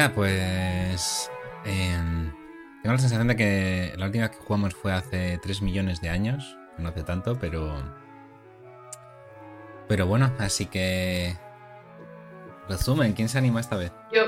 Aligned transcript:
Venga, 0.00 0.14
pues... 0.14 1.30
em, 1.66 2.30
tengo 2.82 2.94
la 2.94 2.98
sensación 2.98 3.28
de 3.28 3.36
que 3.36 3.92
la 3.98 4.06
última 4.06 4.28
vez 4.28 4.36
que 4.38 4.42
jugamos 4.42 4.74
fue 4.74 4.94
hace 4.94 5.36
3 5.42 5.60
millones 5.60 6.00
de 6.00 6.08
años. 6.08 6.56
No 6.78 6.88
hace 6.88 7.02
tanto, 7.02 7.38
pero... 7.38 7.74
Pero 9.88 10.06
bueno, 10.06 10.32
así 10.38 10.64
que... 10.64 11.36
Resumen, 12.66 13.12
¿quién 13.12 13.28
se 13.28 13.36
anima 13.36 13.60
esta 13.60 13.76
vez? 13.76 13.92
Yo, 14.10 14.22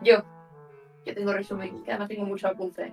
yo. 0.00 0.24
Yo 1.04 1.14
tengo 1.14 1.34
resumen, 1.34 1.84
que 1.84 1.90
además 1.90 2.08
tengo 2.08 2.24
muchos 2.24 2.50
apuntes. 2.50 2.90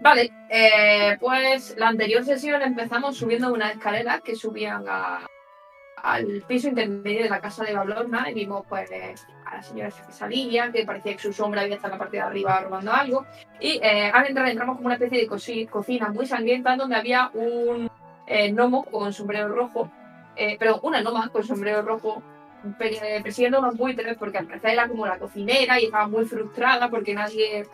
Vale, 0.00 0.32
eh, 0.50 1.16
pues 1.20 1.76
la 1.78 1.88
anterior 1.88 2.24
sesión 2.24 2.60
empezamos 2.62 3.16
subiendo 3.16 3.52
unas 3.52 3.72
escaleras 3.72 4.20
que 4.22 4.34
subían 4.34 4.84
a- 4.88 5.26
al 5.96 6.42
piso 6.46 6.68
intermedio 6.68 7.22
de 7.24 7.30
la 7.30 7.40
casa 7.40 7.64
de 7.64 7.74
Bablorna 7.74 8.30
y 8.30 8.34
vimos 8.34 8.64
pues 8.68 8.90
a 9.46 9.56
la 9.56 9.62
señora 9.62 9.90
salía, 10.10 10.70
que 10.70 10.84
parecía 10.84 11.12
que 11.14 11.22
su 11.22 11.32
sombra 11.32 11.62
había 11.62 11.76
estado 11.76 11.94
en 11.94 11.98
la 11.98 12.04
parte 12.04 12.16
de 12.18 12.22
arriba 12.22 12.60
robando 12.60 12.92
algo. 12.92 13.26
Y 13.60 13.80
eh, 13.82 14.10
al 14.12 14.26
entrar 14.26 14.48
entramos 14.48 14.76
como 14.76 14.86
una 14.86 14.96
especie 14.96 15.20
de 15.20 15.66
cocina 15.68 16.08
muy 16.10 16.26
sangrienta 16.26 16.76
donde 16.76 16.96
había 16.96 17.30
un 17.34 17.90
eh, 18.26 18.50
gnomo 18.52 18.84
con 18.84 19.12
sombrero 19.12 19.48
rojo, 19.48 19.90
eh, 20.36 20.56
pero 20.58 20.80
una 20.82 21.00
gnoma 21.00 21.28
con 21.30 21.42
sombrero 21.44 21.82
rojo 21.82 22.22
pe- 22.78 23.20
persiguiendo 23.22 23.58
unos 23.60 23.76
buitres 23.76 24.16
porque 24.18 24.38
al 24.38 24.46
parecer 24.46 24.70
era 24.72 24.88
como 24.88 25.06
la 25.06 25.18
cocinera 25.18 25.80
y 25.80 25.86
estaba 25.86 26.08
muy 26.08 26.24
frustrada 26.26 26.90
porque 26.90 27.14
nadie 27.14 27.66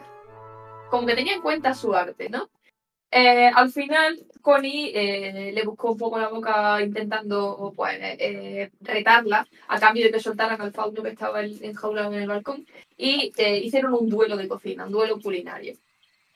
como 0.91 1.07
que 1.07 1.15
tenía 1.15 1.35
en 1.35 1.41
cuenta 1.43 1.75
su 1.75 1.95
arte, 1.95 2.29
¿no? 2.29 2.49
Eh, 3.15 3.51
al 3.55 3.71
final, 3.71 4.19
Connie 4.41 4.91
eh, 4.95 5.53
le 5.53 5.65
buscó 5.65 5.93
un 5.93 5.99
poco 5.99 6.19
la 6.19 6.29
boca 6.29 6.81
intentando 6.83 7.73
pues, 7.77 7.99
eh, 8.01 8.71
retarla 8.81 9.47
a 9.69 9.79
cambio 9.79 10.05
de 10.07 10.13
que 10.13 10.21
soltaran 10.21 10.61
al 10.61 10.73
fauno 10.73 11.03
que 11.03 11.11
estaba 11.11 11.43
en- 11.45 11.63
enjaulado 11.63 12.13
en 12.15 12.23
el 12.23 12.29
balcón 12.29 12.67
y 12.97 13.31
eh, 13.37 13.59
hicieron 13.59 13.93
un 13.95 14.09
duelo 14.09 14.37
de 14.39 14.49
cocina, 14.49 14.87
un 14.87 14.93
duelo 14.93 15.21
culinario. 15.21 15.75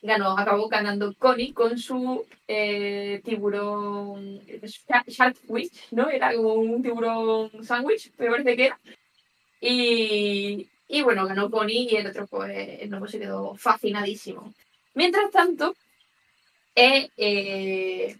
Ganó, 0.01 0.37
acabó 0.37 0.67
ganando 0.69 1.13
Connie 1.17 1.53
con 1.53 1.77
su 1.79 2.25
eh, 2.47 3.21
tiburón 3.25 4.39
Shark 4.63 5.07
Sharkwitch, 5.09 5.91
¿no? 5.91 6.09
Era 6.09 6.33
como 6.35 6.53
un 6.55 6.83
tiburón 6.83 7.51
sándwich, 7.63 8.11
me 8.19 8.27
parece 8.29 8.55
que 8.55 8.65
era. 8.67 8.79
Y, 9.61 10.67
y 10.87 11.01
bueno, 11.01 11.25
ganó 11.27 11.49
Connie 11.49 11.87
y 11.91 11.95
el 11.97 12.07
otro 12.07 12.27
pues 12.27 12.89
nuevo 12.89 13.07
se 13.07 13.19
quedó 13.19 13.55
fascinadísimo. 13.55 14.53
Mientras 14.93 15.31
tanto, 15.31 15.75
eh, 16.77 17.09
eh, 17.17 18.15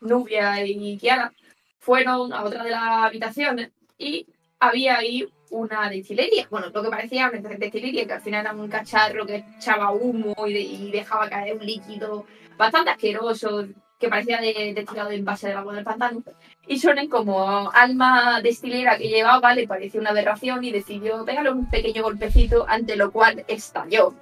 Nubia 0.00 0.64
y 0.64 0.98
Kiara 0.98 1.32
fueron 1.78 2.32
a 2.32 2.44
otra 2.44 2.64
de 2.64 2.70
las 2.70 2.82
habitaciones 2.82 3.70
y 3.98 4.26
había 4.60 4.98
ahí 4.98 5.26
una 5.50 5.88
destilería. 5.88 6.46
Bueno, 6.50 6.68
lo 6.72 6.82
que 6.82 6.88
parecía 6.90 7.30
una 7.30 7.48
destilería, 7.56 8.06
que 8.06 8.12
al 8.12 8.20
final 8.22 8.40
era 8.40 8.54
un 8.54 8.68
cacharro 8.68 9.26
que 9.26 9.44
echaba 9.56 9.92
humo 9.92 10.34
y, 10.46 10.52
de- 10.52 10.90
dejaba 10.90 11.28
caer 11.28 11.56
un 11.56 11.64
líquido 11.64 12.26
bastante 12.56 12.90
asqueroso 12.90 13.66
que 14.00 14.08
parecía 14.08 14.40
de, 14.40 14.72
destilado 14.74 15.10
en 15.10 15.24
base 15.24 15.48
del 15.48 15.56
agua 15.58 15.74
del 15.74 15.84
pantano. 15.84 16.22
Y 16.66 16.76
Shonen, 16.76 17.08
como 17.08 17.70
alma 17.70 18.40
destilera 18.42 18.98
que 18.98 19.08
llevaba, 19.08 19.54
le 19.54 19.68
pareció 19.68 20.00
una 20.00 20.10
aberración 20.10 20.64
y 20.64 20.72
decidió 20.72 21.24
pegarle 21.24 21.50
un 21.52 21.70
pequeño 21.70 22.02
golpecito, 22.02 22.66
ante 22.68 22.96
lo 22.96 23.12
cual 23.12 23.44
estalló. 23.46 24.14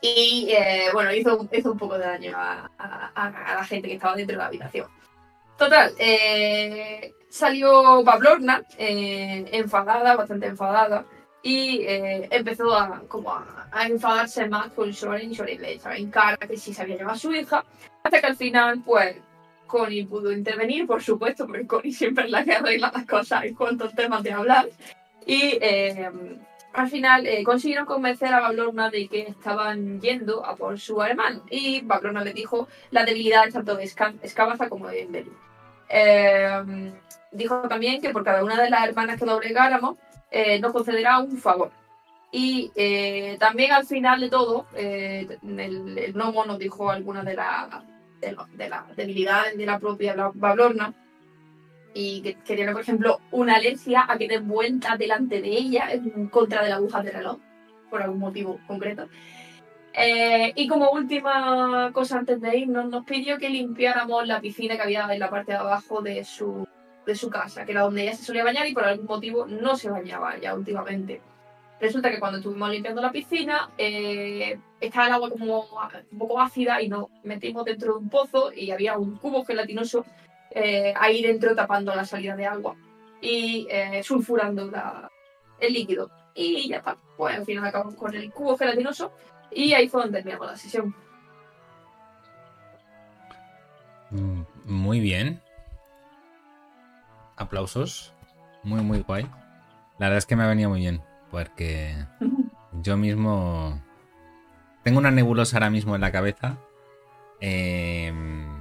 Y 0.00 0.48
eh, 0.50 0.88
bueno, 0.92 1.12
hizo, 1.12 1.48
hizo 1.50 1.72
un 1.72 1.78
poco 1.78 1.98
de 1.98 2.06
daño 2.06 2.36
a, 2.36 2.70
a- 2.78 3.10
a- 3.14 3.54
la 3.56 3.64
gente 3.64 3.88
que 3.88 3.94
estaba 3.94 4.14
dentro 4.14 4.34
de 4.34 4.38
la 4.38 4.46
habitación. 4.46 4.86
Total, 5.56 5.92
eh, 5.98 7.14
salió 7.30 8.02
Pablorna 8.04 8.62
eh, 8.76 9.48
enfadada, 9.52 10.14
bastante 10.14 10.46
enfadada, 10.46 11.06
y 11.42 11.80
eh, 11.82 12.28
empezó 12.30 12.74
a, 12.76 13.00
como 13.08 13.32
a, 13.32 13.68
a 13.72 13.86
enfadarse 13.86 14.46
más 14.48 14.70
con 14.72 14.92
Soren 14.92 15.34
Soren 15.34 15.62
le 15.62 15.72
echaba 15.74 15.96
en 15.96 16.10
cara 16.10 16.36
que 16.36 16.56
sí 16.58 16.74
se 16.74 16.82
había 16.82 16.96
llevado 16.96 17.16
a 17.16 17.18
su 17.18 17.32
hija, 17.32 17.64
hasta 18.02 18.20
que 18.20 18.26
al 18.26 18.36
final, 18.36 18.82
pues, 18.84 19.16
Connie 19.66 20.04
pudo 20.04 20.30
intervenir, 20.30 20.86
por 20.86 21.02
supuesto, 21.02 21.46
porque 21.46 21.66
Connie 21.66 21.92
siempre 21.92 22.24
es 22.26 22.30
la 22.30 22.44
que 22.44 22.52
arregla 22.52 22.92
las 22.94 23.06
cosas 23.06 23.44
en 23.44 23.54
cuanto 23.54 23.88
temas 23.90 24.22
de 24.22 24.32
hablar, 24.32 24.68
y 25.24 25.58
eh, 25.60 26.10
al 26.76 26.88
final 26.90 27.26
eh, 27.26 27.42
consiguieron 27.42 27.86
convencer 27.86 28.32
a 28.32 28.40
Bablorna 28.40 28.90
de 28.90 29.08
que 29.08 29.22
estaban 29.22 30.00
yendo 30.00 30.44
a 30.44 30.56
por 30.56 30.78
su 30.78 31.02
hermano. 31.02 31.42
Y 31.50 31.80
Bablorna 31.80 32.22
le 32.22 32.32
dijo 32.32 32.68
la 32.90 33.04
debilidad 33.04 33.48
tanto 33.52 33.76
de 33.76 33.84
Esca- 33.84 34.14
Escabaza 34.22 34.68
como 34.68 34.86
de 34.88 35.02
Embeli. 35.02 35.32
Eh, 35.88 36.92
dijo 37.32 37.62
también 37.68 38.00
que 38.00 38.10
por 38.10 38.24
cada 38.24 38.44
una 38.44 38.60
de 38.60 38.70
las 38.70 38.86
hermanas 38.86 39.18
que 39.18 39.24
doblegáramos 39.26 39.96
eh, 40.30 40.58
nos 40.60 40.72
concederá 40.72 41.18
un 41.18 41.38
favor. 41.38 41.70
Y 42.32 42.70
eh, 42.74 43.36
también 43.38 43.72
al 43.72 43.86
final 43.86 44.20
de 44.20 44.28
todo, 44.28 44.66
eh, 44.74 45.26
el, 45.42 45.96
el 45.98 46.12
gnomo 46.12 46.44
nos 46.44 46.58
dijo 46.58 46.90
algunas 46.90 47.24
de 47.24 47.34
las 47.34 47.68
lo- 48.32 48.46
de 48.52 48.70
debilidades 48.96 49.56
de 49.56 49.64
la 49.66 49.78
propia 49.78 50.14
Bablorna 50.34 50.92
y 51.98 52.20
que, 52.20 52.34
que 52.34 52.56
tiene, 52.56 52.72
por 52.72 52.82
ejemplo, 52.82 53.20
una 53.30 53.56
alergia 53.56 54.04
a 54.06 54.18
que 54.18 54.28
den 54.28 54.46
vueltas 54.46 54.98
delante 54.98 55.40
de 55.40 55.48
ella 55.48 55.90
en 55.90 56.28
contra 56.28 56.62
de 56.62 56.68
la 56.68 56.76
aguja 56.76 57.02
del 57.02 57.14
reloj, 57.14 57.38
por 57.88 58.02
algún 58.02 58.18
motivo 58.18 58.60
concreto. 58.66 59.08
Eh, 59.94 60.52
y 60.54 60.68
como 60.68 60.90
última 60.90 61.90
cosa 61.94 62.18
antes 62.18 62.38
de 62.38 62.54
irnos, 62.54 62.90
nos 62.90 63.06
pidió 63.06 63.38
que 63.38 63.48
limpiáramos 63.48 64.26
la 64.26 64.42
piscina 64.42 64.76
que 64.76 64.82
había 64.82 65.08
en 65.10 65.18
la 65.18 65.30
parte 65.30 65.52
de 65.52 65.58
abajo 65.58 66.02
de 66.02 66.22
su, 66.22 66.68
de 67.06 67.14
su 67.14 67.30
casa, 67.30 67.64
que 67.64 67.72
era 67.72 67.80
donde 67.80 68.02
ella 68.02 68.14
se 68.14 68.24
solía 68.24 68.44
bañar 68.44 68.66
y 68.66 68.74
por 68.74 68.84
algún 68.84 69.06
motivo 69.06 69.46
no 69.46 69.74
se 69.74 69.88
bañaba 69.88 70.36
ya 70.36 70.54
últimamente. 70.54 71.22
Resulta 71.80 72.10
que 72.10 72.20
cuando 72.20 72.38
estuvimos 72.38 72.70
limpiando 72.70 73.00
la 73.00 73.10
piscina, 73.10 73.70
eh, 73.78 74.58
estaba 74.82 75.06
el 75.06 75.12
agua 75.14 75.30
como 75.30 75.66
un 76.10 76.18
poco 76.18 76.40
ácida 76.40 76.82
y 76.82 76.90
nos 76.90 77.06
metimos 77.24 77.64
dentro 77.64 77.94
de 77.94 77.98
un 78.00 78.10
pozo 78.10 78.52
y 78.52 78.70
había 78.70 78.98
un 78.98 79.16
cubo 79.16 79.46
gelatinoso 79.46 80.04
eh, 80.50 80.92
ahí 80.96 81.22
dentro 81.22 81.54
tapando 81.54 81.94
la 81.94 82.04
salida 82.04 82.36
de 82.36 82.46
agua 82.46 82.76
y 83.20 83.66
eh, 83.70 84.02
sulfurando 84.02 84.70
la- 84.70 85.10
el 85.58 85.72
líquido. 85.72 86.10
Y 86.34 86.68
ya 86.68 86.78
está. 86.78 86.96
Pues 87.16 87.34
al 87.36 87.44
final 87.46 87.64
acabamos 87.64 87.94
con 87.94 88.14
el 88.14 88.30
cubo 88.32 88.56
gelatinoso 88.58 89.12
y 89.50 89.72
ahí 89.72 89.88
fue 89.88 90.02
donde 90.02 90.18
terminamos 90.18 90.46
la 90.48 90.56
sesión. 90.56 90.94
Mm, 94.10 94.42
Muy 94.66 95.00
bien. 95.00 95.40
Aplausos. 97.36 98.12
Muy, 98.62 98.80
muy 98.82 99.00
guay. 99.00 99.24
La 99.98 100.06
verdad 100.06 100.18
es 100.18 100.26
que 100.26 100.36
me 100.36 100.44
ha 100.44 100.48
venido 100.48 100.70
muy 100.70 100.80
bien. 100.80 101.02
Porque 101.30 101.94
yo 102.82 102.96
mismo 102.96 103.80
tengo 104.82 104.98
una 104.98 105.10
nebulosa 105.10 105.56
ahora 105.56 105.70
mismo 105.70 105.94
en 105.94 106.00
la 106.02 106.12
cabeza. 106.12 106.58
em, 107.40 108.55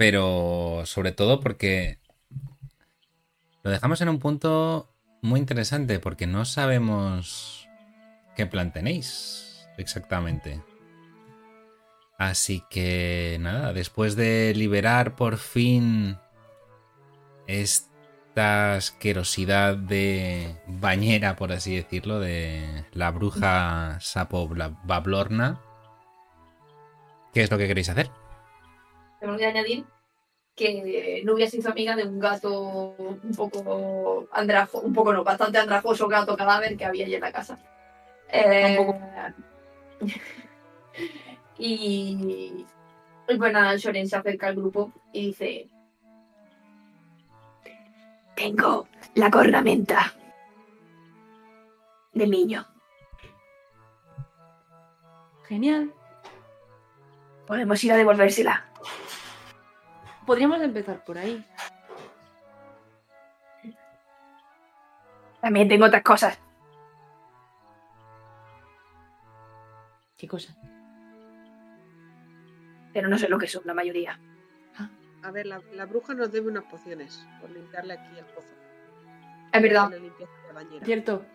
pero 0.00 0.84
sobre 0.86 1.12
todo 1.12 1.40
porque 1.40 1.98
lo 3.62 3.70
dejamos 3.70 4.00
en 4.00 4.08
un 4.08 4.18
punto 4.18 4.88
muy 5.20 5.38
interesante. 5.38 5.98
Porque 5.98 6.26
no 6.26 6.46
sabemos 6.46 7.68
qué 8.34 8.46
plan 8.46 8.72
tenéis 8.72 9.68
exactamente. 9.76 10.62
Así 12.16 12.64
que 12.70 13.36
nada, 13.40 13.74
después 13.74 14.16
de 14.16 14.54
liberar 14.56 15.16
por 15.16 15.36
fin 15.36 16.16
esta 17.46 18.76
asquerosidad 18.76 19.76
de 19.76 20.56
bañera, 20.66 21.36
por 21.36 21.52
así 21.52 21.76
decirlo, 21.76 22.20
de 22.20 22.86
la 22.94 23.10
bruja 23.10 23.98
sapo 24.00 24.48
Bablorna, 24.84 25.60
¿qué 27.34 27.42
es 27.42 27.50
lo 27.50 27.58
que 27.58 27.66
queréis 27.66 27.90
hacer? 27.90 28.10
Tengo 29.20 29.36
que 29.36 29.46
añadir 29.46 29.84
que 30.56 31.22
Nubia 31.24 31.48
se 31.48 31.58
hizo 31.58 31.70
amiga 31.70 31.96
de 31.96 32.04
un 32.04 32.18
gato 32.18 32.94
un 32.98 33.34
poco 33.36 34.28
andrajoso, 34.32 34.86
un 34.86 34.92
poco 34.92 35.12
no, 35.12 35.24
bastante 35.24 35.58
andrajoso 35.58 36.08
gato 36.08 36.36
cadáver 36.36 36.76
que 36.76 36.84
había 36.84 37.06
allí 37.06 37.14
en 37.14 37.20
la 37.20 37.32
casa. 37.32 37.58
Eh, 38.28 38.78
y, 41.58 42.66
y 43.28 43.36
pues 43.36 43.82
Shoren 43.82 44.08
se 44.08 44.16
acerca 44.16 44.48
al 44.48 44.56
grupo 44.56 44.92
y 45.12 45.28
dice: 45.28 45.68
Tengo 48.34 48.86
la 49.14 49.30
cornamenta 49.30 50.14
del 52.12 52.30
niño. 52.30 52.66
Genial. 55.48 55.92
Podemos 57.46 57.82
ir 57.82 57.92
a 57.92 57.96
devolvérsela. 57.96 58.69
Podríamos 60.30 60.62
empezar 60.62 61.04
por 61.04 61.18
ahí. 61.18 61.44
También 65.40 65.68
tengo 65.68 65.86
otras 65.86 66.04
cosas. 66.04 66.38
¿Qué 70.16 70.28
cosa? 70.28 70.54
Pero 72.92 73.08
no 73.08 73.18
sé 73.18 73.28
lo 73.28 73.40
que 73.40 73.48
son 73.48 73.62
la 73.64 73.74
mayoría. 73.74 74.20
A 75.24 75.32
ver, 75.32 75.46
la, 75.46 75.60
la 75.72 75.86
bruja 75.86 76.14
nos 76.14 76.30
debe 76.30 76.46
unas 76.46 76.62
pociones 76.62 77.26
por 77.40 77.50
limpiarle 77.50 77.94
aquí 77.94 78.16
el 78.16 78.24
pozo. 78.26 78.54
Es 79.52 79.60
verdad. 79.60 79.90
La. 79.90 80.84
Cierto. 80.84 81.26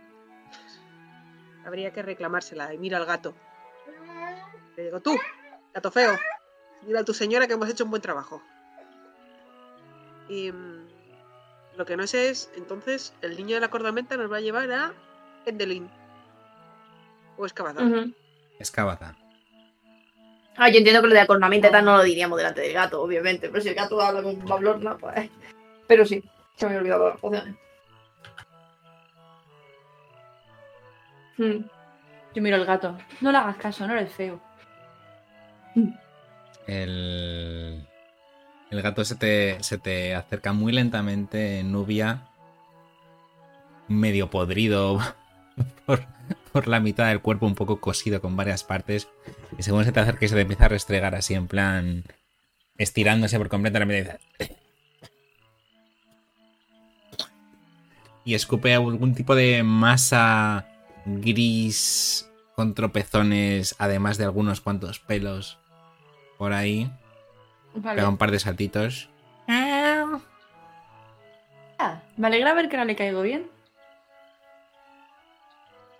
Habría 1.65 1.91
que 1.91 2.01
reclamársela 2.01 2.73
y 2.73 2.77
mira 2.77 2.97
al 2.97 3.05
gato. 3.05 3.35
Le 4.77 4.83
digo, 4.85 5.01
tú, 5.01 5.17
gato 5.73 5.91
feo, 5.91 6.17
dile 6.83 6.99
a 6.99 7.03
tu 7.03 7.13
señora 7.13 7.45
que 7.45 7.55
hemos 7.55 7.69
hecho 7.69 7.83
un 7.83 7.89
buen 7.89 8.01
trabajo. 8.01 8.41
Y 10.29 10.51
mm, 10.51 10.87
lo 11.77 11.85
que 11.85 11.97
no 11.97 12.07
sé 12.07 12.29
es, 12.29 12.51
entonces, 12.55 13.13
el 13.21 13.37
niño 13.37 13.55
de 13.55 13.61
la 13.61 13.69
cordamenta 13.69 14.17
nos 14.17 14.31
va 14.31 14.37
a 14.37 14.41
llevar 14.41 14.71
a 14.71 14.93
Endelin. 15.45 15.89
O 17.37 17.45
Escabazar. 17.45 17.83
Ujú. 17.83 18.13
Excavata. 18.59 19.15
Ah, 20.57 20.69
yo 20.69 20.77
entiendo 20.77 21.01
que 21.01 21.07
lo 21.07 21.13
de 21.13 21.19
la 21.19 21.27
cornamenta 21.27 21.67
y 21.67 21.71
tal 21.71 21.83
no 21.83 21.97
lo 21.97 22.03
diríamos 22.03 22.37
delante 22.37 22.61
del 22.61 22.73
gato, 22.73 23.01
obviamente. 23.01 23.49
Pero 23.49 23.61
si 23.61 23.69
el 23.69 23.75
gato 23.75 24.01
habla 24.01 24.23
con 24.23 24.43
Bablorna, 24.45 24.97
pues. 24.97 25.29
Pero 25.87 26.05
sí, 26.05 26.23
se 26.55 26.65
me 26.65 26.69
había 26.69 26.79
olvidado 26.79 27.09
las 27.09 27.19
pociones. 27.19 27.55
Hmm. 31.37 31.65
Yo 32.33 32.41
miro 32.41 32.55
al 32.55 32.65
gato. 32.65 32.97
No 33.19 33.31
le 33.31 33.37
hagas 33.37 33.57
caso, 33.57 33.85
no 33.85 33.93
eres 33.93 34.13
feo. 34.13 34.39
El, 36.67 37.85
el 38.75 38.81
gato 38.81 39.05
se 39.05 39.15
te, 39.15 39.57
se 39.63 39.77
te 39.77 40.15
acerca 40.15 40.53
muy 40.53 40.73
lentamente, 40.73 41.63
Nubia, 41.63 42.27
medio 43.87 44.29
podrido 44.29 44.99
por, 45.85 46.05
por 46.51 46.67
la 46.67 46.79
mitad 46.79 47.07
del 47.07 47.21
cuerpo, 47.21 47.45
un 47.45 47.55
poco 47.55 47.79
cosido 47.79 48.21
con 48.21 48.35
varias 48.35 48.63
partes. 48.63 49.07
Y 49.57 49.63
según 49.63 49.85
se 49.85 49.91
te 49.91 49.99
acerca 49.99 50.27
se 50.27 50.35
te 50.35 50.41
empieza 50.41 50.65
a 50.65 50.69
restregar 50.69 51.15
así 51.15 51.33
en 51.33 51.47
plan 51.47 52.03
estirándose 52.77 53.37
por 53.37 53.49
completo 53.49 53.79
la 53.79 53.85
mitad. 53.85 54.19
Y 58.25 58.33
escupe 58.33 58.73
algún 58.73 59.13
tipo 59.13 59.35
de 59.35 59.63
masa 59.63 60.67
gris 61.05 62.29
con 62.55 62.73
tropezones, 62.73 63.75
además 63.77 64.17
de 64.17 64.23
algunos 64.25 64.61
cuantos 64.61 64.99
pelos 64.99 65.59
por 66.37 66.53
ahí. 66.53 66.91
Vale. 67.75 67.97
Pega 67.97 68.09
un 68.09 68.17
par 68.17 68.31
de 68.31 68.39
saltitos. 68.39 69.09
Ah, 71.77 72.01
me 72.17 72.27
alegra 72.27 72.53
ver 72.53 72.69
que 72.69 72.77
ahora 72.77 72.85
le 72.85 72.95
caigo 72.95 73.21
bien. 73.21 73.49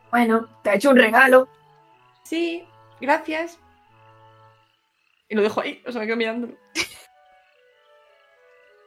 Bueno, 0.10 0.48
te 0.64 0.70
ha 0.70 0.76
hecho 0.76 0.92
un 0.92 0.98
regalo. 0.98 1.50
Sí, 2.24 2.66
gracias. 3.02 3.60
Y 5.28 5.36
lo 5.36 5.42
dejo 5.42 5.62
ahí, 5.62 5.84
o 5.86 5.92
sea, 5.92 6.02
me 6.02 6.08
quedo 6.08 6.18
mirándolo. 6.18 6.54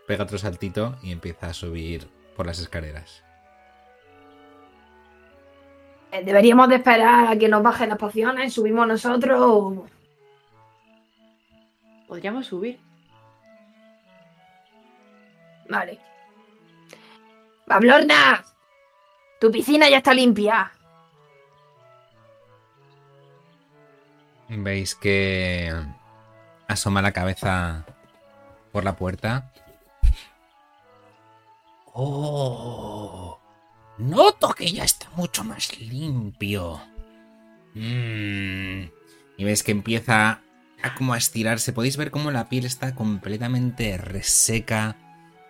Pega 0.07 0.25
otro 0.25 0.39
saltito 0.39 0.97
y 1.03 1.13
empieza 1.13 1.49
a 1.49 1.53
subir 1.53 2.09
por 2.35 2.47
las 2.47 2.59
escaleras. 2.59 3.23
Eh, 6.13 6.25
Deberíamos 6.25 6.71
de 6.71 6.77
esperar 6.77 7.29
a 7.29 7.37
que 7.37 7.49
nos 7.49 7.63
bajen 7.63 7.91
las 7.91 7.99
pociones, 7.99 8.55
subimos 8.55 8.87
nosotros 8.87 9.39
o... 9.43 9.87
Podríamos 12.09 12.47
subir. 12.47 12.81
Vale. 15.69 15.99
Bablorna, 17.67 18.45
tu 19.39 19.53
piscina 19.53 19.91
ya 19.91 19.99
está 19.99 20.15
limpia. 20.15 20.73
Veis 24.49 24.95
que 24.95 25.71
asoma 26.67 27.03
la 27.03 27.13
cabeza 27.13 27.85
por 28.73 28.85
la 28.85 28.97
puerta. 28.97 29.53
¡Oh! 31.93 33.39
Noto 33.99 34.55
que 34.55 34.73
ya 34.73 34.85
está 34.85 35.11
mucho 35.11 35.45
más 35.45 35.79
limpio. 35.79 36.81
Mm. 37.75 38.89
Y 39.37 39.45
veis 39.45 39.63
que 39.63 39.73
empieza 39.73 40.41
como 40.97 41.13
a 41.15 41.19
estirarse. 41.19 41.73
Podéis 41.73 41.97
ver 41.97 42.11
cómo 42.11 42.31
la 42.31 42.49
piel 42.49 42.65
está 42.65 42.95
completamente 42.95 43.97
reseca. 43.99 44.97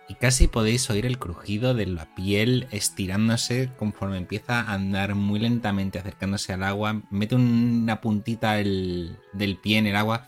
Y 0.07 0.15
casi 0.15 0.47
podéis 0.47 0.89
oír 0.89 1.05
el 1.05 1.19
crujido 1.19 1.75
de 1.75 1.85
la 1.85 2.05
piel 2.15 2.67
estirándose 2.71 3.69
conforme 3.77 4.17
empieza 4.17 4.59
a 4.61 4.73
andar 4.73 5.13
muy 5.13 5.39
lentamente 5.39 5.99
acercándose 5.99 6.51
al 6.51 6.63
agua. 6.63 7.01
Mete 7.11 7.35
una 7.35 8.01
puntita 8.01 8.59
el- 8.59 9.17
del 9.33 9.57
pie 9.57 9.77
en 9.77 9.85
el 9.87 9.95
agua. 9.95 10.25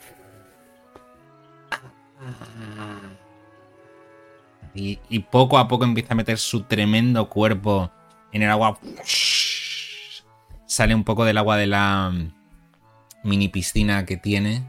Y, 4.74 5.00
y 5.10 5.20
poco 5.20 5.58
a 5.58 5.68
poco 5.68 5.84
empieza 5.84 6.14
a 6.14 6.16
meter 6.16 6.38
su 6.38 6.64
tremendo 6.64 7.28
cuerpo 7.28 7.92
en 8.32 8.44
el 8.44 8.50
agua. 8.52 8.80
Sale 10.66 10.96
un 10.96 11.04
poco 11.04 11.26
del 11.26 11.38
agua 11.38 11.58
de 11.58 11.68
la 11.68 12.12
mm, 12.14 12.32
mini 13.28 13.50
piscina 13.50 14.06
que 14.06 14.16
tiene. 14.18 14.64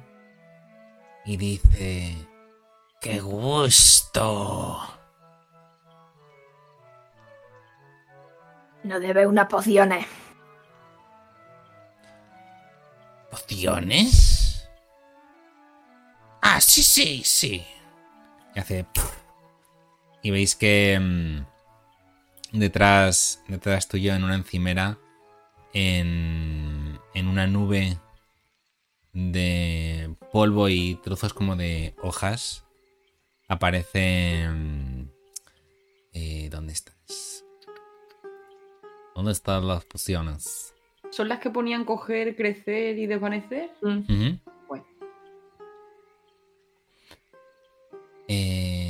Y 1.24 1.36
dice... 1.36 2.16
¡Qué 3.00 3.20
gusto! 3.20 4.80
No 8.84 9.00
debe 9.00 9.26
unas 9.26 9.46
pociones. 9.46 10.06
¿Pociones? 13.30 14.68
Ah, 16.40 16.60
sí, 16.60 16.82
sí, 16.82 17.22
sí. 17.24 17.66
Y 18.54 18.58
hace... 18.58 18.86
Y 20.22 20.30
veis 20.30 20.54
que 20.54 20.98
mm, 21.00 22.58
detrás, 22.58 23.42
detrás 23.48 23.88
tuyo, 23.88 24.14
en 24.14 24.22
una 24.22 24.36
encimera, 24.36 24.98
en, 25.72 27.00
en 27.14 27.28
una 27.28 27.46
nube 27.46 27.98
de 29.12 30.14
polvo 30.32 30.68
y 30.68 30.94
trozos 31.02 31.34
como 31.34 31.56
de 31.56 31.94
hojas, 32.02 32.64
aparece... 33.48 34.48
mm, 34.48 35.02
eh, 36.14 36.48
¿Dónde 36.50 36.72
estás? 36.72 37.44
¿Dónde 39.14 39.32
están 39.32 39.66
las 39.68 39.84
pociones? 39.84 40.74
¿Son 41.10 41.28
las 41.28 41.40
que 41.40 41.50
ponían 41.50 41.84
coger, 41.84 42.34
crecer 42.36 42.98
y 42.98 43.06
desvanecer? 43.06 43.70
Bueno. 44.66 44.86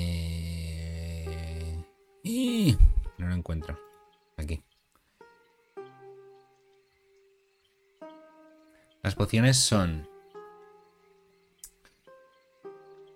Eh... 0.04 1.84
y- 2.22 2.76
No 3.18 3.26
lo 3.28 3.34
encuentro. 3.34 3.76
Aquí. 4.36 4.62
Las 9.02 9.14
pociones 9.16 9.56
son... 9.56 10.08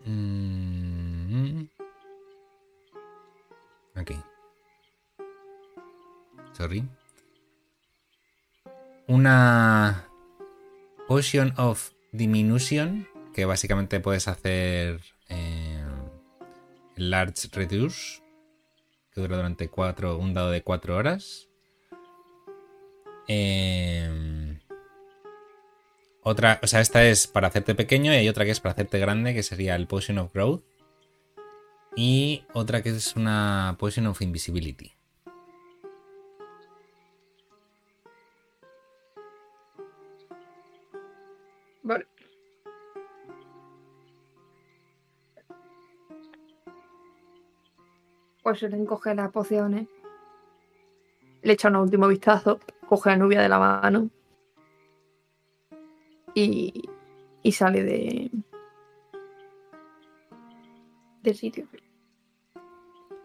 Mm. 0.07 0.47
Sorry. 6.57 6.83
Una 9.09 10.09
Potion 11.07 11.53
of 11.59 11.91
Diminution, 12.13 13.07
que 13.35 13.45
básicamente 13.45 14.01
puedes 14.01 14.27
hacer 14.27 15.03
eh, 15.29 15.85
Large 16.97 17.49
Reduce, 17.53 18.23
que 19.13 19.21
dura 19.21 19.37
durante 19.37 19.69
cuatro, 19.69 20.17
un 20.17 20.33
dado 20.33 20.51
de 20.51 20.63
4 20.63 20.97
horas. 20.97 21.51
Eh, 23.29 24.36
otra, 26.29 26.59
o 26.61 26.67
sea, 26.67 26.81
esta 26.81 27.05
es 27.05 27.29
para 27.29 27.47
hacerte 27.47 27.77
pequeño 27.77 28.13
y 28.13 28.17
hay 28.17 28.29
otra 28.29 28.45
que 28.45 28.51
es 28.51 28.59
para 28.59 28.73
hacerte 28.73 28.99
grande, 28.99 29.33
que 29.33 29.45
sería 29.45 29.77
el 29.77 29.87
Potion 29.87 30.19
of 30.19 30.33
Growth. 30.35 30.65
Y 31.95 32.45
otra 32.53 32.83
que 32.83 32.89
es 32.89 33.15
una 33.15 33.77
Potion 33.79 34.09
of 34.09 34.21
Invisibility. 34.21 34.93
Vale. 41.85 42.09
Pues 48.43 48.63
Eren 48.65 48.85
coge 48.85 49.15
las 49.15 49.31
pociones. 49.31 49.87
Le 51.43 51.53
echa 51.53 51.69
un 51.69 51.77
último 51.77 52.09
vistazo. 52.09 52.59
Coge 52.89 53.11
a 53.11 53.17
Nubia 53.17 53.41
de 53.41 53.49
la 53.49 53.61
mano. 53.61 54.11
Y, 56.37 56.83
y 57.43 57.53
sale 57.53 57.83
de. 57.83 58.31
del 61.23 61.35
sitio. 61.35 61.67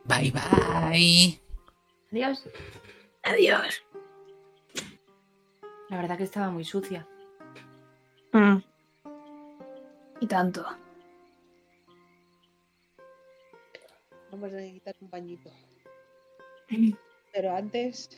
Bye 0.05 0.31
bye. 0.31 1.41
Adiós. 2.09 2.47
Adiós. 3.23 3.83
La 5.89 5.97
verdad 5.97 6.17
que 6.17 6.23
estaba 6.23 6.49
muy 6.51 6.63
sucia. 6.63 7.05
Mm. 8.31 8.59
Y 10.21 10.27
tanto. 10.27 10.65
Vamos 14.31 14.53
a 14.53 14.55
necesitar 14.55 14.95
un 15.01 15.09
bañito. 15.09 15.51
Pero 17.33 17.53
antes, 17.53 18.09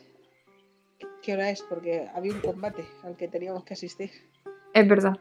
¿qué 1.20 1.32
hora 1.32 1.50
es? 1.50 1.62
Porque 1.62 2.08
había 2.14 2.32
un 2.32 2.40
combate 2.40 2.86
al 3.02 3.16
que 3.16 3.26
teníamos 3.26 3.64
que 3.64 3.74
asistir. 3.74 4.33
Es 4.74 4.88
verdad. 4.88 5.16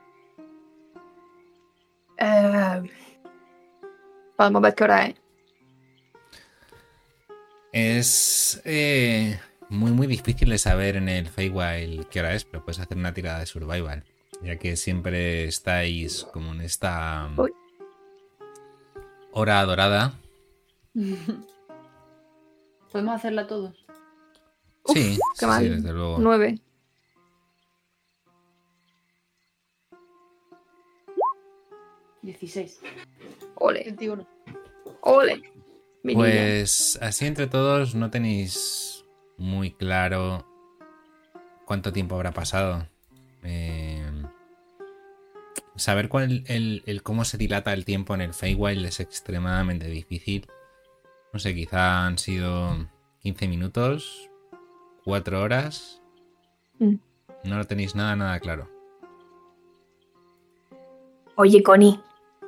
Eh, 2.18 2.84
podemos 4.36 4.62
ver 4.62 4.76
qué 4.76 4.84
hora 4.84 5.06
es. 5.08 5.16
Es 7.72 8.62
eh, 8.66 9.40
muy, 9.70 9.92
muy 9.92 10.08
difícil 10.08 10.50
de 10.50 10.58
saber 10.58 10.96
en 10.96 11.08
el 11.10 11.28
Feywild 11.28 12.06
qué 12.08 12.20
hora 12.20 12.34
es, 12.34 12.46
pero 12.46 12.64
puedes 12.64 12.80
hacer 12.80 12.98
una 12.98 13.14
tirada 13.14 13.40
de 13.40 13.46
survival. 13.46 14.04
Ya 14.44 14.58
que 14.58 14.76
siempre 14.76 15.46
estáis 15.46 16.26
como 16.26 16.52
en 16.54 16.62
esta 16.62 17.30
Uy. 17.38 17.52
hora 19.32 19.64
dorada. 19.64 20.14
Podemos 22.92 23.16
hacerla 23.16 23.48
todos. 23.48 23.86
Uf, 24.84 24.98
sí, 24.98 25.18
qué 25.40 25.40
sí, 25.40 25.46
mal. 25.46 25.64
sí, 25.64 25.70
desde 25.70 25.94
luego. 25.94 26.18
Nueve. 26.20 26.60
Dieciséis. 32.24 32.80
Ole, 33.56 33.84
21. 33.84 34.28
ole. 35.02 35.42
Mi 36.02 36.16
niña. 36.16 36.26
Pues 36.26 36.98
así 37.02 37.26
entre 37.26 37.48
todos 37.48 37.96
no 37.96 38.10
tenéis 38.10 39.06
muy 39.38 39.72
claro 39.72 40.46
cuánto 41.66 41.94
tiempo 41.94 42.16
habrá 42.16 42.32
pasado. 42.32 42.88
Eh, 43.44 44.04
saber 45.76 46.10
cuál 46.10 46.44
el, 46.48 46.84
el 46.86 47.04
cómo 47.04 47.26
se 47.26 47.38
dilata 47.38 47.74
el 47.74 47.86
tiempo 47.86 48.16
en 48.16 48.22
el 48.22 48.34
Feywild 48.34 48.86
es 48.86 49.00
extremadamente 49.00 49.88
difícil. 49.88 50.48
No 51.32 51.40
sé, 51.40 51.54
quizá 51.56 52.06
han 52.06 52.18
sido 52.18 52.88
15 53.22 53.48
minutos, 53.48 54.30
4 55.04 55.42
horas. 55.42 56.02
Mm. 56.80 56.96
No 57.46 57.58
lo 57.58 57.66
tenéis 57.66 57.96
nada, 57.96 58.16
nada 58.16 58.40
claro. 58.40 58.70
Oye, 61.36 61.64
Connie, 61.64 62.00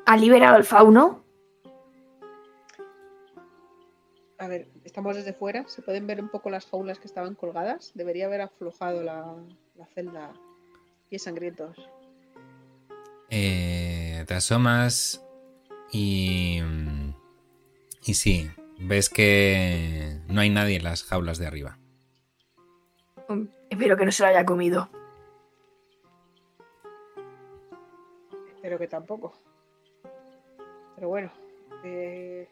¿ha 0.05 0.17
liberado 0.17 0.57
el 0.57 0.63
fauno? 0.63 1.23
A 4.37 4.47
ver, 4.47 4.67
estamos 4.83 5.15
desde 5.15 5.33
fuera. 5.33 5.67
Se 5.67 5.81
pueden 5.81 6.07
ver 6.07 6.21
un 6.21 6.29
poco 6.29 6.49
las 6.49 6.65
jaulas 6.65 6.99
que 6.99 7.07
estaban 7.07 7.35
colgadas. 7.35 7.91
Debería 7.95 8.25
haber 8.25 8.41
aflojado 8.41 9.01
la, 9.01 9.35
la 9.75 9.85
celda. 9.87 10.33
Pies 11.09 11.23
sangrientos. 11.23 11.77
Eh, 13.29 14.23
te 14.27 14.33
asomas 14.33 15.25
y. 15.91 16.59
Y 18.03 18.13
sí, 18.13 18.51
ves 18.79 19.09
que 19.09 20.19
no 20.27 20.41
hay 20.41 20.49
nadie 20.49 20.75
en 20.75 20.83
las 20.83 21.03
jaulas 21.03 21.39
de 21.39 21.47
arriba. 21.47 21.79
Espero 23.69 23.97
que 23.97 24.05
no 24.05 24.11
se 24.11 24.21
lo 24.21 24.29
haya 24.29 24.45
comido. 24.45 24.89
Espero 28.55 28.77
que 28.77 28.87
tampoco. 28.87 29.44
Pero 30.95 31.09
bueno. 31.09 31.31
eh, 31.83 32.47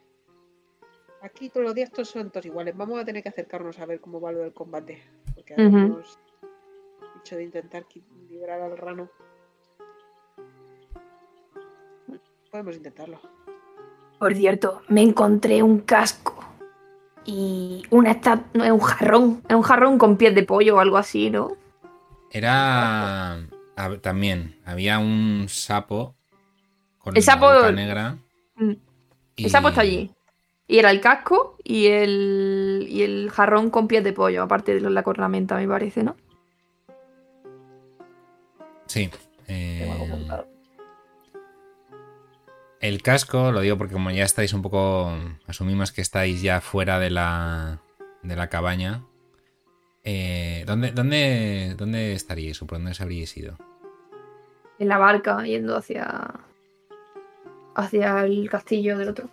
aquí 1.22 1.48
todos 1.48 1.64
los 1.64 1.74
días 1.74 1.90
todos 1.90 2.08
son 2.10 2.30
todos 2.30 2.46
iguales. 2.46 2.76
Vamos 2.76 3.00
a 3.00 3.04
tener 3.04 3.22
que 3.22 3.28
acercarnos 3.30 3.78
a 3.78 3.86
ver 3.86 4.00
cómo 4.00 4.20
va 4.20 4.32
lo 4.32 4.40
del 4.40 4.52
combate. 4.52 5.02
Porque 5.34 5.54
Ujú. 5.54 5.64
habíamos 5.64 6.18
dicho 7.16 7.36
de 7.36 7.44
intentar 7.44 7.84
liberar 8.28 8.60
al 8.60 8.76
rano. 8.76 9.08
Podemos 12.50 12.76
intentarlo. 12.76 13.20
Por 14.18 14.34
cierto, 14.34 14.82
me 14.88 15.02
encontré 15.02 15.62
un 15.62 15.80
casco 15.80 16.38
y 17.24 17.82
una 17.90 18.12
esta 18.12 18.44
no 18.54 18.64
es 18.64 18.70
un 18.70 18.80
jarrón, 18.80 19.42
es 19.48 19.56
un 19.56 19.62
jarrón 19.62 19.98
con 19.98 20.16
pies 20.16 20.34
de 20.34 20.44
pollo 20.44 20.76
o 20.76 20.80
algo 20.80 20.96
así, 20.96 21.30
¿no? 21.30 21.56
Era. 22.30 23.40
También, 24.02 24.60
había 24.64 25.00
un 25.00 25.46
sapo 25.48 26.14
con 26.98 27.16
El 27.16 27.24
la 27.26 27.32
sapo- 27.32 27.52
boca 27.52 27.72
negra. 27.72 28.18
Mm. 28.56 28.72
y- 29.36 29.44
El 29.44 29.50
sapo 29.50 29.68
está 29.68 29.80
allí. 29.82 30.10
Y 30.66 30.78
era 30.78 30.90
el 30.90 31.00
casco 31.00 31.58
y 31.62 31.86
el, 31.88 32.86
y 32.88 33.02
el 33.02 33.30
jarrón 33.30 33.68
con 33.70 33.86
pies 33.86 34.02
de 34.02 34.12
pollo, 34.14 34.42
aparte 34.42 34.74
de 34.74 34.80
la 34.90 35.02
cornamenta, 35.02 35.56
me 35.56 35.68
parece, 35.68 36.02
¿no? 36.02 36.16
Sí. 38.86 39.10
Eh, 39.48 39.90
el 42.80 43.02
casco, 43.02 43.50
lo 43.52 43.60
digo 43.60 43.76
porque 43.78 43.94
como 43.94 44.10
ya 44.10 44.24
estáis 44.24 44.52
un 44.52 44.62
poco. 44.62 45.12
Asumimos 45.46 45.92
que 45.92 46.00
estáis 46.02 46.42
ya 46.42 46.60
fuera 46.60 46.98
de 46.98 47.10
la. 47.10 47.80
de 48.22 48.36
la 48.36 48.48
cabaña. 48.48 49.04
Eh, 50.02 50.64
¿dónde, 50.66 50.92
dónde, 50.92 51.74
¿Dónde 51.78 52.12
estaríais 52.12 52.60
o 52.62 52.66
por 52.66 52.78
dónde 52.78 52.90
os 52.92 53.00
habríais 53.00 53.34
ido? 53.36 53.56
En 54.78 54.88
la 54.88 54.98
barca, 54.98 55.42
yendo 55.44 55.76
hacia. 55.76 56.30
Hacia 57.74 58.24
el 58.24 58.48
castillo 58.48 58.98
del 58.98 59.08
otro. 59.08 59.28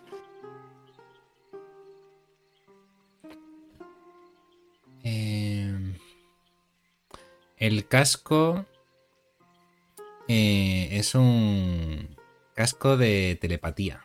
Eh, 5.04 5.98
el 7.56 7.88
casco 7.88 8.64
eh, 10.28 10.88
es 10.92 11.14
un 11.14 12.16
casco 12.54 12.96
de 12.96 13.38
telepatía. 13.40 14.02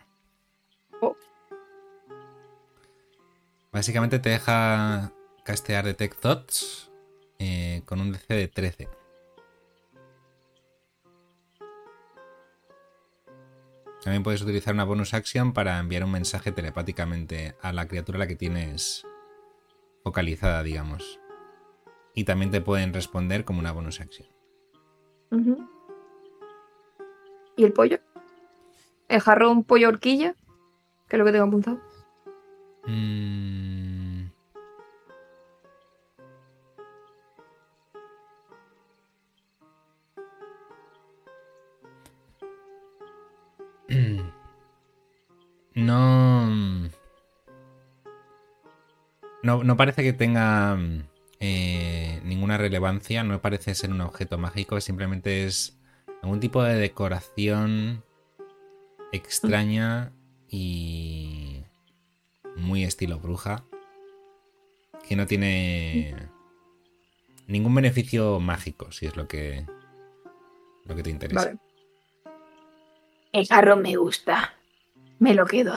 Oh. 1.00 1.16
Básicamente 3.72 4.18
te 4.18 4.30
deja 4.30 5.12
castear 5.44 5.84
Detect 5.84 6.20
Thoughts 6.20 6.90
eh, 7.38 7.82
con 7.84 8.00
un 8.00 8.12
DC 8.12 8.34
de 8.34 8.48
13. 8.48 8.97
También 14.02 14.22
puedes 14.22 14.42
utilizar 14.42 14.74
una 14.74 14.84
bonus 14.84 15.14
action 15.14 15.52
para 15.52 15.78
enviar 15.78 16.04
un 16.04 16.12
mensaje 16.12 16.52
telepáticamente 16.52 17.56
a 17.60 17.72
la 17.72 17.88
criatura 17.88 18.16
a 18.16 18.20
la 18.20 18.26
que 18.26 18.36
tienes 18.36 19.06
focalizada, 20.04 20.62
digamos. 20.62 21.20
Y 22.14 22.24
también 22.24 22.50
te 22.50 22.60
pueden 22.60 22.92
responder 22.94 23.44
como 23.44 23.58
una 23.58 23.72
bonus 23.72 24.00
action. 24.00 24.28
¿Y 27.56 27.64
el 27.64 27.72
pollo? 27.72 27.98
El 29.08 29.20
jarrón 29.20 29.64
pollo 29.64 29.88
horquilla, 29.88 30.34
que 31.08 31.16
es 31.16 31.18
lo 31.18 31.24
que 31.24 31.32
tengo 31.32 31.46
apuntado. 31.46 31.80
Mm. 32.86 33.77
No. 45.74 46.50
No, 49.44 49.62
no 49.62 49.76
parece 49.76 50.02
que 50.02 50.12
tenga 50.12 50.76
eh, 51.38 52.20
ninguna 52.24 52.58
relevancia, 52.58 53.22
no 53.22 53.40
parece 53.40 53.76
ser 53.76 53.92
un 53.92 54.00
objeto 54.00 54.38
mágico, 54.38 54.80
simplemente 54.80 55.46
es 55.46 55.78
algún 56.20 56.40
tipo 56.40 56.64
de 56.64 56.74
decoración 56.74 58.02
extraña 59.12 60.12
y 60.50 61.62
muy 62.56 62.82
estilo 62.82 63.20
bruja 63.20 63.64
que 65.08 65.14
no 65.14 65.26
tiene 65.26 66.16
ningún 67.46 67.74
beneficio 67.76 68.40
mágico, 68.40 68.90
si 68.90 69.06
es 69.06 69.16
lo 69.16 69.28
que 69.28 69.64
lo 70.86 70.96
que 70.96 71.02
te 71.04 71.10
interesa. 71.10 71.44
Vale. 71.44 71.67
El 73.32 73.46
jarrón 73.46 73.82
me 73.82 73.96
gusta. 73.96 74.54
Me 75.18 75.34
lo 75.34 75.46
quedo. 75.46 75.76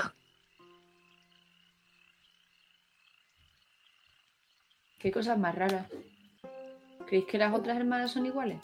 Qué 5.00 5.12
cosas 5.12 5.38
más 5.38 5.56
raras. 5.56 5.88
¿Creéis 7.08 7.26
que 7.26 7.38
las 7.38 7.54
otras 7.54 7.78
hermanas 7.78 8.12
son 8.12 8.26
iguales? 8.26 8.62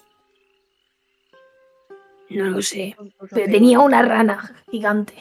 No 2.30 2.46
lo 2.46 2.62
sé. 2.62 2.96
Pero 3.32 3.52
tenía 3.52 3.80
una 3.80 4.02
rana 4.02 4.64
gigante. 4.70 5.16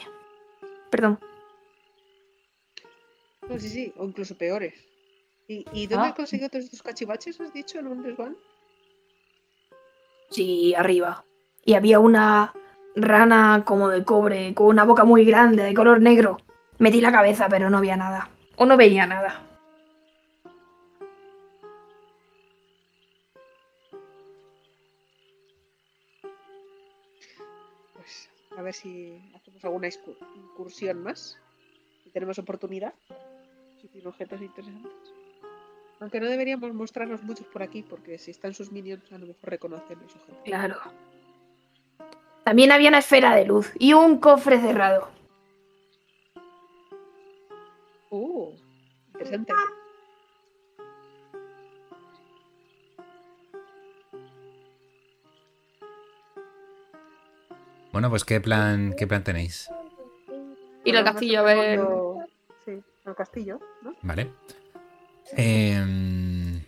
Perdón. 0.91 1.19
No, 3.49 3.59
sí, 3.59 3.69
sí, 3.69 3.93
o 3.97 4.05
incluso 4.05 4.37
peores. 4.37 4.73
¿Y, 5.47 5.65
y 5.71 5.87
dónde 5.87 6.07
Ah. 6.07 6.09
has 6.09 6.15
conseguido 6.15 6.49
todos 6.49 6.65
estos 6.65 6.83
cachivaches, 6.83 7.39
has 7.39 7.53
dicho, 7.53 7.79
en 7.79 7.87
un 7.87 8.03
resbán? 8.03 8.37
Sí, 10.29 10.75
arriba. 10.75 11.23
Y 11.63 11.73
había 11.75 11.99
una 11.99 12.53
rana 12.97 13.63
como 13.65 13.89
de 13.89 14.03
cobre, 14.03 14.53
con 14.53 14.67
una 14.67 14.83
boca 14.83 15.03
muy 15.03 15.23
grande, 15.25 15.63
de 15.63 15.73
color 15.73 16.01
negro. 16.01 16.37
Metí 16.79 17.01
la 17.01 17.11
cabeza, 17.11 17.47
pero 17.49 17.69
no 17.69 17.77
había 17.77 17.95
nada. 17.95 18.29
O 18.55 18.65
no 18.65 18.77
veía 18.77 19.05
nada. 19.05 19.41
Pues 27.93 28.29
a 28.57 28.61
ver 28.61 28.73
si 28.73 29.21
hacemos 29.35 29.63
alguna 29.63 29.89
incursión 30.35 31.03
más. 31.03 31.37
Si 32.03 32.09
tenemos 32.09 32.39
oportunidad. 32.39 32.93
Si 33.81 33.87
tiene 33.87 34.07
objetos 34.07 34.41
interesantes. 34.41 35.13
Aunque 35.99 36.19
no 36.19 36.27
deberíamos 36.27 36.73
mostrarnos 36.73 37.23
muchos 37.23 37.47
por 37.47 37.63
aquí, 37.63 37.81
porque 37.81 38.19
si 38.19 38.31
están 38.31 38.53
sus 38.53 38.71
minions, 38.71 39.11
a 39.11 39.17
lo 39.17 39.27
mejor 39.27 39.49
reconocen 39.49 39.99
los 39.99 40.15
objetos. 40.15 40.43
Claro. 40.45 40.75
También 42.47 42.71
había 42.71 42.87
una 42.87 42.99
esfera 42.99 43.35
de 43.35 43.43
luz 43.43 43.73
y 43.77 43.91
un 43.91 44.19
cofre 44.19 44.57
cerrado. 44.61 45.09
Uh, 48.09 48.53
interesante. 49.07 49.51
Bueno, 57.91 58.09
pues 58.09 58.23
¿qué 58.23 58.39
plan, 58.39 58.93
qué 58.97 59.05
plan 59.07 59.25
tenéis? 59.25 59.69
Ir 60.85 60.95
al 60.95 61.03
castillo 61.03 61.41
a 61.41 61.43
ver. 61.43 61.81
Sí, 62.63 62.81
al 63.03 63.15
castillo, 63.17 63.59
¿no? 63.81 63.93
Vale. 64.03 64.31
Em, 65.33 66.61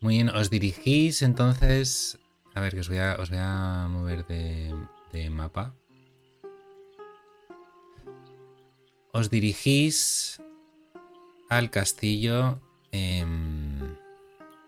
muy 0.00 0.14
bien, 0.14 0.28
os 0.28 0.50
dirigís 0.50 1.22
entonces. 1.22 2.16
A 2.54 2.60
ver, 2.60 2.72
que 2.74 2.80
os 2.80 2.88
voy 2.88 2.98
a, 2.98 3.86
mover 3.88 4.26
de, 4.26 4.74
de 5.12 5.30
mapa. 5.30 5.74
Os 9.12 9.30
dirigís 9.30 10.40
al 11.48 11.70
castillo. 11.70 12.60
em, 12.92 13.96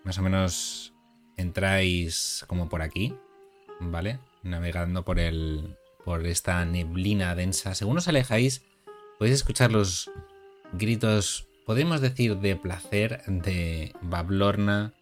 más 0.05 0.19
o 0.19 0.23
menos 0.23 0.93
entráis 1.37 2.45
como 2.49 2.69
por 2.69 2.83
aquí, 2.83 3.15
¿vale? 3.81 4.19
Navegando 4.43 5.05
por 5.05 5.19
el. 5.19 5.77
por 6.05 6.27
esta 6.27 6.65
neblina 6.65 7.35
densa. 7.35 7.75
Según 7.75 7.99
os 7.99 8.09
alejáis, 8.09 8.63
podéis 9.19 9.37
escuchar 9.37 9.71
los 9.71 10.11
gritos, 10.73 11.47
podemos 11.67 12.01
decir, 12.01 12.37
de 12.39 12.57
placer 12.57 13.23
de 13.27 13.95
Bablorna 14.03 14.93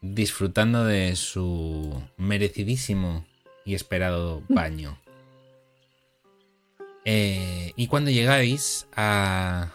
disfrutando 0.00 0.84
de 0.84 1.16
su 1.16 2.02
merecidísimo 2.16 3.26
y 3.64 3.74
esperado 3.74 4.42
baño. 4.48 4.98
Eh, 7.04 7.72
y 7.76 7.86
cuando 7.86 8.10
llegáis 8.10 8.86
a 8.94 9.72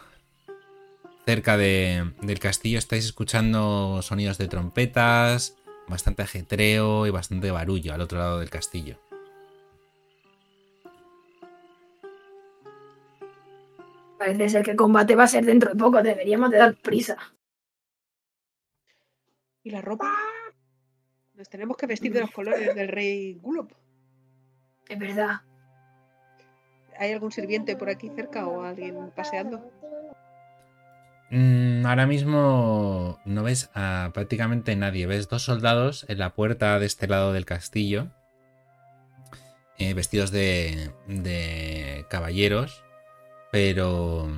cerca 1.26 1.58
de- 1.58 2.12
del 2.22 2.40
castillo 2.40 2.78
estáis 2.78 3.06
escuchando 3.06 4.02
sonidos 4.02 4.38
de 4.38 4.48
trompetas, 4.48 5.56
bastante 5.88 6.22
ajetreo 6.22 7.08
y 7.08 7.10
bastante 7.10 7.52
barullo 7.52 7.94
al 7.94 8.02
otro 8.02 8.20
lado 8.20 8.40
del 8.40 8.50
castillo. 8.50 8.98
Parece 14.18 14.50
ser 14.50 14.64
que 14.64 14.72
el 14.72 14.78
combate 14.78 15.16
va 15.16 15.24
a 15.26 15.28
ser 15.28 15.44
dentro 15.46 15.72
de 15.72 15.76
poco. 15.76 16.02
Deberíamos 16.02 16.50
de 16.52 16.58
dar 16.58 16.76
prisa. 16.76 17.18
¿Y 19.64 19.72
la 19.72 19.82
ropa? 19.82 20.12
Nos 21.36 21.50
tenemos 21.50 21.78
que 21.78 21.88
vestir 21.88 22.14
de 22.14 22.22
los 22.22 22.32
colores 22.32 22.76
del 22.76 22.90
rey 22.90 23.36
Gulop. 23.36 23.72
Es 24.88 25.00
verdad. 25.00 25.42
¿Hay 27.00 27.12
algún 27.12 27.32
sirviente 27.32 27.76
por 27.76 27.90
aquí 27.90 28.10
cerca 28.10 28.46
o 28.46 28.64
alguien 28.64 29.12
paseando? 29.16 29.72
Mm, 31.32 31.86
ahora 31.86 32.06
mismo 32.06 33.20
no 33.26 33.44
ves 33.44 33.72
a 33.74 34.12
prácticamente 34.14 34.76
nadie. 34.76 35.08
Ves 35.08 35.30
dos 35.30 35.44
soldados 35.44 36.06
en 36.10 36.20
la 36.20 36.36
puerta 36.36 36.78
de 36.78 36.86
este 36.86 37.08
lado 37.08 37.34
del 37.34 37.46
castillo, 37.46 38.12
eh, 39.80 39.94
vestidos 39.96 40.30
de, 40.30 40.92
de 41.08 42.06
caballeros, 42.10 42.84
pero, 43.52 44.30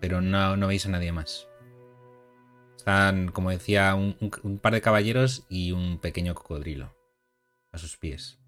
pero 0.00 0.20
no, 0.20 0.56
no 0.56 0.66
veis 0.66 0.84
a 0.84 0.90
nadie 0.90 1.12
más. 1.12 1.48
Están, 2.82 3.28
como 3.28 3.50
decía, 3.50 3.94
un, 3.94 4.16
un- 4.20 4.32
un 4.42 4.58
par 4.58 4.72
de 4.72 4.80
caballeros 4.80 5.46
y 5.48 5.70
un 5.70 6.00
pequeño 6.00 6.34
cocodrilo 6.34 6.92
a 7.70 7.78
sus 7.78 7.96
pies. 7.96 8.40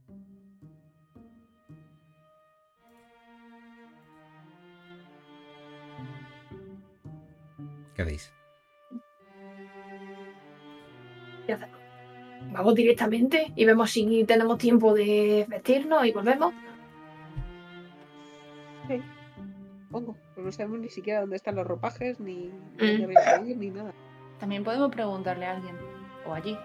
¿Qué 7.94 8.02
hacéis? 8.02 8.32
Vamos 12.52 12.74
directamente 12.74 13.52
y 13.56 13.64
vemos 13.64 13.90
si 13.90 14.24
tenemos 14.24 14.58
tiempo 14.58 14.94
de 14.94 15.46
vestirnos 15.48 16.04
y 16.06 16.12
volvemos. 16.12 16.52
Pongo. 19.90 20.16
Pues 20.34 20.44
no 20.44 20.52
sabemos 20.52 20.80
ni 20.80 20.88
siquiera 20.88 21.20
dónde 21.20 21.36
están 21.36 21.54
los 21.54 21.66
ropajes, 21.66 22.18
ni 22.20 22.50
Mm. 22.80 23.58
ni 23.58 23.70
nada. 23.70 23.94
También 24.40 24.64
podemos 24.64 24.90
preguntarle 24.90 25.46
a 25.46 25.52
alguien. 25.52 25.78
O 26.26 26.34
allí. 26.34 26.58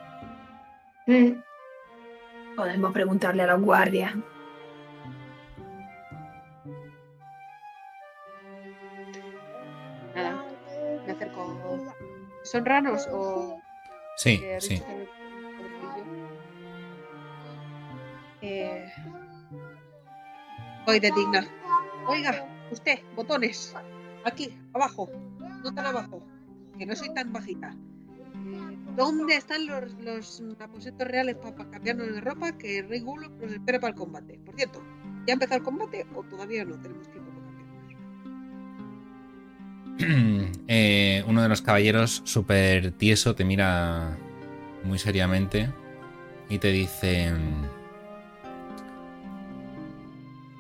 Mm. 1.08 1.42
Podemos 2.56 2.92
preguntarle 2.92 3.44
a 3.44 3.48
los 3.48 3.62
guardias. 3.62 4.14
Nada. 10.16 10.46
Me 11.06 11.12
acerco. 11.12 11.94
¿Son 12.44 12.66
ranos 12.66 13.08
o.? 13.12 13.62
Sí, 14.18 14.42
sí. 14.60 14.84
Eh... 18.42 18.92
Voy 20.86 21.00
de 21.00 21.12
digna. 21.12 21.46
Oiga, 22.08 22.46
usted, 22.72 23.00
botones. 23.16 23.76
Aquí, 24.26 24.58
abajo. 24.74 25.10
No 25.64 25.74
tan 25.74 25.86
abajo. 25.86 26.22
Que 26.80 26.86
no 26.86 26.96
soy 26.96 27.14
tan 27.14 27.34
bajita. 27.34 27.72
Eh, 27.72 28.78
¿Dónde 28.96 29.36
están 29.36 29.68
los, 29.68 29.94
los 30.02 30.42
aposentos 30.60 31.08
reales 31.08 31.36
para 31.36 31.70
cambiarnos 31.70 32.08
de 32.08 32.22
ropa? 32.22 32.58
Que 32.58 32.82
Rey 32.82 33.02
Gulo 33.02 33.30
nos 33.30 33.52
espera 33.52 33.80
para 33.82 33.92
el 33.92 34.00
combate. 34.00 34.40
Por 34.46 34.56
cierto, 34.56 34.82
¿ya 35.28 35.34
ha 35.34 35.36
empezado 35.36 35.58
el 35.58 35.64
combate 35.64 36.08
o 36.16 36.24
todavía 36.24 36.64
no 36.64 36.80
tenemos 36.80 37.12
tiempo 37.12 37.30
para 37.32 37.46
cambiarnos? 39.98 40.50
Eh, 40.72 41.24
uno 41.28 41.42
de 41.42 41.50
los 41.50 41.64
caballeros, 41.64 42.22
súper 42.24 42.92
tieso, 42.92 43.34
te 43.34 43.44
mira 43.44 44.16
muy 44.84 45.00
seriamente 45.00 45.70
y 46.48 46.60
te 46.60 46.72
dice... 46.72 47.34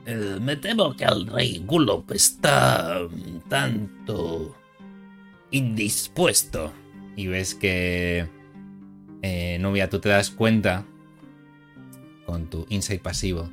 Eh, 0.06 0.40
me 0.42 0.56
temo 0.56 0.96
que 0.96 1.06
el 1.06 1.28
rey 1.28 1.64
Gulop 1.66 2.12
está 2.12 3.02
tanto 3.48 4.56
indispuesto. 5.52 6.72
Y 7.16 7.28
ves 7.28 7.56
que... 7.56 8.28
eh, 9.22 9.58
novia, 9.60 9.90
tú 9.90 10.00
te 10.00 10.10
das 10.10 10.30
cuenta 10.30 10.86
con 12.26 12.50
tu 12.50 12.66
insight 12.70 13.02
pasivo 13.02 13.50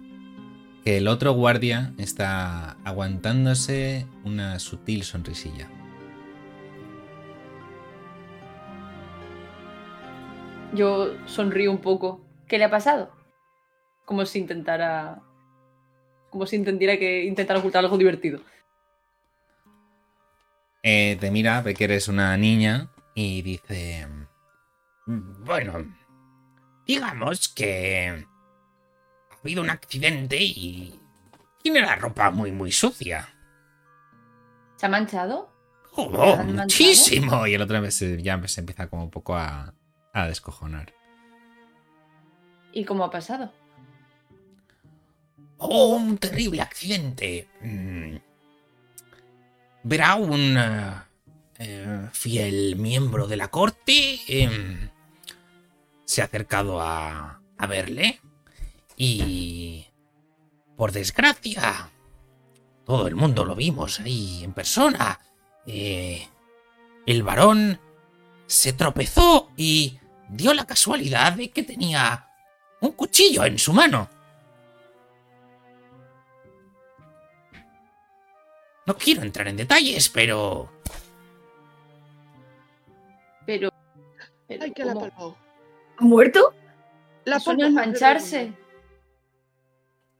que 0.86 0.98
el 0.98 1.08
otro 1.08 1.32
guardia 1.32 1.92
está 1.98 2.76
aguantándose 2.84 4.06
una 4.22 4.60
sutil 4.60 5.02
sonrisilla. 5.02 5.68
Yo 10.72 11.14
sonrío 11.26 11.72
un 11.72 11.78
poco. 11.78 12.24
¿Qué 12.46 12.58
le 12.58 12.64
ha 12.66 12.70
pasado? 12.70 13.10
Como 14.04 14.24
si 14.26 14.38
intentara. 14.38 15.22
Como 16.30 16.46
si 16.46 16.54
intentara 16.54 16.96
que 16.98 17.24
intentara 17.24 17.58
ocultar 17.58 17.82
algo 17.82 17.98
divertido. 17.98 18.38
Eh, 20.88 21.16
te 21.18 21.32
mira, 21.32 21.62
ve 21.62 21.74
que 21.74 21.82
eres 21.82 22.06
una 22.06 22.36
niña 22.36 22.88
y 23.12 23.42
dice... 23.42 24.06
Bueno, 25.06 25.84
digamos 26.86 27.48
que 27.48 28.24
ha 29.30 29.36
habido 29.42 29.62
un 29.62 29.70
accidente 29.70 30.36
y 30.40 30.94
tiene 31.60 31.80
la 31.80 31.96
ropa 31.96 32.30
muy 32.30 32.52
muy 32.52 32.70
sucia. 32.70 33.28
¿Se 34.76 34.86
ha 34.86 34.88
manchado? 34.88 35.52
Oh, 35.96 36.04
¿Han 36.34 36.54
manchado? 36.54 36.62
muchísimo. 36.62 37.46
Y 37.48 37.54
el 37.54 37.62
otro 37.62 37.90
se- 37.90 38.22
ya 38.22 38.40
se 38.46 38.60
empieza 38.60 38.86
como 38.86 39.02
un 39.02 39.10
poco 39.10 39.34
a, 39.34 39.74
a 40.12 40.26
descojonar. 40.28 40.92
¿Y 42.72 42.84
cómo 42.84 43.02
ha 43.02 43.10
pasado? 43.10 43.52
Oh, 45.58 45.96
un 45.96 46.16
terrible 46.18 46.62
accidente. 46.62 47.48
Mm. 47.60 48.18
Verá 49.88 50.16
un 50.16 50.56
eh, 50.58 50.94
eh, 51.58 52.08
fiel 52.12 52.74
miembro 52.74 53.28
de 53.28 53.36
la 53.36 53.48
corte. 53.52 54.18
em, 54.26 54.90
se 56.04 56.22
ha 56.22 56.24
acercado 56.24 56.80
a, 56.80 57.40
a 57.56 57.66
verle. 57.68 58.20
Y... 58.96 59.86
Por 60.76 60.90
desgracia... 60.90 61.90
Todo 62.84 63.06
el 63.06 63.14
mundo 63.14 63.44
lo 63.44 63.54
vimos 63.54 64.00
ahí 64.00 64.42
en 64.42 64.52
persona. 64.52 65.20
eh, 65.66 66.28
el 67.06 67.22
varón 67.22 67.78
se 68.46 68.72
tropezó 68.72 69.50
y 69.56 69.98
dio 70.28 70.52
la 70.52 70.66
casualidad 70.66 71.32
de 71.34 71.50
que 71.50 71.62
tenía 71.62 72.28
un 72.80 72.90
cuchillo 72.92 73.44
en 73.44 73.58
su 73.58 73.72
mano. 73.72 74.08
No 78.86 78.96
quiero 78.96 79.22
entrar 79.22 79.48
en 79.48 79.56
detalles, 79.56 80.08
pero... 80.08 80.70
Pero... 83.44 83.68
Ay, 84.48 84.72
la 84.76 85.12
¿Ha 85.98 86.04
muerto? 86.04 86.54
La 87.24 87.36
Eso 87.38 87.54
no 87.54 87.66
es 87.66 87.72
mancharse. 87.72 88.52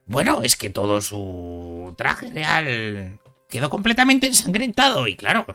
Bueno, 0.07 0.43
es 0.43 0.57
que 0.57 0.71
todo 0.71 1.01
su 1.01 1.95
traje 1.97 2.31
real 2.31 3.21
quedó 3.49 3.71
completamente 3.71 4.27
ensangrentado 4.27 5.07
y 5.07 5.17
claro. 5.17 5.47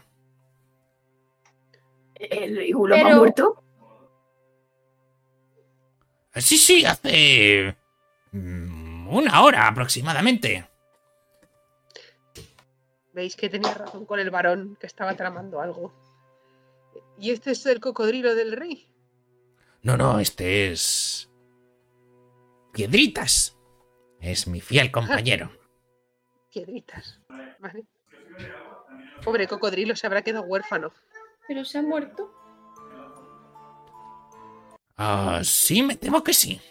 ¿El 2.15 2.61
Igulo 2.61 2.95
ha 2.95 3.15
muerto? 3.15 3.63
Sí, 6.35 6.57
sí, 6.57 6.85
hace... 6.85 7.75
Mm, 8.31 9.07
una 9.09 9.41
hora 9.41 9.67
aproximadamente. 9.67 10.70
Veis 13.13 13.35
que 13.35 13.49
tenía 13.49 13.73
razón 13.73 14.05
con 14.05 14.19
el 14.19 14.29
varón 14.29 14.77
que 14.79 14.87
estaba 14.87 15.15
tramando 15.15 15.59
algo. 15.59 15.93
¿Y 17.17 17.31
este 17.31 17.51
es 17.51 17.65
el 17.65 17.79
cocodrilo 17.79 18.35
del 18.35 18.53
rey? 18.53 18.87
No, 19.83 19.97
no, 19.97 20.19
este 20.19 20.71
es... 20.71 21.29
Piedritas. 22.71 23.57
Es 24.19 24.47
mi 24.47 24.61
fiel 24.61 24.91
compañero. 24.91 25.51
Piedritas. 26.51 27.19
Vale. 27.59 27.85
Pobre 29.23 29.47
cocodrilo 29.47 29.95
se 29.95 30.07
habrá 30.07 30.21
quedado 30.21 30.45
huérfano. 30.45 30.93
Pero 31.47 31.65
se 31.65 31.79
ha 31.79 31.81
muerto. 31.81 32.31
Ah, 34.97 35.41
sí, 35.43 35.81
me 35.81 35.95
temo 35.95 36.23
que 36.23 36.33
sí. 36.33 36.61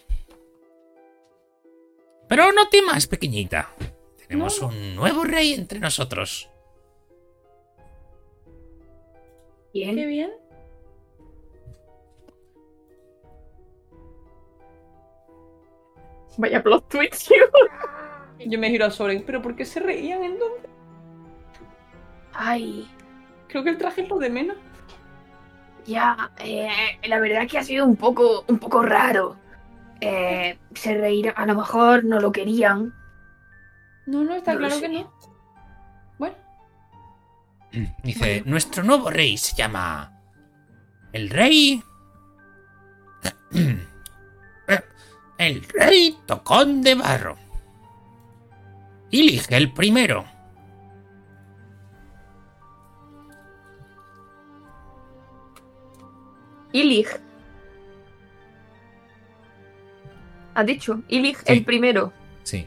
Pero 2.28 2.52
no 2.52 2.68
temas, 2.68 3.06
pequeñita. 3.08 3.74
Tenemos 4.30 4.62
No. 4.62 4.68
un 4.68 4.94
nuevo 4.94 5.24
rey 5.24 5.54
entre 5.54 5.80
nosotros. 5.80 6.48
Qué 9.72 9.80
Bien. 9.92 9.96
bien. 10.08 10.30
Vaya 16.38 16.62
plot 16.62 16.88
twist. 16.88 17.30
Yo 18.46 18.58
me 18.58 18.70
giro 18.70 18.86
a 18.86 18.90
Soren. 18.90 19.22
¿Pero 19.26 19.42
por 19.42 19.54
qué 19.56 19.64
se 19.64 19.80
reían 19.80 20.22
entonces? 20.24 20.70
Ay, 22.32 22.88
Creo 23.48 23.64
que 23.64 23.70
el 23.70 23.78
traje 23.78 24.02
es 24.02 24.08
lo 24.08 24.18
de 24.18 24.30
menos. 24.30 24.56
ya. 25.84 26.30
eh, 26.38 26.68
la 27.08 27.18
verdad 27.18 27.42
es 27.42 27.50
que 27.50 27.58
ha 27.58 27.64
sido 27.64 27.84
un 27.84 27.96
poco, 27.96 28.44
un 28.46 28.58
poco 28.60 28.80
raro. 28.82 29.36
Eh, 30.00 30.56
se 30.74 30.94
reirán, 30.96 31.34
a 31.36 31.46
lo 31.46 31.56
mejor 31.56 32.04
no 32.04 32.20
lo 32.20 32.30
querían. 32.30 32.94
No, 34.06 34.24
no, 34.24 34.34
está 34.34 34.52
No 34.54 34.58
claro 34.60 34.80
que 34.80 34.88
no. 34.88 35.12
Bueno, 36.18 36.36
Dice, 38.02 38.42
nuestro 38.46 38.82
nuevo 38.82 39.10
rey 39.10 39.36
se 39.36 39.54
llama... 39.56 40.20
El 41.12 41.30
rey... 41.30 41.82
El 45.38 45.62
rey 45.62 46.18
Tocón 46.26 46.82
de 46.82 46.94
Barro. 46.96 47.36
Ilige 49.10 49.56
el 49.56 49.72
primero. 49.72 50.26
Ilig. 56.72 57.08
Ha 60.54 60.64
dicho, 60.64 61.02
Ilig 61.08 61.36
Sí. 61.38 61.44
el 61.46 61.64
primero. 61.64 62.12
Sí. 62.42 62.66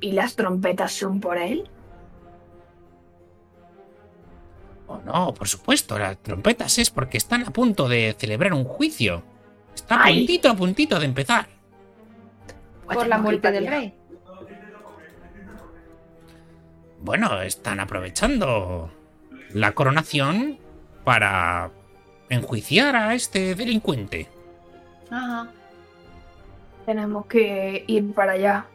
¿Y 0.00 0.12
las 0.12 0.36
trompetas 0.36 0.92
son 0.92 1.20
por 1.20 1.38
él? 1.38 1.68
Oh, 4.88 5.00
no, 5.04 5.34
por 5.34 5.48
supuesto, 5.48 5.98
las 5.98 6.18
trompetas 6.18 6.78
es 6.78 6.90
porque 6.90 7.16
están 7.16 7.42
a 7.44 7.50
punto 7.50 7.88
de 7.88 8.14
celebrar 8.18 8.52
un 8.52 8.64
juicio. 8.64 9.22
Está 9.74 10.02
a 10.02 10.06
puntito, 10.06 10.50
a 10.50 10.54
puntito 10.54 10.98
de 10.98 11.06
empezar. 11.06 11.48
Pues 12.84 12.98
por 12.98 13.08
la 13.08 13.18
muerte 13.18 13.50
del 13.50 13.66
rey. 13.66 13.94
Bueno, 17.00 17.42
están 17.42 17.80
aprovechando 17.80 18.90
la 19.52 19.72
coronación 19.72 20.58
para 21.04 21.70
enjuiciar 22.28 22.96
a 22.96 23.14
este 23.14 23.54
delincuente. 23.54 24.28
Ajá. 25.10 25.48
Tenemos 26.84 27.26
que 27.26 27.84
ir 27.86 28.12
para 28.12 28.32
allá. 28.32 28.66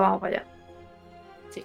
Vamos 0.00 0.20
para 0.20 0.38
allá. 0.38 0.44
Sí. 1.50 1.62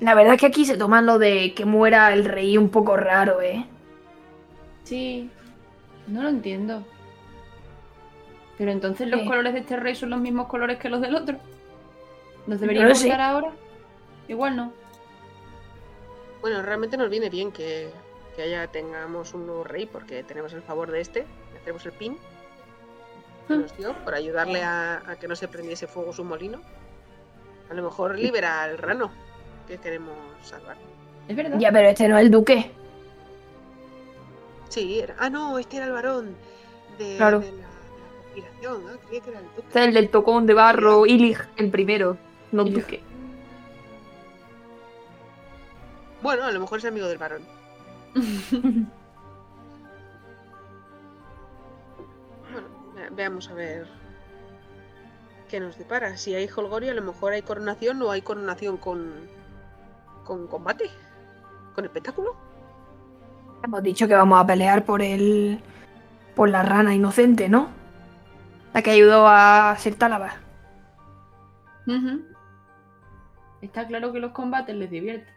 La 0.00 0.14
verdad 0.14 0.34
es 0.34 0.40
que 0.40 0.46
aquí 0.46 0.64
se 0.64 0.76
toman 0.76 1.06
lo 1.06 1.18
de 1.18 1.54
que 1.54 1.64
muera 1.64 2.12
el 2.12 2.24
rey 2.24 2.56
un 2.58 2.68
poco 2.68 2.96
raro, 2.96 3.40
¿eh? 3.40 3.66
Sí. 4.84 5.30
No 6.06 6.22
lo 6.22 6.28
entiendo. 6.28 6.84
Pero 8.58 8.70
entonces 8.70 9.08
los 9.08 9.20
Sí. 9.22 9.26
colores 9.26 9.52
de 9.54 9.60
este 9.60 9.76
rey 9.76 9.94
son 9.96 10.10
los 10.10 10.20
mismos 10.20 10.46
colores 10.46 10.78
que 10.78 10.88
los 10.88 11.00
del 11.00 11.14
otro. 11.16 11.36
¿Nos 12.46 12.56
No 12.56 12.60
debería 12.60 12.86
lo 12.86 12.94
sé. 12.94 13.06
importar 13.08 13.20
ahora? 13.32 13.50
Igual 14.28 14.56
no. 14.56 14.72
Bueno, 16.40 16.62
realmente 16.62 16.96
nos 16.96 17.10
viene 17.10 17.28
bien 17.28 17.50
que, 17.50 17.90
que 18.36 18.42
haya 18.42 18.66
tengamos 18.68 19.34
un 19.34 19.46
nuevo 19.46 19.64
rey 19.64 19.86
porque 19.86 20.22
tenemos 20.22 20.52
el 20.52 20.62
favor 20.62 20.90
de 20.90 21.00
este. 21.00 21.26
Le 21.52 21.58
hacemos 21.58 21.84
el 21.86 21.92
pin 21.92 22.16
que 23.48 23.54
Ah. 23.54 23.56
nos 23.56 23.76
dio 23.76 23.92
por 24.04 24.14
ayudarle 24.14 24.62
a, 24.62 25.02
a 25.06 25.16
que 25.16 25.26
no 25.28 25.36
se 25.36 25.48
prendiese 25.48 25.86
fuego 25.86 26.12
su 26.12 26.24
molino. 26.24 26.60
A 27.70 27.74
lo 27.74 27.82
mejor 27.82 28.18
libera 28.18 28.62
al 28.62 28.78
rano 28.78 29.10
que 29.66 29.78
queremos 29.78 30.14
salvar. 30.42 30.76
Es 31.28 31.34
verdad. 31.36 31.58
Ya, 31.58 31.72
pero 31.72 31.88
este 31.88 32.08
no 32.08 32.16
es 32.18 32.24
el 32.24 32.30
duque. 32.30 32.70
Sí, 34.68 35.00
era... 35.00 35.14
Ah, 35.18 35.28
no, 35.30 35.58
este 35.58 35.76
era 35.78 35.86
el 35.86 35.92
varón 35.92 36.36
de, 36.98 37.16
Claro. 37.16 37.40
de 37.40 37.50
la, 37.50 37.56
de 37.56 38.40
la 38.42 38.48
conspiración. 38.48 38.82
Ah, 38.88 38.96
creía 39.06 39.20
que 39.22 39.30
era 39.30 39.38
el 39.40 39.46
duque. 39.46 39.60
Este 39.66 39.80
es 39.80 39.86
el 39.88 39.94
del 39.94 40.08
tocón 40.10 40.46
de 40.46 40.54
barro, 40.54 41.06
Ilig, 41.06 41.38
el 41.56 41.70
primero. 41.70 42.16
No 42.52 42.62
Ilig. 42.62 42.74
duque. 42.82 43.00
Bueno, 46.22 46.44
a 46.44 46.52
lo 46.52 46.60
mejor 46.60 46.78
es 46.78 46.84
amigo 46.84 47.06
del 47.08 47.18
varón. 47.18 47.42
Bueno, 52.50 52.68
ve- 52.94 53.08
veamos 53.10 53.48
a 53.50 53.54
ver 53.54 53.86
qué 55.46 55.60
nos 55.60 55.78
depara. 55.78 56.16
Si 56.16 56.34
hay 56.34 56.48
holgorio, 56.54 56.90
a 56.90 56.94
lo 56.94 57.02
mejor 57.02 57.32
hay 57.32 57.42
coronación 57.42 58.02
o 58.02 58.10
hay 58.10 58.22
coronación 58.22 58.76
con, 58.76 59.12
con 60.24 60.46
combate, 60.46 60.90
con 61.74 61.84
espectáculo. 61.84 62.36
Hemos 63.62 63.82
dicho 63.82 64.06
que 64.06 64.14
vamos 64.14 64.40
a 64.40 64.46
pelear 64.46 64.84
por 64.84 65.02
el. 65.02 65.60
por 66.34 66.48
la 66.48 66.62
rana 66.62 66.94
inocente, 66.94 67.48
¿no? 67.48 67.68
La 68.72 68.82
que 68.82 68.90
ayudó 68.90 69.26
a 69.26 69.74
ser 69.78 69.94
Tálava. 69.94 70.34
Ujú. 71.86 72.24
Está 73.62 73.86
claro 73.86 74.12
que 74.12 74.20
los 74.20 74.32
combates 74.32 74.76
les 74.76 74.90
divierten. 74.90 75.34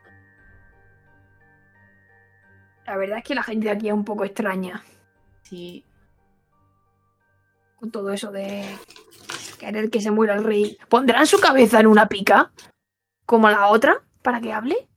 La 2.86 2.98
verdad 2.98 3.19
es 3.19 3.24
que 3.24 3.36
la 3.36 3.43
gente 3.43 3.65
de 3.65 3.72
aquí 3.72 3.88
es 3.88 3.93
un 3.93 4.04
poco 4.04 4.26
extraña. 4.26 4.84
Sí. 5.43 5.86
Con 7.78 7.91
todo 7.91 8.12
eso 8.12 8.32
de 8.32 8.65
querer 9.60 9.91
que 9.91 10.02
se 10.02 10.10
muera 10.10 10.34
el 10.34 10.43
rey. 10.43 10.78
¿Pondrán 10.89 11.28
su 11.28 11.39
cabeza 11.39 11.80
en 11.80 11.86
una 11.86 12.08
pica? 12.08 12.52
Como 13.28 13.48
la 13.50 13.67
otra, 13.67 14.02
para 14.24 14.41
que 14.41 14.52
hable. 14.52 14.89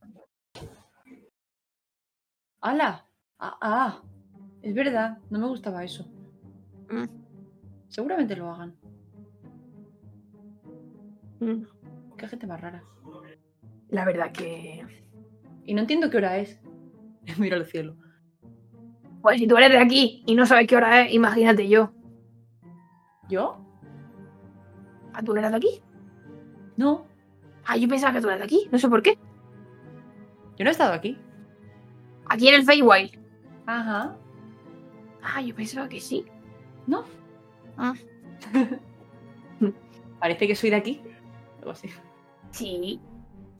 ¡Hala! 2.62 3.06
Ah, 3.38 3.58
ah. 3.60 4.02
Es 4.62 4.74
verdad, 4.74 5.18
no 5.28 5.40
me 5.40 5.48
gustaba 5.48 5.84
eso. 5.84 6.06
Mm. 6.88 7.04
Seguramente 7.88 8.36
lo 8.36 8.50
hagan. 8.50 8.74
Mm, 11.40 11.64
Qué 12.16 12.28
gente 12.28 12.46
más 12.46 12.60
rara. 12.60 12.84
La 13.88 14.04
verdad 14.04 14.32
que. 14.32 14.86
Y 15.64 15.74
no 15.74 15.80
entiendo 15.80 16.08
qué 16.08 16.16
hora 16.16 16.38
es. 16.38 16.58
Mira 17.38 17.56
al 17.56 17.66
cielo. 17.66 17.96
Pues 19.20 19.38
si 19.38 19.46
tú 19.46 19.56
eres 19.56 19.70
de 19.70 19.78
aquí 19.78 20.22
y 20.26 20.34
no 20.34 20.46
sabes 20.46 20.66
qué 20.66 20.76
hora 20.76 21.02
es, 21.02 21.12
imagínate 21.12 21.68
yo. 21.68 21.92
¿Yo? 23.28 23.64
¿Ah, 25.12 25.22
tú 25.22 25.32
no 25.32 25.38
eres 25.38 25.50
de 25.50 25.56
aquí? 25.56 25.82
No. 26.76 27.06
Ah, 27.64 27.76
yo 27.76 27.88
pensaba 27.88 28.12
que 28.12 28.20
tú 28.20 28.26
eras 28.28 28.40
de 28.40 28.44
aquí, 28.44 28.68
no 28.72 28.78
sé 28.78 28.88
por 28.88 29.02
qué. 29.02 29.18
Yo 30.56 30.64
no 30.64 30.70
he 30.70 30.72
estado 30.72 30.92
aquí. 30.92 31.18
Aquí 32.28 32.48
en 32.48 32.54
el 32.54 32.64
Feywild. 32.64 33.18
Ajá. 33.66 34.16
Ah, 35.22 35.40
yo 35.40 35.54
pensaba 35.54 35.88
que 35.88 36.00
sí. 36.00 36.24
No. 36.86 37.04
Ah. 37.76 37.94
Parece 40.20 40.46
que 40.46 40.54
soy 40.56 40.70
de 40.70 40.76
aquí. 40.76 41.00
Algo 41.58 41.70
así. 41.72 41.88
Sí. 42.50 43.00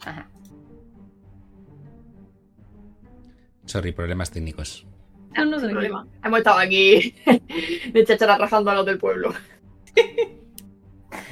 Ajá. 0.04 0.28
Sorry, 3.64 3.92
problemas 3.92 4.30
técnicos. 4.30 4.86
No, 5.36 5.44
no, 5.46 5.58
sin 5.60 5.70
tranquilo. 5.70 6.02
problema. 6.02 6.06
Hemos 6.24 6.38
estado 6.38 6.58
aquí 6.58 7.14
de 7.92 8.04
chachara 8.04 8.36
rajando 8.38 8.70
a 8.70 8.74
los 8.74 8.86
del 8.86 8.98
pueblo. 8.98 9.32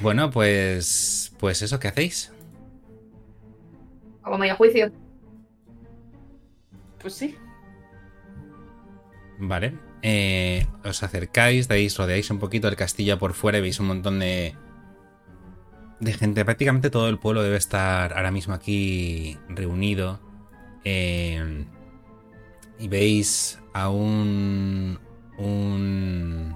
Bueno, 0.01 0.31
pues. 0.31 1.31
Pues 1.39 1.61
eso, 1.61 1.79
¿qué 1.79 1.87
hacéis? 1.87 2.31
Vamos 4.23 4.49
a 4.49 4.55
juicio. 4.55 4.91
Pues 6.99 7.13
sí. 7.13 7.35
Vale. 9.39 9.73
Eh, 10.03 10.65
os 10.83 11.03
acercáis, 11.03 11.67
dais, 11.67 11.97
rodeáis 11.97 12.29
un 12.31 12.39
poquito 12.39 12.67
el 12.67 12.75
castillo 12.75 13.19
por 13.19 13.33
fuera 13.33 13.59
y 13.59 13.61
veis 13.61 13.79
un 13.79 13.87
montón 13.87 14.19
de. 14.19 14.55
de 15.99 16.13
gente. 16.13 16.45
Prácticamente 16.45 16.89
todo 16.89 17.09
el 17.09 17.19
pueblo 17.19 17.43
debe 17.43 17.57
estar 17.57 18.13
ahora 18.13 18.31
mismo 18.31 18.53
aquí 18.53 19.37
reunido. 19.49 20.19
Eh, 20.83 21.65
y 22.79 22.87
veis 22.87 23.59
a 23.73 23.89
un. 23.89 24.99
un. 25.37 26.55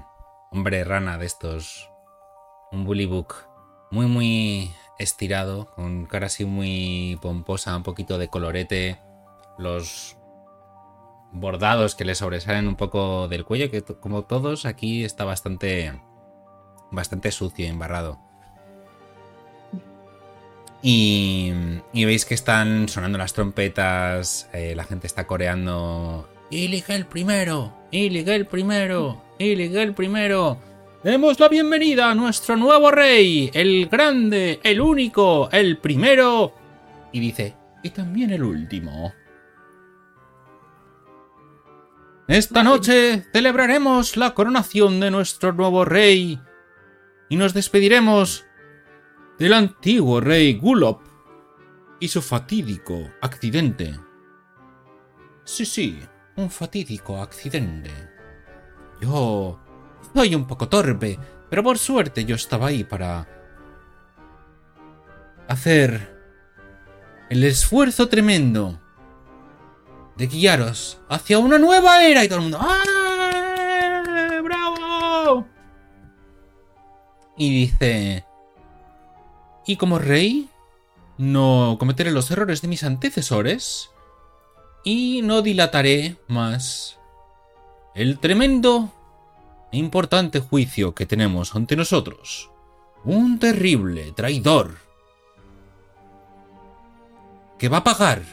hombre 0.52 0.84
rana 0.84 1.18
de 1.18 1.26
estos. 1.26 1.90
Un 2.76 2.84
bullybook. 2.84 3.48
Muy, 3.90 4.06
muy 4.06 4.72
estirado. 5.00 5.68
Con 5.76 6.06
cara 6.06 6.26
así 6.26 6.44
muy 6.44 7.18
pomposa, 7.22 7.76
un 7.76 7.84
poquito 7.84 8.18
de 8.18 8.28
colorete. 8.28 9.00
Los 9.58 10.18
bordados 11.32 11.96
que 11.96 12.04
le 12.04 12.16
sobresalen 12.16 12.68
un 12.68 12.76
poco 12.76 13.30
del 13.30 13.46
cuello, 13.46 13.72
que 13.72 13.82
como 13.82 14.24
todos 14.24 14.66
aquí 14.66 15.06
está 15.06 15.24
bastante 15.24 15.94
bastante 16.92 17.32
sucio 17.32 17.66
y 17.66 17.70
embarrado. 17.70 18.20
Y, 20.82 21.52
y 21.94 22.06
veis 22.06 22.26
que 22.26 22.36
están 22.36 22.90
sonando 22.90 23.18
las 23.18 23.34
trompetas, 23.34 24.50
eh, 24.54 24.76
la 24.76 24.84
gente 24.84 25.08
está 25.08 25.26
coreando 25.26 26.30
Iligel 26.52 27.06
primero, 27.08 27.74
Iligel 27.92 28.46
primero, 28.46 29.22
Iligel 29.40 29.94
primero. 29.94 30.60
Demos 31.06 31.40
la 31.40 31.50
bienvenida 31.50 32.10
a 32.10 32.16
nuestro 32.16 32.56
nuevo 32.56 32.90
rey, 32.90 33.52
el 33.54 33.88
grande, 33.90 34.60
el 34.64 34.82
único, 34.82 35.52
el 35.52 35.78
primero. 35.78 36.56
Y 37.12 37.20
dice, 37.20 37.56
y 37.84 37.92
también 37.92 38.32
el 38.32 38.42
último. 38.42 39.14
Esta 42.28 42.64
noche 42.64 43.24
celebraremos 43.32 44.18
la 44.18 44.34
coronación 44.34 45.00
de 45.00 45.12
nuestro 45.12 45.54
nuevo 45.54 45.86
rey 45.86 46.40
y 47.30 47.36
nos 47.36 47.54
despediremos 47.54 48.44
del 49.38 49.54
antiguo 49.54 50.22
rey 50.22 50.56
Gulop 50.58 51.04
y 52.00 52.08
su 52.08 52.24
fatídico 52.24 53.12
accidente. 53.22 53.94
Sí, 55.44 55.66
sí, 55.66 56.00
un 56.36 56.50
fatídico 56.50 57.22
accidente. 57.22 57.92
Yo 59.00 59.60
soy 60.16 60.34
un 60.34 60.48
poco 60.48 60.70
torpe, 60.70 61.20
pero 61.50 61.62
por 61.62 61.78
suerte 61.78 62.24
yo 62.24 62.36
estaba 62.36 62.68
ahí 62.68 62.86
para 62.86 63.28
hacer 65.50 66.16
el 67.30 67.44
esfuerzo 67.44 68.08
tremendo 68.08 68.80
de 70.16 70.28
guiaros 70.28 71.02
hacia 71.10 71.38
una 71.38 71.58
nueva 71.58 72.02
era 72.06 72.24
y 72.24 72.30
todo 72.30 72.38
el 72.38 72.44
mundo 72.44 72.60
¡Ah! 72.62 72.82
¡Bravo! 74.42 75.46
Y 77.38 77.50
dice 77.50 78.26
y 79.68 79.76
como 79.76 80.00
rey 80.00 80.50
no 81.18 81.76
cometeré 81.78 82.12
los 82.12 82.32
errores 82.32 82.62
de 82.62 82.70
mis 82.70 82.86
antecesores 82.86 83.90
y 84.86 85.22
no 85.24 85.42
dilataré 85.42 86.16
más 86.30 87.00
el 87.96 88.20
tremendo 88.20 88.95
importante 89.72 90.40
juicio 90.40 90.94
que 90.94 91.06
tenemos 91.06 91.56
ante 91.56 91.76
nosotros. 91.76 92.50
Un 93.04 93.40
terrible 93.40 94.12
traidor 94.14 94.78
que 97.58 97.70
va 97.70 97.78
a 97.78 97.84
pagar 97.84 98.24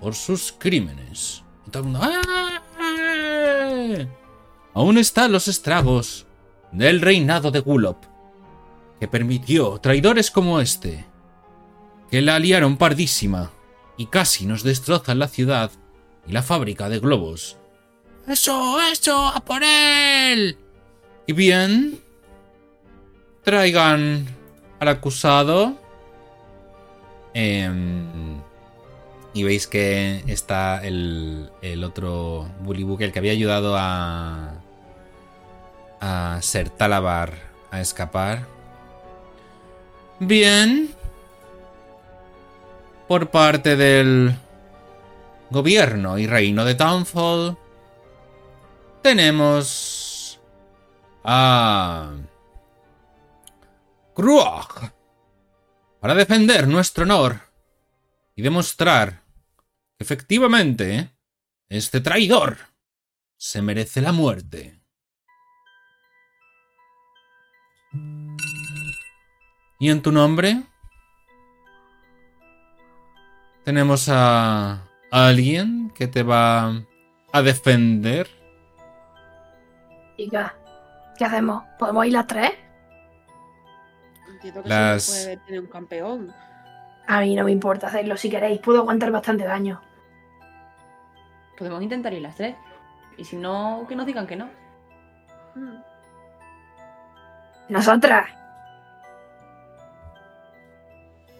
por 0.00 0.14
sus 0.14 0.52
crímenes. 0.52 1.42
¡Ah! 1.94 2.60
Aún 4.74 4.98
están 4.98 5.32
los 5.32 5.48
estragos 5.48 6.26
del 6.72 7.00
reinado 7.00 7.50
de 7.50 7.60
Gulop, 7.60 8.04
que 8.98 9.08
permitió 9.08 9.78
traidores 9.78 10.30
como 10.30 10.60
este, 10.60 11.04
que 12.10 12.22
la 12.22 12.38
liaron 12.38 12.76
pardísima 12.76 13.50
y 13.96 14.06
casi 14.06 14.46
nos 14.46 14.62
destrozan 14.62 15.18
la 15.18 15.28
ciudad 15.28 15.70
y 16.26 16.32
la 16.32 16.42
fábrica 16.42 16.88
de 16.88 16.98
globos. 16.98 17.58
¡Eso, 18.26 18.80
eso, 18.82 19.26
a 19.28 19.40
por 19.40 19.62
él! 19.64 20.56
Y 21.26 21.32
bien, 21.32 22.00
traigan 23.42 24.26
al 24.80 24.88
acusado. 24.88 25.76
Em, 27.34 28.40
y 29.34 29.42
veis 29.42 29.66
que 29.66 30.22
está 30.26 30.84
el, 30.84 31.50
el 31.62 31.84
otro 31.84 32.48
Bullybook, 32.60 33.00
el 33.00 33.12
que 33.12 33.18
había 33.18 33.32
ayudado 33.32 33.76
a. 33.76 34.54
a 36.00 36.38
Ser 36.42 36.70
Talabar 36.70 37.34
a 37.70 37.80
escapar. 37.80 38.46
Bien. 40.20 40.94
Por 43.08 43.30
parte 43.30 43.76
del 43.76 44.34
gobierno 45.50 46.18
y 46.18 46.26
reino 46.26 46.64
de 46.64 46.74
Townfall. 46.74 47.56
Tenemos. 49.02 50.40
a. 51.24 52.12
Kruog. 54.14 54.92
Para 56.00 56.14
defender 56.14 56.66
nuestro 56.66 57.04
honor 57.04 57.40
y 58.34 58.42
demostrar 58.42 59.22
que 59.96 60.04
efectivamente 60.04 61.10
este 61.68 62.00
traidor 62.00 62.58
se 63.36 63.62
merece 63.62 64.00
la 64.00 64.12
muerte. 64.12 64.80
¿Y 69.78 69.90
en 69.90 70.02
tu 70.02 70.12
nombre? 70.12 70.62
Tenemos 73.64 74.08
a 74.08 74.88
alguien 75.10 75.92
que 75.94 76.06
te 76.08 76.22
va 76.22 76.84
a 77.32 77.42
defender. 77.42 78.41
¿Y 80.22 80.28
qué? 80.30 80.40
¿Qué 81.18 81.24
hacemos? 81.24 81.64
¿Podemos 81.78 82.06
ir 82.06 82.12
las 82.12 82.26
tres? 82.28 82.52
Entiendo 84.30 84.62
que 84.62 84.68
Las- 84.68 85.02
se 85.02 85.22
puede 85.24 85.36
tener 85.46 85.60
un 85.60 85.66
campeón. 85.66 86.32
A 87.08 87.20
mí 87.20 87.34
no 87.34 87.44
me 87.44 87.50
importa 87.50 87.88
hacerlo 87.88 88.16
si 88.16 88.30
queréis. 88.30 88.60
Puedo 88.60 88.78
aguantar 88.78 89.10
bastante 89.10 89.42
daño. 89.44 89.80
Podemos 91.58 91.82
intentar 91.82 92.12
ir 92.12 92.22
las 92.22 92.36
tres. 92.36 92.54
Y 93.18 93.24
si 93.24 93.36
no, 93.36 93.84
que 93.88 93.96
nos 93.96 94.06
digan 94.06 94.26
que 94.26 94.36
no. 94.36 94.48
Mm. 95.56 95.76
Nosotras. 97.68 98.28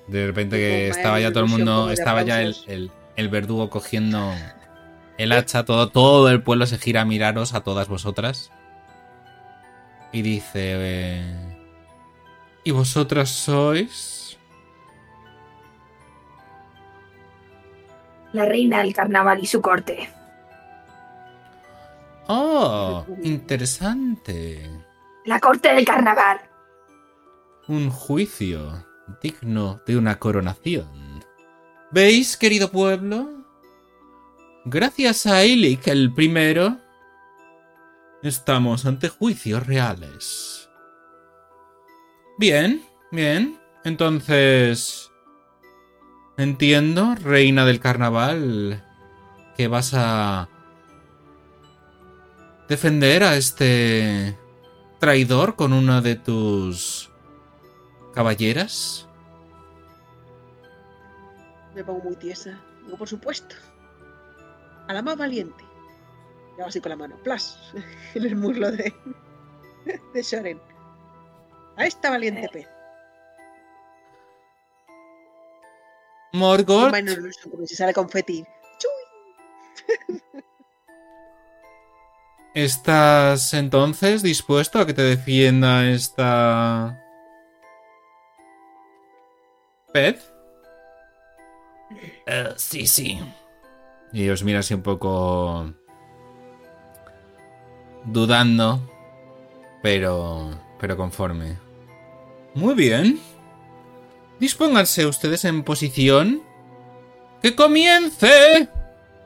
De 0.09 0.27
repente 0.27 0.57
que 0.57 0.89
estaba 0.89 1.21
ya 1.21 1.31
todo 1.31 1.45
el 1.45 1.51
mundo, 1.51 1.91
estaba 1.91 2.23
ya 2.23 2.43
el, 2.43 2.57
el- 2.67 2.91
el 3.15 3.29
verdugo 3.29 3.71
cogiendo 3.71 4.33
el 5.19 5.31
hacha, 5.33 5.65
todo, 5.65 5.89
todo 5.91 6.29
el 6.31 6.43
pueblo 6.43 6.67
se 6.67 6.79
gira 6.79 7.03
a 7.03 7.05
miraros 7.05 7.55
a 7.55 7.61
todas 7.63 7.87
vosotras. 7.89 8.51
Y 10.13 10.23
dice... 10.23 10.77
eh, 10.79 11.53
¿Y 12.65 12.71
vosotras 12.71 13.31
sois? 13.31 14.39
La 18.33 18.45
reina 18.45 18.79
del 18.79 18.95
carnaval 18.95 19.41
y 19.43 19.47
su 19.47 19.61
corte. 19.61 20.09
Oh, 22.29 23.05
interesante. 23.23 24.71
La 25.25 25.41
corte 25.41 25.75
del 25.75 25.85
carnaval. 25.85 26.41
Un 27.69 27.91
juicio 27.91 28.87
digno 29.23 29.81
de 29.87 29.97
una 29.97 30.19
coronación. 30.19 31.23
¿Veis, 31.91 32.37
querido 32.37 32.71
pueblo? 32.71 33.29
Gracias 34.65 35.27
a 35.27 35.45
Ilik 35.45 35.89
el 35.89 36.15
primero, 36.15 36.79
estamos 38.23 38.87
ante 38.87 39.09
juicios 39.09 39.67
reales. 39.67 40.69
Bien, 42.39 42.83
bien. 43.11 43.59
Entonces... 43.85 45.09
Entiendo, 46.39 47.15
reina 47.15 47.67
del 47.67 47.79
carnaval, 47.79 48.83
que 49.55 49.69
vas 49.69 49.93
a 49.95 50.49
defender 52.69 53.23
a 53.23 53.37
este 53.37 54.39
traidor 54.99 55.57
con 55.57 55.75
una 55.75 56.01
de 56.01 56.17
tus 56.17 57.11
caballeras. 58.15 59.07
Me 61.75 61.85
pongo 61.85 62.03
muy 62.05 62.17
tiesa. 62.17 62.59
Digo, 62.85 62.97
por 62.97 63.09
supuesto. 63.09 63.55
A 64.89 64.95
la 64.95 65.03
más 65.03 65.19
valiente. 65.19 65.65
Y 66.57 66.61
hago 66.61 66.69
así 66.69 66.81
con 66.81 66.91
la 66.91 66.97
mano. 66.97 67.17
¡Plas! 67.23 67.59
En 68.15 68.25
el 68.25 68.37
muslo 68.37 68.71
de, 68.71 68.93
de 70.13 70.23
Soren. 70.23 70.61
A 71.77 71.87
esta 71.87 72.11
valiente 72.11 72.49
pez. 72.53 72.69
Morgoth, 76.35 76.93
como 77.51 77.67
si 77.67 77.75
sale 77.75 77.93
confeti. 77.93 78.45
¡Chuy! 78.79 80.23
¿estás 82.55 83.55
entonces 83.55 84.23
dispuesto 84.23 84.79
a 84.79 84.87
que 84.87 84.95
te 84.95 85.03
defienda 85.03 85.89
esta... 85.89 86.99
pez? 89.93 90.33
Eh, 92.27 92.55
sí, 92.57 92.87
sí. 92.87 93.21
Y 94.13 94.29
os 94.29 94.43
mira 94.45 94.61
así 94.61 94.75
un 94.75 94.83
poco... 94.83 95.73
dudando, 98.05 98.81
pero... 99.83 100.51
pero 100.79 100.97
conforme. 100.97 101.57
Muy 102.55 102.75
bien. 102.75 103.21
Dispónganse 104.39 105.07
ustedes 105.07 105.45
en 105.45 105.63
posición. 105.63 106.43
¡Que 107.43 107.55
comience! 107.55 108.69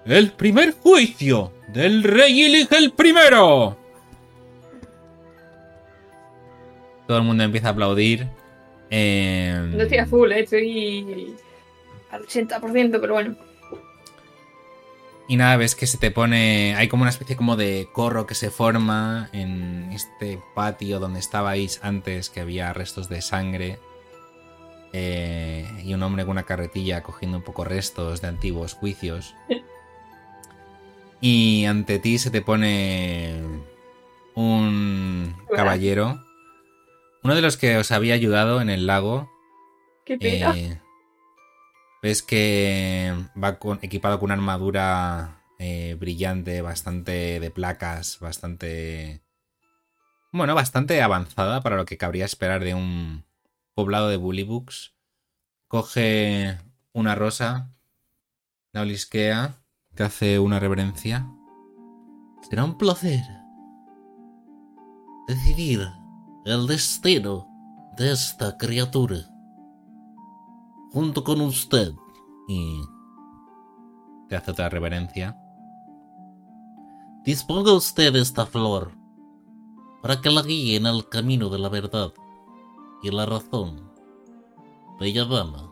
El 0.04 0.30
primer 0.32 0.72
juicio 0.72 1.52
del 1.68 2.02
rey 2.02 2.42
Illig 2.44 2.72
el 2.72 2.92
primero. 2.92 3.76
Todo 7.06 7.18
el 7.18 7.24
mundo 7.24 7.44
empieza 7.44 7.68
a 7.68 7.70
aplaudir. 7.72 8.26
Eh, 8.90 9.68
No 9.74 9.82
estoy 9.82 9.98
a 9.98 10.06
full, 10.06 10.30
eh, 10.32 10.40
estoy 10.40 11.34
al 12.10 12.22
80%, 12.24 13.00
pero 13.00 13.14
bueno. 13.14 13.36
Y 15.28 15.36
nada, 15.36 15.56
ves 15.56 15.74
que 15.74 15.86
se 15.86 15.98
te 15.98 16.10
pone. 16.10 16.74
Hay 16.76 16.88
como 16.88 17.02
una 17.02 17.10
especie 17.10 17.36
como 17.36 17.56
de 17.56 17.88
corro 17.92 18.26
que 18.26 18.34
se 18.34 18.50
forma 18.50 19.28
en 19.32 19.90
este 19.92 20.40
patio 20.54 21.00
donde 21.00 21.18
estabais 21.18 21.80
antes, 21.82 22.30
que 22.30 22.40
había 22.40 22.72
restos 22.72 23.08
de 23.08 23.22
sangre. 23.22 23.78
Eh, 24.92 25.68
y 25.84 25.94
un 25.94 26.02
hombre 26.02 26.24
con 26.24 26.32
una 26.32 26.44
carretilla 26.44 27.02
cogiendo 27.02 27.38
un 27.38 27.44
poco 27.44 27.64
restos 27.64 28.20
de 28.20 28.28
antiguos 28.28 28.74
juicios. 28.74 29.34
Y 31.20 31.64
ante 31.64 31.98
ti 31.98 32.18
se 32.18 32.30
te 32.30 32.40
pone 32.40 33.34
un 34.34 35.34
caballero. 35.54 36.22
Uno 37.24 37.34
de 37.34 37.42
los 37.42 37.56
que 37.56 37.76
os 37.78 37.90
había 37.90 38.14
ayudado 38.14 38.60
en 38.60 38.70
el 38.70 38.86
lago. 38.86 39.28
Qué 40.04 40.18
pena. 40.18 40.56
Eh, 40.56 40.78
ves 42.06 42.22
que 42.22 43.12
va 43.36 43.58
equipado 43.82 44.20
con 44.20 44.26
una 44.26 44.34
armadura 44.34 45.42
eh, 45.58 45.96
brillante, 45.98 46.62
bastante 46.62 47.40
de 47.40 47.50
placas, 47.50 48.20
bastante... 48.20 49.24
Bueno, 50.30 50.54
bastante 50.54 51.02
avanzada 51.02 51.62
para 51.62 51.74
lo 51.74 51.84
que 51.84 51.96
cabría 51.96 52.24
esperar 52.24 52.62
de 52.62 52.74
un 52.74 53.24
poblado 53.74 54.08
de 54.08 54.18
bullybooks. 54.18 54.94
Coge 55.66 56.60
una 56.92 57.16
rosa, 57.16 57.74
la 58.70 58.82
olisquea, 58.82 59.56
te 59.96 60.04
hace 60.04 60.38
una 60.38 60.60
reverencia. 60.60 61.26
Será 62.48 62.62
un 62.62 62.78
placer 62.78 63.24
decidir 65.26 65.80
el 66.44 66.68
destino 66.68 67.48
de 67.96 68.12
esta 68.12 68.56
criatura. 68.56 69.35
Junto 70.96 71.22
con 71.22 71.42
usted. 71.42 71.92
y 72.48 72.80
te 74.30 74.36
hace 74.36 74.52
otra 74.52 74.70
reverencia. 74.70 75.36
Disponga 77.22 77.74
usted 77.74 78.14
de 78.14 78.22
esta 78.22 78.46
flor 78.46 78.92
para 80.00 80.22
que 80.22 80.30
la 80.30 80.40
guíe 80.40 80.74
en 80.76 80.86
el 80.86 81.06
camino 81.06 81.50
de 81.50 81.58
la 81.58 81.68
verdad 81.68 82.14
y 83.02 83.10
la 83.10 83.26
razón. 83.26 83.92
Bella 84.98 85.26
dama. 85.26 85.70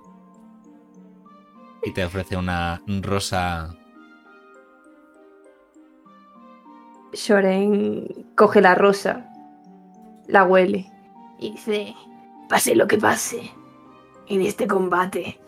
Y 1.85 1.95
te 1.95 2.05
ofrece 2.05 2.37
una 2.37 2.83
rosa 2.87 3.75
Shoren 7.15 8.27
coge 8.37 8.61
la 8.61 8.75
rosa, 8.75 9.33
la 10.27 10.45
huele 10.45 10.93
y 11.39 11.53
dice, 11.53 11.95
pase 12.51 12.75
lo 12.75 12.87
que 12.87 12.99
pase, 12.99 13.51
en 14.29 14.43
este 14.43 14.67
combate 14.67 15.39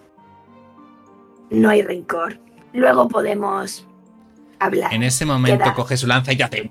no 1.50 1.68
hay 1.68 1.82
rencor. 1.82 2.38
Luego 2.72 3.08
podemos 3.08 3.86
hablar. 4.58 4.92
En 4.92 5.02
ese 5.02 5.24
momento 5.24 5.64
Queda. 5.64 5.74
coge 5.74 5.96
su 5.96 6.06
lanza 6.06 6.32
y 6.32 6.36
te 6.36 6.44
hace. 6.44 6.70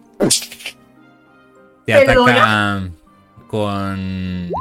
Te 1.86 1.94
ataca 1.94 2.90
con. 3.48 4.52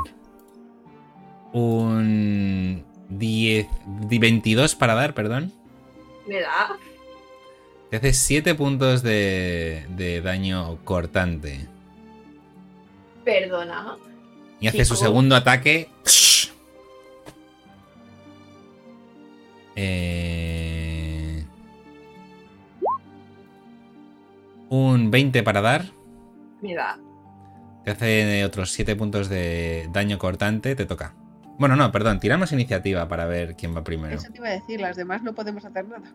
Un. 1.52 2.84
10. 3.08 3.66
22 4.08 4.74
para 4.74 4.94
dar, 4.94 5.14
perdón. 5.14 5.52
¿Me 6.26 6.40
da? 6.40 6.76
Te 7.90 7.98
hace 7.98 8.12
7 8.12 8.54
puntos 8.54 9.02
de, 9.02 9.86
de 9.90 10.20
daño 10.20 10.78
cortante. 10.84 11.68
Perdona. 13.24 13.96
Y 14.60 14.68
hace 14.68 14.84
su 14.84 14.96
segundo 14.96 15.36
ataque. 15.36 15.90
Eh, 19.76 21.44
un 24.68 25.10
20 25.10 25.42
para 25.42 25.60
dar. 25.60 25.84
Me 26.62 26.74
da. 26.74 26.98
Te 27.84 27.90
hace 27.90 28.44
otros 28.44 28.72
7 28.72 28.96
puntos 28.96 29.28
de 29.28 29.88
daño 29.92 30.18
cortante. 30.18 30.74
Te 30.74 30.86
toca. 30.86 31.14
Bueno, 31.58 31.76
no, 31.76 31.92
perdón. 31.92 32.20
Tiramos 32.20 32.52
iniciativa 32.52 33.08
para 33.08 33.26
ver 33.26 33.56
quién 33.56 33.76
va 33.76 33.84
primero. 33.84 34.16
Eso 34.16 34.30
te 34.32 34.38
iba 34.38 34.48
a 34.48 34.52
decir, 34.52 34.80
las 34.80 34.96
demás 34.96 35.22
no 35.22 35.34
podemos 35.34 35.64
hacer 35.64 35.86
nada. 35.86 36.12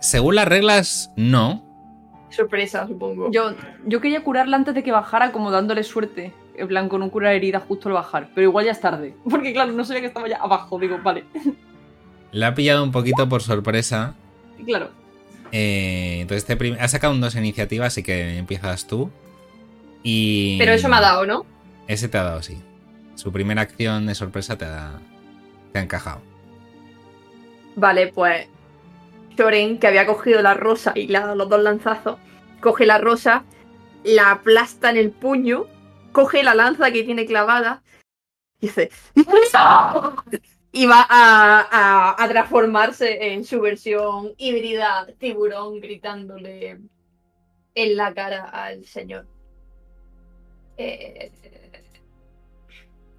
Según 0.00 0.34
las 0.34 0.48
reglas, 0.48 1.12
no. 1.16 1.64
Sorpresa, 2.30 2.86
supongo. 2.88 3.30
Yo, 3.30 3.54
yo 3.84 4.00
quería 4.00 4.24
curarla 4.24 4.56
antes 4.56 4.74
de 4.74 4.82
que 4.82 4.90
bajara, 4.90 5.32
como 5.32 5.50
dándole 5.50 5.84
suerte. 5.84 6.32
En 6.56 6.68
plan, 6.68 6.88
con 6.88 7.02
un 7.02 7.10
curar 7.10 7.34
herida 7.34 7.60
justo 7.60 7.88
al 7.88 7.94
bajar. 7.94 8.30
Pero 8.34 8.48
igual 8.48 8.66
ya 8.66 8.72
es 8.72 8.80
tarde. 8.80 9.14
Porque 9.30 9.52
claro, 9.52 9.72
no 9.72 9.84
sabía 9.84 10.02
que 10.02 10.08
estaba 10.08 10.28
ya 10.28 10.36
abajo. 10.36 10.78
Digo, 10.78 10.98
vale. 11.02 11.24
La 12.30 12.48
ha 12.48 12.54
pillado 12.54 12.82
un 12.82 12.92
poquito 12.92 13.28
por 13.28 13.42
sorpresa. 13.42 14.14
Claro. 14.64 14.90
Eh, 15.50 16.18
entonces 16.20 16.44
te 16.46 16.76
ha 16.80 16.88
sacado 16.88 17.12
un 17.12 17.20
2 17.20 17.34
en 17.36 17.44
iniciativa, 17.44 17.86
así 17.86 18.02
que 18.02 18.38
empiezas 18.38 18.86
tú. 18.86 19.10
Y. 20.02 20.58
Pero 20.58 20.72
eso 20.72 20.88
me 20.88 20.96
ha 20.96 21.00
dado, 21.00 21.26
¿no? 21.26 21.44
Ese 21.88 22.08
te 22.08 22.18
ha 22.18 22.22
dado, 22.22 22.42
sí. 22.42 22.58
Su 23.14 23.32
primera 23.32 23.60
acción 23.60 24.06
de 24.06 24.14
sorpresa 24.14 24.56
te 24.56 24.64
ha, 24.64 24.98
te 25.72 25.78
ha 25.78 25.82
encajado. 25.82 26.22
Vale, 27.76 28.08
pues 28.08 28.48
Shoren, 29.36 29.78
que 29.78 29.86
había 29.86 30.06
cogido 30.06 30.42
la 30.42 30.54
rosa 30.54 30.92
y 30.94 31.06
le 31.06 31.18
ha 31.18 31.22
dado 31.22 31.34
los 31.34 31.48
dos 31.48 31.62
lanzazos, 31.62 32.18
coge 32.60 32.86
la 32.86 32.98
rosa, 32.98 33.44
la 34.04 34.30
aplasta 34.32 34.90
en 34.90 34.96
el 34.96 35.10
puño, 35.10 35.66
coge 36.12 36.42
la 36.42 36.54
lanza 36.54 36.90
que 36.90 37.02
tiene 37.04 37.26
clavada 37.26 37.82
y 38.60 38.66
dice... 38.66 38.90
Y 40.74 40.86
va 40.86 41.04
a, 41.06 41.68
a- 41.70 42.24
a 42.24 42.28
transformarse 42.30 43.34
en 43.34 43.44
su 43.44 43.60
versión 43.60 44.32
híbrida 44.38 45.06
tiburón, 45.18 45.80
gritándole 45.80 46.78
en 47.74 47.96
la 47.96 48.14
cara 48.14 48.44
al 48.44 48.86
señor. 48.86 49.26
Eh, 50.78 51.30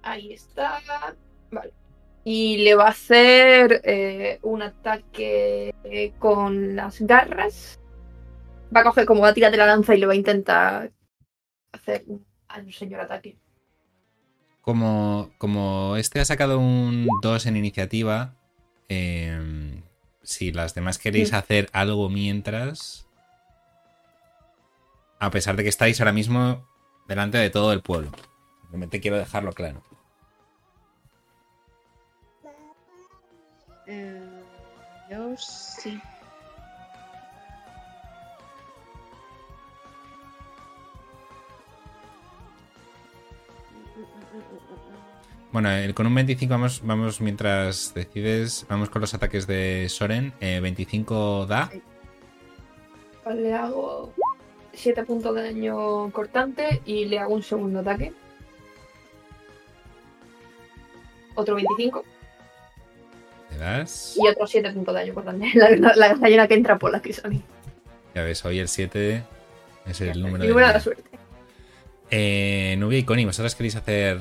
ahí 0.02 0.32
está. 0.32 0.80
Vale 1.52 1.72
y 2.24 2.56
le 2.58 2.74
va 2.74 2.86
a 2.86 2.88
hacer 2.90 3.82
eh, 3.84 4.38
un 4.42 4.62
ataque 4.62 5.74
eh, 5.84 6.12
con 6.18 6.74
las 6.74 7.00
garras. 7.02 7.78
Va 8.74 8.80
a 8.80 8.84
coger 8.84 9.04
como 9.04 9.20
va 9.20 9.28
a 9.28 9.34
tirar 9.34 9.52
de 9.52 9.58
la 9.58 9.66
lanza 9.66 9.94
y 9.94 9.98
le 10.00 10.06
va 10.06 10.14
a 10.14 10.16
intentar 10.16 10.90
hacer 11.72 12.02
un, 12.06 12.24
a 12.54 12.60
un 12.60 12.72
señor 12.72 13.00
ataque. 13.00 13.36
Como, 14.62 15.30
como 15.38 15.96
este 15.96 16.20
ha 16.20 16.24
sacado 16.24 16.58
un 16.58 17.06
2 17.20 17.46
en 17.46 17.56
iniciativa, 17.56 18.34
eh, 18.88 19.82
si 20.22 20.52
las 20.52 20.74
demás 20.74 20.98
queréis 20.98 21.28
Sí. 21.30 21.34
hacer 21.34 21.68
algo 21.72 22.08
mientras, 22.08 23.06
a 25.18 25.30
pesar 25.30 25.56
de 25.56 25.64
que 25.64 25.68
estáis 25.68 26.00
ahora 26.00 26.12
mismo 26.12 26.66
delante 27.08 27.38
de 27.38 27.50
todo 27.50 27.72
el 27.72 27.82
pueblo. 27.82 28.10
Simplemente 28.62 29.00
quiero 29.00 29.18
dejarlo 29.18 29.52
claro. 29.52 29.82
Eh, 33.86 34.20
yo 35.10 35.36
sí. 35.36 36.00
Bueno, 45.54 45.70
el- 45.70 45.94
con 45.94 46.08
un 46.08 46.14
25 46.16 46.50
vamos, 46.52 46.80
vamos 46.84 47.20
mientras 47.20 47.94
decides, 47.94 48.66
vamos 48.68 48.90
con 48.90 49.00
los 49.00 49.14
ataques 49.14 49.46
de 49.46 49.86
Soren. 49.88 50.32
Eh, 50.40 50.58
25 50.60 51.46
da. 51.46 51.70
Sí. 51.72 51.80
Pues 53.22 53.36
le 53.36 53.54
hago 53.54 54.12
7 54.72 55.04
puntos 55.04 55.32
de 55.36 55.44
daño 55.44 56.10
cortante 56.10 56.82
y 56.84 57.04
le 57.04 57.20
hago 57.20 57.34
un 57.34 57.44
segundo 57.44 57.78
ataque. 57.78 58.12
Otro 61.36 61.54
25 61.54 62.04
¿Le 63.52 63.56
das? 63.58 64.16
y 64.20 64.26
otros 64.26 64.50
7 64.50 64.72
puntos 64.72 64.92
de 64.92 65.00
daño 65.02 65.14
cortante. 65.14 65.50
La, 65.54 65.70
la, 65.70 65.94
la 65.94 66.14
gallina 66.14 66.48
que 66.48 66.54
entra 66.54 66.80
por 66.80 66.90
la 66.90 67.00
crisálida. 67.00 67.42
Ya 68.12 68.22
ves, 68.24 68.44
hoy 68.44 68.58
el 68.58 68.66
7 68.66 69.22
es 69.86 70.00
el 70.00 70.20
número 70.20 70.38
del 70.38 70.48
número 70.48 70.66
de 70.66 70.72
la 70.72 70.80
suerte. 70.80 71.04
Eh, 72.10 72.74
Nubia 72.76 72.98
y 72.98 73.04
Connie, 73.04 73.24
¿vosotras 73.24 73.54
queréis 73.54 73.76
hacer 73.76 74.18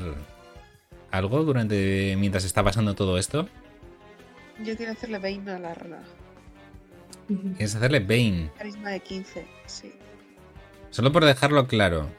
algo 1.13 1.43
durante 1.43 2.15
mientras 2.17 2.43
está 2.43 2.63
pasando 2.63 2.95
todo 2.95 3.19
esto? 3.19 3.47
Yo 4.63 4.75
quiero 4.75 4.93
hacerle 4.93 5.19
20 5.19 5.51
a 5.51 5.59
la 5.59 5.73
rana. 5.75 6.03
¿Quieres 7.27 7.75
hacerle 7.75 7.99
Bane? 7.99 8.49
Carisma 8.57 8.89
de 8.89 8.99
15, 8.99 9.47
sí. 9.67 9.93
Solo 10.89 11.11
por 11.11 11.23
dejarlo 11.23 11.67
claro, 11.67 12.09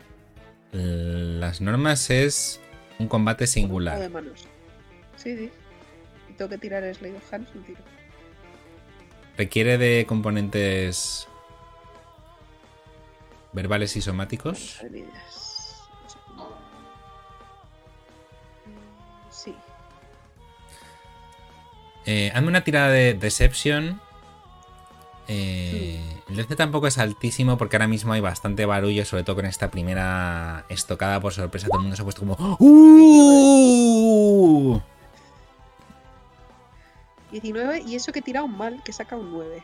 las 0.73 1.61
normas 1.61 2.09
es 2.11 2.61
un 2.99 3.09
combate 3.09 3.45
O 3.45 3.47
de 3.47 3.49
singular. 3.49 4.11
manos. 4.11 4.47
Sí, 5.17 5.37
sí. 5.37 5.51
Y 6.31 6.33
tengo 6.35 6.49
que 6.49 6.59
tirar 6.59 6.83
Slade 6.95 7.17
of 7.17 7.33
Hands, 7.35 7.49
un 7.55 7.65
tiro. 7.65 7.81
Requiere 9.37 9.77
de 9.77 10.07
componentes 10.07 11.27
verbales 13.53 13.97
y 13.97 14.03
somáticos. 14.03 14.79
Sí. 19.45 19.55
Eh, 22.07 22.31
hazme 22.35 22.49
una 22.49 22.65
tirada 22.65 22.89
de 22.89 23.15
Deception. 23.15 24.01
Eh, 25.27 26.03
El 26.29 26.37
DC 26.37 26.55
tampoco 26.55 26.87
es 26.87 26.99
altísimo 26.99 27.57
porque 27.57 27.77
ahora 27.77 27.89
mismo 27.89 28.13
hay 28.13 28.21
bastante 28.21 28.67
barullo, 28.67 29.05
sobre 29.05 29.25
todo 29.25 29.37
con 29.37 29.47
esta 29.47 29.71
primera 29.71 30.65
estocada 30.69 31.21
por 31.21 31.33
sorpresa. 31.33 31.69
Todo 31.69 31.79
el 31.79 31.83
mundo 31.83 31.97
se 31.97 32.03
ha 32.03 32.05
puesto 32.05 32.21
como. 32.21 32.37
¡Uh! 32.59 34.81
19 37.31 37.83
y 37.87 37.97
eso 37.97 38.13
que 38.13 38.21
he 38.21 38.23
tirado 38.23 38.47
mal, 38.47 38.83
que 38.85 38.93
saca 38.93 39.17
un 39.17 39.33
9. 39.33 39.63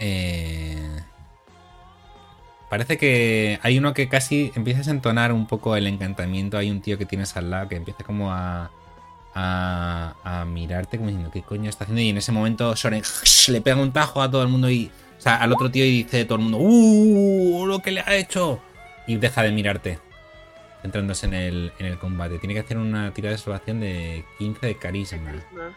Eh, 0.00 0.67
Parece 2.68 2.98
que 2.98 3.58
hay 3.62 3.78
uno 3.78 3.94
que 3.94 4.08
casi 4.08 4.52
empiezas 4.54 4.88
a 4.88 4.90
entonar 4.90 5.32
un 5.32 5.46
poco 5.46 5.74
el 5.76 5.86
encantamiento. 5.86 6.58
Hay 6.58 6.70
un 6.70 6.82
tío 6.82 6.98
que 6.98 7.06
tienes 7.06 7.36
al 7.36 7.50
lado 7.50 7.68
que 7.68 7.76
empieza 7.76 8.04
como 8.04 8.30
a, 8.30 8.70
a, 9.34 10.14
a 10.22 10.44
mirarte 10.44 10.98
como 10.98 11.08
diciendo, 11.08 11.30
¿qué 11.32 11.42
coño 11.42 11.70
está 11.70 11.84
haciendo? 11.84 12.02
Y 12.02 12.10
en 12.10 12.18
ese 12.18 12.32
momento 12.32 12.76
Soren 12.76 13.02
le 13.48 13.60
pega 13.60 13.76
un 13.76 13.92
tajo 13.92 14.20
a 14.20 14.30
todo 14.30 14.42
el 14.42 14.48
mundo 14.48 14.70
y. 14.70 14.90
O 15.16 15.20
sea, 15.20 15.36
al 15.36 15.52
otro 15.52 15.68
tío 15.70 15.84
y 15.84 16.04
dice 16.04 16.24
todo 16.24 16.36
el 16.36 16.42
mundo, 16.44 16.58
¡Uh! 16.60 17.66
¡Lo 17.66 17.80
que 17.80 17.90
le 17.90 18.00
ha 18.00 18.14
hecho! 18.14 18.60
Y 19.06 19.16
deja 19.16 19.42
de 19.42 19.50
mirarte. 19.50 19.98
Centrándose 20.82 21.26
en 21.26 21.34
el, 21.34 21.72
en 21.78 21.86
el 21.86 21.98
combate. 21.98 22.38
Tiene 22.38 22.54
que 22.54 22.60
hacer 22.60 22.78
una 22.78 23.12
tirada 23.12 23.32
de 23.32 23.42
salvación 23.42 23.80
de 23.80 24.24
15 24.38 24.66
de 24.66 24.76
carisma. 24.76 25.32
Carisma. 25.32 25.76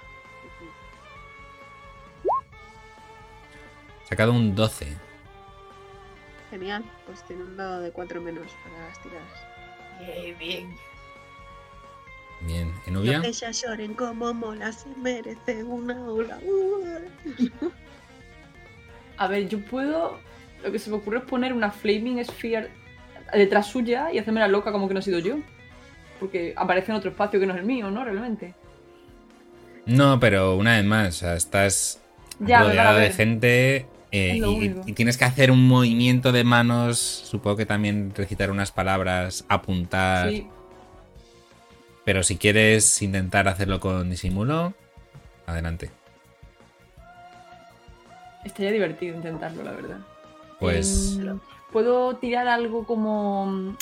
Sacado 4.08 4.34
un 4.34 4.54
12. 4.54 5.11
Genial, 6.52 6.84
pues 7.08 7.24
tiene 7.26 7.44
un 7.44 7.58
dado 7.58 7.82
de 7.82 7.92
4 7.92 8.22
menos 8.22 8.46
para 8.64 8.88
las 8.88 9.02
tiradas. 9.02 9.28
Bien, 10.00 10.38
bien. 10.38 10.76
Bien. 12.42 12.74
Que 12.84 13.28
ella 13.28 13.54
Soren 13.54 13.94
como 13.94 14.34
mola 14.34 14.72
se 14.72 14.90
merece 14.98 15.64
una 15.64 16.04
ola. 16.04 16.40
A 19.18 19.28
ver, 19.28 19.48
yo 19.48 19.64
puedo. 19.66 20.20
Lo 20.64 20.72
que 20.72 20.80
se 20.80 20.90
me 20.90 20.98
ocurre 20.98 21.20
es 21.20 21.24
poner 21.24 21.54
una 21.54 21.72
Flaming 21.72 22.24
Sphere 22.26 22.70
detrás 23.34 23.68
suya 23.68 24.12
y 24.12 24.18
hacerme 24.18 24.40
la 24.42 24.48
loca 24.48 24.72
como 24.72 24.88
que 24.88 24.94
no 24.94 25.00
he 25.00 25.04
sido 25.04 25.20
yo. 25.20 25.38
Porque 26.20 26.54
aparece 26.58 26.92
en 26.92 26.98
otro 26.98 27.12
espacio 27.12 27.40
que 27.40 27.46
no 27.46 27.54
es 27.54 27.60
el 27.60 27.66
mío, 27.66 27.90
¿no? 27.90 28.04
Realmente. 28.04 28.54
No, 29.86 30.20
pero 30.20 30.56
una 30.56 30.76
vez 30.76 30.86
más, 30.86 31.08
o 31.10 31.12
sea, 31.20 31.36
estás 31.36 32.02
Ya, 32.40 32.94
de 32.94 33.12
gente 33.12 33.86
eh, 34.12 34.76
y, 34.86 34.94
tienes 34.94 35.18
que 35.18 35.26
hacer 35.26 35.52
un 35.52 35.68
movimiento 35.68 36.32
de 36.32 36.44
manos, 36.44 37.00
supongo 37.00 37.56
que 37.58 37.66
también 37.66 38.14
recitar 38.16 38.52
unas 38.52 38.72
palabras, 38.72 39.46
apuntar. 39.48 40.30
Sí. 40.30 40.48
Pero 42.04 42.24
si 42.24 42.38
quieres 42.38 43.02
intentar 43.02 43.48
hacerlo 43.48 43.80
con 43.80 44.10
disimulo, 44.10 44.74
adelante. 45.46 45.92
Estaría 48.44 48.72
divertido 48.72 49.16
intentarlo, 49.16 49.64
la 49.64 49.72
verdad. 49.72 50.00
Pues 50.60 51.18
Em, 51.20 51.40
Puedo 51.72 52.18
tirar 52.18 52.48
algo 52.48 52.86
como. 52.86 53.76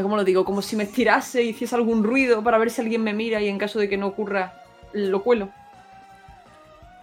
¿Cómo 0.00 0.16
lo 0.16 0.24
digo? 0.24 0.44
Como 0.44 0.62
si 0.62 0.76
me 0.76 0.84
estirase 0.84 1.42
y 1.42 1.48
hiciese 1.50 1.74
algún 1.74 2.04
ruido 2.04 2.42
para 2.42 2.58
ver 2.58 2.70
si 2.70 2.80
alguien 2.80 3.02
me 3.02 3.12
mira 3.12 3.42
y 3.42 3.48
en 3.48 3.58
caso 3.58 3.78
de 3.78 3.88
que 3.88 3.98
no 3.98 4.06
ocurra, 4.06 4.62
lo 4.92 5.22
cuelo. 5.22 5.50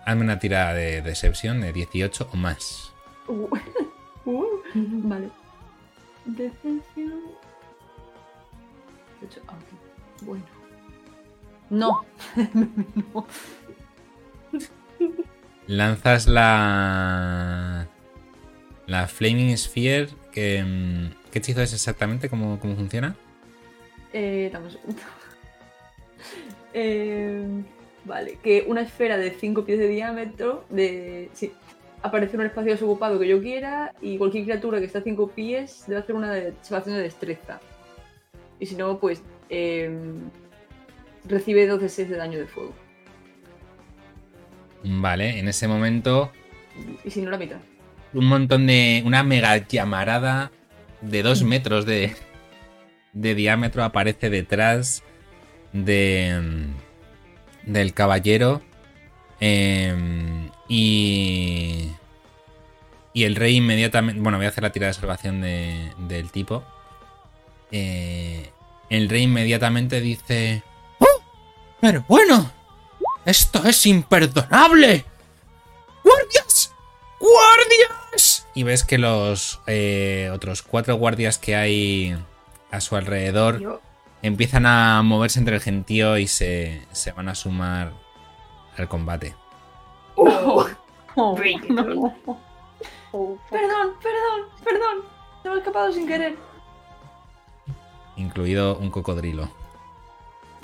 Hazme 0.09 0.23
una 0.23 0.39
tirada 0.39 0.73
de 0.73 1.01
Deception 1.01 1.61
de 1.61 1.71
18 1.71 2.29
o 2.33 2.35
más. 2.35 2.91
Uh, 3.27 3.47
uh, 4.25 4.61
vale. 4.73 5.29
Decepción. 6.25 7.21
De 9.19 9.27
hecho, 9.27 9.41
ah, 9.47 9.53
ok. 9.53 10.23
Bueno. 10.23 10.45
No. 11.69 12.05
no. 13.13 13.27
Lanzas 15.67 16.27
la. 16.27 17.87
La 18.87 19.07
Flaming 19.07 19.55
Sphere. 19.55 20.09
Que, 20.31 20.63
mm, 20.63 21.29
¿Qué 21.31 21.39
hechizo 21.39 21.61
es 21.61 21.73
exactamente? 21.73 22.29
¿Cómo, 22.29 22.59
cómo 22.59 22.75
funciona? 22.75 23.15
Eh, 24.11 24.49
dame 24.51 24.65
un 24.65 24.71
segundo. 24.71 25.01
Eh, 26.71 27.63
vale, 28.05 28.37
que 28.43 28.63
una 28.67 28.81
esfera 28.81 29.17
de 29.17 29.31
5 29.31 29.65
pies 29.65 29.79
de 29.79 29.87
diámetro, 29.87 30.65
de. 30.69 31.29
Sí. 31.33 31.51
Aparece 32.01 32.35
en 32.35 32.41
un 32.41 32.45
espacio 32.47 32.71
desocupado 32.71 33.19
que 33.19 33.27
yo 33.27 33.41
quiera 33.41 33.93
y 34.01 34.17
cualquier 34.17 34.45
criatura 34.45 34.79
que 34.79 34.85
esté 34.85 34.99
a 34.99 35.03
5 35.03 35.31
pies 35.31 35.83
debe 35.87 35.99
hacer 36.01 36.15
una 36.15 36.33
salvación 36.61 36.95
de 36.95 37.03
destreza. 37.03 37.59
Y 38.59 38.65
si 38.67 38.75
no, 38.75 38.99
pues. 38.99 39.21
em, 39.49 40.29
recibe 41.25 41.67
2 41.67 41.81
de 41.81 41.89
6 41.89 42.09
de 42.09 42.15
daño 42.17 42.39
de 42.39 42.47
fuego. 42.47 42.73
Vale, 44.83 45.39
en 45.39 45.47
ese 45.47 45.67
momento 45.67 46.31
Y 47.03 47.09
si 47.11 47.21
no, 47.21 47.31
la 47.31 47.37
mitad. 47.37 47.57
un 48.13 48.25
montón 48.25 48.67
de. 48.67 49.01
Una 49.05 49.23
mega 49.23 49.57
llamarada 49.67 50.51
de 51.01 51.23
dos 51.23 51.43
metros 51.43 51.85
de, 51.85 52.15
de 53.13 53.35
diámetro 53.35 53.83
aparece 53.83 54.29
detrás 54.29 55.03
de. 55.73 56.67
Del 57.71 57.93
caballero. 57.93 58.61
em, 59.39 60.49
y. 60.67 61.89
Y 63.13 63.23
el 63.23 63.35
rey 63.35 63.55
inmediatamente. 63.57 64.21
Bueno, 64.21 64.37
voy 64.37 64.45
a 64.45 64.49
hacer 64.49 64.63
la 64.63 64.71
tirada 64.71 64.89
de 64.93 64.99
salvación 64.99 65.41
de- 65.41 65.91
del 65.97 66.29
tipo. 66.31 66.63
Eh, 67.71 68.51
el 68.89 69.09
rey 69.09 69.23
inmediatamente 69.23 70.01
dice. 70.01 70.63
¡Oh! 70.99 71.05
Pero 71.81 72.03
bueno, 72.07 72.51
esto 73.25 73.63
es 73.65 73.85
imperdonable. 73.85 75.05
¡Guardias! 76.03 76.73
¡Guardias! 77.19 78.47
Y 78.55 78.63
ves 78.63 78.83
que 78.83 78.97
los 78.97 79.59
eh, 79.67 80.29
otros 80.33 80.61
cuatro 80.61 80.95
guardias 80.95 81.37
que 81.37 81.55
hay 81.55 82.17
a 82.71 82.81
su 82.81 82.95
alrededor 82.95 83.81
empiezan 84.21 84.65
a 84.65 85.01
moverse 85.03 85.39
entre 85.39 85.55
el 85.55 85.61
gentío 85.61 86.17
y 86.17 86.27
se, 86.27 86.85
se 86.91 87.11
van 87.11 87.29
a 87.29 87.35
sumar 87.35 87.93
al 88.77 88.87
combate. 88.87 89.35
Oh, 90.15 90.67
no. 91.15 91.35
Oh, 93.11 93.37
fuck. 93.37 93.49
Perdón, 93.49 93.93
perdón, 94.01 94.49
perdón. 94.63 94.97
Se 95.41 95.49
me 95.49 95.55
ha 95.55 95.57
escapado 95.57 95.91
sin 95.91 96.07
querer. 96.07 96.37
Incluido 98.15 98.77
un 98.77 98.91
cocodrilo. 98.91 99.49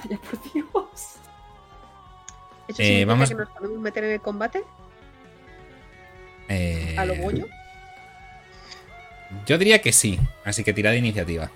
Vaya 0.03 0.17
por 0.19 0.41
Dios. 0.53 0.67
¿Eso 2.67 2.81
Eh, 2.81 2.85
significa 2.85 3.05
vamos- 3.05 3.29
que 3.29 3.35
nos 3.35 3.49
podemos 3.49 3.79
meter 3.79 4.03
en 4.03 4.11
el 4.11 4.21
combate? 4.21 4.63
Eh, 6.49 6.95
¿A 6.97 7.05
lo 7.05 7.15
bollo? 7.15 7.47
Yo 9.45 9.57
diría 9.57 9.81
que 9.81 9.91
sí, 9.91 10.19
así 10.43 10.63
que 10.63 10.73
tira 10.73 10.91
de 10.91 10.97
iniciativa. 10.97 11.49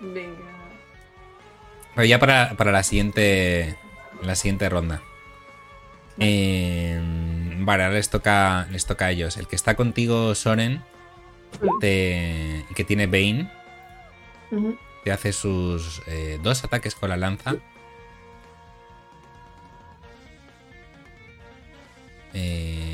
Venga. 0.00 0.51
Pero 1.94 2.06
ya 2.06 2.18
para, 2.18 2.54
para 2.56 2.72
la 2.72 2.82
siguiente. 2.82 3.76
La 4.22 4.34
siguiente 4.34 4.68
ronda. 4.68 5.02
Eh, 6.18 6.98
vale, 7.58 7.84
ahora 7.84 7.94
les 7.96 8.10
toca. 8.10 8.66
Les 8.70 8.86
toca 8.86 9.06
a 9.06 9.10
ellos. 9.10 9.36
El 9.36 9.46
que 9.46 9.56
está 9.56 9.74
contigo, 9.74 10.34
Soren. 10.34 10.82
Te, 11.80 12.64
que 12.74 12.84
tiene 12.84 13.06
Bane. 13.06 13.50
Ujú. 14.50 14.78
Te 15.04 15.12
hace 15.12 15.32
sus 15.32 16.02
eh, 16.06 16.38
dos 16.42 16.64
ataques 16.64 16.94
con 16.94 17.10
la 17.10 17.16
lanza. 17.16 17.56
Eh, 22.34 22.91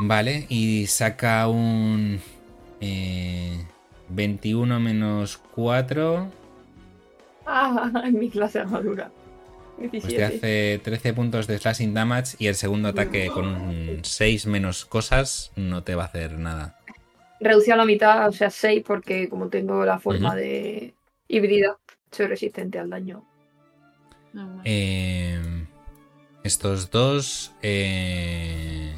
Vale, 0.00 0.46
y 0.48 0.86
saca 0.86 1.46
un 1.48 2.20
eh, 2.80 3.64
21 4.08 4.80
menos 4.80 5.38
4. 5.54 6.30
Ah, 7.46 7.92
en 8.04 8.18
mi 8.18 8.30
clase 8.30 8.58
de 8.58 8.64
armadura. 8.64 9.10
Pues 9.76 9.90
te 9.90 9.98
17. 9.98 10.24
hace 10.24 10.80
13 10.84 11.14
puntos 11.14 11.46
de 11.46 11.58
slashing 11.58 11.94
damage 11.94 12.36
y 12.38 12.46
el 12.46 12.54
segundo 12.54 12.88
ataque 12.88 13.28
con 13.28 13.46
un 13.46 14.00
6 14.02 14.46
menos 14.46 14.84
cosas 14.84 15.52
no 15.56 15.82
te 15.82 15.96
va 15.96 16.04
a 16.04 16.06
hacer 16.06 16.38
nada. 16.38 16.78
Reducido 17.40 17.74
a 17.74 17.78
la 17.78 17.84
mitad, 17.84 18.28
o 18.28 18.32
sea, 18.32 18.50
6, 18.50 18.84
porque 18.86 19.28
como 19.28 19.48
tengo 19.48 19.84
la 19.84 19.98
forma 19.98 20.36
de 20.36 20.94
híbrida, 21.26 21.76
soy 22.12 22.26
resistente 22.26 22.78
al 22.78 22.90
daño. 22.90 23.24
Eh, 24.64 25.40
estos 26.44 26.90
dos... 26.90 27.52
Eh, 27.62 28.92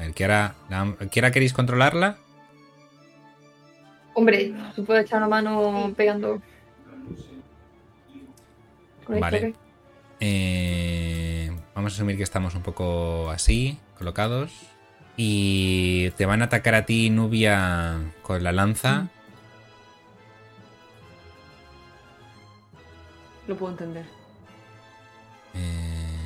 a 0.00 0.04
ver, 0.04 0.14
Kiara, 0.14 0.54
la- 0.70 0.96
¿Kiara 1.10 1.30
queréis 1.30 1.52
controlarla? 1.52 2.16
Hombre, 4.14 4.52
se 4.74 4.82
puede 4.82 5.02
echar 5.02 5.18
una 5.18 5.28
mano 5.28 5.92
pegando. 5.96 6.40
Con 9.04 9.20
Vale. 9.20 9.54
Eh, 10.20 11.50
vamos 11.74 11.92
a 11.92 11.94
asumir 11.96 12.16
que 12.16 12.22
estamos 12.22 12.54
un 12.54 12.62
poco 12.62 13.30
así, 13.30 13.78
colocados. 13.98 14.52
Y 15.16 16.10
te 16.12 16.24
van 16.26 16.40
a 16.42 16.46
atacar 16.46 16.74
a 16.74 16.86
ti, 16.86 17.10
Nubia, 17.10 17.98
con 18.22 18.42
la 18.42 18.52
lanza. 18.52 19.08
Lo 23.46 23.56
puedo 23.56 23.72
entender. 23.72 24.04
Eh, 25.54 26.19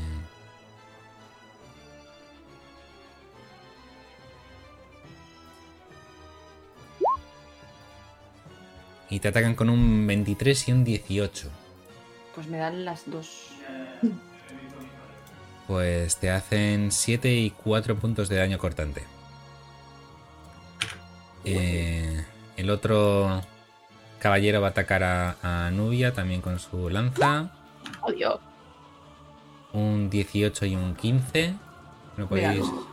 Y 9.15 9.21
te 9.21 9.29
atacan 9.29 9.55
con 9.55 9.71
un 9.71 10.09
23 10.09 10.69
y 10.69 10.73
un 10.73 10.83
18. 10.83 11.49
Pues 12.35 12.49
me 12.49 12.59
dan 12.59 12.85
las 12.85 13.09
dos. 13.09 13.51
Pues 15.69 16.17
te 16.17 16.33
hacen 16.33 16.91
7 16.91 17.33
y 17.33 17.51
4 17.51 17.97
puntos 17.97 18.29
de 18.29 18.35
daño 18.39 18.59
cortante. 18.59 19.05
Eh, 21.45 22.25
el 22.57 22.71
otro 22.71 23.41
caballero 24.19 24.61
va 24.61 24.67
a 24.67 24.71
atacar 24.71 25.05
a, 25.05 25.37
a 25.43 25.71
Nubia 25.71 26.13
también 26.13 26.41
con 26.41 26.59
su 26.59 26.91
lanza. 26.91 27.53
Dios. 28.17 28.41
Un 29.73 30.11
18 30.11 30.67
y 30.67 30.75
un 30.75 30.97
15. 30.97 31.55
No 32.17 32.29
podéis. 32.29 32.65
Míralo. 32.65 32.87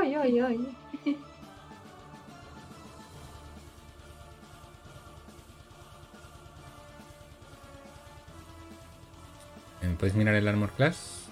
Ay, 0.00 0.14
ay, 0.14 0.76
¿Me 9.86 9.94
puedes 9.96 10.14
mirar 10.14 10.34
el 10.34 10.48
armor 10.48 10.70
class? 10.72 11.22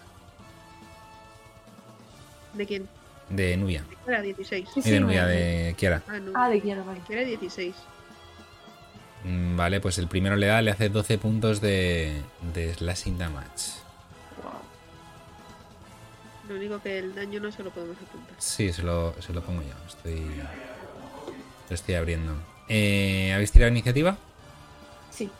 ¿De 2.54 2.66
quién? 2.66 2.88
De 3.28 3.56
Nubia. 3.56 3.84
Era 4.06 4.20
16. 4.22 4.68
Sí, 4.74 4.80
Y 4.80 4.82
de 4.82 4.96
sí, 4.96 5.00
Nubia, 5.00 5.26
de 5.26 5.74
Kiara. 5.76 6.02
Ah, 6.08 6.18
no. 6.18 6.32
Ah, 6.34 6.48
de 6.48 6.60
Kiara, 6.60 6.82
vale. 6.82 7.00
Era 7.08 7.22
16. 7.22 7.74
Mm, 9.24 9.56
Vale, 9.56 9.80
pues 9.80 9.98
el 9.98 10.06
primero 10.08 10.36
le 10.36 10.46
da, 10.46 10.60
le 10.62 10.70
hace 10.70 10.88
12 10.90 11.18
puntos 11.18 11.60
de, 11.60 12.20
de 12.52 12.74
slashing 12.74 13.16
damage. 13.18 13.82
Lo 16.48 16.56
único 16.56 16.78
que 16.82 16.98
el 16.98 17.14
daño 17.14 17.40
no 17.40 17.50
se 17.50 17.62
lo 17.62 17.70
podemos 17.70 17.96
apuntar. 17.96 18.34
Sí, 18.38 18.70
se 18.72 18.82
lo, 18.82 19.14
se 19.22 19.32
lo 19.32 19.40
pongo 19.42 19.62
yo. 19.62 19.72
Estoy. 19.88 20.20
Lo 21.70 21.74
estoy 21.74 21.94
abriendo. 21.94 22.34
Eh, 22.68 23.32
¿Habéis 23.34 23.50
tirado 23.50 23.70
iniciativa? 23.70 24.18
Sí. 25.10 25.30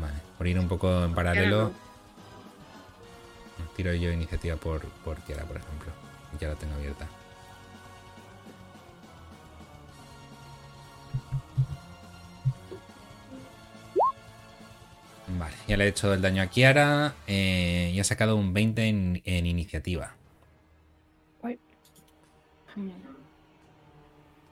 Vale, 0.00 0.14
por 0.36 0.46
ir 0.48 0.58
un 0.58 0.66
poco 0.66 1.04
en 1.04 1.14
paralelo. 1.14 1.70
Tiro 3.76 3.92
yo 3.94 4.10
iniciativa 4.12 4.56
por, 4.56 4.82
por 5.04 5.16
Kiara, 5.22 5.44
por 5.44 5.56
ejemplo. 5.56 5.90
Ya 6.40 6.48
la 6.48 6.54
tengo 6.54 6.74
abierta. 6.74 7.06
Vale, 15.38 15.54
ya 15.66 15.76
le 15.76 15.84
he 15.84 15.88
hecho 15.88 16.12
el 16.12 16.20
daño 16.20 16.42
a 16.42 16.46
Kiara 16.46 17.14
eh, 17.26 17.90
y 17.94 17.98
ha 17.98 18.04
sacado 18.04 18.36
un 18.36 18.52
20 18.52 18.86
en, 18.88 19.22
en 19.24 19.46
iniciativa. 19.46 20.14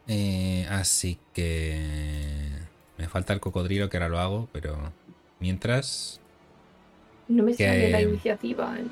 Eh, 0.08 0.66
así 0.68 1.16
que 1.32 2.48
me 2.98 3.08
falta 3.08 3.32
el 3.32 3.40
cocodrilo 3.40 3.88
que 3.88 3.96
ahora 3.98 4.08
lo 4.08 4.18
hago, 4.18 4.48
pero 4.52 4.92
mientras 5.38 6.20
No 7.28 7.44
me 7.44 7.54
Que- 7.54 7.66
sale 7.66 7.90
la 7.90 8.02
iniciativa. 8.02 8.78
en- 8.78 8.90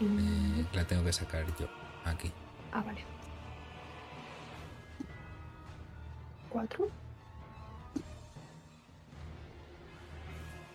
eh, 0.00 0.66
la 0.72 0.84
tengo 0.84 1.04
que 1.04 1.12
sacar 1.12 1.44
yo 1.58 1.68
aquí. 2.04 2.32
Ah, 2.72 2.82
vale. 2.82 3.04
¿Cuatro? 6.48 6.88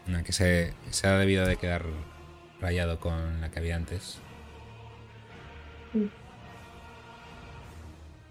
Una 0.08 0.24
que 0.24 0.34
se, 0.34 0.74
se 0.90 1.08
ha 1.08 1.18
debido 1.18 1.46
de 1.46 1.56
quedar 1.56 1.86
rayado 2.60 3.00
con 3.00 3.42
la 3.42 3.50
que 3.50 3.60
había 3.60 3.76
antes. 3.76 4.20
Mm. 5.94 6.06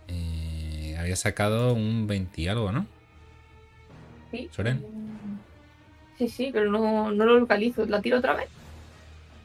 Eh, 0.08 0.96
había 0.98 1.16
sacado 1.16 1.74
un 1.74 2.06
20 2.06 2.40
y 2.42 2.48
algo, 2.48 2.72
¿no? 2.72 2.86
Sí. 4.30 4.48
¿Soren? 4.52 4.84
Sí, 6.18 6.28
sí, 6.28 6.50
pero 6.52 6.70
no, 6.70 7.10
no 7.10 7.24
lo 7.24 7.38
localizo. 7.38 7.86
¿La 7.86 8.00
tiro 8.00 8.18
otra 8.18 8.34
vez? 8.34 8.48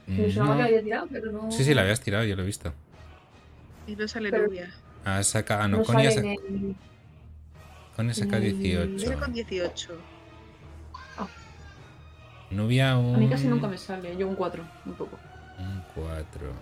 Me 0.08 0.32
sonaba 0.32 0.52
No. 0.52 0.56
que 0.58 0.62
la 0.64 0.68
había 0.70 0.84
tirado, 0.84 1.08
pero 1.12 1.32
no. 1.32 1.52
Sí, 1.52 1.64
sí, 1.64 1.74
la 1.74 1.82
habías 1.82 2.00
tirado, 2.02 2.24
yo 2.24 2.36
lo 2.36 2.44
he 2.44 2.46
visto. 2.46 2.74
Y 3.88 3.96
no 3.96 4.08
sale 4.08 4.32
Pero- 4.32 4.48
Nubia. 4.48 4.72
Ha 5.06 5.22
sacado. 5.24 5.64
Ah, 5.64 5.68
no, 5.68 5.78
No 5.78 5.84
Connie 5.84 6.08
ha 6.08 6.12
sale 6.12 6.22
sa- 6.36 6.42
en 6.48 6.56
el- 6.56 6.76
Connie 7.96 8.14
Mm, 8.14 8.60
18. 8.60 8.96
Viene 8.96 9.16
con 9.18 9.34
18. 9.34 9.98
Nubia 12.52 12.98
un. 12.98 13.16
A 13.16 13.18
mí 13.18 13.28
casi 13.28 13.48
nunca 13.48 13.68
me 13.68 13.78
sale. 13.78 14.16
Yo 14.18 14.28
un 14.28 14.36
4, 14.36 14.64
un 14.86 14.94
poco. 14.94 15.18
Un 15.60 15.84
4. 15.94 16.54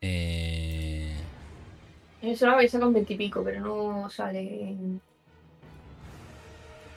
Eh, 0.00 1.14
Yo 2.22 2.36
solo 2.36 2.52
había 2.56 2.68
sacado 2.68 2.88
un 2.88 2.94
veintipico, 2.94 3.42
pero 3.44 3.60
no 3.60 4.10
sale 4.10 4.40
en, 4.40 5.00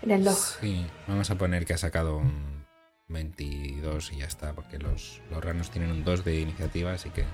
en 0.03 0.11
el 0.11 0.25
log. 0.25 0.35
sí, 0.35 0.85
vamos 1.07 1.29
a 1.31 1.35
poner 1.37 1.65
que 1.65 1.73
ha 1.73 1.77
sacado 1.77 2.17
un 2.17 2.63
22 3.09 4.11
y 4.13 4.17
ya 4.19 4.25
está, 4.25 4.53
porque 4.53 4.77
los, 4.79 5.21
los 5.31 5.43
ranos 5.43 5.69
tienen 5.71 5.91
un 5.91 6.03
2 6.03 6.23
de 6.23 6.39
iniciativa, 6.41 6.93
así 6.93 7.09
que. 7.09 7.25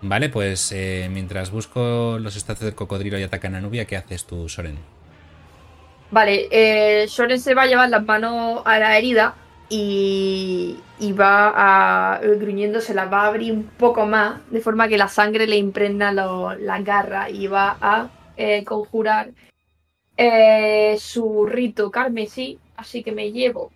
Vale, 0.00 0.28
pues 0.28 0.70
eh, 0.72 1.08
mientras 1.10 1.50
busco 1.50 2.18
los 2.20 2.36
estados 2.36 2.60
del 2.60 2.74
cocodrilo 2.74 3.18
y 3.18 3.22
atacan 3.24 3.54
a 3.56 3.60
Nubia, 3.60 3.84
¿qué 3.84 3.96
haces 3.96 4.24
tú, 4.24 4.48
Soren? 4.48 4.78
Vale, 6.10 6.48
eh, 6.50 7.08
Soren 7.08 7.40
se 7.40 7.54
va 7.54 7.62
a 7.62 7.66
llevar 7.66 7.90
las 7.90 8.04
manos 8.04 8.62
a 8.64 8.78
la 8.78 8.96
herida 8.96 9.34
y, 9.68 10.78
y 11.00 11.12
va 11.12 11.52
a, 12.14 12.20
gruñendo, 12.20 12.80
se 12.80 12.94
las 12.94 13.12
va 13.12 13.22
a 13.22 13.26
abrir 13.26 13.52
un 13.52 13.64
poco 13.64 14.06
más, 14.06 14.40
de 14.50 14.60
forma 14.60 14.88
que 14.88 14.96
la 14.98 15.08
sangre 15.08 15.46
le 15.46 15.56
impregna 15.56 16.12
lo- 16.12 16.54
la 16.54 16.80
garra 16.80 17.28
y 17.28 17.46
va 17.48 17.76
a 17.80 18.08
eh, 18.38 18.64
conjurar 18.64 19.32
eh, 20.16 20.96
su 20.98 21.44
rito 21.44 21.90
carmesí, 21.90 22.58
así 22.76 23.02
que 23.02 23.10
me 23.10 23.32
llevo 23.32 23.72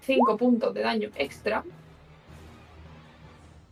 5 0.00 0.36
puntos 0.38 0.72
de 0.72 0.80
daño 0.80 1.10
extra. 1.14 1.62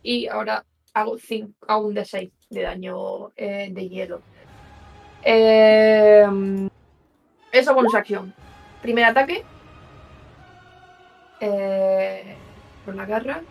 Y 0.03 0.27
ahora 0.27 0.63
hago, 0.93 1.17
cinco, 1.17 1.53
hago 1.67 1.87
un 1.87 1.95
D6 1.95 2.31
de 2.51 2.61
daño 2.61 3.31
eh, 3.35 3.69
de 3.71 3.89
hielo. 3.89 4.21
Eh, 5.23 6.25
eso 7.51 7.73
bonus 7.73 7.95
acción. 7.95 8.33
Primer 8.81 9.05
ataque. 9.05 9.43
Eh, 11.39 12.35
con 12.85 12.95
la 12.95 13.05
garra. 13.05 13.41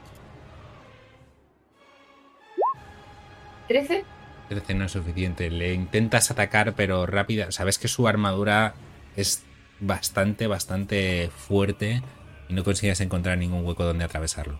13. 3.67 4.05
13 4.49 4.75
no 4.75 4.85
es 4.85 4.93
suficiente. 4.93 5.51
Le 5.51 5.75
intentas 5.75 6.31
atacar, 6.31 6.75
pero 6.75 7.07
rápida. 7.07 7.51
Sabes 7.53 7.79
que 7.79 7.89
su 7.89 8.07
armadura 8.09 8.75
es 9.17 9.45
bastante, 9.81 10.47
bastante 10.47 11.31
fuerte 11.35 12.03
y 12.49 12.55
no 12.55 12.65
consigues 12.65 13.01
encontrar 13.01 13.39
ningún 13.39 13.65
hueco 13.67 13.85
donde 13.85 14.05
atravesarlo. 14.05 14.59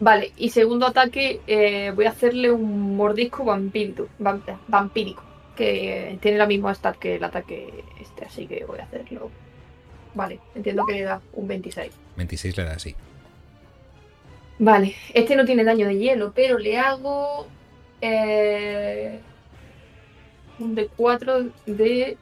Vale, 0.00 0.32
y 0.36 0.50
segundo 0.50 0.86
ataque, 0.86 1.40
eh, 1.48 1.90
voy 1.94 2.04
a 2.06 2.10
hacerle 2.10 2.52
un 2.52 2.96
mordisco 2.96 3.44
vampírico, 3.44 4.08
vam- 4.20 4.42
vampírico. 4.68 5.24
Que 5.56 6.18
tiene 6.22 6.38
la 6.38 6.46
misma 6.46 6.72
stat 6.72 6.96
que 6.98 7.16
el 7.16 7.24
ataque 7.24 7.82
este, 8.00 8.24
así 8.26 8.46
que 8.46 8.64
voy 8.64 8.78
a 8.78 8.84
hacerlo. 8.84 9.28
Vale, 10.14 10.38
entiendo 10.54 10.84
que 10.86 10.92
le 10.94 11.02
da 11.02 11.20
un 11.32 11.48
26. 11.48 11.92
26 12.16 12.56
le 12.56 12.62
da 12.64 12.72
así. 12.74 12.94
Vale, 14.60 14.94
este 15.14 15.34
no 15.36 15.44
tiene 15.44 15.64
daño 15.64 15.86
de 15.86 15.98
hielo, 15.98 16.32
pero 16.34 16.58
le 16.58 16.78
hago 16.78 17.48
eh, 18.00 19.20
un 20.58 20.74
de 20.74 20.88
4 20.88 21.46
de 21.66 22.16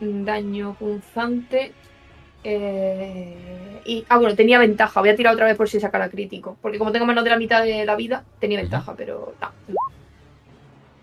daño 0.00 0.74
punzante. 0.78 1.72
eh, 2.44 3.82
y, 3.84 4.04
ah, 4.08 4.18
bueno, 4.18 4.34
tenía 4.36 4.58
ventaja. 4.58 5.00
Voy 5.00 5.10
a 5.10 5.16
tirar 5.16 5.34
otra 5.34 5.46
vez 5.46 5.56
por 5.56 5.68
si 5.68 5.80
sacara 5.80 6.08
crítico. 6.10 6.56
Porque 6.62 6.78
como 6.78 6.92
tengo 6.92 7.06
menos 7.06 7.24
de 7.24 7.30
la 7.30 7.38
mitad 7.38 7.62
de 7.64 7.84
la 7.84 7.96
vida, 7.96 8.24
tenía 8.40 8.60
ventaja, 8.60 8.94
pero 8.96 9.34
no. 9.40 9.50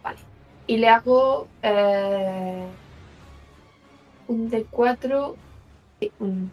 Vale. 0.04 0.20
Y 0.68 0.78
le 0.78 0.90
hago 0.90 1.48
eh, 1.62 2.68
un 4.28 4.50
de 4.50 4.66
4. 4.66 5.38
Un, 6.20 6.52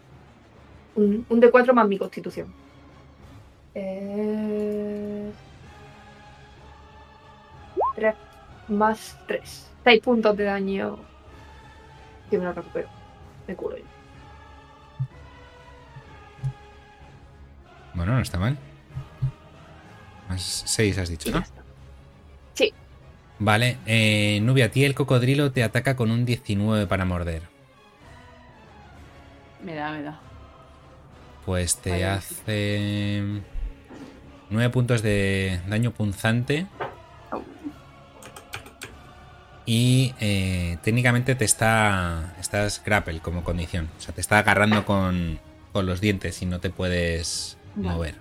un, 0.95 1.25
un 1.29 1.39
de 1.39 1.51
4 1.51 1.73
más 1.73 1.87
mi 1.87 1.97
constitución. 1.97 2.53
Eh... 3.75 5.31
3 8.01 8.15
más 8.69 9.15
3. 9.27 9.69
6 9.83 10.01
puntos 10.01 10.35
de 10.35 10.45
daño. 10.45 10.97
Que 12.29 12.37
me 12.39 12.45
lo 12.45 12.53
recupero. 12.53 12.89
Me 13.47 13.55
curo 13.55 13.77
yo. 13.77 13.83
Bueno, 17.93 18.13
no 18.13 18.19
está 18.19 18.39
mal. 18.39 18.57
Más 20.29 20.41
6 20.41 20.97
has 20.97 21.09
dicho, 21.09 21.29
¿no? 21.29 21.43
Sí. 22.55 22.73
Vale, 23.37 23.77
eh, 23.85 24.39
Nubia, 24.41 24.65
a 24.65 24.69
ti 24.69 24.83
el 24.83 24.95
cocodrilo 24.95 25.51
te 25.51 25.63
ataca 25.63 25.95
con 25.95 26.09
un 26.09 26.25
19 26.25 26.87
para 26.87 27.05
morder. 27.05 27.43
Me 29.63 29.75
da, 29.75 29.91
me 29.91 30.01
da. 30.01 30.19
Pues 31.45 31.77
te 31.77 32.05
hace 32.05 33.41
9 34.49 34.69
puntos 34.71 35.03
de 35.03 35.59
daño 35.67 35.91
punzante. 35.91 36.65
Y 39.65 40.13
eh, 40.19 40.77
técnicamente 40.83 41.35
te 41.35 41.45
está. 41.45 42.33
Estás 42.39 42.81
grapple 42.83 43.19
como 43.19 43.43
condición. 43.43 43.89
O 43.97 44.01
sea, 44.01 44.13
te 44.13 44.21
está 44.21 44.39
agarrando 44.39 44.85
con, 44.85 45.39
con 45.71 45.85
los 45.85 46.01
dientes 46.01 46.41
y 46.41 46.45
no 46.45 46.59
te 46.59 46.69
puedes 46.69 47.57
Vale. 47.75 47.89
mover. 47.89 48.15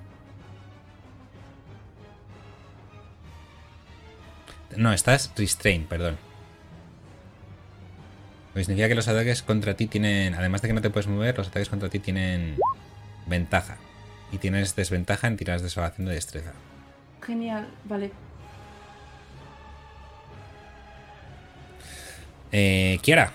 No, 4.77 4.93
estás 4.93 5.33
restrained, 5.37 5.87
perdón. 5.87 6.17
Pues 8.53 8.67
significa 8.67 8.89
que 8.89 8.95
los 8.95 9.09
ataques 9.09 9.43
contra 9.43 9.75
ti 9.75 9.87
tienen. 9.87 10.35
Además 10.35 10.63
de 10.63 10.69
que 10.69 10.75
no 10.75 10.81
te 10.81 10.91
puedes 10.91 11.07
mover, 11.07 11.37
los 11.37 11.49
ataques 11.49 11.69
contra 11.69 11.89
ti 11.89 11.99
tienen 11.99 12.57
ventaja. 13.27 13.79
Y 14.33 14.39
tienes 14.39 14.77
desventaja 14.77 15.27
en 15.27 15.37
tiradas 15.37 15.63
de 15.63 15.71
salvación 15.71 16.07
de 16.07 16.15
destreza. 16.15 16.53
Genial, 17.23 17.69
vale. 17.85 18.13
Eh, 22.53 22.99
Kiara. 23.03 23.33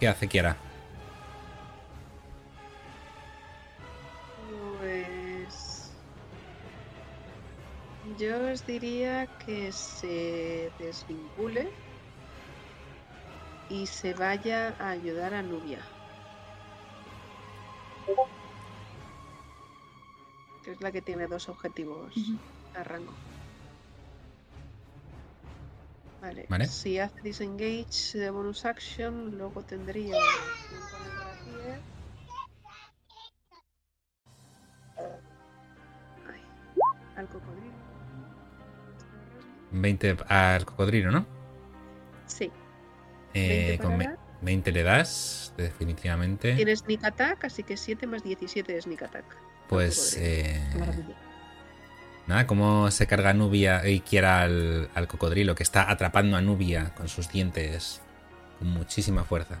¿Qué 0.00 0.08
hace 0.08 0.28
Kiara? 0.28 0.56
Pues. 4.78 5.90
Yo 8.18 8.50
os 8.50 8.66
diría 8.66 9.26
que 9.46 9.70
se 9.70 10.72
desvincule 10.78 11.68
y 13.68 13.86
se 13.86 14.12
vaya 14.14 14.74
a 14.78 14.90
ayudar 14.90 15.34
a 15.34 15.42
Nubia. 15.42 15.80
Que 20.64 20.72
es 20.72 20.80
la 20.80 20.92
que 20.92 21.00
tiene 21.00 21.26
dos 21.26 21.48
objetivos 21.48 22.16
Ujú. 22.16 22.38
a 22.74 22.84
rango. 22.84 23.31
Vale. 26.22 26.46
Vale. 26.48 26.66
Si 26.66 26.98
hace 26.98 27.20
disengage 27.20 28.16
de 28.18 28.30
bonus 28.30 28.64
action, 28.64 29.36
luego 29.36 29.62
tendría. 29.62 30.16
Ay, 36.30 36.40
al 37.16 37.26
cocodrilo. 37.26 37.72
20 39.72 40.16
al 40.28 40.64
cocodrilo, 40.64 41.10
¿no? 41.10 41.26
Sí. 42.26 42.50
Eh, 43.34 43.76
20 43.78 43.78
con 43.82 43.86
para 43.92 43.98
ve- 43.98 44.04
dar. 44.16 44.18
20 44.42 44.72
le 44.72 44.82
das, 44.82 45.54
definitivamente. 45.56 46.54
Tiene 46.54 46.76
sneak 46.76 47.04
attack, 47.04 47.44
así 47.44 47.62
que 47.62 47.76
7 47.76 48.06
más 48.06 48.22
17 48.22 48.72
de 48.72 48.82
sneak 48.82 49.02
attack. 49.02 49.24
Pues 49.68 50.16
eh, 50.18 50.60
Nada, 52.26 52.46
cómo 52.46 52.90
se 52.90 53.06
carga 53.06 53.34
Nubia 53.34 53.86
y 53.88 54.00
Kiara 54.00 54.42
al, 54.42 54.88
al 54.94 55.08
cocodrilo, 55.08 55.54
que 55.54 55.64
está 55.64 55.90
atrapando 55.90 56.36
a 56.36 56.40
Nubia 56.40 56.94
con 56.94 57.08
sus 57.08 57.28
dientes 57.30 58.00
con 58.58 58.68
muchísima 58.68 59.24
fuerza. 59.24 59.58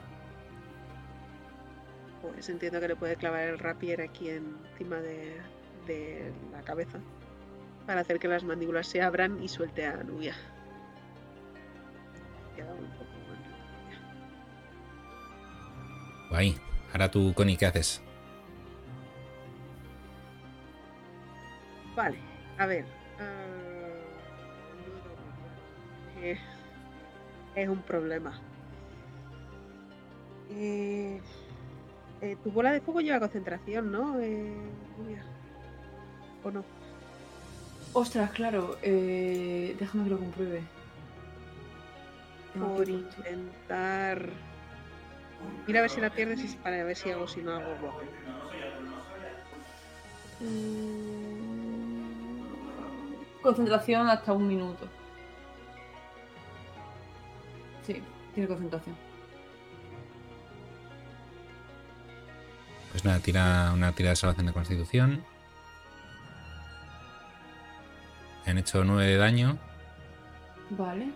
Pues 2.22 2.48
entiendo 2.48 2.80
que 2.80 2.88
le 2.88 2.96
puede 2.96 3.16
clavar 3.16 3.48
el 3.48 3.58
rapier 3.58 4.00
aquí 4.00 4.30
encima 4.30 4.96
de, 4.96 5.40
de 5.86 6.32
la 6.52 6.62
cabeza. 6.62 6.98
Para 7.86 8.02
hacer 8.02 8.20
que 8.20 8.28
las 8.28 8.44
mandíbulas 8.44 8.86
se 8.86 9.02
abran 9.02 9.42
y 9.42 9.48
suelte 9.48 9.84
a 9.84 9.96
Nubia. 10.04 10.36
Queda 12.54 12.72
un 12.72 12.86
poco. 12.92 13.06
Guay. 16.30 16.58
Ahora 16.92 17.10
tú, 17.10 17.34
Connie, 17.34 17.56
¿qué 17.56 17.66
haces? 17.66 18.00
Vale, 21.96 22.18
a 22.58 22.66
ver. 22.66 22.84
ah, 23.18 23.42
eh, 26.22 26.38
es 27.54 27.68
un 27.68 27.82
problema. 27.82 28.32
Eh, 30.50 31.20
eh, 32.20 32.36
tu 32.42 32.50
bola 32.50 32.72
de 32.72 32.80
fuego 32.80 33.00
lleva 33.00 33.20
concentración, 33.20 33.90
¿no? 33.90 34.20
Eh? 34.20 34.54
¿O 36.44 36.50
no? 36.50 36.64
Ostras, 37.92 38.30
claro. 38.30 38.76
déjame 38.82 40.04
que 40.04 40.10
lo 40.10 40.18
compruebe. 40.18 40.62
Por 42.58 42.88
intentar. 42.88 44.28
Mira 45.66 45.80
a 45.80 45.82
ver 45.82 45.90
si 45.90 46.00
la 46.00 46.10
pierdes 46.10 46.44
y 46.44 46.56
para 46.56 46.84
ver 46.84 46.96
si 46.96 47.10
hago 47.10 47.26
si 47.26 47.40
no 47.40 47.52
hago 47.52 47.74
bloque. 47.80 48.06
Concentración 53.42 54.08
hasta 54.08 54.32
un 54.32 54.46
minuto. 54.46 54.88
Sí, 57.86 58.02
tiene 58.34 58.48
concentración. 58.48 58.96
Pues 62.92 63.04
nada, 63.04 63.18
tira 63.18 63.72
una 63.72 63.92
tira 63.92 64.10
de 64.10 64.16
salvación 64.16 64.46
de 64.46 64.52
constitución. 64.52 65.24
Han 68.46 68.58
hecho 68.58 68.84
9 68.84 69.06
de 69.06 69.16
daño. 69.16 69.58
Vale. 70.70 71.10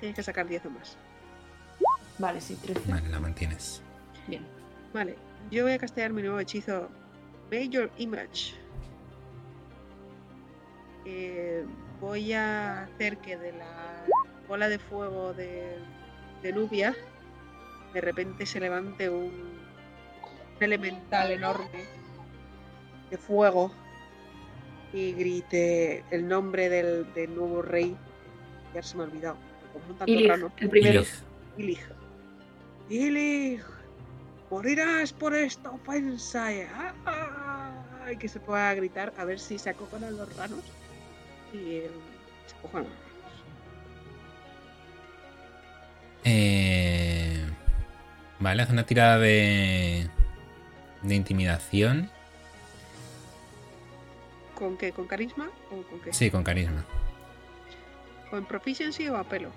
Tienes 0.00 0.16
que 0.16 0.22
sacar 0.22 0.46
10 0.48 0.66
o 0.66 0.70
más. 0.70 0.96
Vale, 2.18 2.40
sí, 2.40 2.56
13. 2.56 2.90
Vale, 2.90 3.08
la 3.08 3.20
mantienes. 3.20 3.82
Bien. 4.26 4.44
Vale, 4.92 5.16
yo 5.50 5.62
voy 5.62 5.72
a 5.72 5.78
castear 5.78 6.12
mi 6.12 6.22
nuevo 6.22 6.38
hechizo 6.40 6.90
Major 7.50 7.90
Image. 7.98 8.61
Eh, 11.04 11.64
voy 12.00 12.32
a 12.32 12.82
hacer 12.84 13.18
que 13.18 13.36
de 13.36 13.52
la 13.52 14.04
bola 14.48 14.68
de 14.68 14.78
fuego 14.78 15.32
de, 15.34 15.76
de 16.42 16.52
Nubia 16.52 16.94
de 17.92 18.00
repente 18.00 18.46
se 18.46 18.60
levante 18.60 19.08
un, 19.10 19.24
un 19.26 20.62
elemental 20.62 21.30
enorme 21.32 21.84
de 23.10 23.18
fuego 23.18 23.72
y 24.92 25.12
grite 25.12 26.04
el 26.10 26.26
nombre 26.28 26.68
del, 26.68 27.12
del 27.14 27.34
nuevo 27.34 27.62
rey. 27.62 27.96
Ya 28.74 28.82
se 28.82 28.96
me 28.96 29.02
ha 29.02 29.06
olvidado. 29.06 29.36
Ilig, 30.06 30.30
el 30.58 30.68
primero. 30.70 31.02
Ilig. 31.56 31.80
Ilig. 32.88 33.62
Morirás 34.50 35.12
por 35.12 35.34
esta 35.34 35.70
ofensa. 35.70 36.52
eh. 36.52 36.68
¡Ah! 37.06 37.72
Y 38.12 38.16
que 38.16 38.28
se 38.28 38.40
pueda 38.40 38.72
gritar 38.74 39.12
a 39.16 39.24
ver 39.24 39.38
si 39.38 39.58
se 39.58 39.70
acojonan 39.70 40.16
los 40.16 40.34
ranos. 40.36 40.60
Y 41.52 41.76
eh. 41.76 41.90
Eh, 46.24 47.44
vale, 48.38 48.62
hace 48.62 48.72
una 48.72 48.86
tirada 48.86 49.18
de, 49.18 50.08
de 51.02 51.14
intimidación. 51.14 52.10
¿Con 54.54 54.76
qué? 54.76 54.92
¿Con 54.92 55.06
carisma? 55.06 55.50
¿O 55.70 55.82
con 55.82 56.00
qué? 56.00 56.12
Sí, 56.12 56.30
con 56.30 56.44
carisma. 56.44 56.84
¿Con 58.30 58.46
proficiency 58.46 59.08
o 59.08 59.16
a 59.16 59.24
pelo? 59.24 59.50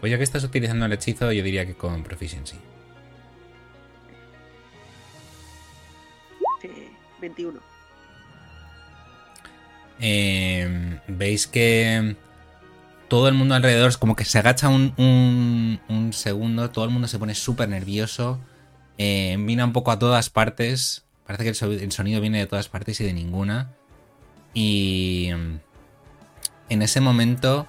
Pues 0.00 0.10
ya 0.10 0.18
que 0.18 0.24
estás 0.24 0.44
utilizando 0.44 0.86
el 0.86 0.92
hechizo, 0.92 1.32
yo 1.32 1.42
diría 1.42 1.64
que 1.66 1.74
con 1.74 2.02
proficiency. 2.02 2.58
Sí, 6.60 6.90
21. 7.20 7.77
Eh, 10.00 11.00
Veis 11.08 11.46
que 11.46 12.16
todo 13.08 13.28
el 13.28 13.34
mundo 13.34 13.54
alrededor 13.54 13.88
es 13.88 13.96
como 13.98 14.16
que 14.16 14.24
se 14.24 14.38
agacha 14.38 14.68
un, 14.68 14.92
un- 14.98 15.80
un 15.88 16.12
segundo, 16.12 16.70
todo 16.70 16.84
el 16.84 16.90
mundo 16.90 17.08
se 17.08 17.18
pone 17.18 17.34
súper 17.34 17.68
nervioso, 17.68 18.38
eh, 18.98 19.36
un 19.38 19.72
poco 19.72 19.90
a 19.90 19.98
todas 19.98 20.28
partes, 20.30 21.04
parece 21.26 21.44
que 21.44 21.48
el, 21.50 21.54
so- 21.54 21.72
el 21.72 21.92
sonido 21.92 22.20
viene 22.20 22.38
de 22.38 22.46
todas 22.46 22.68
partes 22.68 23.00
y 23.00 23.04
de 23.04 23.12
ninguna. 23.12 23.70
Y 24.54 25.28
en 26.68 26.82
ese 26.82 27.00
momento, 27.00 27.66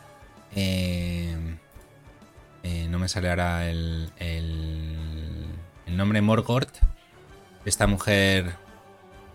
eh, 0.56 1.36
eh, 2.64 2.88
no 2.90 3.00
me 3.00 3.08
sale 3.08 3.30
ahora 3.30 3.70
el, 3.70 4.12
el, 4.18 5.46
el 5.86 5.98
nombre 5.98 6.22
Morgort, 6.22 6.70
esta 7.66 7.88
mujer 7.88 8.56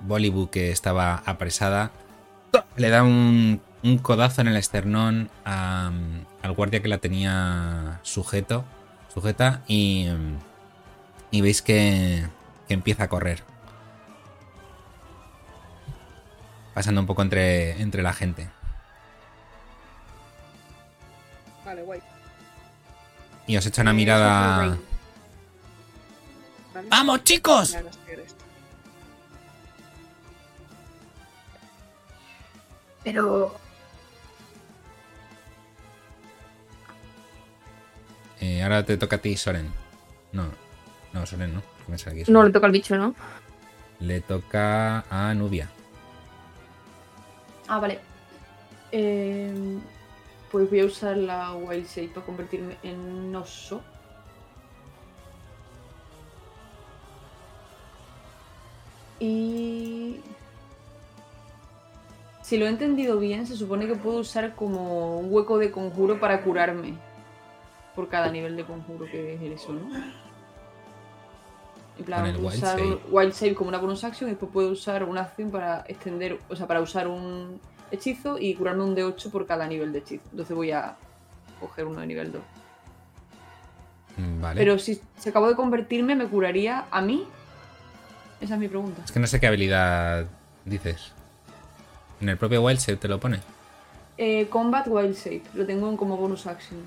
Bollywood 0.07 0.51
que 0.51 0.70
estaba 0.70 1.22
apresada, 1.24 1.92
le 2.76 2.90
da 2.90 3.02
un, 3.02 3.61
un 3.82 3.98
codazo 3.98 4.40
en 4.40 4.48
el 4.48 4.57
esternón 4.57 5.30
a- 5.44 5.90
al 6.42 6.52
guardia 6.52 6.80
que 6.82 6.88
la 6.88 6.98
tenía 6.98 8.00
sujeto, 8.02 8.64
sujeta 9.12 9.62
y, 9.66 10.09
y 11.30 11.40
veis 11.40 11.62
que, 11.62 12.26
que 12.68 12.74
empieza 12.74 13.05
a 13.05 13.09
correr. 13.09 13.42
Pasando 16.74 17.00
un 17.00 17.07
poco 17.07 17.22
entre, 17.22 17.80
entre 17.80 18.02
la 18.02 18.12
gente. 18.12 18.48
Vale, 21.64 21.82
guay. 21.82 22.00
Y 23.46 23.57
os 23.57 23.64
echa 23.66 23.82
una 23.82 23.92
mirada... 23.92 24.57
Vale. 24.59 24.76
¡Vamos, 26.90 27.22
chicos! 27.22 27.76
Pero. 33.05 33.55
eh, 38.40 38.62
ahora 38.62 38.84
te 38.84 38.96
toca 38.96 39.16
a 39.16 39.18
ti, 39.20 39.36
Soren. 39.36 39.70
No, 40.32 40.46
no, 41.12 41.26
Soren 41.26 41.55
no. 41.55 41.62
me 41.86 41.98
sale 41.98 42.22
aquí 42.22 42.32
No 42.32 42.42
le 42.42 42.50
toca 42.50 42.66
al 42.66 42.72
bicho, 42.72 42.96
¿no? 42.96 43.14
Le 44.00 44.20
toca 44.20 45.05
a 45.11 45.34
Nubia. 45.34 45.70
Ah, 47.68 47.78
vale. 47.78 48.00
Eh, 48.92 49.78
pues 50.50 50.68
voy 50.68 50.80
a 50.80 50.84
usar 50.86 51.16
la 51.16 51.52
Wild 51.55 51.86
Shape 51.86 52.09
para 52.09 52.26
convertirme 52.26 52.76
en 52.82 53.34
oso. 53.34 53.82
Y... 59.20 60.20
Si 62.45 62.59
lo 62.59 62.66
he 62.66 62.68
entendido 62.68 63.18
bien, 63.18 63.47
se 63.47 63.57
supone 63.57 63.86
que 63.86 63.95
puedo 63.95 64.18
usar 64.18 64.55
como 64.55 65.18
un 65.18 65.32
hueco 65.32 65.57
de 65.57 65.70
conjuro 65.70 66.20
para 66.20 66.42
curarme. 66.42 66.92
Por 67.95 68.11
cada 68.11 68.30
nivel 68.30 68.55
de 68.55 68.64
conjuro 68.64 69.07
que 69.07 69.36
es 69.36 69.40
eso, 69.62 69.72
¿no? 69.72 69.88
En 71.99 72.05
plan, 72.05 72.20
Con 72.20 72.28
el 72.28 72.34
puedo 72.34 72.49
Wild 72.49 72.59
usar 72.59 72.78
Save. 72.78 72.99
Wild 73.11 73.32
Save 73.32 73.55
como 73.55 73.68
una 73.70 73.78
bonus 73.78 74.05
action 74.05 74.28
y 74.28 74.32
después 74.32 74.53
puedo 74.53 74.68
usar 74.72 75.05
una 75.05 75.22
acción 75.22 75.51
para 75.51 75.86
extender, 75.88 76.38
o 76.51 76.55
sea, 76.55 76.66
para 76.66 76.82
usar 76.82 77.09
un 77.09 77.59
hechizo 77.90 78.38
y 78.38 78.55
curarme 78.55 78.84
un 78.84 78.95
D8 78.95 79.30
por 79.30 79.47
cada 79.47 79.66
nivel 79.66 79.95
de 79.95 80.01
hechizo. 80.01 80.24
Entonces 80.30 80.55
voy 80.55 80.70
a 80.70 80.97
coger 81.61 81.86
uno 81.86 82.01
de 82.01 82.07
nivel 82.07 82.30
2. 82.30 82.42
Mm, 84.18 84.40
Vale. 84.42 84.59
Pero 84.61 84.78
si 84.78 85.01
se 85.16 85.30
acabó 85.30 85.49
de 85.49 85.57
convertirme, 85.57 86.14
¿me 86.14 86.26
curaría 86.26 86.84
a 86.90 87.01
mí? 87.01 87.26
Esa 88.42 88.53
es 88.53 88.61
mi 88.61 88.68
pregunta. 88.68 89.01
Es 89.03 89.12
que 89.12 89.18
no 89.18 89.26
sé 89.26 89.40
qué 89.40 89.47
habilidad 89.47 90.26
dices. 90.66 91.13
En 92.24 92.30
el 92.30 92.38
propio 92.38 92.62
Wild 92.62 92.80
Shape 92.80 92.96
te 92.96 93.06
lo 93.06 93.20
pone. 93.20 93.38
Eh, 94.16 94.48
Combat 94.48 94.86
Wild 94.88 95.14
Shape, 95.14 95.42
lo 95.52 95.66
tengo 95.66 95.90
en 95.90 95.96
como 95.98 96.16
bonus 96.16 96.46
action. 96.46 96.80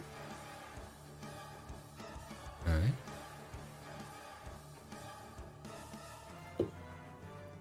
A 2.66 2.72
ver. 2.72 2.92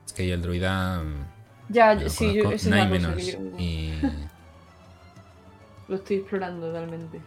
Es 0.07 0.13
que 0.15 0.27
yo 0.27 0.35
el 0.37 0.41
druida. 0.41 1.03
mm, 1.03 1.27
Ya, 1.69 2.09
sí, 2.09 2.33
yo, 2.33 2.51
es 2.51 2.67
no 2.67 2.77
hay 2.77 2.89
menos. 2.89 3.15
que 3.15 3.25
yo 3.33 3.39
Y. 3.59 3.93
lo 5.89 5.97
estoy 5.97 6.17
explorando 6.17 6.69
totalmente. 6.69 7.21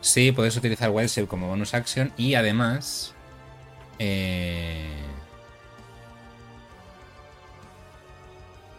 Sí, 0.00 0.32
puedes 0.32 0.56
utilizar 0.56 0.90
Wild 0.90 1.08
Shape 1.08 1.26
como 1.28 1.48
bonus 1.48 1.74
action 1.74 2.12
y 2.16 2.34
además. 2.34 3.13
Eh, 3.98 4.90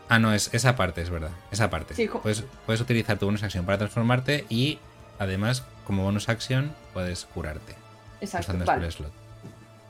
Ah, 0.08 0.20
no, 0.20 0.34
es 0.34 0.54
esa 0.54 0.76
parte, 0.76 1.02
es 1.02 1.10
verdad. 1.10 1.32
Esa 1.52 1.70
parte. 1.70 1.96
Sí, 1.96 2.08
puedes, 2.08 2.44
puedes 2.66 2.80
utilizar 2.80 3.18
tu 3.18 3.26
bonus 3.26 3.42
action 3.44 3.66
para 3.66 3.80
transformarte 3.80 4.46
y 4.50 4.78
además, 5.18 5.64
como 5.86 6.04
bonus 6.04 6.30
action, 6.30 6.74
puedes 6.94 7.26
curarte. 7.26 7.74
Exacto, 8.22 8.46
usando 8.52 8.66
vale. 8.66 8.92
slot. 8.92 9.12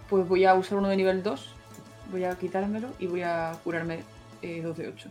Pues 0.09 0.27
voy 0.27 0.45
a 0.45 0.53
usar 0.53 0.77
uno 0.77 0.87
de 0.87 0.95
nivel 0.95 1.21
2, 1.21 1.49
voy 2.11 2.23
a 2.23 2.35
quitármelo 2.37 2.89
y 2.97 3.07
voy 3.07 3.23
a 3.23 3.51
curarme 3.63 4.03
eh, 4.41 4.61
2 4.63 4.77
de 4.77 4.87
8. 4.87 5.09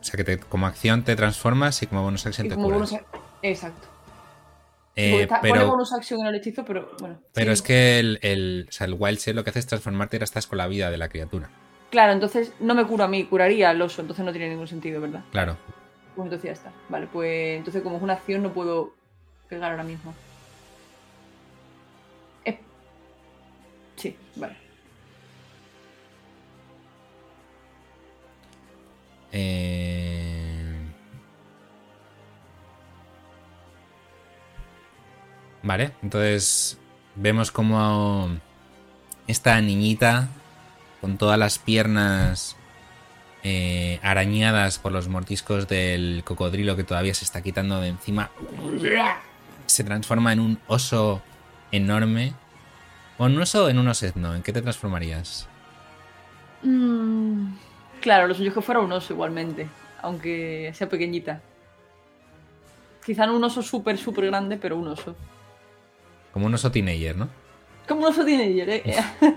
O 0.00 0.04
sea 0.04 0.16
que 0.16 0.24
te- 0.24 0.38
como 0.38 0.66
acción 0.66 1.02
te 1.02 1.16
transformas 1.16 1.82
y 1.82 1.86
como 1.88 2.02
bonus 2.02 2.26
action 2.26 2.46
Y 2.46 2.50
te 2.50 2.54
como 2.54 2.68
curas. 2.68 2.90
bonus 2.92 3.04
Exacto. 3.42 3.88
Eh, 4.98 5.22
está- 5.22 5.40
pone 5.42 5.52
pero 5.52 5.66
bonus 5.68 5.92
action 5.92 6.20
en 6.22 6.26
el 6.28 6.34
hechizo, 6.36 6.64
pero 6.64 6.90
bueno. 6.98 7.20
pero 7.34 7.48
sí. 7.48 7.52
es 7.52 7.62
que 7.62 7.98
el, 8.00 8.18
el, 8.22 8.66
o 8.68 8.72
sea, 8.72 8.86
el 8.86 8.94
Wild 8.98 9.18
Shape 9.18 9.34
lo 9.34 9.44
que 9.44 9.50
hace 9.50 9.58
es 9.58 9.66
transformarte 9.66 10.16
y 10.16 10.18
ahora 10.18 10.24
estás 10.24 10.46
con 10.46 10.56
la 10.58 10.66
vida 10.66 10.90
de 10.90 10.96
la 10.96 11.08
criatura. 11.10 11.50
Claro, 11.90 12.12
entonces 12.12 12.52
no 12.60 12.74
me 12.74 12.84
curo 12.86 13.04
a 13.04 13.08
mí, 13.08 13.24
curaría 13.24 13.70
al 13.70 13.80
oso, 13.82 14.00
entonces 14.00 14.24
no 14.24 14.32
tiene 14.32 14.48
ningún 14.48 14.66
sentido, 14.66 15.00
¿verdad? 15.00 15.22
Claro. 15.30 15.56
Pues 16.14 16.24
entonces 16.24 16.44
ya 16.48 16.52
está. 16.52 16.72
Vale, 16.88 17.08
pues 17.12 17.58
entonces 17.58 17.82
como 17.82 17.98
es 17.98 18.02
una 18.02 18.14
acción 18.14 18.42
no 18.42 18.52
puedo 18.54 18.94
pegar 19.50 19.70
ahora 19.70 19.84
mismo. 19.84 20.14
Es- 22.44 22.56
Sí, 23.96 24.16
vale. 24.34 24.56
Eh, 29.32 29.65
Vale, 35.66 35.90
entonces 36.00 36.78
vemos 37.16 37.50
como 37.50 38.28
esta 39.26 39.60
niñita 39.60 40.28
con 41.00 41.18
todas 41.18 41.36
las 41.40 41.58
piernas 41.58 42.56
eh, 43.42 43.98
arañadas 44.00 44.78
por 44.78 44.92
los 44.92 45.08
mordiscos 45.08 45.66
del 45.66 46.22
cocodrilo 46.24 46.76
que 46.76 46.84
todavía 46.84 47.14
se 47.14 47.24
está 47.24 47.42
quitando 47.42 47.80
de 47.80 47.88
encima 47.88 48.30
se 49.66 49.82
transforma 49.82 50.32
en 50.32 50.38
un 50.38 50.58
oso 50.68 51.20
enorme. 51.72 52.32
¿O 53.18 53.26
en 53.26 53.34
un 53.34 53.42
oso 53.42 53.68
en 53.68 53.80
un 53.80 53.88
osetno? 53.88 54.36
¿En 54.36 54.44
qué 54.44 54.52
te 54.52 54.62
transformarías? 54.62 55.48
Mm, 56.62 57.54
claro, 58.00 58.28
lo 58.28 58.34
suyo 58.34 58.54
que 58.54 58.62
fuera 58.62 58.80
un 58.80 58.92
oso 58.92 59.14
igualmente, 59.14 59.66
aunque 60.00 60.70
sea 60.74 60.88
pequeñita. 60.88 61.40
Quizá 63.04 63.26
no 63.26 63.34
un 63.34 63.42
oso 63.42 63.62
súper, 63.62 63.98
súper 63.98 64.26
grande, 64.26 64.58
pero 64.58 64.76
un 64.76 64.86
oso. 64.86 65.16
Como 66.36 66.48
un 66.48 66.54
oso 66.54 66.70
teenager, 66.70 67.16
¿no? 67.16 67.30
Como 67.88 68.02
un 68.02 68.08
oso 68.08 68.22
teenager, 68.22 68.68
¿eh? 68.68 68.82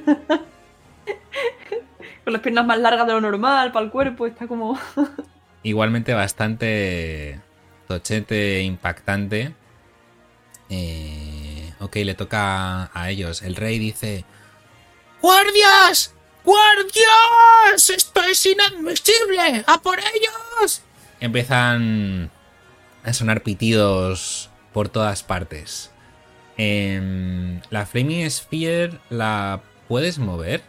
Con 2.26 2.34
las 2.34 2.42
piernas 2.42 2.66
más 2.66 2.78
largas 2.78 3.08
de 3.08 3.14
lo 3.14 3.22
normal, 3.22 3.72
para 3.72 3.86
el 3.86 3.90
cuerpo, 3.90 4.28
está 4.28 4.48
como... 4.48 4.78
Igualmente 5.64 6.14
bastante 6.14 7.40
tochete, 7.88 8.64
impactante. 8.64 9.56
Eh, 10.70 11.72
ok, 11.80 11.96
le 11.96 12.16
toca 12.16 12.92
a 12.94 13.10
ellos. 13.10 13.44
El 13.44 13.56
rey 13.56 13.80
dice... 13.80 14.26
¡Guardias! 15.22 16.14
¡Guardias! 16.44 17.92
¡Esto 17.96 18.24
es 18.24 18.46
inadmisible! 18.46 19.64
¡A 19.68 19.82
por 19.82 20.00
ellos! 20.00 20.82
Empiezan 21.22 22.30
a 23.06 23.14
sonar 23.14 23.42
pitidos 23.42 24.50
por 24.74 24.90
todas 24.90 25.24
partes. 25.24 25.92
Em, 26.62 27.62
la 27.70 27.86
Flaming 27.86 28.30
Sphere 28.30 29.00
la 29.10 29.62
puedes 29.88 30.20
mover. 30.20 30.62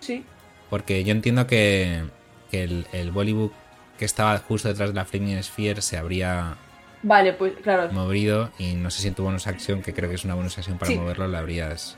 Sí. 0.00 0.24
Porque 0.68 1.04
yo 1.04 1.12
entiendo 1.12 1.46
que, 1.46 2.02
que 2.50 2.64
el, 2.64 2.86
el 2.92 3.12
Bollywood 3.12 3.52
que 3.98 4.04
estaba 4.04 4.36
justo 4.38 4.68
detrás 4.68 4.90
de 4.90 4.94
la 4.96 5.04
Flaming 5.04 5.40
Sphere 5.42 5.82
se 5.82 5.96
habría 5.96 6.56
Vale, 7.04 7.32
pues 7.34 7.52
claro. 7.62 7.92
movido 7.92 8.50
y 8.58 8.74
no 8.74 8.90
sé 8.90 9.02
si 9.02 9.08
en 9.08 9.14
tu 9.14 9.22
bonus 9.22 9.46
action, 9.46 9.82
que 9.82 9.92
creo 9.94 10.08
que 10.08 10.16
es 10.16 10.24
una 10.24 10.34
bonus 10.34 10.58
action 10.58 10.78
para 10.78 10.90
Sí. 10.90 10.98
moverlo, 10.98 11.28
la 11.28 11.38
habrías... 11.38 11.96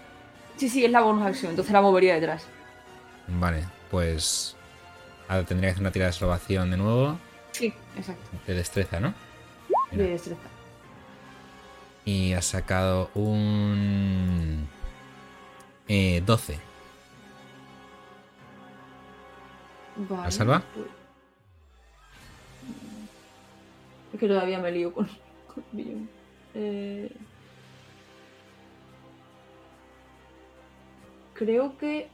Sí, 0.57 0.68
sí, 0.68 0.85
es 0.85 0.91
la 0.91 1.01
bonus 1.01 1.25
acción, 1.27 1.51
entonces 1.51 1.72
la 1.72 1.81
movería 1.81 2.14
detrás. 2.14 2.47
Vale, 3.29 3.64
pues... 3.91 4.57
Ahora 5.29 5.45
tendría 5.47 5.68
que 5.70 5.72
hacer 5.72 5.81
una 5.83 5.91
tirada 5.91 6.11
de 6.11 6.18
salvación 6.18 6.70
de 6.70 6.77
nuevo, 6.77 7.18
Sí, 7.53 7.72
exacto. 7.97 8.22
de 8.47 8.55
destreza, 8.55 9.01
¿no? 9.01 9.14
Mira. 9.91 10.05
De 10.05 10.11
destreza. 10.11 10.41
Y 12.05 12.32
has 12.34 12.44
sacado 12.44 13.11
un... 13.14 14.68
eh, 15.88 16.22
12. 16.26 16.59
Vale. 19.96 20.30
salva? 20.30 20.62
pues- 20.74 20.86
Es 24.12 24.20
que 24.20 24.28
todavía 24.28 24.59
me 24.59 24.70
lío 24.70 24.92
con, 24.92 25.07
con 25.52 25.64
Billon. 25.72 26.09
Eh... 26.55 27.11
Creo 31.34 31.76
que. 31.78 32.09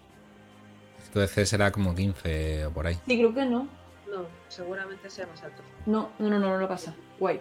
Tu 1.13 1.19
DC 1.19 1.45
será 1.45 1.71
como 1.73 1.95
15 1.95 2.67
o 2.67 2.71
por 2.71 2.87
ahí. 2.87 2.95
Sí, 3.07 3.19
creo 3.19 3.35
que 3.35 3.45
no. 3.45 3.69
No, 4.11 4.27
seguramente 4.49 5.11
sea 5.11 5.27
más 5.27 5.43
alto. 5.43 5.63
No, 5.87 6.11
no, 6.19 6.29
no, 6.31 6.39
no, 6.39 6.49
no 6.51 6.59
lo 6.59 6.69
pasa. 6.69 6.95
Guay. 7.19 7.41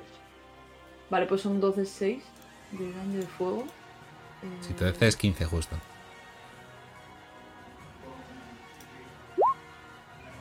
Vale, 1.09 1.25
pues 1.25 1.41
son 1.41 1.59
12 1.61 1.85
6 1.85 2.23
de 2.71 2.93
daño 2.93 3.19
de 3.19 3.27
fuego. 3.27 3.65
Eh, 4.43 4.57
Si 4.61 4.73
tu 4.73 4.83
DC 4.85 5.07
es 5.07 5.15
15 5.15 5.45
justo. 5.45 5.75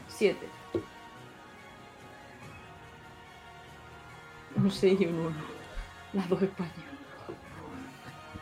7. 0.09 0.37
Un 4.57 4.71
6 4.71 5.01
y 5.01 5.07
un 5.07 5.15
1. 5.15 5.37
Las 6.15 6.29
dos 6.29 6.43
Españas. 6.43 6.73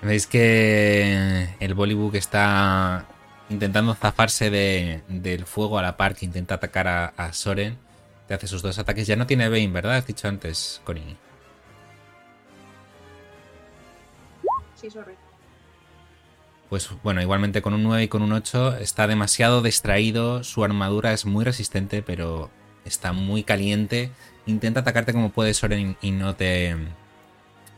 Veis 0.03 0.27
que 0.27 1.55
el 1.59 1.75
Bollywood 1.75 2.15
está 2.17 3.07
intentando 3.51 3.95
zafarse 3.95 4.51
de- 4.51 5.03
del 5.09 5.47
fuego 5.47 5.79
a 5.79 5.83
la 5.83 5.97
par 5.97 6.15
que 6.15 6.25
intenta 6.25 6.55
atacar 6.57 6.87
a, 6.89 7.07
a 7.17 7.33
Soren. 7.33 7.77
Te 8.29 8.35
hace 8.35 8.47
sus 8.47 8.63
dos 8.63 8.79
ataques. 8.79 9.07
Ya 9.07 9.17
no 9.17 9.27
tiene 9.27 9.49
Bane, 9.49 9.69
¿verdad? 9.69 9.97
Has 9.97 10.07
dicho 10.07 10.29
antes, 10.29 10.81
Connie. 10.85 11.17
Sí, 14.77 14.91
sorry. 14.91 15.15
Pues 16.69 16.91
bueno, 17.03 17.23
igualmente 17.23 17.63
con 17.63 17.75
un 17.75 17.83
9 17.85 18.05
y 18.05 18.09
con 18.09 18.23
un 18.23 18.33
8 18.33 18.77
está 18.79 19.07
demasiado 19.07 19.63
distraído. 19.63 20.43
Su 20.45 20.65
armadura 20.65 21.13
es 21.13 21.25
muy 21.25 21.45
resistente, 21.45 22.03
pero 22.03 22.51
está 22.85 23.13
muy 23.13 23.45
caliente. 23.45 24.11
Intenta 24.47 24.81
atacarte 24.81 25.13
como 25.13 25.31
puede 25.31 25.55
Soren 25.55 25.97
y 26.03 26.11
no 26.11 26.35
te, 26.35 26.77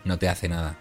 no 0.05 0.19
te 0.19 0.29
hace 0.29 0.49
nada. 0.49 0.77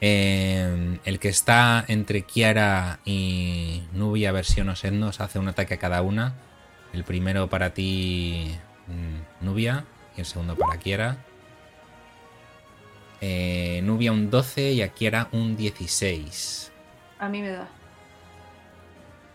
Eh, 0.00 0.98
el 1.04 1.18
que 1.18 1.28
está 1.28 1.84
entre 1.88 2.22
Kiara 2.22 3.00
y 3.04 3.82
Nubia 3.92 4.32
versión 4.32 4.68
Osednos 4.70 5.20
hace 5.20 5.38
un 5.38 5.48
ataque 5.48 5.74
a 5.74 5.78
cada 5.78 6.02
una. 6.02 6.34
El 6.92 7.04
primero 7.04 7.48
para 7.48 7.74
ti, 7.74 8.56
mm, 8.86 9.44
Nubia, 9.44 9.84
y 10.16 10.20
el 10.20 10.26
segundo 10.26 10.56
para 10.56 10.78
Kiara. 10.78 11.18
Eh, 13.20 13.80
Nubia 13.82 14.12
un 14.12 14.30
12 14.30 14.72
y 14.72 14.82
a 14.82 14.88
Kiara 14.88 15.28
un 15.32 15.56
16. 15.56 16.72
A 17.18 17.28
mí 17.28 17.42
me 17.42 17.50
da. 17.50 17.68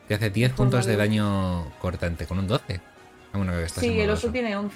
Te 0.07 0.15
hace 0.15 0.29
10 0.29 0.51
Forma 0.51 0.57
puntos 0.57 0.85
de 0.85 0.97
daño 0.97 1.71
cortante 1.79 2.25
con 2.25 2.39
un 2.39 2.47
12. 2.47 2.81
Ah, 3.33 3.37
bueno, 3.37 3.51
que 3.53 3.63
estás 3.63 3.83
Sí, 3.83 3.99
el 3.99 4.09
oso 4.09 4.31
tiene 4.31 4.55
11. 4.55 4.75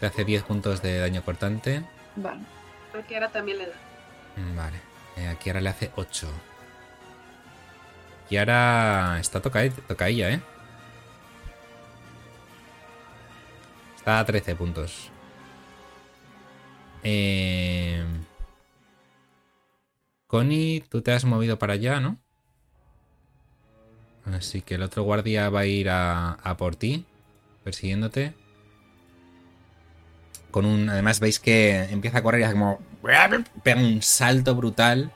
Te 0.00 0.06
hace 0.06 0.24
10 0.24 0.42
puntos 0.42 0.82
de 0.82 0.98
daño 0.98 1.24
cortante. 1.24 1.82
Vale. 2.16 2.40
Aquí 2.98 3.14
ahora 3.14 3.30
también 3.30 3.58
le 3.58 3.66
da. 3.66 3.74
Mm, 4.36 4.56
Vale. 4.56 4.80
Eh, 5.16 5.28
a 5.28 5.34
Kiara 5.36 5.60
le 5.60 5.68
hace 5.68 5.90
8. 5.96 6.28
Kiara 8.28 9.18
está 9.20 9.40
toca 9.40 9.68
tocailla, 9.70 10.30
¿eh? 10.30 10.40
Está 13.96 14.18
a 14.20 14.24
13 14.24 14.56
puntos. 14.56 15.10
Eh... 17.04 17.61
Connie, 20.32 20.82
tú 20.88 21.02
te 21.02 21.12
has 21.12 21.26
movido 21.26 21.58
para 21.58 21.74
allá, 21.74 22.00
¿no? 22.00 22.16
Así 24.24 24.62
que 24.62 24.76
el 24.76 24.82
otro 24.82 25.02
guardia 25.02 25.50
va 25.50 25.60
a 25.60 25.66
ir 25.66 25.90
a, 25.90 26.56
por 26.56 26.74
ti, 26.74 27.04
persiguiéndote. 27.64 28.32
Con 30.50 30.64
un. 30.64 30.88
Además, 30.88 31.20
veis 31.20 31.38
que 31.38 31.82
empieza 31.90 32.18
a 32.18 32.22
correr 32.22 32.40
y 32.40 32.44
hace 32.44 32.54
como. 32.54 32.80
Pega 33.62 33.78
un 33.78 34.00
salto 34.00 34.54
brutal. 34.54 35.12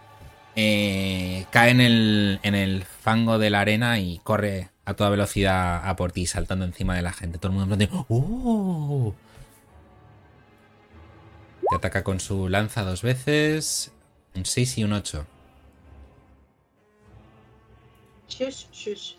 eh, 0.54 1.46
cae 1.50 1.70
en 1.70 1.80
el, 1.80 2.38
en 2.42 2.54
el 2.54 2.84
fango 2.84 3.38
de 3.38 3.48
la 3.48 3.60
arena 3.60 3.98
y 3.98 4.18
corre 4.18 4.68
a 4.84 4.92
toda 4.92 5.08
velocidad 5.08 5.88
a 5.88 5.96
por 5.96 6.12
ti, 6.12 6.26
saltando 6.26 6.66
encima 6.66 6.94
de 6.94 7.00
la 7.00 7.14
gente. 7.14 7.38
Todo 7.38 7.52
el 7.52 7.58
mundo 7.58 7.74
en 7.74 7.88
plan 7.88 8.04
¡Oh! 8.10 9.14
Te 11.70 11.76
ataca 11.76 12.04
con 12.04 12.20
su 12.20 12.50
lanza 12.50 12.82
dos 12.82 13.00
veces. 13.00 13.95
Un 14.36 14.44
6 14.44 14.78
y 14.78 14.84
un 14.84 14.92
8. 14.92 15.26
Shush, 18.28 18.66
shush. 18.70 19.14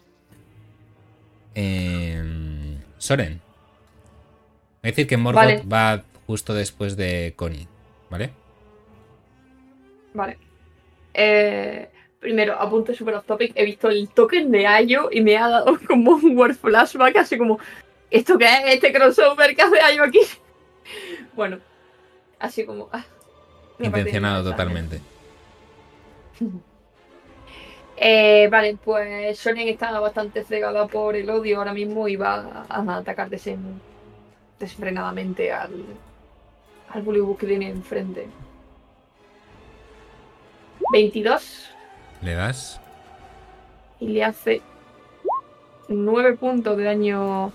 Eh, 1.55 2.77
Soren. 2.97 3.41
Es 4.83 4.91
decir 4.91 5.07
que 5.07 5.17
Morgoth 5.17 5.43
Vale. 5.43 5.63
va 5.63 6.03
justo 6.27 6.53
después 6.53 6.95
de 6.95 7.33
Connie, 7.35 7.67
¿vale? 8.09 8.31
Vale. 10.13 10.37
Eh, 11.13 11.89
primero, 12.19 12.53
apunte 12.59 12.93
super 12.93 13.15
off 13.15 13.25
topic. 13.25 13.53
He 13.55 13.65
visto 13.65 13.89
el 13.89 14.09
token 14.09 14.51
de 14.51 14.67
Ayo 14.67 15.09
y 15.11 15.21
me 15.21 15.35
ha 15.37 15.49
dado 15.49 15.79
como 15.87 16.11
un 16.11 16.37
word 16.37 16.55
flashback, 16.55 17.15
así 17.17 17.37
como, 17.37 17.59
¿esto 18.11 18.37
qué 18.37 18.45
es? 18.45 18.75
¿Este 18.75 18.93
crossover 18.93 19.55
que 19.55 19.61
hace 19.63 19.79
Ayo 19.81 20.03
aquí? 20.03 20.19
Bueno, 21.35 21.59
así 22.39 22.65
como. 22.65 22.89
ah, 22.93 23.05
Intencionado 23.79 24.43
totalmente. 24.49 25.01
Eh, 27.99 28.47
vale, 28.51 28.77
pues 28.83 29.39
Soren 29.39 29.67
está 29.67 29.99
bastante 29.99 30.43
cegada 30.43 30.85
por 30.85 31.15
el 31.15 31.27
odio 31.31 31.57
ahora 31.57 31.73
mismo 31.73 32.07
y 32.07 32.15
va 32.15 32.63
a 32.69 32.97
atacar 32.97 33.27
desen- 33.27 33.79
desenfrenadamente 34.59 35.51
al, 35.51 35.83
al 36.89 37.01
Bullywug 37.01 37.39
que 37.39 37.47
tiene 37.47 37.69
enfrente. 37.71 38.27
22 40.91 41.71
¿Le 42.21 42.35
das? 42.35 42.79
y 43.99 44.09
le 44.09 44.23
hace 44.23 44.61
9 45.87 46.37
puntos 46.37 46.77
de 46.77 46.83
daño 46.83 47.51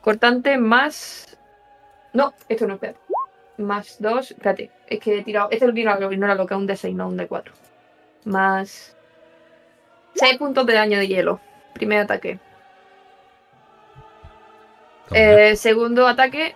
cortante 0.00 0.58
más... 0.58 1.36
No, 2.12 2.32
esto 2.48 2.68
no, 2.68 2.74
espera. 2.74 2.94
Más 3.56 3.96
2, 4.00 4.32
espérate, 4.32 4.70
es 4.86 4.98
que 4.98 5.18
he 5.18 5.22
tirado... 5.22 5.48
Este 5.50 5.66
lo 5.66 5.72
tiro 5.72 5.94
no 5.98 6.26
era 6.26 6.34
lo 6.34 6.46
que 6.46 6.54
un 6.54 6.66
D6, 6.66 6.94
no 6.94 7.08
un 7.08 7.18
D4. 7.18 7.52
Más 8.24 8.96
6 10.14 10.38
puntos 10.38 10.66
de 10.66 10.74
daño 10.74 10.98
de 10.98 11.06
hielo. 11.06 11.40
Primer 11.74 12.00
ataque. 12.00 12.38
Eh, 15.12 15.56
segundo 15.56 16.06
ataque. 16.06 16.54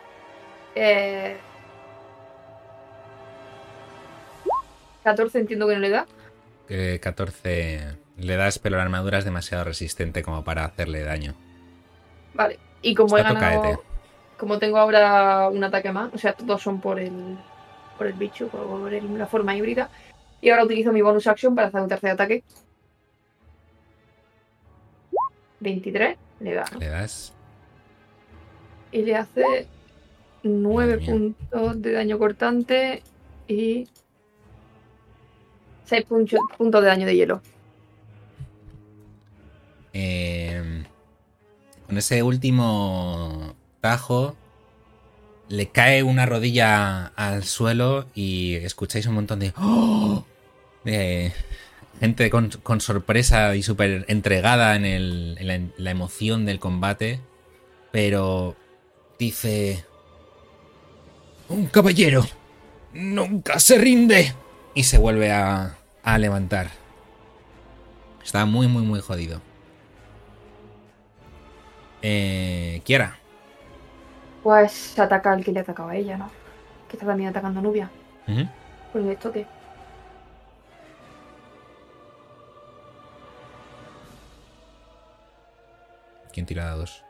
Eh... 0.75 1.37
14 5.05 5.39
entiendo 5.39 5.67
que 5.67 5.75
no 5.75 5.81
le 5.81 5.91
da. 5.91 6.07
Eh, 6.69 6.99
14 7.01 7.97
le 8.19 8.37
das, 8.37 8.59
pero 8.59 8.77
la 8.77 8.83
armadura 8.83 9.19
es 9.19 9.25
demasiado 9.25 9.65
resistente 9.65 10.23
como 10.23 10.45
para 10.45 10.65
hacerle 10.65 11.03
daño. 11.03 11.35
Vale. 12.35 12.59
Y 12.83 12.95
como 12.95 13.17
he 13.17 13.21
Está 13.21 13.35
ganado. 13.35 13.83
Como 14.39 14.59
tengo 14.59 14.79
ahora 14.79 15.49
un 15.49 15.63
ataque 15.65 15.91
más, 15.93 16.15
o 16.15 16.19
sea, 16.19 16.33
todos 16.33 16.63
son 16.63 16.81
por 16.81 16.99
el. 17.01 17.37
por 17.97 18.07
el 18.07 18.13
bicho, 18.13 18.47
por 18.49 18.95
el- 18.95 19.19
la 19.19 19.27
forma 19.27 19.57
híbrida. 19.57 19.91
Y 20.41 20.51
ahora 20.51 20.63
utilizo 20.65 20.93
mi 20.93 21.03
bonus 21.03 21.27
action 21.27 21.55
para 21.57 21.67
hacer 21.67 21.81
un 21.81 21.89
tercer 21.89 22.11
ataque. 22.11 22.45
23, 25.61 26.17
le 26.41 26.55
da. 26.55 26.65
¿no? 26.73 26.79
Le 26.79 26.89
das. 26.89 27.33
Y 28.93 29.03
le 29.03 29.17
hace 29.17 29.67
9 30.45 30.93
Madre 30.97 31.01
mía. 31.01 31.11
puntos 31.11 31.83
de 31.83 31.93
daño 31.93 32.19
cortante 32.19 33.03
y 33.49 33.89
6 35.85 36.05
puntos 36.05 36.81
de 36.83 36.87
daño 36.87 37.07
de 37.07 37.17
hielo. 37.17 37.43
Eh, 39.93 40.85
con 41.87 41.99
ese 41.99 42.23
último 42.23 43.55
tajo, 43.81 44.37
le 45.49 45.69
cae 45.69 46.03
una 46.03 46.27
rodilla 46.27 47.07
al 47.17 47.45
suelo 47.45 48.07
y 48.15 48.55
escucháis 48.57 49.07
un 49.07 49.15
montón 49.15 49.41
de. 49.41 49.53
¡Oh! 49.57 50.25
gente 52.01 52.31
con, 52.31 52.81
sorpresa 52.81 53.55
y 53.57 53.63
súper 53.63 54.05
entregada 54.09 54.77
en, 54.77 55.35
la, 55.77 55.91
emoción 55.91 56.47
del 56.47 56.59
combate. 56.59 57.21
Pero 57.93 58.57
dice. 59.19 59.85
Un 61.49 61.67
caballero 61.67 62.27
nunca 62.93 63.59
se 63.59 63.79
rinde. 63.79 64.35
Y 64.75 64.85
se 64.85 64.99
vuelve 64.99 65.33
a, 65.33 65.77
a 66.03 66.19
levantar. 66.19 66.71
Está 68.23 68.45
muy, 68.45 68.69
muy, 68.69 68.83
muy 68.83 69.01
jodido. 69.01 69.41
Eh. 72.03 72.83
Pues 74.43 74.99
ataca 74.99 75.33
al 75.33 75.45
que 75.45 75.53
le 75.53 75.61
atacaba 75.61 75.93
a 75.93 75.97
ella, 75.97 76.17
¿no? 76.17 76.31
Que 76.89 76.97
está 76.97 77.07
también 77.07 77.31
atacando 77.31 77.61
a 77.61 77.63
Nubia. 77.63 77.91
Ujú. 78.27 78.41
Pues 78.41 78.49
Pues 78.93 79.07
esto 79.07 79.33
qué. 79.33 79.47
¿Quién 86.33 86.47
tira 86.47 86.65
dados? 86.67 87.03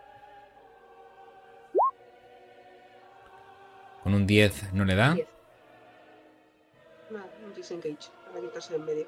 Con 4.03 4.15
un 4.15 4.27
10 4.27 4.73
no 4.73 4.85
le 4.85 4.95
da. 4.95 5.15
Diez. 5.15 5.29
Vale, 7.11 7.27
un 7.45 7.55
disengage 7.55 8.11
para 8.27 8.41
quitarse 8.41 8.77
en 8.77 8.85
medio. 8.85 9.07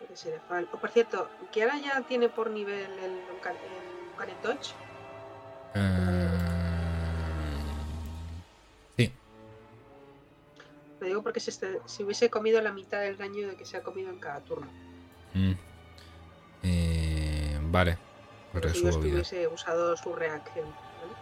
El 0.00 0.08
Oh, 0.72 0.78
por 0.78 0.90
cierto, 0.90 1.28
¿Kiara 1.50 1.76
ya 1.78 2.00
tiene 2.02 2.28
por 2.28 2.50
nivel 2.50 2.90
el, 2.98 3.20
Unca- 3.34 3.50
el 3.50 4.10
Uncanny 4.12 4.32
Touch? 4.42 4.70
Eh, 5.74 6.28
Sí, 8.96 9.12
Lo 11.00 11.06
digo 11.06 11.22
porque 11.22 11.38
este- 11.38 11.80
se 11.86 12.04
hubiese 12.04 12.28
comido 12.30 12.60
la 12.60 12.72
mitad 12.72 13.00
del 13.00 13.16
daño 13.16 13.46
de 13.48 13.56
que 13.56 13.64
se 13.64 13.76
ha 13.76 13.82
comido 13.82 14.10
en 14.10 14.18
cada 14.18 14.40
turno. 14.40 14.66
Mm. 15.34 15.52
Eh, 16.64 17.58
vale. 17.62 17.98
Pero 18.52 18.70
si 18.70 18.86
estuviese 18.86 19.46
usado 19.46 19.96
su 19.96 20.14
reacción. 20.14 20.66
¿vale? 20.66 21.14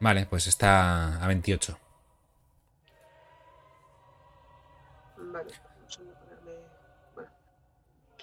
Vale, 0.00 0.26
pues 0.26 0.46
está 0.46 1.22
a 1.22 1.26
28. 1.28 1.78
Vale, 5.16 5.52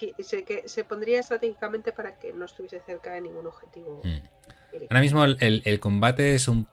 Que- 0.02 0.24
se, 0.24 0.42
que 0.42 0.68
se 0.68 0.82
pondría 0.82 1.20
estratégicamente 1.20 1.92
para 1.92 2.18
que 2.18 2.32
no 2.32 2.44
estuviese 2.46 2.80
cerca 2.84 3.12
de 3.12 3.20
ningún 3.20 3.46
objetivo. 3.46 4.00
Mm. 4.02 4.18
Ahora 4.90 5.00
mismo 5.00 5.24
el, 5.24 5.36
el- 5.38 5.62
el 5.64 5.78
combate 5.78 6.34
es 6.34 6.48
un 6.48 6.66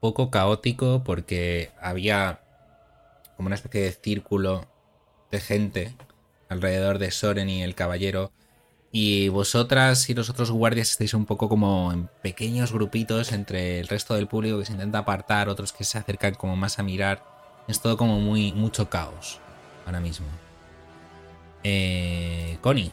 poco 0.00 0.30
caótico 0.30 1.02
porque 1.02 1.70
había 1.80 2.40
como 3.36 3.46
una 3.46 3.54
especie 3.54 3.80
de 3.80 3.92
círculo 3.92 4.66
de 5.30 5.40
gente 5.40 5.94
alrededor 6.50 6.98
de 6.98 7.10
Soren 7.10 7.48
y 7.48 7.62
el 7.62 7.74
caballero. 7.74 8.30
Y 8.92 9.28
vosotras 9.30 10.08
y 10.10 10.14
los 10.14 10.28
otros 10.28 10.50
guardias 10.50 10.90
estáis 10.90 11.14
un 11.14 11.24
poco 11.24 11.48
como 11.48 11.92
en 11.92 12.08
pequeños 12.22 12.72
grupitos 12.72 13.32
entre 13.32 13.80
el 13.80 13.88
resto 13.88 14.14
del 14.14 14.26
público 14.28 14.58
que 14.58 14.66
se 14.66 14.72
intenta 14.72 14.98
apartar, 14.98 15.48
otros 15.48 15.72
que 15.72 15.84
se 15.84 15.96
acercan 15.96 16.34
como 16.34 16.56
más 16.56 16.78
a 16.78 16.82
mirar. 16.82 17.22
Es 17.68 17.80
todo 17.80 17.96
como 17.96 18.20
muy 18.20 18.52
mucho 18.52 18.90
caos 18.90 19.40
ahora 19.86 20.00
mismo. 20.00 20.26
Eh, 21.62 22.58
Connie, 22.60 22.92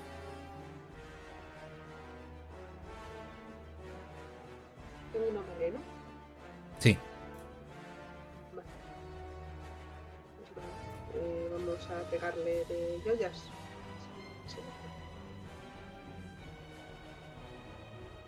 Tengo 5.11 5.27
uno 5.29 5.41
melee, 5.53 5.71
¿no? 5.71 5.79
sí. 6.79 6.97
Vale. 8.55 8.67
Eh, 11.15 11.49
vamos 11.51 11.87
a 11.89 12.09
pegarle 12.09 12.65
de 12.65 12.99
joyas. 13.05 13.37
Sí. 14.47 14.57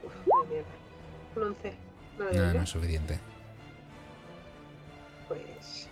Uf, 0.04 0.14
vaya 0.28 0.50
mierda. 0.50 0.68
Un 1.36 1.44
11. 1.44 1.74
No 2.20 2.26
le 2.26 2.32
doy, 2.32 2.40
No, 2.40 2.48
¿no? 2.48 2.54
no 2.54 2.62
es 2.64 2.70
suficiente. 2.70 3.20
Pues. 5.28 5.85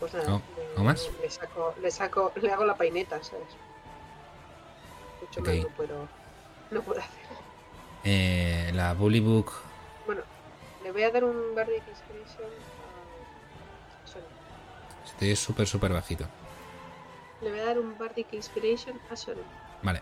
Pues 0.00 0.14
nada. 0.14 0.26
¿Algo- 0.26 0.42
le- 0.56 0.66
algo 0.70 0.84
más? 0.84 1.10
Le 1.20 1.30
saco, 1.30 1.74
le 1.80 1.90
saco, 1.90 2.32
le 2.36 2.50
hago 2.52 2.64
la 2.64 2.74
paineta, 2.74 3.22
¿sabes? 3.22 3.46
Mucho 5.20 5.40
Ok. 5.40 5.46
más 5.48 5.56
no 5.58 5.68
puedo, 5.68 6.08
no 6.70 6.82
puedo 6.82 7.00
hacer. 7.00 7.12
Eh, 8.04 8.70
la 8.74 8.94
Bully 8.94 9.20
Book 9.20 9.52
Bueno, 10.06 10.22
le 10.82 10.90
voy 10.92 11.02
a 11.02 11.10
dar 11.10 11.22
un 11.24 11.54
Bardic 11.54 11.82
Inspiration 11.86 12.48
a 14.04 14.08
Soren. 14.08 14.24
Estoy 15.04 15.36
súper, 15.36 15.66
súper 15.68 15.92
bajito. 15.92 16.24
Le 17.42 17.50
voy 17.50 17.60
a 17.60 17.64
dar 17.66 17.78
un 17.78 17.96
Bardic 17.98 18.32
Inspiration 18.32 18.98
a 19.10 19.16
Soren. 19.16 19.44
Vale. 19.82 20.00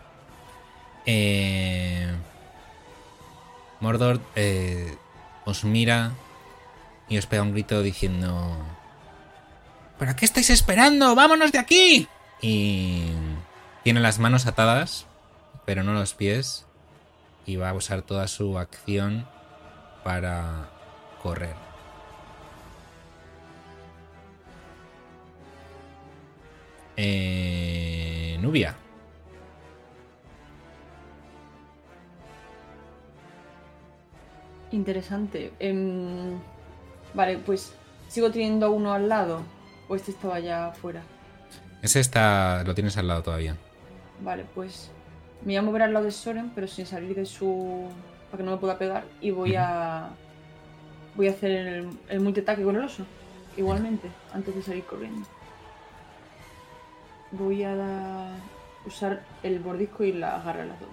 Eh, 1.05 2.09
Mordor 3.81 4.19
eh, 4.35 4.95
os 5.45 5.63
mira 5.65 6.11
y 7.09 7.17
os 7.17 7.25
pega 7.25 7.41
un 7.43 7.51
grito 7.51 7.81
diciendo... 7.81 8.55
¿Para 9.99 10.15
qué 10.15 10.23
estáis 10.23 10.49
esperando? 10.49 11.13
¡Vámonos 11.13 11.51
de 11.51 11.59
aquí! 11.59 12.07
Y 12.41 13.11
tiene 13.83 13.99
las 13.99 14.17
manos 14.17 14.47
atadas, 14.47 15.05
pero 15.65 15.83
no 15.83 15.93
los 15.93 16.13
pies. 16.13 16.65
Y 17.45 17.57
va 17.57 17.69
a 17.69 17.73
usar 17.73 18.01
toda 18.01 18.29
su 18.29 18.57
acción 18.57 19.27
para 20.05 20.69
correr. 21.21 21.55
Eh, 26.95 28.37
Nubia. 28.39 28.75
Interesante. 34.71 35.51
Em, 35.59 36.39
vale, 37.13 37.37
pues 37.39 37.73
sigo 38.07 38.31
teniendo 38.31 38.71
uno 38.71 38.93
al 38.93 39.09
lado. 39.09 39.58
O 39.89 39.95
este 39.95 40.11
estaba 40.11 40.39
ya 40.39 40.67
afuera. 40.67 41.01
Ese 41.81 41.99
está. 41.99 42.63
lo 42.63 42.73
tienes 42.75 42.95
al 42.97 43.07
lado 43.07 43.23
todavía. 43.23 43.55
Vale, 44.21 44.45
pues 44.55 44.91
me 45.41 45.47
voy 45.47 45.55
a 45.57 45.61
mover 45.61 45.81
al 45.81 45.93
lado 45.93 46.05
de 46.05 46.11
Soren, 46.11 46.51
pero 46.55 46.67
sin 46.67 46.85
salir 46.85 47.15
de 47.15 47.25
su. 47.25 47.89
para 48.29 48.37
que 48.39 48.43
no 48.43 48.51
me 48.51 48.57
pueda 48.57 48.77
pegar. 48.77 49.05
Y 49.19 49.31
voy 49.31 49.55
a. 49.55 50.09
Voy 51.15 51.27
a 51.27 51.31
hacer 51.31 51.51
el, 51.51 51.89
el 52.07 52.19
multiataque 52.21 52.63
con 52.63 52.75
el 52.75 52.83
oso. 52.85 53.03
Igualmente, 53.57 54.09
antes 54.33 54.55
de 54.55 54.61
salir 54.61 54.85
corriendo. 54.85 55.27
Voy 57.31 57.63
a 57.63 57.75
da- 57.75 58.35
usar 58.85 59.23
el 59.43 59.59
bordisco 59.59 60.03
y 60.03 60.13
la 60.13 60.39
garra 60.41 60.65
las 60.65 60.79
dos. 60.79 60.89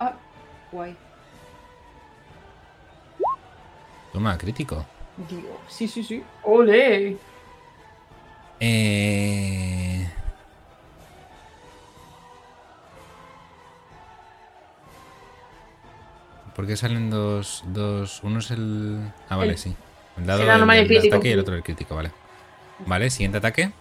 Ah, 0.00 0.12
guay. 0.72 0.96
Toma, 4.12 4.36
crítico. 4.38 4.84
Dios, 5.28 5.44
sí, 5.68 5.86
sí, 5.88 6.02
sí. 6.02 6.22
¡Ole! 6.42 7.16
Eh... 8.60 10.08
¿Por 16.54 16.66
qué 16.66 16.76
salen 16.76 17.10
dos, 17.10 17.64
dos? 17.66 18.22
Uno 18.22 18.38
es 18.38 18.50
el. 18.50 19.00
Ah, 19.28 19.36
vale, 19.36 19.52
El- 19.52 19.58
sí. 19.58 19.74
El 20.16 20.26
dado 20.26 20.44
normal 20.44 20.76
del 20.76 20.86
crítico. 20.86 21.16
ataque 21.16 21.28
y 21.28 21.32
el 21.32 21.40
otro 21.40 21.54
el 21.56 21.62
crítico, 21.64 21.96
vale. 21.96 22.12
Vale, 22.86 23.10
siguiente 23.10 23.38
ataque. 23.38 23.72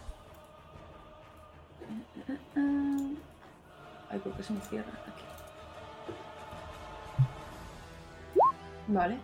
Ay, 4.10 4.20
¿por 4.20 4.34
qué 4.34 4.44
se 4.44 4.54
me 4.54 4.62
cierra? 4.62 4.88
Aquí. 5.08 5.24
Vale. 8.88 9.18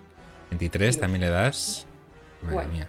23 0.51 0.99
también 0.99 1.21
le 1.21 1.29
das. 1.29 1.87
Madre 2.41 2.67
mía. 2.67 2.87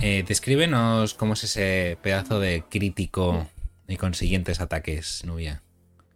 Eh, 0.00 0.24
descríbenos 0.26 1.14
cómo 1.14 1.34
es 1.34 1.44
ese 1.44 1.98
pedazo 2.00 2.40
de 2.40 2.64
crítico 2.68 3.46
y 3.86 3.96
con 3.96 4.14
siguientes 4.14 4.60
ataques, 4.60 5.24
Nubia. 5.26 5.62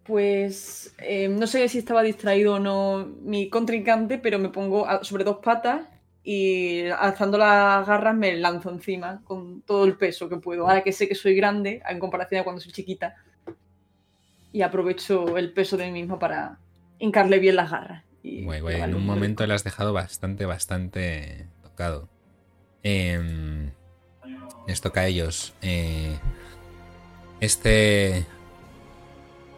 Pues 0.04 0.94
eh, 0.98 1.28
no 1.28 1.46
sé 1.46 1.68
si 1.68 1.78
estaba 1.78 2.02
distraído 2.02 2.54
o 2.54 2.58
no 2.58 3.06
mi 3.22 3.48
contrincante, 3.48 4.18
pero 4.18 4.38
me 4.38 4.48
pongo 4.48 4.86
sobre 5.02 5.24
dos 5.24 5.38
patas 5.42 5.82
y 6.22 6.86
alzando 6.86 7.36
las 7.36 7.86
garras 7.86 8.14
me 8.14 8.34
lanzo 8.36 8.70
encima 8.70 9.20
con 9.24 9.60
todo 9.62 9.84
el 9.84 9.96
peso 9.96 10.28
que 10.28 10.36
puedo. 10.36 10.66
Ahora 10.66 10.82
que 10.82 10.92
sé 10.92 11.06
que 11.06 11.14
soy 11.14 11.34
grande, 11.34 11.82
en 11.86 11.98
comparación 11.98 12.40
a 12.40 12.44
cuando 12.44 12.62
soy 12.62 12.72
chiquita, 12.72 13.16
y 14.52 14.62
aprovecho 14.62 15.36
el 15.36 15.52
peso 15.52 15.76
de 15.76 15.86
mí 15.86 16.00
mismo 16.00 16.18
para 16.18 16.58
hincarle 16.98 17.38
bien 17.38 17.56
las 17.56 17.70
garras. 17.70 18.04
y 18.22 18.44
Guay, 18.44 18.60
guay. 18.60 18.80
En 18.80 18.94
un 18.94 19.04
momento 19.04 19.46
le 19.46 19.52
has 19.52 19.64
dejado 19.64 19.92
bastante, 19.92 20.46
bastante 20.46 21.48
tocado. 21.74 22.08
Em, 22.84 23.72
les 24.66 24.80
toca 24.80 25.00
a 25.00 25.06
ellos. 25.06 25.54
Eh, 25.60 26.16
este 27.40 28.24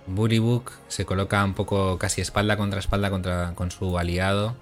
Buribuk 0.07 0.73
se 0.89 1.05
coloca 1.05 1.45
un 1.45 1.55
poco 1.55 1.99
casi 1.99 2.21
espalda 2.21 2.57
contra 2.57 2.81
espalda 2.81 3.11
contra, 3.11 3.53
con 3.55 3.71
su 3.71 3.99
aliado. 3.99 4.57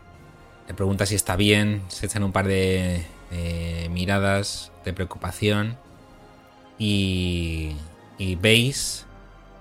Le 0.66 0.74
pregunta 0.74 1.06
si 1.06 1.14
está 1.14 1.36
bien. 1.36 1.82
Se 1.88 2.06
echan 2.06 2.24
un 2.24 2.32
par 2.32 2.48
de 2.48 3.06
eh, 3.30 3.88
miradas 3.90 4.72
de 4.84 4.92
preocupación. 4.92 5.76
Y, 6.78 7.76
veis 8.40 9.06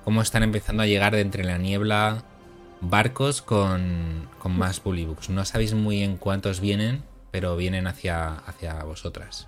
cómo 0.03 0.21
están 0.21 0.41
empezando 0.41 0.83
a 0.83 0.87
llegar 0.87 1.13
de 1.13 1.21
entre 1.21 1.43
la 1.43 1.57
niebla 1.57 2.23
barcos 2.81 3.41
con, 3.41 4.27
con 4.39 4.57
más 4.57 4.81
bullybooks. 4.83 5.29
No 5.29 5.45
sabéis 5.45 5.73
muy 5.73 5.97
bien 5.97 6.17
cuántos 6.17 6.59
vienen, 6.59 7.03
pero 7.33 7.57
vienen 7.57 7.87
hacia, 7.87 8.35
hacia 8.35 8.75
vosotras. 8.83 9.47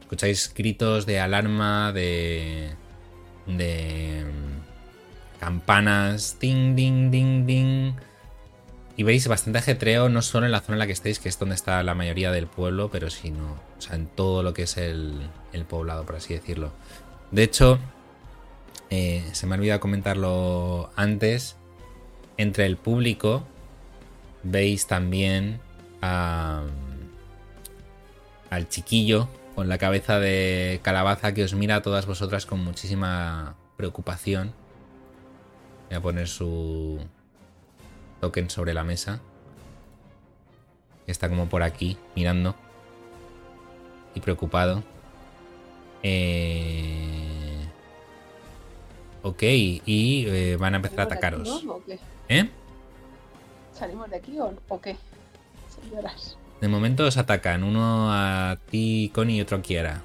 Escucháis 0.00 0.50
gritos 0.56 1.04
de 1.04 1.20
alarma, 1.20 1.92
de. 1.92 2.70
de. 3.46 4.24
campanas, 5.38 6.38
ding, 6.40 6.74
ding, 6.74 7.10
ding, 7.10 7.44
ding. 7.44 7.92
Y 8.96 9.02
veis 9.02 9.28
bastante 9.28 9.58
ajetreo, 9.58 10.08
no 10.08 10.22
solo 10.22 10.46
en 10.46 10.52
la 10.52 10.62
zona 10.62 10.76
en 10.76 10.78
la 10.78 10.86
que 10.86 10.94
estáis, 10.94 11.18
que 11.18 11.28
es 11.28 11.38
donde 11.38 11.54
está 11.54 11.82
la 11.82 11.94
mayoría 11.94 12.32
del 12.32 12.46
pueblo, 12.46 12.88
pero 12.90 13.10
sino, 13.10 13.58
o 13.76 13.80
sea, 13.80 13.94
en 13.96 14.06
todo 14.06 14.42
lo 14.42 14.54
que 14.54 14.62
es 14.62 14.78
el, 14.78 15.20
el 15.52 15.66
poblado, 15.66 16.06
por 16.06 16.16
así 16.16 16.32
decirlo. 16.32 16.72
De 17.30 17.42
hecho, 17.42 17.78
eh, 18.88 19.22
se 19.32 19.46
me 19.46 19.54
ha 19.54 19.58
olvidado 19.58 19.80
comentarlo 19.80 20.90
antes, 20.96 21.56
entre 22.38 22.64
el 22.64 22.78
público 22.78 23.46
veis 24.42 24.86
también 24.86 25.60
al 28.50 28.68
chiquillo 28.68 29.28
con 29.54 29.68
la 29.68 29.78
cabeza 29.78 30.20
de 30.20 30.80
calabaza 30.82 31.34
que 31.34 31.42
os 31.42 31.54
mira 31.54 31.76
a 31.76 31.82
todas 31.82 32.06
vosotras 32.06 32.46
con 32.46 32.62
muchísima 32.64 33.56
preocupación. 33.76 34.52
Voy 35.88 35.96
a 35.96 36.00
poner 36.00 36.28
su 36.28 37.00
token 38.20 38.50
sobre 38.50 38.72
la 38.72 38.84
mesa. 38.84 39.20
Está 41.08 41.28
como 41.28 41.48
por 41.48 41.62
aquí, 41.62 41.98
mirando. 42.14 42.54
Y 44.14 44.20
preocupado. 44.20 44.84
Eh... 46.02 47.66
Ok, 49.24 49.42
y 49.42 50.24
eh, 50.28 50.56
van 50.56 50.74
a 50.74 50.76
empezar 50.76 51.00
a 51.00 51.02
atacaros. 51.02 51.64
¿Eh? 52.28 52.48
¿Salimos 53.72 54.08
de 54.08 54.16
aquí 54.16 54.38
o 54.38 54.80
qué? 54.80 54.96
Señoras. 55.68 56.37
De 56.60 56.68
momento 56.68 57.06
os 57.06 57.16
atacan. 57.16 57.62
Uno 57.62 58.12
a 58.12 58.56
ti, 58.70 59.10
Connie, 59.14 59.36
y 59.36 59.40
otro 59.40 59.58
a 59.58 59.62
Kiara. 59.62 60.02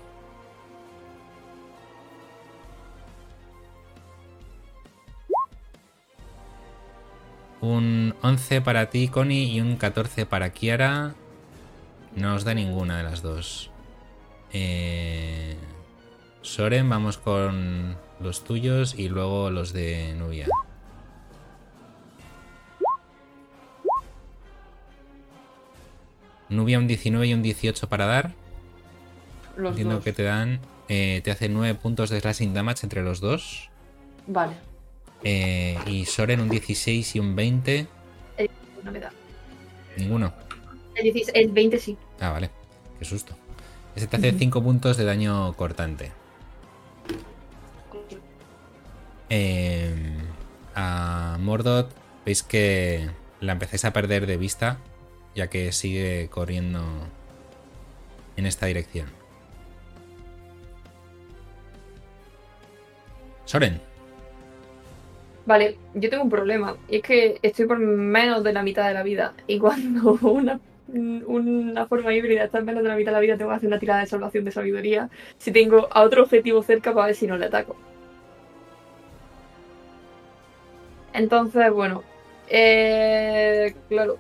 Un 7.62 8.14
11 8.22 8.62
para 8.62 8.90
ti, 8.90 9.08
Connie, 9.08 9.46
y 9.46 9.62
un 9.62 9.78
14 9.78 10.26
para 10.26 10.52
Kiara. 10.52 11.16
No 12.16 12.36
os 12.36 12.44
da 12.44 12.54
ninguna 12.54 12.98
de 12.98 13.04
las 13.04 13.22
dos. 13.22 13.72
Eh... 14.52 15.58
Soren, 16.44 16.90
vamos 16.90 17.18
con 17.18 17.96
los 18.20 18.44
tuyos 18.44 18.96
y 19.00 19.08
luego 19.08 19.50
los 19.50 19.72
de 19.72 20.14
Nubia. 20.14 20.48
Nubia 26.54 26.80
un 26.80 26.88
19 26.88 27.28
y 27.28 27.34
un 27.34 27.42
18 27.42 27.88
para 27.90 28.06
dar. 28.06 28.34
Los 29.58 29.72
Entiendo 29.72 29.96
dos. 29.96 30.04
que 30.04 30.14
te 30.14 30.24
dan. 30.24 30.60
eh, 30.90 31.22
te 31.24 31.32
hace 31.32 31.50
9 31.50 31.76
puntos 31.76 32.10
de 32.10 32.20
slashing 32.20 32.54
damage 32.54 32.80
entre 32.86 33.02
los 33.04 33.20
dos. 33.20 33.70
Vale. 34.28 34.54
Eh, 35.24 35.78
y 35.88 36.06
Soren 36.06 36.40
un 36.42 36.50
16 36.50 37.16
y 37.16 37.20
un 37.20 37.36
20. 37.36 37.88
No 38.84 38.92
me 38.92 39.00
da. 39.00 39.12
Ninguno. 39.98 40.34
El, 40.96 41.04
16 41.04 41.32
el 41.36 41.52
20 41.52 41.80
sí. 41.80 41.98
Ah, 42.20 42.30
vale. 42.32 42.50
Qué 43.00 43.06
susto. 43.06 43.34
Ese 43.96 44.08
te 44.08 44.18
hace 44.18 44.32
5 44.34 44.62
puntos 44.64 44.98
de 44.98 45.06
daño 45.06 45.54
cortante. 45.54 46.12
Eh, 49.30 49.94
a 50.76 51.38
Mordot 51.40 51.90
veis 52.26 52.44
que 52.44 53.10
la 53.42 53.54
empezáis 53.54 53.86
a 53.86 53.94
perder 53.94 54.26
de 54.28 54.38
vista, 54.38 54.78
ya 55.36 55.48
que 55.48 55.72
sigue 55.72 56.30
corriendo 56.30 56.82
en 58.36 58.46
esta 58.46 58.66
dirección. 58.66 59.08
Soren, 63.46 63.82
Vale, 65.46 65.78
yo 65.94 66.10
tengo 66.10 66.24
un 66.24 66.30
problema. 66.30 66.78
Y 66.90 66.98
es 66.98 67.02
que 67.02 67.40
estoy 67.42 67.66
por 67.66 67.80
menos 67.80 68.44
de 68.44 68.54
la 68.54 68.64
mitad 68.64 68.88
de 68.88 68.94
la 68.94 69.04
vida. 69.04 69.34
Y 69.48 69.60
cuando 69.60 70.14
una, 70.22 70.60
una 70.88 71.86
forma 71.88 72.14
híbrida 72.14 72.46
está 72.46 72.60
en 72.60 72.66
menos 72.66 72.84
de 72.84 72.90
la 72.90 72.96
mitad 72.96 73.12
de 73.12 73.16
la 73.16 73.20
vida, 73.20 73.38
tengo 73.38 73.52
que 73.52 73.58
hacer 73.58 73.68
una 73.68 73.80
tirada 73.80 74.02
de 74.02 74.08
salvación 74.08 74.46
de 74.46 74.52
sabiduría. 74.52 75.10
Si 75.38 75.52
tengo 75.52 75.88
a 75.92 76.04
otro 76.04 76.24
objetivo 76.24 76.64
cerca 76.64 76.94
para 76.94 77.08
ver 77.08 77.16
si 77.16 77.28
no 77.28 77.38
le 77.38 77.46
ataco. 77.46 77.76
Entonces, 81.14 81.72
bueno. 81.72 82.04
Eh, 82.50 83.76
claro. 83.90 84.18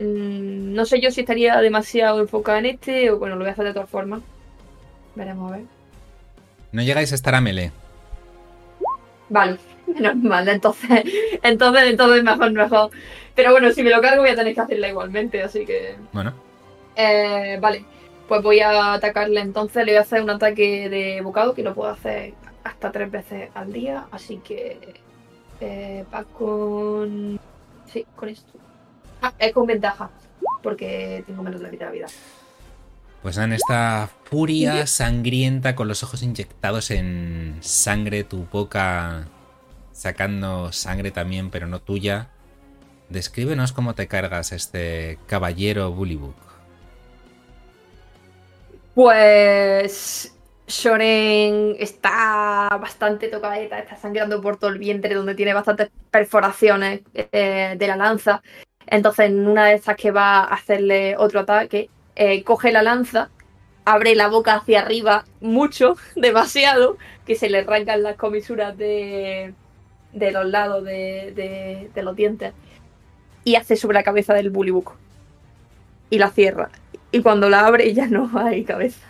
Mm, 0.00 0.74
no 0.74 0.84
sé 0.84 1.00
yo 1.00 1.10
si 1.10 1.20
estaría 1.20 1.56
demasiado 1.60 2.20
enfocada 2.20 2.58
en 2.58 2.66
este 2.66 3.10
o 3.10 3.18
bueno, 3.18 3.36
lo 3.36 3.42
voy 3.42 3.50
a 3.50 3.52
hacer 3.52 3.66
de 3.66 3.74
todas 3.74 3.90
formas. 3.90 4.22
Veremos 5.14 5.52
a 5.52 5.56
ver. 5.56 5.64
no 6.72 6.82
llegáis 6.82 7.12
a 7.12 7.14
estar 7.14 7.34
a 7.34 7.40
melee. 7.40 7.70
Vale, 9.28 9.58
menos 9.86 10.16
mal, 10.16 10.48
entonces, 10.48 11.04
entonces, 11.42 11.82
entonces 11.84 12.22
mejor, 12.22 12.52
mejor. 12.52 12.90
Pero 13.34 13.52
bueno, 13.52 13.70
si 13.72 13.82
me 13.82 13.90
lo 13.90 14.00
cargo 14.00 14.22
voy 14.22 14.30
a 14.30 14.36
tener 14.36 14.54
que 14.54 14.60
hacerla 14.60 14.88
igualmente, 14.88 15.42
así 15.42 15.64
que... 15.66 15.96
Bueno, 16.12 16.32
Eh, 16.96 17.58
vale, 17.60 17.84
pues 18.28 18.42
voy 18.42 18.60
a 18.60 18.94
atacarle 18.94 19.40
entonces, 19.40 19.84
le 19.84 19.92
voy 19.92 19.98
a 19.98 20.02
hacer 20.02 20.22
un 20.22 20.30
ataque 20.30 20.88
de 20.88 21.20
bocado 21.20 21.54
que 21.54 21.62
lo 21.62 21.74
puedo 21.74 21.90
hacer 21.90 22.34
hasta 22.62 22.92
tres 22.92 23.10
veces 23.10 23.50
al 23.54 23.72
día, 23.72 24.06
así 24.10 24.38
que... 24.38 24.78
Eh, 25.60 26.04
va 26.12 26.24
con... 26.24 27.38
Sí, 27.86 28.04
con 28.16 28.28
esto. 28.28 28.58
Es 29.38 29.52
con 29.52 29.66
ventaja, 29.66 30.10
porque 30.62 31.24
tengo 31.26 31.42
menos 31.42 31.60
de 31.60 31.66
la 31.66 31.72
mitad 31.72 31.86
de 31.86 31.90
la 31.90 32.06
vida. 32.06 32.06
pues 33.22 33.38
en 33.38 33.52
esta 33.54 34.10
furia 34.24 34.86
sangrienta 34.86 35.74
con 35.74 35.88
los 35.88 36.02
ojos 36.02 36.22
inyectados 36.22 36.90
en 36.90 37.56
sangre, 37.60 38.24
tu 38.24 38.46
boca 38.52 39.26
sacando 39.92 40.72
sangre 40.72 41.10
también, 41.10 41.50
pero 41.50 41.66
no 41.66 41.80
tuya. 41.80 42.28
Descríbenos 43.08 43.72
cómo 43.72 43.94
te 43.94 44.08
cargas 44.08 44.52
este 44.52 45.18
caballero 45.26 45.90
Bullywug. 45.92 46.34
Pues 48.94 50.34
Shoren 50.66 51.76
está 51.78 52.68
bastante 52.80 53.28
tocadeta, 53.28 53.78
está 53.78 53.96
sangrando 53.96 54.40
por 54.40 54.56
todo 54.56 54.70
el 54.70 54.78
vientre, 54.78 55.14
donde 55.14 55.34
tiene 55.34 55.52
bastantes 55.52 55.90
perforaciones 56.10 57.00
eh, 57.14 57.74
de 57.76 57.86
la 57.86 57.96
lanza. 57.96 58.42
Entonces, 58.86 59.26
en 59.26 59.46
una 59.48 59.66
de 59.66 59.74
estas 59.74 59.96
que 59.96 60.10
va 60.10 60.40
a 60.40 60.54
hacerle 60.54 61.16
otro 61.16 61.40
ataque, 61.40 61.88
eh, 62.16 62.42
coge 62.44 62.72
la 62.72 62.82
lanza, 62.82 63.30
abre 63.84 64.14
la 64.14 64.28
boca 64.28 64.54
hacia 64.56 64.80
arriba 64.80 65.24
mucho, 65.40 65.96
demasiado, 66.16 66.96
que 67.26 67.34
se 67.36 67.50
le 67.50 67.58
arrancan 67.58 68.02
las 68.02 68.16
comisuras 68.16 68.76
de, 68.78 69.54
de 70.12 70.30
los 70.32 70.46
lados 70.46 70.84
de, 70.84 71.32
de- 71.34 71.90
de 71.94 72.02
los 72.02 72.14
dientes, 72.16 72.52
y 73.44 73.56
hace 73.56 73.76
sobre 73.76 73.94
la 73.94 74.02
cabeza 74.04 74.34
del 74.34 74.50
Bullywug. 74.50 74.92
Y 76.10 76.18
la 76.18 76.30
cierra. 76.30 76.70
Y 77.12 77.22
cuando 77.22 77.48
la 77.50 77.66
abre 77.66 77.92
ya 77.94 78.06
no 78.06 78.30
hay 78.38 78.64
cabeza. 78.64 79.06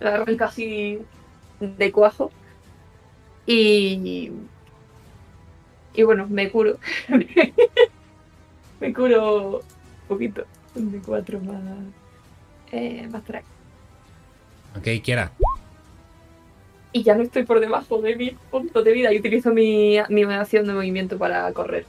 La 0.00 0.14
arranca 0.16 0.46
así 0.46 1.00
de 1.60 1.92
cuajo. 1.92 2.30
Y. 3.46 4.30
Y 5.96 6.02
bueno, 6.02 6.26
me 6.28 6.50
curo. 6.50 6.76
me 8.80 8.92
curo 8.92 9.56
un 9.58 9.62
poquito. 10.08 10.44
De 10.74 10.98
cuatro 10.98 11.40
más. 11.40 11.62
Eh, 12.72 13.08
más 13.10 13.24
tres. 13.24 13.42
Ok, 14.76 15.02
quiera. 15.02 15.32
Y 16.92 17.02
ya 17.02 17.14
no 17.14 17.22
estoy 17.22 17.44
por 17.44 17.60
debajo 17.60 18.00
de 18.02 18.14
mi 18.16 18.30
punto 18.50 18.82
de 18.82 18.92
vida. 18.92 19.12
Y 19.12 19.18
utilizo 19.18 19.52
mi, 19.52 19.98
mi 20.10 20.22
acción 20.24 20.66
de 20.66 20.74
movimiento 20.74 21.16
para 21.18 21.50
correr. 21.52 21.86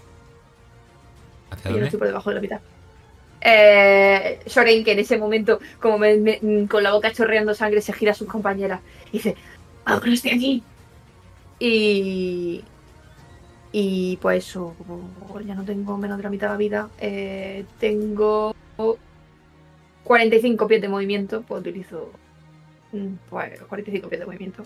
¿Hacia 1.50 1.72
Y 1.72 1.74
ya 1.74 1.80
no 1.80 1.86
estoy 1.86 2.00
por 2.00 2.08
debajo 2.08 2.30
de 2.30 2.36
la 2.36 2.42
mitad. 2.42 2.60
Eh, 3.42 4.40
Shoren, 4.48 4.84
que 4.84 4.94
en 4.94 5.00
ese 5.00 5.18
momento, 5.18 5.60
como 5.82 5.98
me- 5.98 6.18
me- 6.18 6.68
con 6.68 6.82
la 6.84 6.92
boca 6.94 7.12
chorreando 7.12 7.54
sangre, 7.54 7.82
se 7.82 7.94
gira 7.94 8.12
a 8.12 8.16
sus 8.16 8.28
compañeras 8.28 8.82
y 9.10 9.18
dice: 9.18 9.36
¡Vámonos 9.86 10.24
de 10.24 10.32
aquí! 10.32 10.64
Y. 11.60 12.64
Y 13.72 14.18
pues 14.22 14.48
eso, 14.48 14.76
como 14.77 15.41
ya 15.41 15.53
no 15.53 15.64
tengo 15.64 15.98
menos 15.98 16.18
de 16.18 16.23
la 16.23 16.30
mitad 16.30 16.48
de 16.48 16.53
la 16.53 16.57
vida, 16.57 16.89
eh, 16.99 17.65
tengo 17.80 18.56
45 20.03 20.68
pies 20.68 20.81
de 20.81 20.89
movimiento, 20.89 21.41
pues 21.41 21.61
utilizo. 21.61 22.11
mm, 22.94 23.14
Pues 23.30 23.61
45 23.61 24.07
pies 24.10 24.19
de 24.19 24.26
movimiento. 24.26 24.64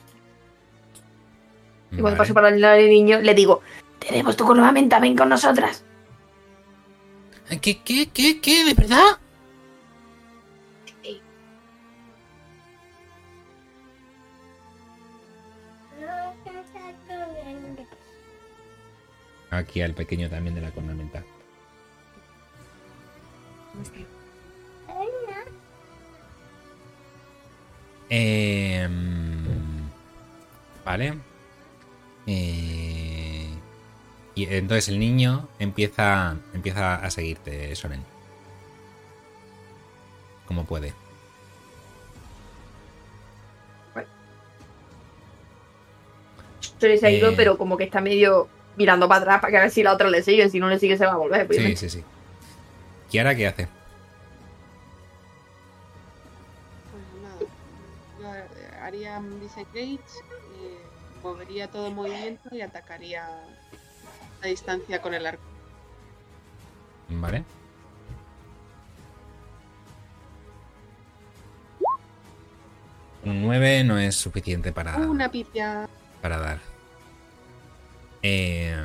Y 1.92 1.98
cuando 1.98 2.18
paso 2.18 2.34
para 2.34 2.50
el 2.50 2.62
lado 2.62 2.78
del 2.78 2.90
niño, 2.90 3.20
le 3.20 3.34
digo: 3.34 3.62
Tenemos 4.00 4.38
tu 4.38 4.46
cornamenta, 4.46 5.00
ven 5.00 5.18
con 5.18 5.30
nosotras. 5.30 5.84
¿Qué, 7.62 7.82
qué, 7.84 8.10
qué, 8.14 8.40
qué? 8.40 8.64
¿De 8.64 8.74
verdad? 8.74 9.18
Aquí 19.52 19.82
al 19.82 19.94
pequeño 19.94 20.30
también 20.30 20.56
de 20.56 20.62
la 20.62 20.72
cornamenta. 20.72 21.24
Em, 28.10 29.90
vale. 30.84 31.14
Y 32.26 33.46
entonces 34.36 34.90
el 34.90 35.00
niño 35.00 35.48
empieza, 35.60 36.36
empieza 36.54 36.96
a 36.96 37.10
seguirte, 37.10 37.76
Soren. 37.76 38.04
Como 40.48 40.66
puede. 40.66 40.94
Se 46.80 46.88
les 46.88 47.04
ha 47.04 47.12
ido, 47.12 47.30
Eh. 47.30 47.34
pero 47.38 47.58
como 47.58 47.78
que 47.78 47.84
está 47.84 48.02
medio 48.02 48.48
mirando 48.82 49.08
para 49.08 49.22
atrás 49.22 49.42
para 49.42 49.52
que 49.52 49.58
a 49.58 49.62
ver 49.62 49.72
si 49.72 49.84
la 49.84 49.94
otra 49.94 50.10
le 50.10 50.24
sigue. 50.24 50.50
Si 50.50 50.60
no 50.60 50.68
le 50.68 50.80
sigue, 50.80 50.98
se 50.98 51.06
va 51.06 51.14
a 51.14 51.18
volver. 51.18 51.42
Sí, 51.42 51.54
obviamente. 51.54 51.78
sí, 51.78 51.90
sí. 51.90 52.04
Kiara, 53.10 53.36
¿qué 53.36 53.48
hace? 53.48 53.68
Pues 56.92 58.24
nada, 58.24 58.48
yo 58.48 58.84
haría 58.84 59.18
un 59.20 59.40
disengage, 59.40 59.94
eh, 60.00 60.80
movería 61.24 61.68
todo 61.70 61.88
el 61.88 61.94
movimiento 61.94 62.50
y 62.52 62.62
atacaría 62.62 63.28
a 64.42 64.48
distancia 64.48 65.02
con 65.02 65.14
el 65.14 65.28
arco. 65.28 65.44
Vale. 67.10 67.44
Un 73.24 73.44
9 73.44 73.84
no 73.84 74.00
es 74.00 74.16
suficiente 74.16 74.72
para, 74.72 74.98
Una 74.98 75.30
pipia. 75.30 75.88
para 76.22 76.40
dar. 76.40 76.71
Eh, 78.24 78.76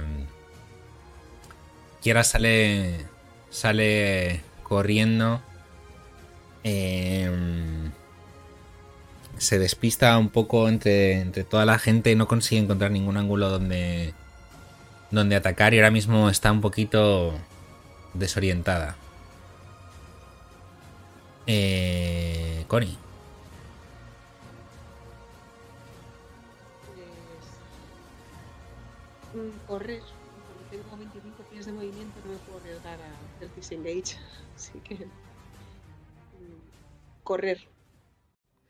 Kiara 2.00 2.24
sale. 2.24 3.06
Sale 3.50 4.42
corriendo. 4.62 5.40
Eh, 6.64 7.30
se 9.38 9.58
despista 9.58 10.16
un 10.18 10.30
poco 10.30 10.68
entre, 10.68 11.20
entre 11.20 11.44
toda 11.44 11.64
la 11.64 11.78
gente. 11.78 12.14
No 12.16 12.26
consigue 12.28 12.62
encontrar 12.62 12.90
ningún 12.90 13.16
ángulo 13.16 13.50
donde. 13.50 14.14
Donde 15.10 15.36
atacar. 15.36 15.74
Y 15.74 15.78
ahora 15.78 15.90
mismo 15.90 16.28
está 16.28 16.52
un 16.52 16.60
poquito 16.60 17.34
desorientada. 18.14 18.96
Eh, 21.46 22.64
Connie. 22.66 22.98
Correr. 29.66 30.00
Como 30.00 30.82
tengo 30.82 30.96
25 30.96 31.42
pies 31.50 31.66
de 31.66 31.72
movimiento, 31.72 32.20
no 32.24 32.32
me 32.32 32.38
puedo 32.38 32.58
arriesgar 32.60 32.98
a 33.00 33.36
hacer 33.36 33.54
disengage. 33.54 34.16
Así 34.56 34.78
que. 34.80 34.94
mm, 34.94 35.08
Correr. 37.24 37.58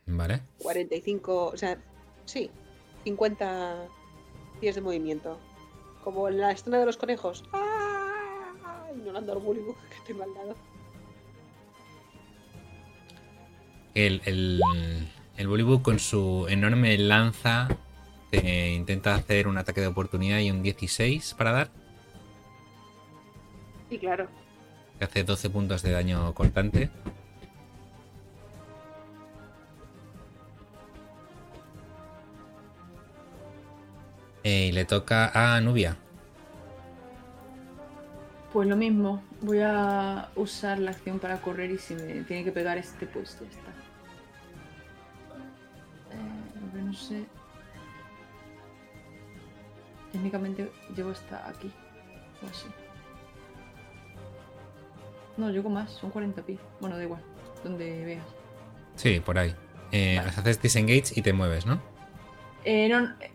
Vale. 0.06 0.40
45, 0.62 1.46
o 1.46 1.56
sea, 1.56 1.78
sí, 2.24 2.50
50 3.04 3.88
pies 4.60 4.74
de 4.76 4.80
movimiento. 4.80 5.38
Como 6.04 6.28
en 6.28 6.38
la 6.38 6.52
escena 6.52 6.78
de 6.78 6.86
los 6.86 6.96
conejos. 6.96 7.44
¡Ah! 7.52 8.86
Ignorando 8.94 9.32
al 9.32 9.38
bullying 9.38 9.64
que 9.90 10.06
tengo 10.06 10.22
al 10.22 10.34
lado. 10.34 10.56
El, 13.94 14.20
el, 14.26 14.60
el 15.38 15.82
con 15.82 15.98
su 15.98 16.46
enorme 16.48 16.98
lanza 16.98 17.68
te 18.30 18.72
intenta 18.72 19.14
hacer 19.14 19.48
un 19.48 19.58
ataque 19.58 19.80
de 19.80 19.86
oportunidad 19.86 20.38
y 20.38 20.50
un 20.50 20.62
16 20.62 21.34
para 21.34 21.52
dar. 21.52 21.70
Sí, 23.88 23.98
claro. 23.98 24.28
Que 24.98 25.04
hace 25.04 25.24
12 25.24 25.50
puntos 25.50 25.82
de 25.82 25.92
daño 25.92 26.32
cortante. 26.34 26.90
Eh, 34.42 34.68
y 34.68 34.72
le 34.72 34.84
toca 34.84 35.30
a 35.34 35.60
Nubia. 35.60 35.96
Pues 38.52 38.68
lo 38.68 38.76
mismo, 38.76 39.22
voy 39.40 39.58
a 39.60 40.28
usar 40.36 40.78
la 40.78 40.92
acción 40.92 41.18
para 41.18 41.40
correr 41.40 41.72
y 41.72 41.78
si 41.78 41.94
me 41.94 42.22
tiene 42.22 42.44
que 42.44 42.52
pegar 42.52 42.78
este, 42.78 43.06
pues 43.06 43.38
ya 43.40 43.46
está. 43.46 43.70
Eh, 46.12 46.70
a 46.70 46.74
ver, 46.74 46.84
no 46.84 46.94
sé. 46.94 47.24
Técnicamente 50.16 50.72
llego 50.96 51.10
hasta 51.10 51.46
aquí. 51.46 51.70
O 52.42 52.46
así. 52.46 52.66
No, 55.36 55.50
llego 55.50 55.68
más, 55.68 55.90
son 55.90 56.10
40 56.10 56.40
pies. 56.40 56.58
Bueno, 56.80 56.96
da 56.96 57.02
igual, 57.02 57.20
donde 57.62 58.02
veas. 58.02 58.24
Sí, 58.94 59.20
por 59.20 59.38
ahí. 59.38 59.54
Eh, 59.92 60.16
Vale. 60.16 60.30
Haces 60.30 60.62
disengage 60.62 61.12
y 61.14 61.20
te 61.20 61.34
mueves, 61.34 61.66
¿no? 61.66 61.82
Eh, 62.64 62.88
no, 62.88 63.00
eh, 63.20 63.30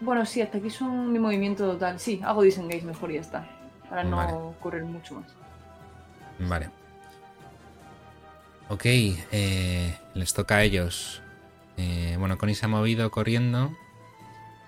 bueno, 0.00 0.24
sí, 0.24 0.40
hasta 0.40 0.58
aquí 0.58 0.70
son 0.70 1.12
mi 1.12 1.18
movimiento 1.18 1.68
total. 1.72 1.98
Sí, 1.98 2.20
hago 2.24 2.42
disengage 2.42 2.82
mejor 2.82 3.10
y 3.10 3.14
ya 3.14 3.20
está. 3.22 3.48
Para 3.90 4.04
no 4.04 4.16
Vale. 4.18 4.32
correr 4.60 4.84
mucho 4.84 5.16
más. 5.16 5.34
Vale. 6.38 6.70
Ok, 8.68 8.84
eh, 8.84 9.98
les 10.14 10.32
toca 10.32 10.58
a 10.58 10.62
ellos. 10.62 11.20
Bueno, 12.16 12.38
Connie 12.38 12.54
se 12.54 12.66
ha 12.66 12.68
movido 12.68 13.10
corriendo. 13.10 13.70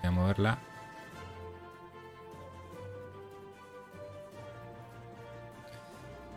Voy 0.01 0.09
a 0.09 0.10
moverla. 0.10 0.59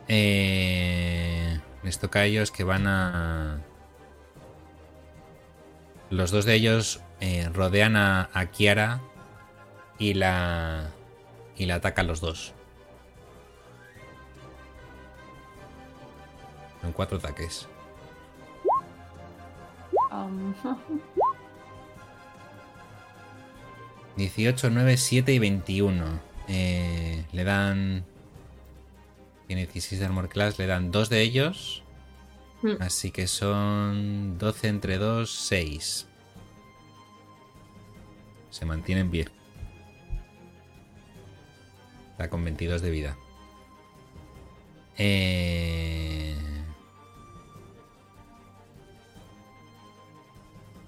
Eh, 0.08 1.60
les 1.84 2.00
toca 2.00 2.20
a 2.20 2.26
ellos 2.26 2.52
que 2.52 2.64
van 2.64 2.88
a... 2.88 3.62
Los 6.10 6.32
dos 6.32 6.46
de 6.46 6.54
ellos 6.54 7.02
eh, 7.20 7.50
rodean 7.54 7.96
a, 7.96 8.30
a 8.34 8.46
Kiara 8.48 9.02
y 10.00 10.14
la... 10.14 10.92
y 11.58 11.66
la 11.66 11.76
atacan 11.76 12.08
los 12.08 12.22
dos. 12.22 12.54
Son 16.82 16.94
cuatro 16.94 17.18
ataques. 17.18 17.68
Am, 20.10 20.54
18, 24.16 24.70
9, 24.70 24.98
7 24.98 25.34
y 25.34 25.40
21. 25.40 26.06
Eh, 26.48 27.26
le 27.32 27.44
dan. 27.44 28.06
Tiene 29.48 29.66
16 29.66 30.00
de 30.00 30.06
armor 30.06 30.30
class, 30.30 30.60
le 30.60 30.68
dan 30.68 30.92
dos 30.92 31.10
de 31.10 31.22
ellos. 31.22 31.84
Hmm. 32.62 32.76
Así 32.80 33.12
que 33.12 33.28
son 33.28 34.38
12 34.38 34.68
entre 34.68 34.98
2, 34.98 35.30
6. 35.30 36.08
Se 38.50 38.66
mantiene 38.66 39.02
en 39.02 39.12
pie. 39.12 39.28
Está 42.12 42.30
con 42.30 42.44
22 42.44 42.82
de 42.82 42.92
vida. 42.92 43.18
Eh... 44.98 46.36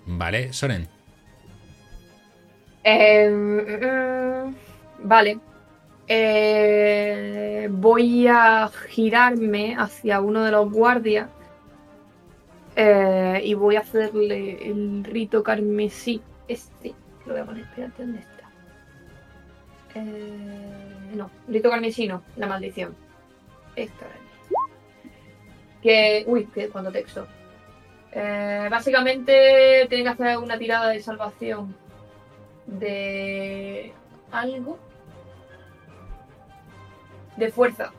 Vale, 0.07 0.51
Soren. 0.53 0.87
Eh, 2.83 3.29
mm, 3.29 5.07
vale. 5.07 5.39
Eh, 6.11 7.67
voy 7.69 8.27
a 8.27 8.67
girarme 8.89 9.75
hacia 9.77 10.21
uno 10.21 10.43
de 10.43 10.49
los 10.49 10.71
guardias 10.71 11.29
eh, 12.75 13.41
y 13.43 13.53
voy 13.53 13.75
a 13.75 13.81
hacerle 13.81 14.57
el 14.67 15.03
rito 15.03 15.43
carmesí. 15.43 16.19
Este, 16.47 16.95
lo 17.27 17.33
voy 17.33 17.41
a 17.41 17.45
poner, 17.45 17.63
espérate, 17.63 18.01
¿dónde 18.01 18.19
está? 18.19 18.49
Eh, 19.93 21.13
no, 21.13 21.29
rito 21.47 21.69
carmesí 21.69 22.07
no, 22.07 22.23
la 22.37 22.47
maldición. 22.47 22.95
Esta. 23.75 24.07
Que, 25.83 26.23
uy, 26.25 26.45
que 26.45 26.69
cuando 26.69 26.91
texto. 26.91 27.27
Eh, 28.11 28.67
básicamente 28.71 29.85
tiene 29.87 30.03
que 30.05 30.09
hacer 30.09 30.39
una 30.39 30.57
tirada 30.57 30.89
de 30.89 31.01
salvación 31.01 31.75
de 32.65 33.93
algo 34.31 34.79
de 37.39 37.51
fuerza. 37.51 37.91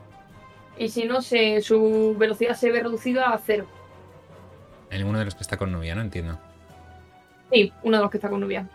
Y 0.77 0.89
si 0.89 1.05
no, 1.05 1.21
se, 1.21 1.61
su 1.61 2.15
velocidad 2.17 2.55
se 2.55 2.71
ve 2.71 2.81
reducida 2.81 3.31
a 3.33 3.37
cero. 3.37 3.65
El 4.89 5.03
uno 5.03 5.19
de 5.19 5.25
los 5.25 5.35
que 5.35 5.43
está 5.43 5.57
con 5.57 5.71
novia, 5.71 5.95
no 5.95 6.01
entiendo. 6.01 6.37
Sí, 7.51 7.73
uno 7.83 7.97
de 7.97 8.03
los 8.03 8.11
que 8.11 8.17
está 8.17 8.29
con 8.29 8.39
Nubia. 8.39 8.67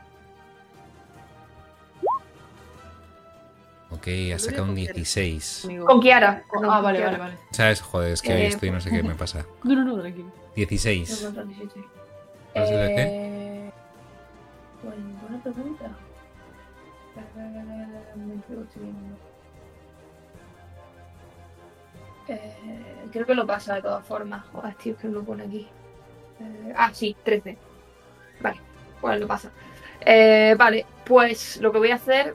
Ok, 3.90 4.09
ha 4.34 4.38
sacado 4.38 4.64
un 4.64 4.74
16. 4.74 5.64
amigo. 5.64 5.86
Con 5.86 6.01
Kiara. 6.01 6.43
Ah, 6.68 6.80
vale, 6.80 6.98
Kiara. 6.98 7.12
vale, 7.18 7.34
vale. 7.34 7.38
¿Sabes? 7.52 7.80
Joder, 7.80 8.12
es 8.12 8.20
que 8.22 8.32
Eh, 8.32 8.47
estoy 8.48 8.70
no 8.70 8.80
sé 8.80 8.90
qué 8.90 9.02
me 9.02 9.14
pasa. 9.14 9.47
No, 9.64 9.74
no, 9.74 9.84
no, 9.84 10.01
tranquilo. 10.01 10.30
16. 10.56 11.20
No, 11.22 11.26
contra 11.28 11.44
17. 11.44 11.88
¿Cuál 12.52 12.64
es 12.64 12.70
el 12.70 12.76
DC? 12.88 13.02
Eh, 13.02 13.70
Bueno, 14.82 15.02
buena 15.22 15.43
pregunta. 15.43 15.90
Eh, 22.28 23.09
creo 23.12 23.27
que 23.27 23.35
lo 23.35 23.47
pasa 23.47 23.74
de 23.77 23.82
todas 23.82 24.05
formas. 24.07 24.44
Joder, 24.53 24.74
tío, 24.74 24.93
es 24.94 24.98
que 24.98 25.09
lo 25.09 25.23
pone 25.24 25.44
aquí. 25.44 25.69
Eh, 26.40 26.73
ah, 26.77 26.90
sí, 26.93 27.16
13. 27.24 27.57
Vale, 28.40 28.61
pues 29.01 29.20
lo 29.20 29.27
pasa. 29.27 29.51
Eh, 30.01 30.55
vale, 30.59 30.85
pues 31.05 31.59
lo 31.61 31.73
que 31.73 31.78
voy 31.78 31.90
a 31.90 31.97
hacer 31.97 32.35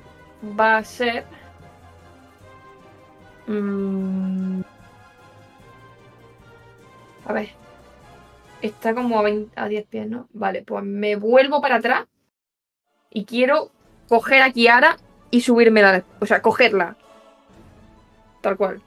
va 0.60 0.78
a 0.78 0.84
ser 0.84 1.26
Mm. 3.48 4.62
A 7.26 7.34
ver. 7.34 7.50
Está 8.62 8.94
como 8.94 9.20
a, 9.20 9.24
20 9.24 9.60
a 9.60 9.68
10 9.68 9.86
pies, 9.88 10.08
¿no? 10.08 10.28
Vale, 10.34 10.62
pues 10.62 10.84
me 10.84 11.16
vuelvo 11.16 11.62
para 11.62 11.76
atrás 11.78 12.06
y 13.10 13.26
quiero 13.26 13.72
coger 14.08 14.44
a 14.44 14.52
Kiara 14.52 14.98
y 15.32 15.42
subírmela. 15.42 15.92
de- 15.92 16.04
O 16.20 16.26
sea, 16.26 16.42
cogerla. 16.42 16.96
Tal 18.42 18.58
cual. 18.58 18.82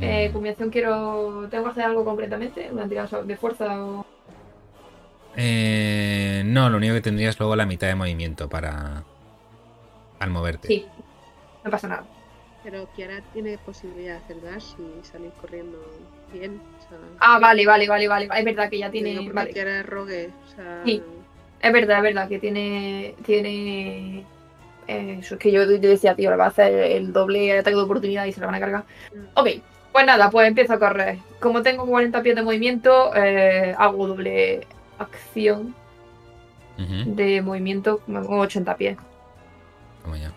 Eh, 0.00 0.30
con 0.32 0.42
mi 0.42 0.48
acción 0.48 0.70
quiero. 0.70 1.46
¿Tengo 1.50 1.64
que 1.64 1.70
hacer 1.70 1.84
algo 1.84 2.04
concretamente? 2.04 2.68
¿Una 2.72 2.88
tirada 2.88 3.22
de 3.22 3.36
fuerza 3.36 3.82
o.? 3.84 4.06
Eh, 5.36 6.42
no, 6.44 6.68
lo 6.68 6.76
único 6.76 6.94
que 6.94 7.00
tendrías 7.00 7.38
luego 7.38 7.56
la 7.56 7.66
mitad 7.66 7.86
de 7.88 7.94
movimiento 7.94 8.48
para. 8.48 9.04
al 10.18 10.30
moverte. 10.30 10.68
Sí. 10.68 10.86
No 11.64 11.70
pasa 11.70 11.88
nada. 11.88 12.04
Pero 12.64 12.88
Kiara 12.94 13.20
tiene 13.32 13.58
posibilidad 13.58 14.18
de 14.18 14.24
hacer 14.24 14.40
dash 14.42 14.74
y 14.78 15.04
salir 15.04 15.30
corriendo 15.40 15.78
bien. 16.32 16.60
O 16.78 16.88
sea, 16.88 16.98
Ah, 17.18 17.38
vale, 17.40 17.66
vale, 17.66 17.88
vale, 17.88 18.06
vale. 18.08 18.28
Es 18.34 18.44
verdad 18.44 18.70
que 18.70 18.78
ya 18.78 18.90
tiene. 18.90 19.30
Vale. 19.32 19.52
Kiara 19.52 19.80
es 19.80 19.86
rogue. 19.86 20.30
O 20.46 20.54
sea, 20.56 20.82
Sí. 20.84 21.02
Es 21.60 21.72
verdad, 21.72 21.98
es 21.98 22.02
verdad 22.02 22.28
que 22.28 22.38
tiene. 22.38 23.14
Tiene. 23.24 24.24
eh, 24.88 25.18
eso 25.20 25.34
es 25.34 25.40
que 25.40 25.50
yo, 25.52 25.62
yo 25.64 25.78
decía, 25.88 26.14
tío, 26.14 26.30
le 26.30 26.36
va 26.36 26.46
a 26.46 26.48
hacer 26.48 26.72
el 26.72 27.12
doble 27.12 27.58
ataque 27.58 27.76
de 27.76 27.82
oportunidad 27.82 28.24
y 28.26 28.32
se 28.32 28.40
la 28.40 28.46
van 28.46 28.54
a 28.56 28.60
cargar. 28.60 28.84
Mm. 29.14 29.38
Ok, 29.38 29.48
pues 29.92 30.06
nada, 30.06 30.30
pues 30.30 30.48
empiezo 30.48 30.72
a 30.74 30.78
correr. 30.78 31.18
Como 31.40 31.62
tengo 31.62 31.86
40 31.86 32.22
pies 32.22 32.34
de 32.34 32.42
movimiento, 32.42 33.14
eh, 33.14 33.74
hago 33.78 34.06
doble 34.08 34.66
acción 34.98 35.74
de 36.78 37.42
movimiento 37.42 38.00
con 38.00 38.40
80 38.40 38.76
pies. 38.76 38.96
Como 40.02 40.16
ya. 40.16 40.32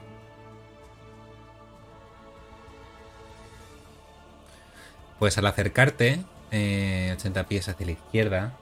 Pues 5.18 5.38
al 5.38 5.48
acercarte, 5.48 6.20
eh, 6.52 7.12
80 7.16 7.46
pies 7.46 7.70
hacia 7.70 7.86
la 7.86 7.94
izquierda, 7.94 8.54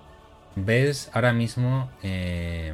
ves 0.56 1.10
ahora 1.14 1.34
mismo 1.34 1.90
eh, 2.03 2.74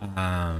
a, 0.00 0.56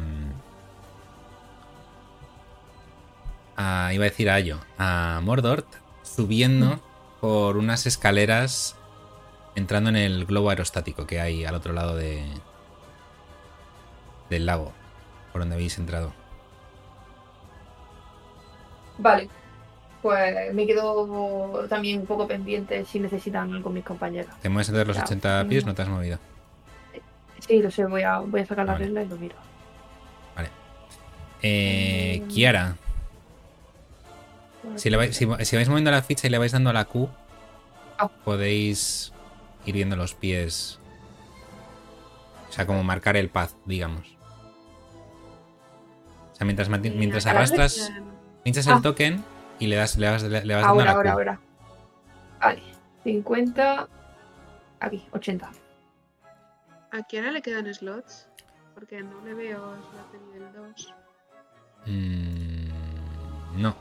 a- 3.61 3.93
iba 3.93 4.05
a 4.05 4.09
decir 4.09 4.31
a 4.31 4.35
Ayo, 4.35 4.59
a 4.79 5.21
Mordort 5.23 5.67
subiendo 6.03 6.81
por 7.21 7.57
unas 7.57 7.87
escaleras 7.87 8.77
entrando 9.55 9.91
en 9.91 9.97
el 9.97 10.25
globo 10.27 10.51
aerostático 10.51 11.07
que 11.07 11.21
hay 11.21 11.45
al 11.45 11.55
otro 11.55 11.73
lado 11.73 11.97
de 11.97 12.25
del 14.31 14.47
lago 14.47 14.73
por 15.33 15.41
donde 15.43 15.57
habéis 15.57 15.77
entrado. 15.79 16.13
Vale. 18.99 19.29
Pues 20.03 20.55
me 20.55 20.67
quedo 20.67 21.67
también 21.69 22.01
un 22.01 22.07
poco 22.07 22.27
pendiente 22.27 22.85
si 22.87 22.99
necesitan 23.01 23.61
con 23.63 23.75
mis 23.75 23.85
compañeros. 23.85 24.35
Te 24.41 24.49
mueves 24.49 24.69
entre 24.71 24.87
los 24.87 24.97
Ya, 24.97 25.03
80 25.05 25.47
pies, 25.49 25.65
mm. 25.65 25.67
no 25.69 25.75
te 25.75 25.83
has 25.83 25.89
movido. 25.89 26.19
Sí, 27.47 27.61
lo 27.61 27.71
sé, 27.71 27.85
voy 27.87 28.03
a, 28.03 28.19
voy 28.19 28.41
a 28.41 28.47
sacar 28.47 28.65
la 28.67 28.73
Vale. 28.75 28.85
regla 28.87 29.03
y 29.03 29.09
lo 29.09 29.17
miro. 29.17 29.37
Eh, 31.43 32.21
Mm. 32.23 32.29
Kiara, 32.29 32.77
si, 34.77 34.91
le 34.91 34.97
vais, 34.97 35.17
si, 35.17 35.27
si 35.45 35.57
vais 35.57 35.69
moviendo 35.69 35.91
la 35.91 36.03
ficha 36.03 36.27
y 36.27 36.31
le 36.31 36.39
vais 36.39 36.53
dando 36.53 36.71
a 36.71 36.73
la 36.73 36.85
Q, 36.85 37.09
Ah. 37.99 38.09
podéis 38.25 39.13
ir 39.67 39.75
viendo 39.75 39.97
los 39.97 40.15
pies. 40.15 40.79
O 42.49 42.53
sea, 42.53 42.67
como 42.67 42.83
marcar 42.83 43.17
el 43.17 43.29
path, 43.29 43.53
digamos. 43.67 44.07
O 46.33 46.37
sea, 46.37 46.45
mientras, 46.47 46.69
mientras 46.69 47.27
arrastras, 47.27 47.91
en- 47.91 48.05
pinchas 48.43 48.67
Ah. 48.69 48.75
el 48.77 48.83
token 48.83 49.23
y 49.59 49.67
le 49.67 49.77
das, 49.77 49.97
le 49.99 50.07
das, 50.07 50.23
le, 50.23 50.45
le 50.45 50.55
vas 50.55 50.63
dando 50.65 50.81
Ahora, 50.81 50.83
a 50.83 50.85
la 50.87 50.93
ahora, 50.93 51.11
Q. 51.11 51.17
ahora. 51.19 51.41
Vale. 52.41 52.63
50. 53.05 53.89
Aquí, 54.81 55.07
80. 55.13 55.51
¿A 56.93 57.03
Kiara 57.03 57.31
le 57.31 57.43
quedan 57.43 57.73
slots? 57.73 58.29
Porque 58.75 59.03
no 59.03 59.21
le 59.25 59.35
veo 59.35 59.59
slot 59.91 60.13
de 60.13 60.19
nivel 60.21 60.53
2. 60.55 60.95
Mm, 61.87 63.61
no. 63.61 63.77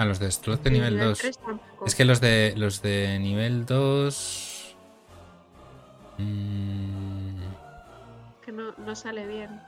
A 0.00 0.04
los 0.06 0.18
de 0.18 0.30
slot 0.30 0.62
de 0.62 0.70
Y 0.70 0.72
nivel 0.72 0.98
2. 0.98 1.18
3 1.18 1.38
tampoco. 1.38 1.84
Es 1.84 1.94
que 1.94 2.04
los 2.06 2.20
de 2.22 2.54
los 2.56 2.80
de 2.80 3.18
nivel 3.18 3.66
2. 3.66 4.74
mm, 6.16 7.40
Que 8.44 8.52
no, 8.52 8.72
no 8.78 8.94
sale 8.96 9.26
bien. 9.26 9.60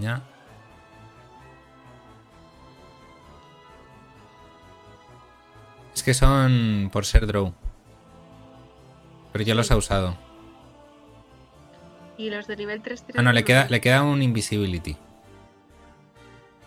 ya. 0.00 0.22
Es 5.94 6.02
que 6.02 6.14
son 6.14 6.88
por 6.92 7.04
ser 7.04 7.26
draw. 7.26 7.52
Pero 9.32 9.44
ya 9.44 9.54
los 9.54 9.70
ha 9.70 9.76
usado. 9.76 10.16
Y 12.16 12.30
los 12.30 12.46
de 12.46 12.56
nivel 12.56 12.80
3 12.82 13.04
Ah, 13.16 13.22
no, 13.22 13.32
le 13.32 13.44
queda, 13.44 13.66
le 13.68 13.80
queda 13.80 14.02
un 14.02 14.22
invisibility. 14.22 14.96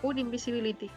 Un 0.02 0.18
invisibility. 0.18 0.90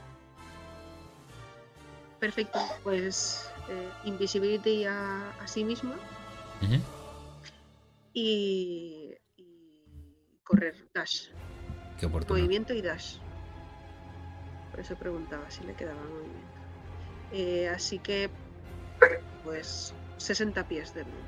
Perfecto. 2.20 2.60
Pues 2.84 3.50
eh, 3.70 3.90
invisibility 4.06 4.86
a, 4.86 5.30
a 5.40 5.48
sí 5.48 5.64
misma 5.64 5.96
y 8.14 9.14
correr, 10.44 10.88
dash. 10.94 11.28
Qué 12.00 12.06
oportuno. 12.06 12.40
Movimiento 12.40 12.74
y 12.74 12.82
dash. 12.82 13.18
Por 14.72 14.80
eso 14.80 14.96
preguntaba 14.96 15.50
si 15.52 15.64
le 15.64 15.74
quedaba 15.74 16.02
movimiento. 16.02 16.58
Eh, 17.32 17.70
así 17.70 18.00
que, 18.00 18.30
pues, 19.44 19.94
60 20.18 20.68
pies 20.68 20.94
de 20.94 21.04
movimiento. 21.04 21.28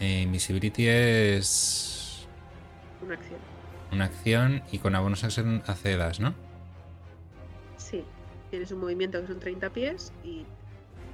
Eh, 0.00 0.22
invisibility 0.22 0.86
es 0.88 2.26
Una 3.00 3.14
acción. 3.14 3.38
una 3.92 4.04
acción 4.06 4.62
y 4.72 4.78
con 4.78 4.94
abonos 4.96 5.22
acción 5.22 5.62
hace 5.66 5.96
dash, 5.96 6.18
¿no? 6.20 6.34
Tienes 8.54 8.70
un 8.70 8.78
movimiento 8.78 9.20
que 9.20 9.26
son 9.26 9.40
30 9.40 9.70
pies 9.70 10.12
y 10.22 10.46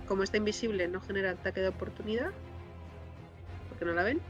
como 0.06 0.22
está 0.22 0.36
invisible 0.36 0.86
no 0.88 1.00
genera 1.00 1.30
ataque 1.30 1.62
de 1.62 1.68
oportunidad. 1.68 2.32
Porque 3.70 3.86
no 3.86 3.94
la 3.94 4.02
ven. 4.02 4.20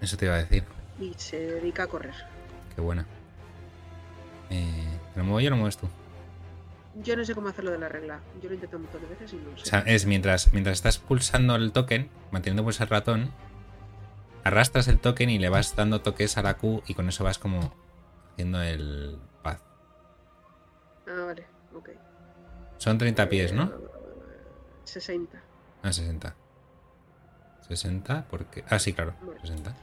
Eso 0.00 0.16
te 0.16 0.24
iba 0.24 0.34
a 0.34 0.38
decir. 0.38 0.64
Y 0.98 1.14
se 1.16 1.38
dedica 1.38 1.84
a 1.84 1.86
correr. 1.86 2.14
Qué 2.74 2.80
buena. 2.80 3.06
Eh, 4.50 4.98
¿Lo 5.14 5.22
muevo 5.22 5.38
yo 5.38 5.46
o 5.46 5.50
lo 5.50 5.56
mueves 5.58 5.76
tú? 5.76 5.88
Yo 7.04 7.16
no 7.16 7.24
sé 7.24 7.36
cómo 7.36 7.50
hacerlo 7.50 7.70
de 7.70 7.78
la 7.78 7.88
regla. 7.88 8.20
Yo 8.42 8.48
lo 8.48 8.50
he 8.50 8.54
intentado 8.54 8.78
un 8.78 8.82
montón 8.82 9.02
de 9.02 9.06
veces 9.06 9.32
y 9.32 9.36
no 9.36 9.52
lo 9.52 9.56
sé. 9.58 9.62
O 9.62 9.66
sea, 9.66 9.78
es 9.86 10.06
mientras, 10.06 10.52
mientras 10.52 10.78
estás 10.78 10.98
pulsando 10.98 11.54
el 11.54 11.70
token, 11.70 12.10
manteniendo 12.32 12.64
pulsado 12.64 12.86
el 12.86 12.90
ratón, 12.90 13.32
arrastras 14.42 14.88
el 14.88 14.98
token 14.98 15.30
y 15.30 15.38
le 15.38 15.50
vas 15.50 15.76
dando 15.76 16.00
toques 16.00 16.36
a 16.36 16.42
la 16.42 16.56
Q 16.56 16.82
y 16.88 16.94
con 16.94 17.08
eso 17.08 17.22
vas 17.22 17.38
como 17.38 17.72
haciendo 18.32 18.60
el 18.60 19.20
path. 19.44 19.62
Ah, 21.06 21.26
vale. 21.26 21.55
Ok. 21.76 21.90
Son 22.78 22.98
30 22.98 23.28
pies, 23.28 23.52
¿no? 23.52 23.64
Eh, 23.64 23.70
60. 24.84 25.42
Ah, 25.82 25.92
60. 25.92 26.34
60 27.68 28.26
porque... 28.28 28.64
Ah, 28.68 28.78
sí, 28.78 28.92
claro. 28.92 29.14
Bueno. 29.20 29.40
60. 29.40 29.74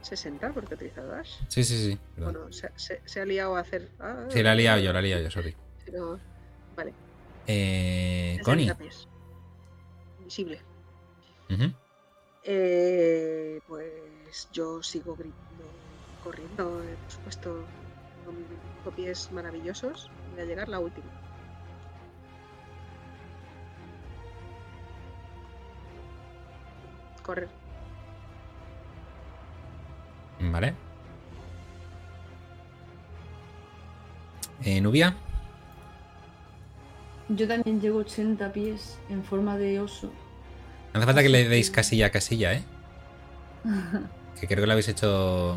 60 0.00 0.52
porque 0.52 0.74
utiliza 0.74 1.02
dash. 1.04 1.30
Sí, 1.48 1.62
sí, 1.64 1.76
sí. 1.90 1.98
perdón. 2.14 2.32
Bueno, 2.34 2.52
se, 2.52 2.70
se- 2.76 3.02
se 3.04 3.20
ha 3.20 3.24
liado 3.24 3.56
a 3.56 3.60
hacer. 3.60 3.90
ah, 4.00 4.26
Sí, 4.30 4.42
la 4.42 4.52
he 4.52 4.56
liado 4.56 4.80
yo, 4.80 4.92
la 4.92 4.98
he 5.00 5.02
liado 5.02 5.22
yo, 5.22 5.30
sorry. 5.30 5.56
Pero, 5.84 6.18
vale. 6.76 6.94
Eh, 7.46 8.38
60 8.38 8.44
Connie. 8.44 8.74
pies. 8.74 9.08
Invisible. 10.18 10.60
Ujú. 11.50 11.72
Eh, 12.44 13.60
pues 13.66 14.48
yo 14.52 14.82
sigo 14.82 15.14
gritando, 15.16 15.64
corriendo, 16.22 16.82
eh, 16.82 16.96
por 17.02 17.10
supuesto, 17.12 17.66
con 18.24 18.36
mis 18.36 18.46
cinco 18.48 18.90
pies 18.94 19.30
maravillosos. 19.32 20.10
Voy 20.32 20.40
a 20.40 20.44
llegar 20.44 20.68
la 20.68 20.80
última. 20.80 21.21
Correr. 27.22 27.48
Vale. 30.40 30.74
Eh, 34.64 34.80
Nubia. 34.80 35.16
Yo 37.28 37.48
también 37.48 37.80
llego 37.80 37.98
80 37.98 38.52
pies 38.52 38.98
en 39.08 39.24
forma 39.24 39.56
de 39.56 39.80
oso. 39.80 40.12
No 40.92 40.98
hace 40.98 41.06
falta 41.06 41.22
que 41.22 41.28
le 41.28 41.48
deis 41.48 41.70
casilla 41.70 42.06
a 42.06 42.10
casilla, 42.10 42.54
¿eh? 42.54 42.64
Que 44.40 44.48
creo 44.48 44.60
que 44.60 44.66
lo 44.66 44.72
habéis 44.72 44.88
hecho 44.88 45.56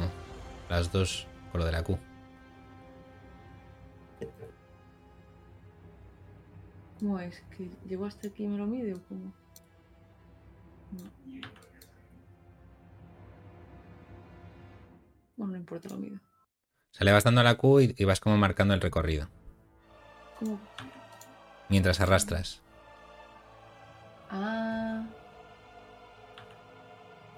las 0.69 0.91
dos 0.91 1.25
con 1.51 1.59
lo 1.59 1.65
de 1.65 1.71
la 1.71 1.83
Q. 1.83 1.97
¿Cómo 6.99 7.19
es? 7.19 7.41
¿Que 7.57 7.69
llego 7.87 8.05
hasta 8.05 8.27
aquí 8.27 8.43
y 8.43 8.47
me 8.47 8.57
lo 8.57 8.67
mide 8.67 8.93
o 8.93 9.01
cómo? 9.09 9.33
No. 11.03 11.11
Bueno, 15.37 15.51
no 15.53 15.57
importa, 15.57 15.89
lo 15.89 15.97
mido. 15.97 16.17
O 16.17 16.93
sea, 16.97 17.05
le 17.05 17.11
vas 17.11 17.23
dando 17.23 17.41
a 17.41 17.43
la 17.43 17.55
Q 17.55 17.81
y, 17.81 17.95
y 17.97 18.05
vas 18.05 18.19
como 18.19 18.37
marcando 18.37 18.73
el 18.73 18.81
recorrido. 18.81 19.27
¿Cómo? 20.39 20.59
Mientras 21.69 21.99
arrastras. 21.99 22.61
Ah. 24.29 25.05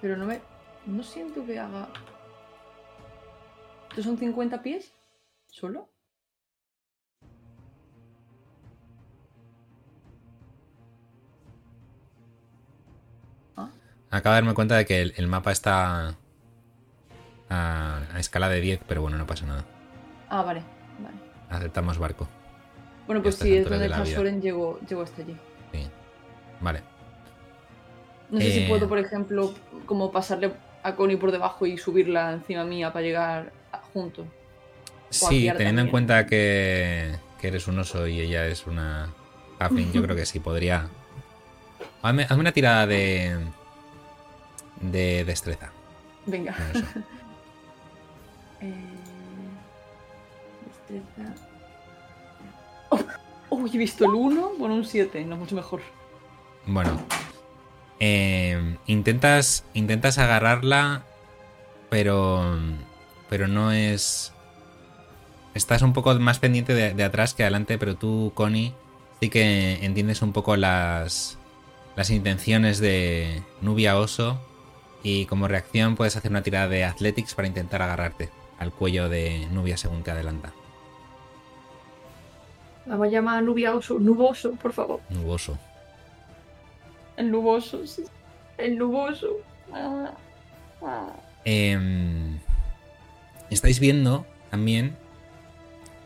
Pero 0.02 0.18
no 0.18 0.26
me. 0.26 0.42
No 0.86 1.04
siento 1.04 1.46
que 1.46 1.60
haga. 1.60 1.90
¿Estos 3.90 4.06
son 4.06 4.18
50 4.18 4.62
pies? 4.62 4.94
¿Solo? 5.48 5.90
Acabo 14.10 14.34
de 14.36 14.42
darme 14.42 14.54
cuenta 14.54 14.76
de 14.78 14.86
que 14.86 15.02
el, 15.02 15.14
el 15.18 15.28
mapa 15.28 15.52
está 15.52 16.16
a, 17.50 18.00
a 18.14 18.20
escala 18.20 18.50
de 18.50 18.62
10, 18.62 18.82
pero 18.88 19.02
bueno, 19.02 19.18
no 19.18 19.26
pasa 19.26 19.46
nada. 19.46 19.66
Ah, 20.30 20.42
vale. 20.44 20.62
Vale. 21.00 21.18
Aceptamos 21.50 21.98
barco. 21.98 22.28
Bueno, 23.06 23.22
pues 23.22 23.36
si 23.36 23.56
es 23.56 23.70
donde. 23.70 23.90
Soren, 24.06 24.42
llego, 24.42 24.80
llego 24.88 25.02
hasta 25.02 25.22
allí. 25.22 25.38
Sí. 25.74 25.88
Vale. 26.62 26.82
No 28.30 28.40
sé 28.42 28.48
Eh. 28.48 28.52
si 28.52 28.68
puedo, 28.70 28.88
por 28.90 28.98
ejemplo, 29.00 29.54
como 29.86 30.12
pasarle 30.12 30.52
a 30.84 30.96
Connie 30.96 31.16
por 31.18 31.32
debajo 31.32 31.66
y 31.66 31.78
subirla 31.78 32.34
encima 32.34 32.64
mía 32.66 32.92
para 32.92 33.04
llegar 33.06 33.52
juntos. 33.94 34.26
Sí, 35.10 35.50
teniendo 35.56 35.82
en 35.82 35.90
cuenta 35.90 36.26
que, 36.26 37.16
que 37.40 37.48
eres 37.48 37.68
un 37.68 37.80
oso 37.80 38.08
y 38.08 38.20
ella 38.20 38.46
es 38.48 38.68
una 38.68 39.10
halfling, 39.60 39.94
yo 39.94 40.02
creo 40.04 40.16
que 40.16 40.26
sí 40.26 40.40
podría. 40.42 40.88
Hazme, 42.02 42.24
hazme 42.24 42.40
una 42.42 42.52
tirada 42.52 42.86
de. 42.88 43.38
De 44.82 45.24
destreza. 45.26 45.72
Venga. 46.26 46.56
Eh, 48.60 48.74
destreza. 50.66 51.36
Oh, 52.90 53.00
oh, 53.50 53.68
he 53.72 53.78
visto 53.78 54.04
el 54.06 54.16
1, 54.16 54.54
bueno, 54.58 54.74
un 54.74 54.84
7, 54.84 55.24
no 55.26 55.38
mucho 55.38 55.56
mejor. 55.56 55.82
Bueno. 56.66 57.00
eh, 58.00 58.78
intentas. 58.88 59.64
Intentas 59.76 60.18
agarrarla. 60.18 61.04
Pero. 61.90 62.58
Pero 63.30 63.48
no 63.48 63.72
es. 63.72 64.34
Estás 65.54 65.84
un 65.84 65.94
poco 65.94 66.16
más 66.16 66.40
pendiente 66.40 66.74
de, 66.74 66.96
de 66.96 67.04
atrás 67.04 67.36
que 67.36 67.44
adelante, 67.44 67.78
pero 67.78 67.96
tú, 67.96 68.32
Connie, 68.34 68.74
sí 69.22 69.30
que 69.30 69.86
entiendes 69.86 70.24
un 70.24 70.34
poco 70.34 70.56
las. 70.58 71.38
las 71.96 72.10
intenciones 72.10 72.80
de 72.80 73.44
Nubia 73.62 74.00
Oso. 74.00 74.40
Y 75.10 75.26
como 75.28 75.48
reacción 75.48 75.96
puedes 75.96 76.18
hacer 76.18 76.32
una 76.32 76.44
tirada 76.44 76.68
de 76.68 76.84
Athletics 76.84 77.34
para 77.34 77.48
intentar 77.48 77.82
agarrarte 77.82 78.30
al 78.60 78.74
cuello 78.74 79.08
de 79.08 79.48
Nubia 79.52 79.78
según 79.78 80.04
te 80.04 80.12
adelanta. 80.12 80.52
Vamos 82.86 83.08
a 83.08 83.10
llamar 83.10 83.38
a 83.38 83.42
Nubia 83.42 83.74
Oso, 83.74 84.00
Nuboso, 84.00 84.52
por 84.56 84.74
favor. 84.74 85.00
Nuboso. 85.10 85.58
El 87.16 87.32
nuboso, 87.32 87.88
sí. 87.88 88.04
El 88.58 88.78
Nuboso. 88.78 89.28
Ah, 89.74 90.12
ah. 90.82 91.14
Em, 91.46 92.38
estáis 93.50 93.80
viendo 93.80 94.26
también 94.52 94.98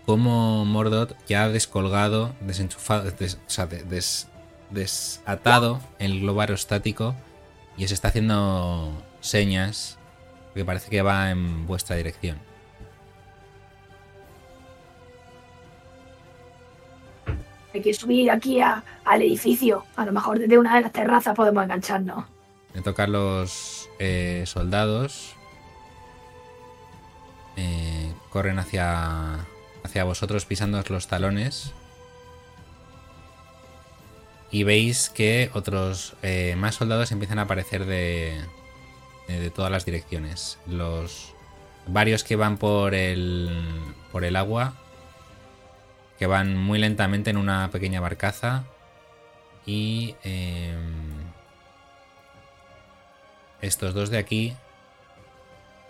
cómo 0.06 0.64
Mordot 0.66 1.16
ya 1.28 1.46
ha 1.46 1.50
descolgado, 1.50 2.34
desenchufado, 2.42 3.10
des- 3.10 3.36
o 3.48 3.50
sea, 3.50 3.66
de- 3.66 3.84
des- 3.84 4.28
desatado 4.70 5.82
el 5.98 6.22
globo 6.22 6.42
aerostático 6.42 7.16
y 7.82 7.86
os 7.86 7.92
está 7.92 8.10
haciendo 8.10 8.92
señas 9.22 9.98
que 10.54 10.64
parece 10.64 10.92
que 10.92 11.02
va 11.02 11.32
en 11.32 11.66
vuestra 11.66 11.96
dirección. 11.96 12.38
Hay 17.74 17.82
que 17.82 17.92
subir 17.96 18.30
aquí 18.30 18.62
a- 18.62 18.84
al 19.04 19.24
edificio. 19.24 19.84
A 19.96 20.06
lo 20.06 20.12
mejor 20.12 20.38
desde 20.38 20.60
una 20.60 20.76
de 20.76 20.82
las 20.82 20.92
terrazas 20.92 21.36
podemos 21.36 21.64
engancharnos. 21.64 22.26
Le 22.76 22.82
tocan 22.84 23.12
los 23.12 23.90
eh, 23.98 24.44
soldados. 24.46 25.36
Eh, 27.56 28.14
corren 28.30 28.60
hacia, 28.60 29.40
hacia 29.84 30.04
vosotros 30.04 30.46
pisando 30.46 30.84
los 30.88 31.08
talones. 31.08 31.74
Y 34.52 34.64
veis 34.64 35.10
que 35.10 35.50
otros 35.54 36.16
eh, 36.24 36.56
más 36.58 36.76
soldados 36.76 37.12
empiezan 37.12 37.40
a 37.40 37.44
aparecer 37.44 37.86
de, 37.86 38.42
de, 39.28 39.50
todas 39.50 39.72
las 39.72 39.86
direcciones. 39.86 40.60
Los 40.68 41.34
varios 41.88 42.24
que 42.24 42.36
van 42.36 42.58
por 42.58 42.94
el, 42.94 43.50
por 44.12 44.26
el 44.26 44.36
agua, 44.36 44.74
que 46.20 46.28
van 46.28 46.58
muy 46.58 46.80
lentamente 46.80 47.30
en 47.30 47.38
una 47.38 47.72
pequeña 47.72 48.02
barcaza. 48.02 48.66
Y 49.66 50.16
em, 50.24 51.22
estos 53.62 53.94
dos 53.94 54.10
de 54.10 54.18
aquí 54.18 54.56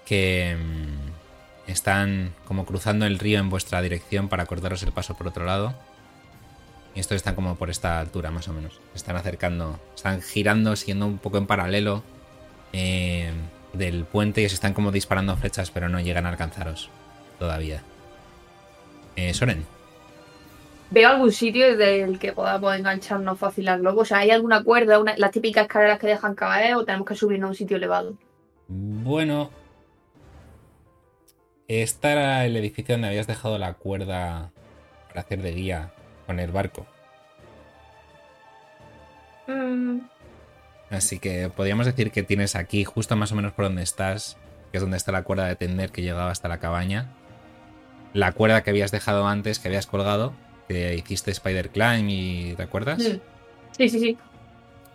que 0.06 0.58
mm, 0.58 1.70
están 1.72 2.34
como 2.46 2.66
cruzando 2.66 3.06
el 3.06 3.18
río 3.18 3.40
en 3.40 3.50
vuestra 3.50 3.82
dirección 3.82 4.28
para 4.28 4.46
cortaros 4.46 4.84
el 4.84 4.92
paso 4.92 5.16
por 5.16 5.28
otro 5.28 5.46
lado. 5.46 5.74
Y 6.94 7.00
estos 7.00 7.16
están 7.16 7.36
como 7.36 7.56
por 7.56 7.70
esta 7.70 8.00
altura, 8.00 8.32
más 8.32 8.48
o 8.48 8.54
menos. 8.54 8.74
Se 8.92 8.98
Están 8.98 9.16
acercando, 9.16 9.80
están 9.96 10.22
girando, 10.22 10.76
siguiendo 10.76 11.06
un 11.08 11.18
poco 11.20 11.38
en 11.38 11.48
paralelo 11.48 12.04
eh, 12.74 13.32
del 13.74 14.04
puente 14.06 14.42
y 14.42 14.50
se 14.50 14.56
están 14.56 14.74
como 14.74 14.92
disparando 14.92 15.36
flechas, 15.38 15.72
pero 15.72 15.88
no 15.90 16.00
llegan 16.02 16.26
a 16.26 16.30
alcanzaros 16.30 16.90
todavía. 17.40 17.82
Eh, 19.16 19.34
Soren, 19.34 19.66
¿Veo 20.90 21.08
algún 21.08 21.32
sitio 21.32 21.78
del 21.78 22.20
que 22.20 22.34
podamos 22.34 22.76
engancharnos 22.76 23.40
fácil 23.40 23.70
al 23.70 23.80
globo? 23.80 24.02
O 24.02 24.06
sea, 24.06 24.18
¿hay 24.18 24.32
alguna 24.32 24.62
cuerda, 24.62 25.00
una- 25.00 25.16
las 25.16 25.32
típicas 25.32 25.64
escaleras 25.64 25.98
que 26.00 26.08
dejan 26.08 26.36
caer 26.36 26.76
o 26.76 26.84
tenemos 26.84 27.08
que 27.08 27.16
subirnos 27.16 27.48
a 27.48 27.52
un 27.52 27.56
sitio 27.56 27.78
elevado? 27.78 28.14
Bueno. 28.68 29.50
Este 31.70 32.12
era 32.12 32.46
el 32.46 32.58
edificio 32.58 32.96
donde 32.96 33.08
habías 33.08 33.28
dejado 33.28 33.58
la 33.58 33.76
cuerda 33.76 34.52
para 35.08 35.22
hacer 35.22 35.42
de 35.42 35.54
guía 35.54 35.94
con 36.32 36.40
el 36.40 36.52
barco. 36.52 36.86
Mm, 39.48 40.00
Así 40.90 41.20
que 41.20 41.50
podríamos 41.50 41.86
decir 41.86 42.12
que 42.12 42.24
tienes 42.24 42.56
aquí, 42.56 42.84
justo 42.86 43.16
más 43.18 43.32
o 43.32 43.36
menos 43.36 43.54
por 43.54 43.66
donde 43.66 43.84
estás, 43.84 44.38
que 44.72 44.78
es 44.78 44.82
donde 44.82 44.98
está 44.98 45.12
la 45.12 45.24
cuerda 45.24 45.46
de 45.46 45.56
tender 45.56 45.92
que 45.92 46.02
llegaba 46.02 46.32
hasta 46.32 46.48
la 46.48 46.60
cabaña. 46.60 47.12
La 48.14 48.32
cuerda 48.34 48.64
que 48.64 48.70
habías 48.72 48.92
dejado 48.92 49.28
antes, 49.28 49.60
que 49.60 49.68
habías 49.70 49.88
colgado, 49.88 50.34
que 50.68 50.96
hiciste 50.96 51.32
Spider 51.32 51.70
Climb 51.70 52.08
y 52.10 52.54
¿te 52.56 52.64
acuerdas? 52.64 53.00
mm. 53.00 53.22
Sí, 53.78 53.90
sí, 53.90 54.00
sí. 54.00 54.18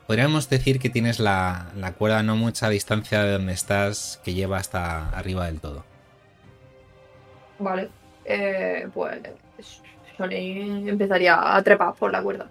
Podríamos 0.06 0.48
decir 0.48 0.78
que 0.78 0.88
tienes 0.90 1.18
la, 1.18 1.72
la 1.74 1.92
cuerda 1.94 2.22
no 2.22 2.36
mucha 2.36 2.68
distancia 2.70 3.22
de 3.24 3.32
donde 3.32 3.52
estás, 3.52 4.20
que 4.24 4.34
lleva 4.34 4.58
hasta 4.58 5.08
arriba 5.10 5.46
del 5.46 5.60
todo. 5.60 5.84
Vale. 7.58 7.90
Eh, 8.24 8.88
pues 8.92 9.20
Sony 10.16 10.88
empezaría 10.88 11.56
a 11.56 11.62
trepar 11.62 11.94
por 11.94 12.10
la 12.12 12.22
cuerda. 12.22 12.46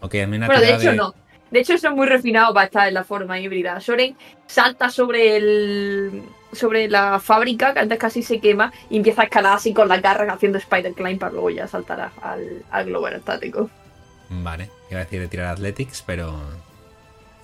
Ok, 0.00 0.14
hazme 0.16 0.36
una 0.38 0.46
Bueno, 0.46 0.60
de 0.62 0.74
hecho 0.74 0.92
no. 0.94 1.14
De 1.50 1.58
hecho 1.60 1.74
eso 1.74 1.88
es 1.88 1.94
muy 1.94 2.06
refinado 2.06 2.54
para 2.54 2.66
estar 2.66 2.88
en 2.88 2.94
la 2.94 3.04
forma 3.04 3.38
híbrida. 3.40 3.80
Soren 3.80 4.16
salta 4.46 4.88
sobre 4.90 5.36
el 5.36 6.22
sobre 6.52 6.88
la 6.88 7.20
fábrica, 7.20 7.72
que 7.74 7.80
antes 7.80 7.98
casi 7.98 8.22
se 8.22 8.40
quema, 8.40 8.72
y 8.88 8.96
empieza 8.96 9.22
a 9.22 9.24
escalar 9.26 9.54
así 9.56 9.72
con 9.72 9.88
las 9.88 10.02
garras 10.02 10.28
haciendo 10.28 10.58
Spider 10.58 10.92
Climb 10.94 11.18
para 11.18 11.32
luego 11.32 11.50
ya 11.50 11.68
saltar 11.68 12.00
a- 12.00 12.12
al, 12.22 12.64
al 12.70 12.84
globo 12.86 13.06
aerostático. 13.06 13.70
Vale, 14.30 14.68
iba 14.90 15.00
a 15.00 15.04
decir 15.04 15.20
de 15.20 15.28
tirar 15.28 15.46
Athletics, 15.48 16.02
pero 16.06 16.40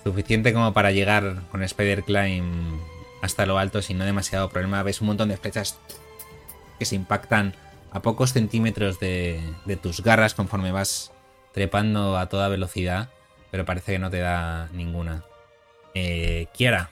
suficiente 0.03 0.53
como 0.53 0.73
para 0.73 0.91
llegar 0.91 1.35
con 1.51 1.63
Spider 1.63 2.03
Climb 2.03 2.79
hasta 3.21 3.45
lo 3.45 3.57
alto 3.57 3.81
sin 3.81 3.97
no 3.97 4.05
demasiado 4.05 4.49
problema. 4.49 4.83
Ves 4.83 5.01
un 5.01 5.07
montón 5.07 5.29
de 5.29 5.37
flechas 5.37 5.77
que 6.79 6.85
se 6.85 6.95
impactan 6.95 7.53
a 7.97 8.01
pocos 8.01 8.31
centímetros 8.31 8.99
de, 8.99 9.41
de 9.65 9.75
tus 9.75 10.01
garras 10.03 10.35
conforme 10.35 10.71
vas 10.71 11.11
trepando 11.51 12.17
a 12.17 12.29
toda 12.29 12.47
velocidad, 12.47 13.09
pero 13.49 13.65
parece 13.65 13.93
que 13.93 13.99
no 13.99 14.11
te 14.11 14.19
da 14.19 14.69
ninguna. 14.71 15.23
Eh, 15.95 16.45
Kiara, 16.53 16.91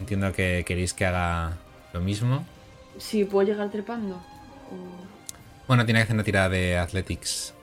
entiendo 0.00 0.32
que 0.32 0.64
queréis 0.66 0.92
que 0.92 1.06
haga 1.06 1.56
lo 1.92 2.00
mismo. 2.00 2.44
Sí, 2.98 3.24
puedo 3.24 3.46
llegar 3.46 3.70
trepando. 3.70 4.16
O- 4.16 5.06
Bueno, 5.68 5.84
tiene 5.84 6.00
que 6.00 6.04
hacer 6.04 6.14
una 6.14 6.24
tirada 6.24 6.48
de 6.48 6.78
Athletics. 6.78 7.54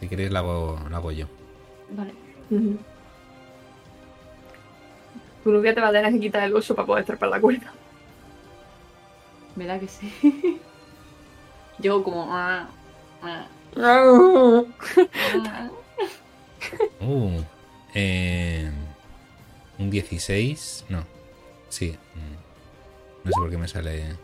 Si 0.00 0.08
queréis, 0.08 0.30
la 0.30 0.38
hago, 0.40 0.80
la 0.90 0.96
hago 0.98 1.10
yo. 1.12 1.26
Vale. 1.90 2.12
Tu 5.48 5.52
novia 5.54 5.74
te 5.74 5.80
va 5.80 5.88
a 5.88 5.92
tener 5.92 6.12
que 6.12 6.20
quitar 6.20 6.42
el 6.42 6.54
oso 6.54 6.74
para 6.74 6.84
poder 6.84 7.06
trepar 7.06 7.30
la 7.30 7.40
cuerda. 7.40 7.72
¿Verdad 9.56 9.80
que 9.80 9.88
sí? 9.88 10.12
Llego 11.80 12.04
como. 12.04 12.28
ah, 12.36 12.68
ah, 13.22 13.46
ah. 13.78 14.74
Uh, 17.00 17.40
eh, 17.94 18.70
Un 19.78 19.88
16. 19.88 20.84
No. 20.90 21.02
Sí. 21.70 21.96
mm. 22.14 23.24
No 23.24 23.32
sé 23.32 23.40
por 23.40 23.48
qué 23.48 23.56
me 23.56 23.68
sale. 23.68 24.18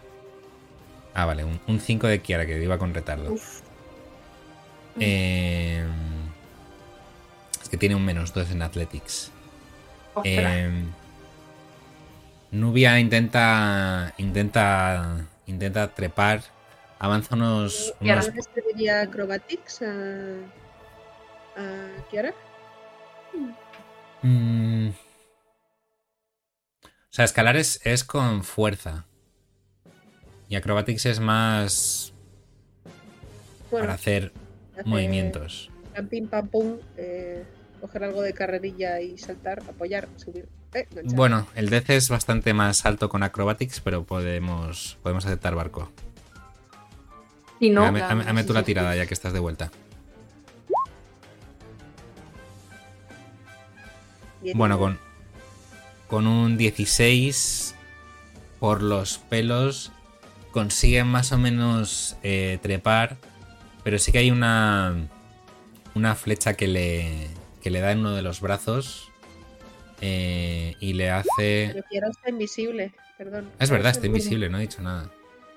Ah, 1.14 1.24
vale. 1.24 1.44
Un, 1.44 1.58
un 1.66 1.80
5 1.80 2.06
de 2.06 2.20
Kiara 2.20 2.44
que 2.44 2.62
iba 2.62 2.76
con 2.76 2.92
retardo. 2.92 3.32
Uf. 3.32 3.62
Eh, 5.00 5.86
es 7.62 7.68
que 7.70 7.78
tiene 7.78 7.94
un 7.94 8.04
menos 8.04 8.34
2 8.34 8.50
en 8.50 8.60
Athletics. 8.60 9.32
Eh, 10.22 10.70
Nubia 12.54 12.98
intenta. 13.00 14.14
Intenta. 14.18 15.26
Intenta 15.46 15.92
trepar. 15.94 16.42
Avanza 16.98 17.34
unos. 17.34 17.94
Y 18.00 18.10
ahora 18.10 18.22
unos- 18.22 18.28
¿No 18.28 18.34
le 18.36 18.42
serviría 18.42 19.00
acrobatics 19.02 19.82
a, 19.82 20.36
a 21.56 21.88
Kiara? 22.10 22.34
Mm. 24.22 24.88
O 24.88 24.92
sea, 27.10 27.24
escalar 27.24 27.56
es, 27.56 27.80
es 27.84 28.04
con 28.04 28.44
fuerza. 28.44 29.06
Y 30.48 30.56
acrobatics 30.56 31.06
es 31.06 31.20
más 31.20 32.12
Bueno, 33.70 33.84
para 33.86 33.94
hacer 33.94 34.32
hace 34.78 34.88
movimientos. 34.88 35.70
Pam, 35.94 36.08
pim, 36.08 36.28
pam, 36.28 36.48
pum. 36.48 36.78
eh, 36.96 37.44
coger 37.80 38.04
algo 38.04 38.22
de 38.22 38.32
carrerilla 38.32 39.00
y 39.00 39.18
saltar, 39.18 39.62
apoyar, 39.68 40.08
subir. 40.16 40.48
Eh. 40.74 40.86
Bueno, 41.04 41.46
el 41.54 41.70
DC 41.70 41.96
es 41.96 42.08
bastante 42.08 42.52
más 42.52 42.84
alto 42.84 43.08
con 43.08 43.22
acrobatics, 43.22 43.80
pero 43.80 44.04
podemos, 44.04 44.98
podemos 45.02 45.24
aceptar 45.24 45.54
barco. 45.54 45.90
Si 47.60 47.70
no, 47.70 47.86
sí, 47.86 48.46
tú 48.46 48.52
la 48.52 48.64
tirada 48.64 48.92
sí. 48.92 48.98
ya 48.98 49.06
que 49.06 49.14
estás 49.14 49.32
de 49.32 49.38
vuelta. 49.38 49.70
Bueno, 54.54 54.78
con, 54.78 54.98
con 56.08 56.26
un 56.26 56.58
16 56.58 57.74
por 58.58 58.82
los 58.82 59.18
pelos 59.18 59.92
consiguen 60.50 61.06
más 61.06 61.32
o 61.32 61.38
menos 61.38 62.16
eh, 62.22 62.58
trepar, 62.60 63.16
pero 63.82 63.98
sí 63.98 64.12
que 64.12 64.18
hay 64.18 64.30
una, 64.30 64.94
una 65.94 66.14
flecha 66.14 66.54
que 66.54 66.68
le, 66.68 67.28
que 67.62 67.70
le 67.70 67.80
da 67.80 67.92
en 67.92 68.00
uno 68.00 68.12
de 68.12 68.22
los 68.22 68.40
brazos 68.40 69.10
eh, 70.06 70.74
y 70.80 70.92
le 70.92 71.10
hace... 71.10 71.70
Pero 71.72 71.84
Kiara 71.88 72.08
está 72.08 72.30
invisible, 72.30 72.92
perdón. 73.16 73.50
Es 73.58 73.70
verdad, 73.70 73.92
está 73.92 74.06
invisible, 74.06 74.50
no 74.50 74.58
he 74.58 74.62
dicho 74.62 74.82
nada. 74.82 75.10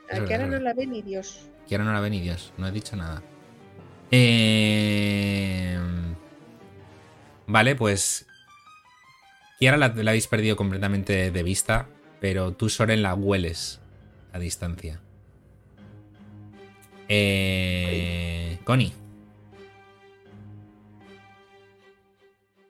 es 0.08 0.12
A 0.12 0.14
verdad, 0.14 0.28
Kiara 0.28 0.44
es 0.46 0.50
no 0.50 0.60
la 0.60 0.74
ve 0.74 0.88
ni 0.88 1.02
Dios. 1.02 1.50
Que 1.68 1.76
ahora 1.76 1.86
no 1.86 1.94
la 1.94 2.00
ve 2.00 2.10
ni 2.10 2.22
Dios, 2.22 2.54
no 2.58 2.68
he 2.68 2.72
dicho 2.72 2.96
nada. 2.96 3.22
Eh, 4.10 5.78
Vale, 7.48 7.76
pues. 7.76 8.26
Kiara 9.60 9.78
la, 9.78 9.88
la 9.90 10.12
habéis 10.12 10.28
perdido 10.28 10.56
completamente 10.56 11.32
de 11.32 11.44
vista, 11.44 11.90
pero 12.20 12.54
tú, 12.54 12.70
Soren, 12.70 13.02
la 13.02 13.16
hueles 13.16 13.82
a 14.32 14.40
distancia. 14.40 15.02
Eh... 17.10 18.60
Connie, 18.66 18.94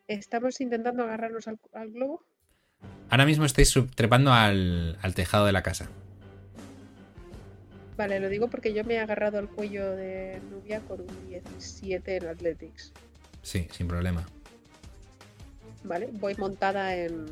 Estamos 0.08 0.62
intentando 0.62 1.04
agarrarnos 1.04 1.48
al, 1.48 1.60
al 1.74 1.92
globo. 1.92 2.24
ahora 3.10 3.26
mismo 3.26 3.46
estáis 3.46 3.74
trepando 3.96 4.32
al, 4.34 4.98
al 5.02 5.14
tejado 5.16 5.46
de 5.46 5.52
la 5.52 5.64
casa. 5.64 5.88
Vale, 7.98 8.20
lo 8.20 8.30
digo 8.30 8.48
porque 8.48 8.74
yo 8.74 8.84
me 8.84 8.94
he 8.96 9.00
agarrado 9.00 9.40
al 9.40 9.50
cuello 9.50 9.92
de 9.96 10.40
Nubia 10.52 10.80
con 10.82 11.02
un 11.02 11.28
17 11.30 12.18
en 12.18 12.28
Athletics. 12.28 12.94
Sí, 13.42 13.68
sin 13.72 13.88
problema. 13.88 14.24
Vale, 15.84 16.08
voy 16.14 16.36
montada 16.36 16.96
en, 16.96 17.26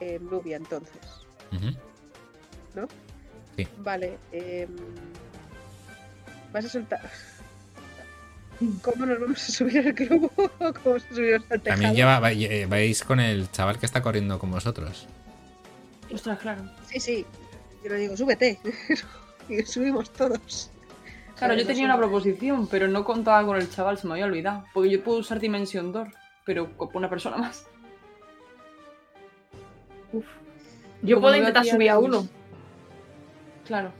en 0.00 0.24
Nubia 0.26 0.56
entonces. 0.56 1.00
Ujú. 1.52 2.86
Vale, 3.78 4.18
em, 4.32 4.68
vas 6.52 6.64
a 6.66 6.68
soltar. 6.68 7.00
¿Cómo 8.82 9.04
nos 9.06 9.20
vamos 9.20 9.48
a 9.48 9.52
subir 9.52 9.78
al 9.78 9.92
globo? 9.92 10.30
¿Cómo 10.82 10.98
se 10.98 11.14
subimos 11.14 11.42
al 11.50 11.60
tejado? 11.60 11.62
También 11.64 11.94
lleva, 11.94 12.20
va- 12.20 12.32
eh, 12.32 12.66
vais 12.66 13.02
con 13.04 13.20
el 13.20 13.50
chaval 13.50 13.78
que 13.78 13.86
está 13.86 14.00
corriendo 14.02 14.38
con 14.38 14.50
vosotros. 14.50 15.06
Ostras, 16.12 16.38
claro. 16.38 16.62
Sí, 16.88 17.00
sí. 17.00 17.26
Yo 17.84 17.90
le 17.90 17.96
digo, 17.98 18.16
súbete. 18.16 18.58
y 19.48 19.62
subimos 19.62 20.10
todos. 20.12 20.70
Claro, 21.36 21.54
yo 21.54 21.66
tenía 21.66 21.84
una 21.84 21.98
proposición, 21.98 22.66
pero 22.66 22.88
no 22.88 23.04
contaba 23.04 23.44
con 23.44 23.58
el 23.58 23.68
chaval, 23.70 23.98
se 23.98 24.06
me 24.06 24.14
había 24.14 24.24
olvidado. 24.24 24.64
Porque 24.72 24.88
yo 24.90 25.04
puedo 25.04 25.18
usar 25.18 25.38
Dimension 25.38 25.92
Door, 25.92 26.08
pero 26.46 26.74
con 26.78 26.88
una 26.94 27.10
persona 27.10 27.36
más. 27.36 27.66
yo 31.02 31.16
Como 31.16 31.20
puedo 31.26 31.36
intentar 31.36 31.64
subir 31.66 31.90
a 31.90 31.98
uno. 31.98 32.26
Claro. 33.66 33.92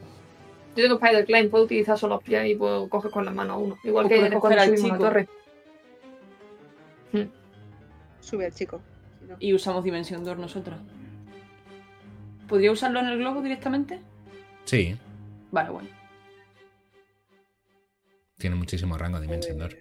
Yo 0.77 0.83
tengo 0.83 0.97
Spider 0.97 1.25
Climb, 1.25 1.51
puedo 1.51 1.65
utilizar 1.65 1.99
solo 1.99 2.17
los 2.17 2.25
pies 2.25 2.47
y 2.47 2.55
puedo 2.55 2.89
coger 2.89 3.11
con 3.11 3.25
las 3.25 3.35
manos 3.35 3.55
a 3.57 3.59
uno. 3.59 3.79
Igual 3.83 4.07
O 4.07 4.09
que 4.09 4.19
cuando 4.19 4.41
coger 4.41 4.59
al 4.59 4.69
subimos 4.69 4.85
a 4.85 4.89
la 4.89 4.95
chico. 4.99 5.05
torre. 5.09 5.29
Sube 8.21 8.47
al 8.47 8.53
chico. 8.55 8.83
Si 9.21 9.25
no- 9.27 9.37
Y 9.39 9.55
usamos 9.55 9.85
Dimension 9.85 10.25
Door 10.25 10.39
nosotras. 10.39 10.79
¿Podría 12.49 12.73
usarlo 12.73 13.01
en 13.01 13.07
el 13.07 13.19
globo 13.19 13.41
directamente? 13.41 14.01
Sí, 14.65 14.97
Vale, 15.51 15.71
bueno. 15.71 15.89
tiene 18.37 18.57
muchísimo 18.57 18.99
rango 18.99 19.21
Dimension 19.21 19.59
Door. 19.59 19.77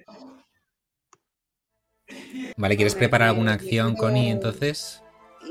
Vale, 2.57 2.75
¿quieres 2.75 2.95
preparar 2.95 3.29
alguna 3.29 3.53
acción, 3.53 3.95
Connie, 3.95 4.29
entonces? 4.29 5.01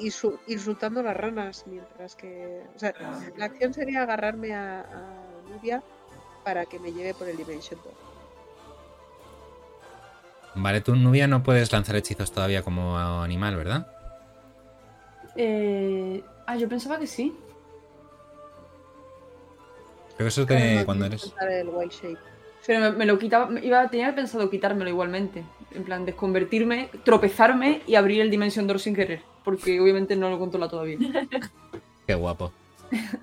y 0.01 0.11
su- 0.11 0.41
insultando 0.49 1.01
a 1.01 1.03
las 1.05 1.17
ranas 1.17 1.65
mientras 1.69 2.17
que. 2.17 2.63
O 2.75 2.79
sea, 2.79 2.93
la 3.37 3.45
acción 3.45 3.73
sería 3.75 4.03
agarrarme 4.03 4.53
a, 4.55 4.81
a 4.81 5.34
Nubia 5.51 5.83
para 6.45 6.67
que 6.67 6.79
me 6.79 6.93
lleve 6.93 7.15
por 7.15 7.29
el 7.29 7.37
Dimension 7.37 7.81
Door. 7.83 7.95
Vale, 10.57 10.81
tú, 10.81 10.95
Nubia, 10.95 11.27
no 11.27 11.43
puedes 11.43 11.73
lanzar 11.73 11.97
hechizos 11.97 12.31
todavía 12.31 12.63
como 12.63 12.97
animal, 12.97 13.57
¿verdad? 13.57 13.87
Eh... 15.37 16.23
Ah, 16.47 16.57
yo 16.57 16.69
pensaba 16.69 16.99
que 16.99 17.07
sí. 17.07 17.35
Creo 20.17 20.19
que 20.19 20.29
eso 20.29 20.43
es 20.43 20.51
Ahora 20.51 20.63
de 20.63 20.75
no 20.77 20.85
cuando 20.85 21.07
eres... 21.07 21.35
el 21.41 21.69
wild 21.69 21.91
shape. 21.91 22.19
Pero 22.67 22.81
me, 22.81 22.91
me 22.93 23.07
lo 23.07 23.19
quitaba, 23.19 23.47
me 23.47 23.65
iba, 23.65 23.89
tenía 23.89 24.15
pensado 24.15 24.49
quitármelo 24.49 24.89
igualmente. 24.91 25.43
En 25.73 25.85
plan, 25.85 26.05
desconvertirme, 26.05 26.89
tropezarme 27.05 27.83
y 27.87 27.97
abrir 27.97 28.21
el 28.21 28.31
Dimension 28.31 28.67
Door 28.67 28.79
sin 28.79 28.95
querer. 28.95 29.23
Porque 29.43 29.81
obviamente 29.81 30.17
no 30.17 30.31
lo 30.31 30.39
controla 30.39 30.69
todavía. 30.69 30.99
Qué 32.07 32.15
guapo. 32.15 32.53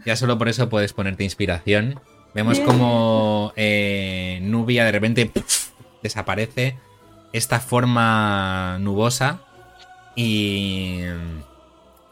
Ya 0.06 0.16
solo 0.16 0.38
por 0.38 0.50
eso 0.50 0.68
puedes 0.68 0.94
ponerte 0.94 1.24
inspiración. 1.24 2.00
Vemos 2.34 2.60
como 2.62 3.52
eh, 3.56 4.40
Nubia 4.42 4.86
de 4.86 4.92
repente 4.92 5.32
desaparece. 6.02 6.78
Esta 7.34 7.60
forma 7.60 8.78
nubosa. 8.80 9.42
Y 10.16 11.00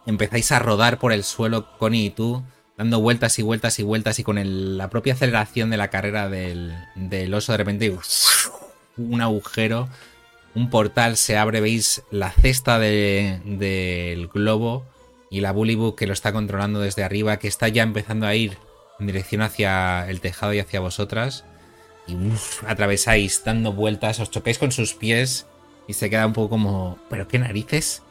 empezáis 0.06 0.52
a 0.52 0.60
rodar 0.60 0.98
por 1.00 1.12
el 1.14 1.24
suelo, 1.24 1.68
Connie 1.78 2.06
y 2.06 2.10
tú, 2.10 2.44
dando 2.78 3.00
vueltas 3.02 3.38
y 3.40 3.42
vueltas 3.44 3.78
y 3.80 3.84
vueltas 3.84 4.20
y 4.20 4.24
con 4.24 4.38
el- 4.38 4.78
la 4.78 4.90
propia 4.90 5.14
aceleración 5.14 5.70
de 5.70 5.78
la 5.78 5.90
carrera 5.90 6.30
del, 6.30 6.74
del 6.96 7.34
oso 7.34 7.52
de 7.52 7.58
repente 7.58 7.96
un 8.98 9.22
agujero, 9.22 9.90
un 10.56 10.70
portal 10.70 11.18
se 11.18 11.38
abre, 11.38 11.60
veis 11.62 12.04
la 12.10 12.32
cesta 12.32 12.80
de- 12.80 13.42
del 13.46 14.28
globo 14.30 14.86
y 15.30 15.42
la 15.42 15.52
Bullybug 15.52 15.96
que 15.96 16.08
lo 16.08 16.14
está 16.14 16.32
controlando 16.32 16.80
desde 16.80 17.04
arriba, 17.04 17.38
que 17.38 17.50
está 17.50 17.68
ya 17.68 17.84
empezando 17.84 18.26
a 18.26 18.34
ir 18.36 18.58
en 19.00 19.08
dirección 19.08 19.42
hacia 19.42 20.10
el 20.10 20.22
tejado 20.22 20.54
y 20.54 20.60
hacia 20.60 20.80
vosotras. 20.80 21.46
Y 22.08 22.16
uf, 22.16 22.64
atravesáis 22.68 23.44
dando 23.44 23.74
vueltas, 23.74 24.20
os 24.20 24.32
chocáis 24.32 24.58
con 24.58 24.72
sus 24.72 24.94
pies 24.94 25.46
y 25.88 25.94
se 25.94 26.10
queda 26.10 26.26
un 26.26 26.34
poco 26.34 26.50
como... 26.50 26.98
¿Pero 27.10 27.28
qué 27.28 27.40
narices? 27.40 28.04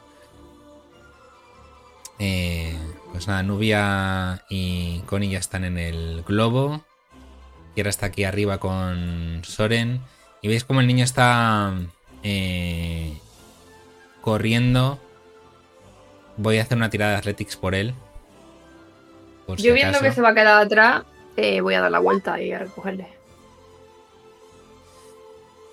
Eh, 2.19 2.77
pues 3.13 3.29
nada, 3.29 3.43
Nubia 3.43 4.45
y 4.49 5.01
Connie 5.07 5.31
ya 5.31 5.39
están 5.39 5.65
en 5.65 5.79
el 5.79 6.23
globo. 6.27 6.85
Kiera 7.75 7.91
está 7.91 8.07
aquí 8.07 8.25
arriba 8.25 8.59
con 8.59 9.43
Soren. 9.45 10.01
Y 10.43 10.49
veis 10.49 10.65
como 10.65 10.81
el 10.81 10.87
niño 10.87 11.05
está 11.05 11.73
eh, 12.23 13.19
corriendo. 14.21 15.01
Voy 16.37 16.59
a 16.59 16.63
hacer 16.63 16.77
una 16.77 16.91
tirada 16.91 17.13
de 17.13 17.19
Athletics 17.19 17.57
por 17.57 17.75
él. 17.75 17.95
Por 19.49 19.59
si 19.59 19.67
Yo 19.67 19.73
viendo 19.75 19.99
que 20.01 20.13
se 20.13 20.21
va 20.21 20.29
a 20.29 20.35
quedar 20.35 20.61
atrás, 20.61 21.03
eh, 21.37 21.61
voy 21.63 21.73
a 21.75 21.81
dar 21.81 21.91
la 21.91 21.99
vuelta 22.01 22.41
y 22.41 22.53
a 22.53 22.59
recogerle. 22.61 23.09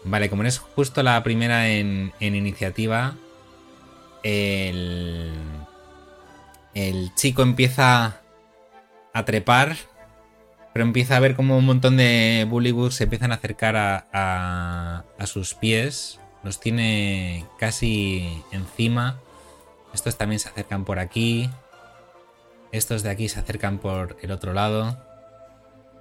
Vale, 0.06 0.30
como 0.30 0.44
eres 0.44 0.60
justo 0.60 1.04
la 1.04 1.22
primera 1.24 1.68
en, 1.68 2.14
en 2.20 2.36
iniciativa, 2.36 3.16
el, 4.24 5.34
el 6.74 7.14
chico 7.16 7.42
empieza 7.42 8.22
a 9.14 9.26
trepar, 9.26 9.76
pero 10.74 10.86
empieza 10.86 11.18
a 11.18 11.20
ver 11.20 11.36
como 11.36 11.58
un 11.58 11.66
montón 11.66 11.98
de 11.98 12.46
bullybugs 12.50 12.96
se 12.96 13.06
empiezan 13.06 13.32
a 13.32 13.36
acercar 13.36 13.76
a, 13.76 14.06
a- 14.14 15.04
a 15.18 15.26
sus 15.28 15.54
pies, 15.54 16.20
los 16.44 16.60
tiene 16.60 17.46
casi 17.60 18.44
encima, 18.52 19.18
Estos 19.94 20.18
también 20.18 20.40
se 20.40 20.50
acercan 20.50 20.86
por 20.86 21.00
aquí. 21.00 21.50
Estos 22.76 23.04
de 23.04 23.10
aquí 23.10 23.30
se 23.30 23.40
acercan 23.40 23.80
por 23.80 24.18
el 24.22 24.32
otro 24.32 24.54
lado. 24.54 24.98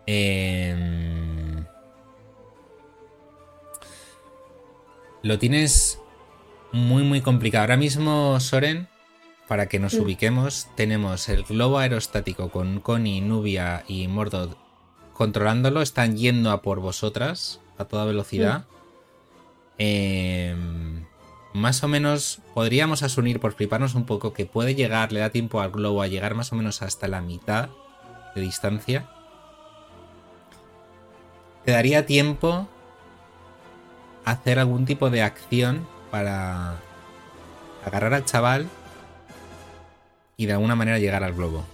Em, 0.07 1.65
Lo 5.23 5.39
tienes 5.39 5.99
muy 6.73 7.03
muy 7.03 7.23
complicado. 7.23 7.63
Ahora 7.63 7.77
mismo, 7.79 8.39
Soren, 8.41 8.89
para 9.49 9.67
que 9.69 9.79
nos 9.79 9.95
Mm. 9.95 10.03
ubiquemos, 10.03 10.69
tenemos 10.75 11.29
el 11.31 11.45
globo 11.45 11.79
aerostático 11.79 12.51
con 12.51 12.81
Connie, 12.81 13.23
Nubia 13.23 13.85
y 13.89 14.07
Mordod 14.09 14.57
controlándolo. 15.15 15.81
Están 15.81 16.17
yendo 16.19 16.51
a 16.51 16.61
por 16.61 16.81
vosotras 16.81 17.61
a 17.79 17.87
toda 17.87 18.05
velocidad. 18.05 18.67
Em, 19.79 21.07
más 21.55 21.85
o 21.85 21.89
menos 21.89 22.41
podríamos 22.53 23.05
asumir, 23.05 23.39
por 23.39 23.55
fliparnos 23.55 23.95
un 23.95 24.05
poco, 24.05 24.33
que 24.33 24.45
puede 24.45 24.75
llegar, 24.75 25.13
le 25.13 25.21
da 25.21 25.31
tiempo 25.31 25.61
al 25.61 25.71
globo 25.71 26.03
a 26.03 26.09
llegar 26.09 26.35
más 26.35 26.53
o 26.53 26.57
menos 26.57 26.83
hasta 26.83 27.07
la 27.07 27.21
mitad 27.21 27.69
de 28.35 28.41
distancia. 28.41 29.09
Te 31.65 31.71
daría 31.71 32.07
tiempo 32.07 32.69
a 34.25 34.33
hacer 34.33 34.59
algún 34.59 34.85
tipo 34.85 35.11
de 35.11 35.23
acción 35.23 35.87
para 36.11 36.75
agarrar 37.87 38.15
al 38.15 38.25
chaval 38.25 38.69
y 40.37 40.47
de 40.47 40.55
alguna 40.55 40.75
manera 40.75 40.99
llegar 40.99 41.23
al 41.23 41.35
globo. 41.35 41.65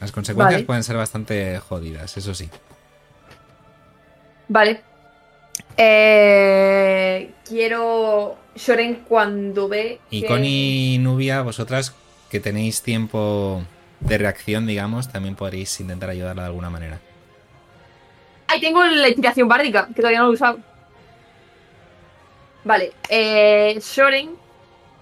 Las 0.00 0.12
consecuencias 0.12 0.58
Vale. 0.58 0.66
pueden 0.66 0.84
ser 0.84 0.96
bastante 0.96 1.58
jodidas, 1.60 2.14
eso 2.18 2.34
sí. 2.34 2.50
Vale. 4.48 4.89
Eh, 5.82 7.30
quiero. 7.48 8.36
Shoren 8.54 8.96
cuando 9.08 9.68
ve. 9.68 10.00
Y 10.10 10.20
que- 10.22 10.26
Connie 10.26 10.94
y 10.94 10.98
Nubia, 10.98 11.40
vosotras 11.40 11.94
que 12.28 12.38
tenéis 12.40 12.82
tiempo 12.82 13.62
de 14.00 14.18
reacción, 14.18 14.66
digamos, 14.66 15.10
también 15.10 15.34
podréis 15.36 15.80
intentar 15.80 16.10
ayudarla 16.10 16.42
de 16.42 16.48
alguna 16.48 16.68
manera. 16.68 17.00
Ahí 18.48 18.60
tengo 18.60 18.84
la 18.84 19.08
inspiración 19.08 19.48
bárdica, 19.48 19.86
que 19.88 19.94
todavía 19.94 20.18
no 20.18 20.26
lo 20.26 20.32
he 20.32 20.34
usado. 20.34 20.58
Vale. 22.64 22.92
Eh, 23.08 23.78
Shoren, 23.82 24.30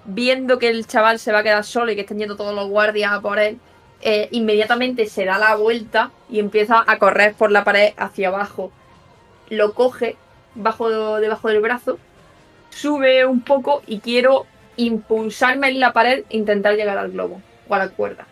viendo 0.04 0.58
que 0.60 0.68
el 0.68 0.86
chaval 0.86 1.18
se 1.18 1.32
va 1.32 1.40
a 1.40 1.42
quedar 1.42 1.64
solo 1.64 1.90
y 1.90 1.96
que 1.96 2.02
están 2.02 2.18
yendo 2.18 2.36
todos 2.36 2.54
los 2.54 2.68
guardias 2.68 3.12
a 3.12 3.20
por 3.20 3.38
él, 3.40 3.58
eh, 4.02 4.28
inmediatamente 4.30 5.06
se 5.06 5.24
da 5.24 5.38
la 5.38 5.56
vuelta 5.56 6.12
y 6.30 6.38
empieza 6.38 6.84
a 6.86 6.98
correr 6.98 7.34
por 7.34 7.50
la 7.50 7.64
pared 7.64 7.92
hacia 7.96 8.28
abajo. 8.28 8.70
Lo 9.48 9.74
coge 9.74 10.16
bajo, 10.58 11.20
debajo 11.20 11.48
del 11.48 11.60
brazo, 11.60 11.98
sube 12.70 13.24
un 13.24 13.40
poco 13.40 13.82
y 13.86 14.00
quiero 14.00 14.46
impulsarme 14.76 15.68
en 15.68 15.80
la 15.80 15.92
pared 15.92 16.24
e 16.28 16.36
intentar 16.36 16.74
llegar 16.74 16.98
al 16.98 17.10
globo 17.10 17.40
o 17.68 17.74
a 17.74 17.78
la 17.78 17.88
cuerda. 17.88 18.26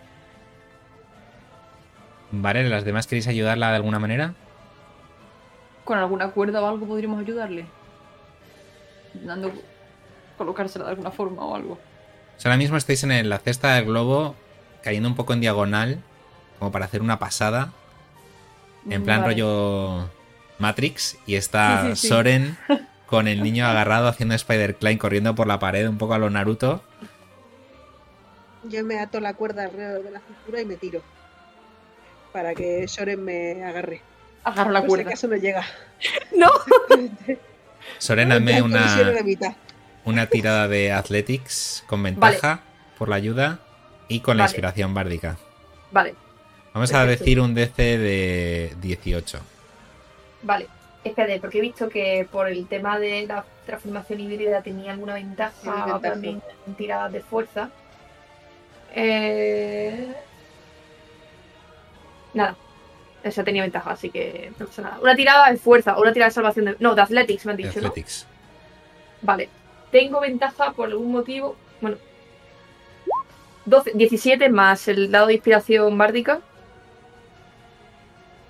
Vale, 2.30 2.68
¿las 2.68 2.84
demás 2.84 3.06
queréis 3.06 3.28
ayudarla 3.28 3.70
de 3.70 3.76
alguna 3.76 3.98
manera? 3.98 4.34
¿Con 5.84 5.98
alguna 5.98 6.28
cuerda 6.28 6.60
o 6.60 6.68
algo 6.68 6.86
podríamos 6.86 7.20
ayudarle? 7.20 7.66
Dando 9.14 9.52
colocársela 10.36 10.84
de 10.84 10.90
alguna 10.90 11.10
forma 11.10 11.44
o 11.44 11.54
algo. 11.54 11.74
O 11.74 12.40
sea, 12.40 12.50
ahora 12.50 12.58
mismo 12.58 12.76
estáis 12.76 13.02
en 13.04 13.28
la 13.28 13.38
cesta 13.38 13.74
del 13.74 13.86
globo, 13.86 14.34
cayendo 14.82 15.08
un 15.08 15.14
poco 15.14 15.32
en 15.32 15.40
diagonal, 15.40 16.00
como 16.58 16.72
para 16.72 16.84
hacer 16.84 17.00
una 17.00 17.18
pasada, 17.18 17.72
en 18.90 19.02
plan 19.04 19.22
Vale. 19.22 19.32
rollo 19.32 20.10
Matrix, 20.58 21.16
y 21.26 21.34
está 21.34 21.82
Sí, 21.82 21.88
sí, 21.88 21.96
sí. 22.02 22.08
Soren 22.08 22.56
con 23.06 23.28
el 23.28 23.42
niño 23.42 23.66
agarrado 23.66 24.08
haciendo 24.08 24.34
Spider 24.34 24.76
Climb 24.76 24.98
corriendo 24.98 25.34
por 25.34 25.46
la 25.46 25.58
pared, 25.58 25.88
un 25.88 25.98
poco 25.98 26.14
a 26.14 26.18
lo 26.18 26.30
Naruto. 26.30 26.82
Yo 28.64 28.84
me 28.84 28.98
ato 28.98 29.20
la 29.20 29.34
cuerda 29.34 29.64
alrededor 29.64 30.02
de 30.02 30.10
la 30.10 30.20
cintura 30.20 30.60
y 30.60 30.64
me 30.64 30.76
tiro. 30.76 31.02
Para 32.32 32.54
que 32.54 32.86
Soren 32.88 33.24
me 33.24 33.64
agarre. 33.64 34.02
Agarro 34.44 34.70
la 34.70 34.80
Por 34.80 34.86
si 34.86 34.88
cuerda. 34.88 35.10
acaso 35.10 35.28
no 35.28 35.36
llega. 35.36 35.64
¡No! 36.36 36.48
Soren, 37.98 38.32
hazme 38.32 38.62
una, 38.62 39.16
una 40.04 40.26
tirada 40.26 40.68
de 40.68 40.92
Athletics 40.92 41.84
con 41.86 42.02
ventaja 42.02 42.60
por 42.98 43.08
la 43.08 43.16
ayuda 43.16 43.60
y 44.08 44.20
con 44.20 44.36
la 44.36 44.44
inspiración 44.44 44.94
bárdica. 44.94 45.36
Vale, 45.92 46.14
Vamos 46.76 46.92
a 46.92 47.06
decir 47.06 47.40
un 47.40 47.54
DC 47.54 47.96
de 47.96 48.76
18. 48.82 49.40
Vale, 50.46 50.68
espérate, 51.02 51.40
porque 51.40 51.58
he 51.58 51.60
visto 51.60 51.88
que 51.88 52.26
por 52.30 52.48
el 52.48 52.68
tema 52.68 53.00
de 53.00 53.26
la 53.26 53.44
transformación 53.66 54.20
híbrida 54.20 54.62
tenía 54.62 54.92
alguna 54.92 55.14
ventaja, 55.14 55.98
también 56.00 56.40
en 56.68 56.74
tiradas 56.74 57.12
de 57.12 57.20
fuerza. 57.20 57.68
Eh... 58.94 60.14
Nada, 62.32 62.56
esa 63.24 63.42
tenía 63.42 63.62
ventaja, 63.62 63.90
así 63.90 64.08
que 64.08 64.52
no 64.56 64.66
pasa 64.66 64.82
nada. 64.82 65.00
Una 65.02 65.16
tirada 65.16 65.50
de 65.50 65.56
fuerza 65.56 65.96
o 65.96 66.02
una 66.02 66.12
tirada 66.12 66.28
de 66.28 66.34
salvación 66.34 66.64
de... 66.66 66.76
No, 66.78 66.94
de 66.94 67.02
Athletics 67.02 67.44
me 67.44 67.50
han 67.50 67.56
dicho, 67.56 67.80
¿no? 67.80 67.88
Athletics. 67.88 68.24
Vale, 69.22 69.48
tengo 69.90 70.20
ventaja 70.20 70.72
por 70.74 70.88
algún 70.88 71.10
motivo, 71.10 71.56
bueno... 71.80 71.96
12, 73.64 73.92
17 73.94 74.48
más 74.48 74.86
el 74.86 75.10
dado 75.10 75.26
de 75.26 75.34
inspiración 75.34 75.98
bárdica. 75.98 76.40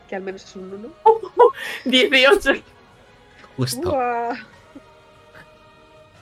Que 0.09 0.17
al 0.17 0.23
menos 0.23 0.45
es 0.45 0.57
un 0.57 0.73
1. 1.05 1.53
18. 1.85 2.53
Justo. 3.57 3.99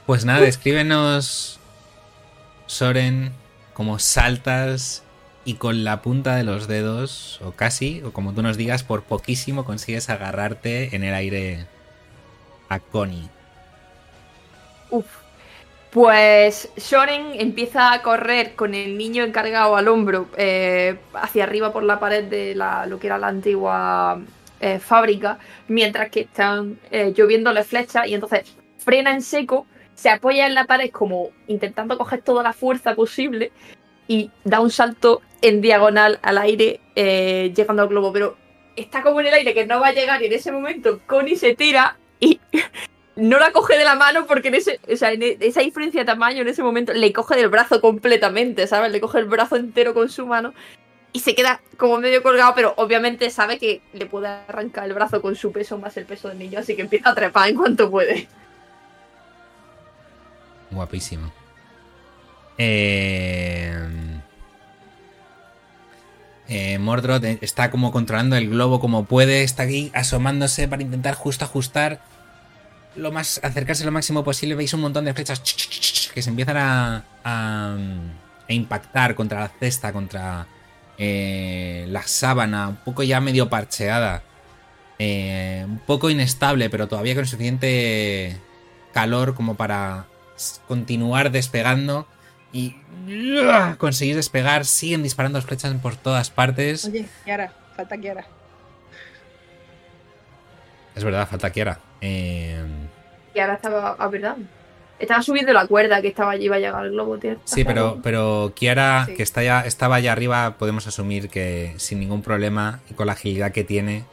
Pues 0.05 0.23
nada, 0.23 0.41
descríbenos, 0.41 1.59
Soren, 2.67 3.33
como 3.73 3.97
saltas 3.99 5.03
y 5.45 5.55
con 5.55 5.83
la 5.83 6.01
punta 6.01 6.35
de 6.35 6.43
los 6.43 6.67
dedos, 6.67 7.39
o 7.43 7.51
casi, 7.51 8.01
o 8.03 8.13
como 8.13 8.33
tú 8.33 8.41
nos 8.41 8.55
digas, 8.55 8.83
por 8.83 9.03
poquísimo 9.03 9.65
consigues 9.65 10.09
agarrarte 10.09 10.95
en 10.95 11.03
el 11.03 11.13
aire 11.13 11.67
a 12.69 12.79
Connie. 12.79 13.29
Uf. 14.89 15.24
Pues 15.95 16.73
Shoren 16.75 17.39
empieza 17.39 17.93
a 17.93 18.01
correr 18.01 18.55
con 18.55 18.75
el 18.75 18.97
niño 18.97 19.23
encargado 19.23 19.77
al 19.77 19.87
hombro 19.87 20.27
eh, 20.35 20.97
hacia 21.13 21.45
arriba 21.45 21.71
por 21.71 21.83
la 21.83 22.01
pared 22.01 22.25
de 22.25 22.53
la, 22.53 22.85
lo 22.85 22.99
que 22.99 23.07
era 23.07 23.17
la 23.17 23.27
antigua 23.27 24.21
eh, 24.59 24.79
fábrica, 24.79 25.39
mientras 25.69 26.09
que 26.09 26.19
están 26.19 26.77
eh, 26.91 27.13
lloviéndole 27.15 27.63
flechas 27.63 28.07
y 28.07 28.13
entonces 28.13 28.57
frena 28.77 29.13
en 29.13 29.21
seco, 29.21 29.67
se 29.93 30.09
apoya 30.09 30.45
en 30.47 30.53
la 30.53 30.65
pared 30.65 30.91
como 30.91 31.29
intentando 31.47 31.97
coger 31.97 32.21
toda 32.21 32.43
la 32.43 32.51
fuerza 32.51 32.93
posible 32.93 33.53
y 34.05 34.31
da 34.43 34.59
un 34.59 34.71
salto 34.71 35.21
en 35.41 35.61
diagonal 35.61 36.19
al 36.23 36.39
aire 36.39 36.81
eh, 36.97 37.53
llegando 37.55 37.83
al 37.83 37.87
globo, 37.87 38.11
pero 38.11 38.35
está 38.75 39.01
como 39.01 39.21
en 39.21 39.27
el 39.27 39.33
aire 39.35 39.53
que 39.53 39.65
no 39.65 39.79
va 39.79 39.87
a 39.87 39.93
llegar 39.93 40.21
y 40.21 40.25
en 40.25 40.33
ese 40.33 40.51
momento 40.51 40.99
Connie 41.07 41.37
se 41.37 41.55
tira 41.55 41.95
y 42.19 42.41
no 43.15 43.39
la 43.39 43.51
coge 43.51 43.77
de 43.77 43.83
la 43.83 43.95
mano 43.95 44.25
porque 44.25 44.49
en 44.49 44.55
ese, 44.55 44.79
o 44.91 44.95
sea, 44.95 45.11
en 45.11 45.23
e- 45.23 45.37
esa 45.39 45.61
diferencia 45.61 46.01
de 46.01 46.05
tamaño 46.05 46.41
en 46.41 46.47
ese 46.47 46.63
momento 46.63 46.93
le 46.93 47.13
coge 47.13 47.35
del 47.35 47.49
brazo 47.49 47.81
completamente, 47.81 48.67
¿sabes? 48.67 48.91
Le 48.91 48.99
coge 48.99 49.19
el 49.19 49.25
brazo 49.25 49.55
entero 49.55 49.93
con 49.93 50.09
su 50.09 50.25
mano 50.25 50.53
y 51.13 51.21
se 51.21 51.33
queda 51.33 51.61
como 51.77 51.97
medio 51.97 52.21
colgado, 52.21 52.53
pero 52.55 52.73
obviamente 52.77 53.29
sabe 53.29 53.57
que 53.57 53.81
le 53.93 54.05
puede 54.05 54.27
arrancar 54.27 54.85
el 54.85 54.93
brazo 54.93 55.21
con 55.21 55.35
su 55.35 55.51
peso 55.51 55.77
más 55.77 55.95
el 55.97 56.05
peso 56.05 56.27
del 56.27 56.39
niño, 56.39 56.59
así 56.59 56.75
que 56.75 56.81
empieza 56.81 57.09
a 57.09 57.15
trepar 57.15 57.49
en 57.49 57.55
cuanto 57.55 57.89
puede. 57.89 58.27
Guapísimo. 60.71 61.31
Eh... 62.57 63.79
Eh, 66.47 66.77
Mordred 66.77 67.23
eh, 67.23 67.37
está 67.41 67.71
como 67.71 67.91
controlando 67.91 68.35
el 68.35 68.49
globo 68.49 68.79
como 68.79 69.05
puede, 69.05 69.41
está 69.43 69.63
aquí 69.63 69.91
asomándose 69.95 70.67
para 70.67 70.83
intentar 70.83 71.15
justo 71.15 71.43
ajustar 71.43 72.01
lo 72.95 73.11
más, 73.11 73.39
acercarse 73.43 73.85
lo 73.85 73.91
máximo 73.91 74.23
posible. 74.23 74.55
Veis 74.55 74.73
un 74.73 74.81
montón 74.81 75.05
de 75.05 75.13
flechas 75.13 75.39
que 76.13 76.21
se 76.21 76.29
empiezan 76.29 76.57
a, 76.57 77.03
a, 77.23 77.75
a 78.47 78.53
impactar 78.53 79.15
contra 79.15 79.39
la 79.39 79.49
cesta, 79.49 79.91
contra 79.91 80.47
eh, 80.97 81.85
la 81.89 82.03
sábana, 82.03 82.69
un 82.69 82.77
poco 82.77 83.03
ya 83.03 83.19
medio 83.19 83.49
parcheada, 83.49 84.23
eh, 84.97 85.63
un 85.67 85.79
poco 85.79 86.09
inestable, 86.09 86.69
pero 86.69 86.87
todavía 86.87 87.15
con 87.15 87.25
suficiente 87.25 88.39
calor 88.93 89.35
como 89.35 89.55
para 89.55 90.05
continuar 90.67 91.31
despegando 91.31 92.07
y 92.53 92.77
conseguir 93.77 94.15
despegar. 94.15 94.65
Siguen 94.65 95.03
disparando 95.03 95.41
flechas 95.41 95.73
por 95.81 95.97
todas 95.97 96.29
partes. 96.29 96.85
Oye, 96.85 97.05
Kiara, 97.25 97.51
falta 97.75 97.97
Kiara. 97.97 98.25
Es 100.95 101.03
verdad, 101.03 101.27
falta 101.27 101.49
Kiara. 101.49 101.79
Eh, 102.01 102.63
Y 103.33 103.39
ahora 103.39 103.55
estaba, 103.55 103.91
a 103.93 104.07
verdad, 104.07 104.37
estaba 104.99 105.21
subiendo 105.21 105.51
la 105.53 105.67
cuerda 105.67 106.01
que 106.01 106.07
estaba 106.09 106.31
allí, 106.31 106.45
iba 106.45 106.55
a 106.55 106.59
llegar 106.59 106.81
al 106.83 106.91
globo, 106.91 107.17
tío. 107.17 107.37
sí, 107.43 107.63
pero, 107.65 107.99
pero 108.03 108.53
Kiara, 108.55 109.05
Sí. 109.07 109.15
que 109.15 109.23
está 109.23 109.43
ya, 109.43 109.61
estaba 109.61 109.95
allá 109.95 110.11
arriba, 110.11 110.55
podemos 110.57 110.87
asumir 110.87 111.29
que 111.29 111.73
sin 111.77 111.99
ningún 111.99 112.21
problema 112.21 112.79
y 112.89 112.93
con 112.93 113.07
la 113.07 113.13
agilidad 113.13 113.51
que 113.51 113.63
tiene, 113.63 114.05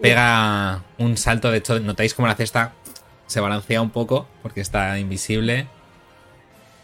pega 0.00 0.82
un 0.98 1.16
salto. 1.16 1.50
De 1.50 1.58
hecho, 1.58 1.78
notáis 1.80 2.14
como 2.14 2.28
la 2.28 2.34
cesta 2.34 2.72
se 3.26 3.40
balancea 3.40 3.82
un 3.82 3.90
poco 3.90 4.26
porque 4.42 4.60
está 4.60 4.98
invisible. 4.98 5.66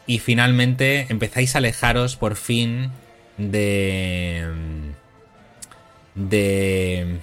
Y 0.09 0.19
finalmente 0.20 1.07
empezáis 1.09 1.55
a 1.55 1.59
alejaros 1.59 2.16
por 2.16 2.37
fin 2.37 2.91
de. 3.39 4.45
de. 6.15 7.19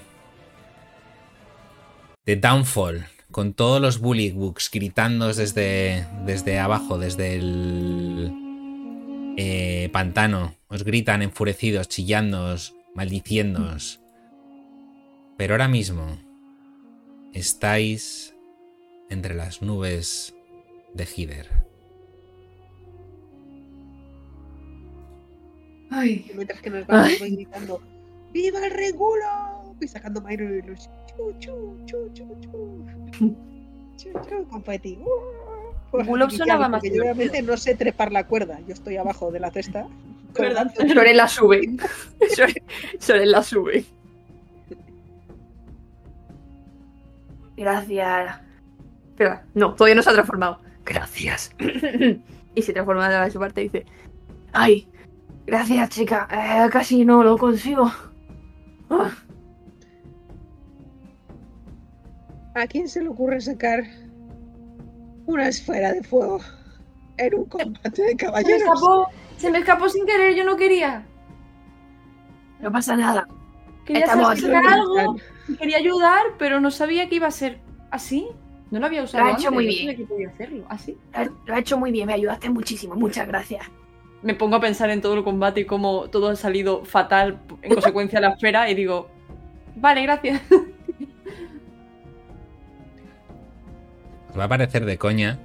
De 2.25 2.35
Downfall. 2.35 3.05
Con 3.31 3.53
todos 3.53 3.81
los 3.81 3.99
bullywugs 3.99 4.69
gritando 4.71 5.33
desde, 5.33 6.05
desde 6.25 6.59
abajo, 6.59 6.99
desde 6.99 7.35
el 7.35 8.31
eh, 9.37 9.89
pantano. 9.91 10.55
Os 10.67 10.83
gritan 10.83 11.23
enfurecidos, 11.23 11.89
chillándoos, 11.89 12.75
maldiciéndoos. 12.93 14.01
Pero 15.35 15.55
ahora 15.55 15.67
mismo 15.67 16.19
estáis 17.33 18.35
entre 19.09 19.33
las 19.33 19.63
nubes 19.63 20.35
de 20.93 21.07
Hider. 21.15 21.49
Ay, 25.89 26.31
mientras 26.35 26.61
que 26.61 26.69
nos 26.69 26.85
vamos 26.87 27.19
voy 27.19 27.35
gritando 27.35 27.81
¡Viva 28.31 28.65
el 28.65 28.71
regulo! 28.71 29.75
Y 29.79 29.87
sacando 29.87 30.21
Myro 30.21 30.57
y 30.57 30.61
los 30.63 30.89
chu 31.17 31.33
chu 31.39 31.77
chu 31.85 32.09
chu 32.13 32.25
chu 32.41 33.35
chu 33.97 34.11
chu 34.25 34.47
confeti. 34.49 34.97
¡Uh! 35.01 35.43
Sonaba 36.29 36.67
más 36.67 36.81
yo 36.83 37.03
obviamente 37.03 37.41
no 37.43 37.55
sé 37.55 37.75
trepar 37.75 38.11
la 38.11 38.25
cuerda. 38.25 38.59
Yo 38.67 38.73
estoy 38.73 38.97
abajo 38.97 39.31
de 39.31 39.39
la 39.39 39.51
cesta. 39.51 39.87
Soren 40.35 41.17
la 41.17 41.27
sube. 41.27 41.77
Soren 42.99 43.31
la 43.31 43.43
sube. 43.43 43.85
Gracias. 47.55 48.41
Espera, 49.09 49.45
no, 49.53 49.75
todavía 49.75 49.95
no 49.95 50.01
se 50.01 50.09
ha 50.09 50.13
transformado. 50.13 50.59
Gracias. 50.83 51.51
y 52.55 52.61
se 52.61 52.73
transforma 52.73 53.07
de 53.09 53.29
su 53.29 53.39
parte 53.39 53.61
y 53.61 53.63
dice: 53.65 53.85
Ay, 54.51 54.87
gracias, 55.45 55.89
chica. 55.89 56.27
Eh, 56.31 56.69
casi 56.71 57.05
no 57.05 57.23
lo 57.23 57.37
consigo. 57.37 57.91
Ah, 58.89 59.11
¿A 62.55 62.67
quién 62.67 62.87
se 62.87 63.01
le 63.01 63.09
ocurre 63.09 63.41
sacar 63.41 63.83
una 65.25 65.47
esfera 65.47 65.93
de 65.93 66.03
fuego 66.03 66.39
en 67.17 67.35
un 67.35 67.45
combate 67.45 67.89
de 67.89 68.07
se 68.07 68.13
me 68.13 68.15
caballeros? 68.17 68.61
escapó. 68.61 69.07
Se 69.37 69.51
me 69.51 69.57
escapó 69.59 69.89
sin 69.89 70.05
querer, 70.05 70.35
yo 70.35 70.43
no 70.43 70.55
quería. 70.55 71.05
no 72.59 72.71
pasa 72.71 72.95
nada. 72.95 73.27
Quería 73.85 74.05
Estamos 74.05 74.39
sacar 74.39 74.63
aquí. 74.65 74.73
algo. 74.73 75.15
Quería 75.59 75.77
ayudar, 75.77 76.21
pero 76.37 76.59
no 76.59 76.71
sabía 76.71 77.09
que 77.09 77.15
iba 77.15 77.27
a 77.27 77.31
ser 77.31 77.59
así. 77.91 78.27
No 78.71 78.79
lo 78.79 78.85
había 78.85 79.03
usado 79.03 79.23
Lo 79.25 79.29
ha 79.29 79.33
hecho 79.33 79.47
antes, 79.49 79.51
muy 79.53 79.65
bien. 79.67 79.77
sabía 79.85 79.95
que 79.97 80.05
podía 80.05 80.29
hacerlo. 80.29 80.65
Así. 80.69 80.97
Lo- 81.13 81.37
Lo 81.45 81.53
ha 81.55 81.59
hecho 81.59 81.77
muy 81.77 81.91
bien, 81.91 82.07
me 82.07 82.13
ayudaste 82.13 82.49
muchísimo. 82.49 82.95
Muchas 82.95 83.27
gracias. 83.27 83.65
me 84.21 84.33
pongo 84.35 84.55
a 84.55 84.61
pensar 84.61 84.89
en 84.89 85.01
todo 85.01 85.15
el 85.15 85.23
combate 85.25 85.59
y 85.61 85.65
cómo 85.65 86.09
todo 86.09 86.29
ha 86.29 86.35
salido 86.37 86.85
fatal 86.85 87.41
en 87.61 87.73
consecuencia 87.73 88.19
de 88.21 88.27
la 88.27 88.33
esfera 88.33 88.69
y 88.69 88.73
digo, 88.75 89.09
vale, 89.75 90.03
gracias. 90.03 90.41
va 94.37 94.45
a 94.45 94.49
parecer 94.49 94.85
de 94.85 94.97
coña, 94.97 95.39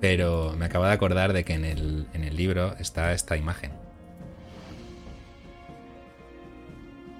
pero 0.00 0.54
me 0.56 0.66
acabo 0.66 0.84
de 0.84 0.92
acordar 0.92 1.32
de 1.32 1.44
que 1.44 1.54
en 1.54 1.64
el, 1.64 2.06
en 2.14 2.24
el 2.24 2.36
libro 2.36 2.74
está 2.78 3.12
esta 3.12 3.36
imagen. 3.36 3.72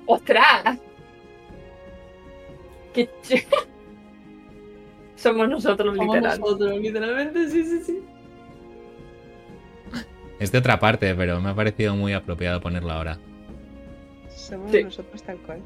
¡Ostras! 0.06 0.78
¡Qué 2.92 3.08
ch- 3.22 3.44
Somos 5.16 5.48
nosotros, 5.48 5.96
Somos 5.96 6.14
literal. 6.16 6.38
nosotros, 6.40 6.78
literalmente, 6.78 7.48
sí, 7.50 7.64
sí, 7.64 7.82
sí. 7.82 8.02
Es 10.38 10.52
de 10.52 10.58
otra 10.58 10.78
parte, 10.78 11.14
pero 11.14 11.40
me 11.40 11.50
ha 11.50 11.54
parecido 11.54 11.96
muy 11.96 12.12
apropiado 12.12 12.60
ponerlo 12.60 12.92
ahora. 12.92 13.18
Somos 14.28 14.70
Sí. 14.70 14.84
nosotros 14.84 15.22
tal 15.22 15.38
cual. 15.38 15.62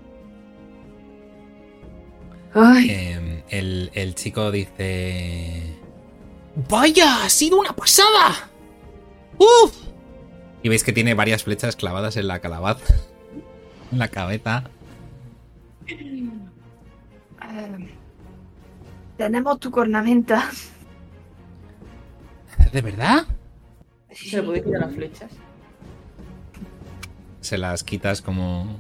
Ay, 2.55 2.89
Eh, 2.91 3.45
el, 3.51 3.91
el 3.95 4.15
chico 4.15 4.51
dice... 4.51 5.77
¡Vaya! 6.69 7.25
¡Ha 7.25 7.29
sido 7.31 7.59
una 7.61 7.75
pasada! 7.75 8.51
¡Uf! 9.39 9.77
Y 10.63 10.69
veis 10.69 10.83
que 10.83 10.93
tiene 10.93 11.15
varias 11.15 11.45
flechas 11.45 11.77
clavadas 11.77 12.17
en 12.17 12.27
la 12.29 12.41
calabaza. 12.41 12.95
En 13.91 13.99
la 14.01 14.09
cabeza. 14.09 14.65
eh, 15.87 16.29
tenemos 19.17 19.59
tu 19.61 19.71
cornamenta. 19.71 20.51
¿De 22.71 22.83
verdad? 22.83 23.25
Se 24.13 24.37
le 24.37 24.43
puede 24.43 24.63
quitar 24.63 24.81
las 24.81 24.95
flechas. 24.95 25.31
Se 27.41 27.57
las 27.57 27.83
quitas 27.83 28.21
como... 28.21 28.77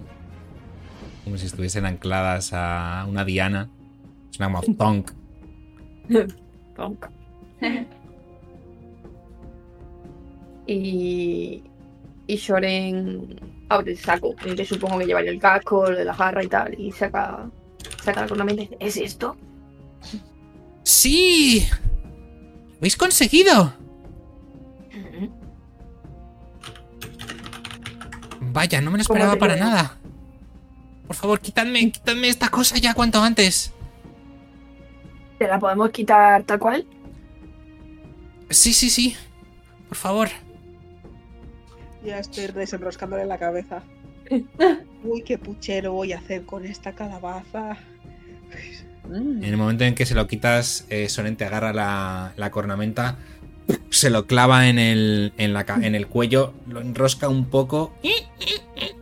Como 1.28 1.36
si 1.36 1.44
estuviesen 1.44 1.84
ancladas 1.84 2.54
a 2.54 3.04
una 3.06 3.22
diana. 3.22 3.68
Es 4.32 4.40
una 4.40 4.62
tonk. 4.78 5.10
Tonka. 6.74 7.10
y. 10.66 11.62
Y 12.26 12.36
Shoren 12.36 13.38
abre 13.68 13.92
el 13.92 13.98
saco. 13.98 14.34
en 14.42 14.48
el 14.48 14.56
que 14.56 14.64
supongo 14.64 14.98
que 14.98 15.04
llevaría 15.04 15.30
el 15.30 15.38
casco, 15.38 15.86
el 15.86 15.96
de 15.96 16.06
la 16.06 16.14
jarra 16.14 16.42
y 16.42 16.48
tal. 16.48 16.80
Y 16.80 16.92
saca. 16.92 17.50
Saca 18.02 18.22
la 18.22 18.28
cornamenta 18.28 18.62
y 18.62 18.66
dice: 18.68 18.78
¿Es 18.80 18.96
esto? 18.96 19.36
¡Sí! 20.82 21.66
¡Lo 22.70 22.78
habéis 22.78 22.96
conseguido! 22.96 23.74
Vaya, 28.40 28.80
no 28.80 28.90
me 28.90 28.96
lo 28.96 29.04
¿Cómo 29.04 29.18
esperaba 29.18 29.36
para 29.38 29.56
nada. 29.56 29.98
Por 31.08 31.16
favor, 31.16 31.40
quitadme, 31.40 31.90
quitadme 31.90 32.28
esta 32.28 32.50
cosa 32.50 32.76
ya 32.76 32.92
cuanto 32.92 33.20
antes. 33.20 33.72
¿Te 35.38 35.48
la 35.48 35.58
podemos 35.58 35.90
quitar 35.90 36.42
tal 36.42 36.58
cual? 36.58 36.86
Sí, 38.50 38.74
sí, 38.74 38.90
sí. 38.90 39.16
Por 39.88 39.96
favor. 39.96 40.28
Ya 42.04 42.18
estoy 42.18 42.48
desenroscándole 42.48 43.24
la 43.24 43.38
cabeza. 43.38 43.82
Uy, 45.02 45.22
qué 45.22 45.38
puchero 45.38 45.92
voy 45.92 46.12
a 46.12 46.18
hacer 46.18 46.44
con 46.44 46.66
esta 46.66 46.92
calabaza. 46.92 47.78
Mm. 49.08 49.42
En 49.42 49.44
el 49.44 49.56
momento 49.56 49.84
en 49.84 49.94
que 49.94 50.04
se 50.04 50.14
lo 50.14 50.26
quitas, 50.26 50.86
eh, 50.90 51.08
agarra 51.40 51.72
la, 51.72 52.34
la 52.36 52.50
cornamenta, 52.50 53.16
se 53.88 54.10
lo 54.10 54.26
clava 54.26 54.68
en 54.68 54.78
el, 54.78 55.32
en, 55.38 55.54
la 55.54 55.64
en 55.80 55.94
el 55.94 56.06
cuello, 56.06 56.52
lo 56.66 56.82
enrosca 56.82 57.30
un 57.30 57.46
poco. 57.46 57.94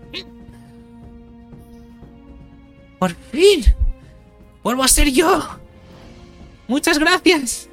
¡Por 2.98 3.12
fin! 3.14 3.64
¡Vuelvo 4.62 4.82
a 4.82 4.89
ser 4.89 5.09
yo! 5.10 5.43
¡Muchas 6.68 6.98
gracias! 6.98 7.68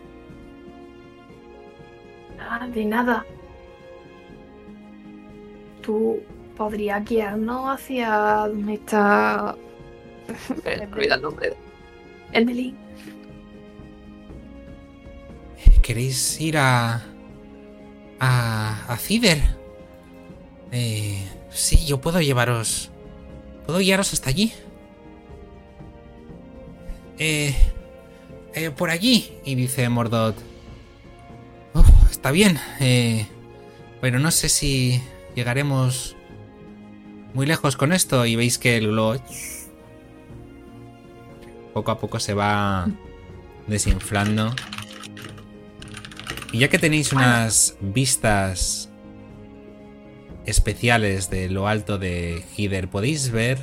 Nada, 2.38 2.68
de 2.68 2.86
nada. 2.86 3.26
Tú 5.82 6.20
podrías 6.58 7.04
guiarnos 7.06 7.70
hacia 7.70 8.10
donde 8.48 8.74
está. 8.76 9.56
Me 10.66 10.74
he 10.74 10.88
olvidado 10.88 11.16
el 11.16 11.22
nombre. 11.22 11.50
de- 11.50 11.58
Endelin. 12.34 12.78
¿Queréis 15.82 16.40
ir 16.40 16.58
a. 16.58 17.02
a. 18.20 18.86
a 18.88 18.98
Cider? 18.98 19.42
Eh. 20.72 21.28
Sí, 21.50 21.86
yo 21.86 22.00
puedo 22.02 22.22
llevaros. 22.22 22.90
¿Puedo 23.66 23.80
guiaros 23.80 24.14
hasta 24.14 24.30
allí? 24.30 24.54
Eh. 27.18 27.56
eh, 28.54 28.72
por 28.72 28.90
allí. 28.90 29.34
Y 29.46 29.56
dice 29.56 29.88
Mordot. 29.90 30.36
"Uf, 31.74 31.88
está 32.12 32.32
bien. 32.32 32.60
Eh. 32.80 33.26
Pero 34.02 34.20
no 34.20 34.32
sé 34.32 34.50
si 34.50 35.02
llegaremos 35.36 36.16
muy 37.34 37.46
lejos 37.46 37.76
con 37.78 37.94
esto. 37.94 38.26
Y 38.26 38.36
veis 38.36 38.58
que 38.58 38.78
el 38.78 38.88
globo 38.88 39.16
poco 41.74 41.92
a 41.92 42.00
poco 42.00 42.20
se 42.20 42.34
va 42.34 42.88
desinflando. 43.68 44.54
Y 46.52 46.60
ya 46.60 46.68
que 46.68 46.78
tenéis 46.78 47.12
unas 47.14 47.76
vistas 47.82 48.90
especiales 50.46 51.30
de 51.32 51.50
lo 51.50 51.68
alto 51.68 51.98
de 51.98 52.44
Hider, 52.56 52.90
podéis 52.90 53.32
ver 53.32 53.58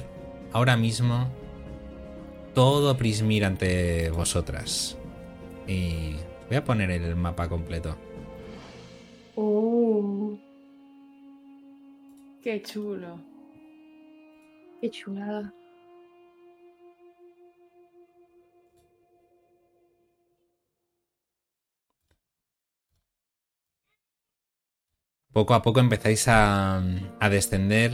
ahora 0.53 0.77
mismo 0.77 1.31
todo 2.61 2.95
Prismir 2.95 3.47
ante 3.47 4.11
vosotras. 4.11 4.95
Y 5.67 6.17
voy 6.47 6.59
a 6.59 6.63
poner 6.63 6.91
el 6.91 7.17
mapa 7.17 7.49
completo. 7.49 7.97
¡Oh! 9.35 10.39
¡Qué 12.43 12.61
chulo! 12.61 13.19
¡Qué 14.79 14.91
chulada! 14.91 15.55
Poco 25.33 25.55
a 25.55 25.63
poco 25.63 25.81
empezáis 25.81 26.29
a, 26.29 26.83
a 27.21 27.29
descender 27.31 27.93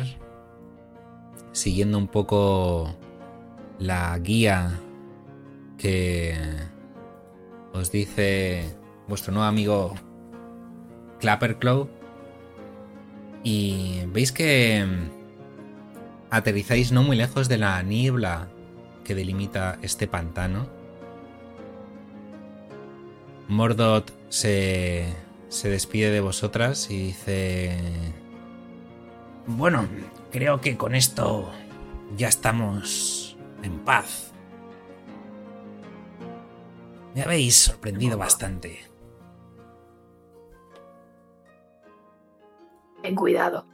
siguiendo 1.52 1.98
un 1.98 2.08
poco 2.08 2.96
la 3.78 4.18
guía 4.18 4.80
que 5.78 6.34
os 7.72 7.90
dice 7.90 8.64
vuestro 9.08 9.32
nuevo 9.32 9.48
amigo 9.48 9.94
Clapperclaw. 11.20 11.88
Y 13.42 14.02
veis 14.08 14.32
que 14.32 14.84
aterrizáis 16.30 16.90
no 16.92 17.02
muy 17.02 17.16
lejos 17.16 17.48
de 17.48 17.58
la 17.58 17.80
niebla 17.82 18.48
que 19.04 19.14
delimita 19.14 19.78
este 19.82 20.08
pantano. 20.08 20.66
Mordot 23.48 24.12
se, 24.28 25.06
se 25.48 25.68
despide 25.68 26.10
de 26.10 26.20
vosotras 26.20 26.90
y 26.90 26.98
dice... 26.98 27.78
Bueno, 29.46 29.86
creo 30.32 30.60
que 30.60 30.76
con 30.76 30.96
esto 30.96 31.52
ya 32.16 32.26
estamos 32.26 33.25
en 33.66 33.84
paz. 33.84 34.32
Me 37.14 37.22
habéis 37.22 37.56
sorprendido 37.56 38.18
bastante. 38.18 38.78
Ten 43.02 43.14
cuidado. 43.14 43.66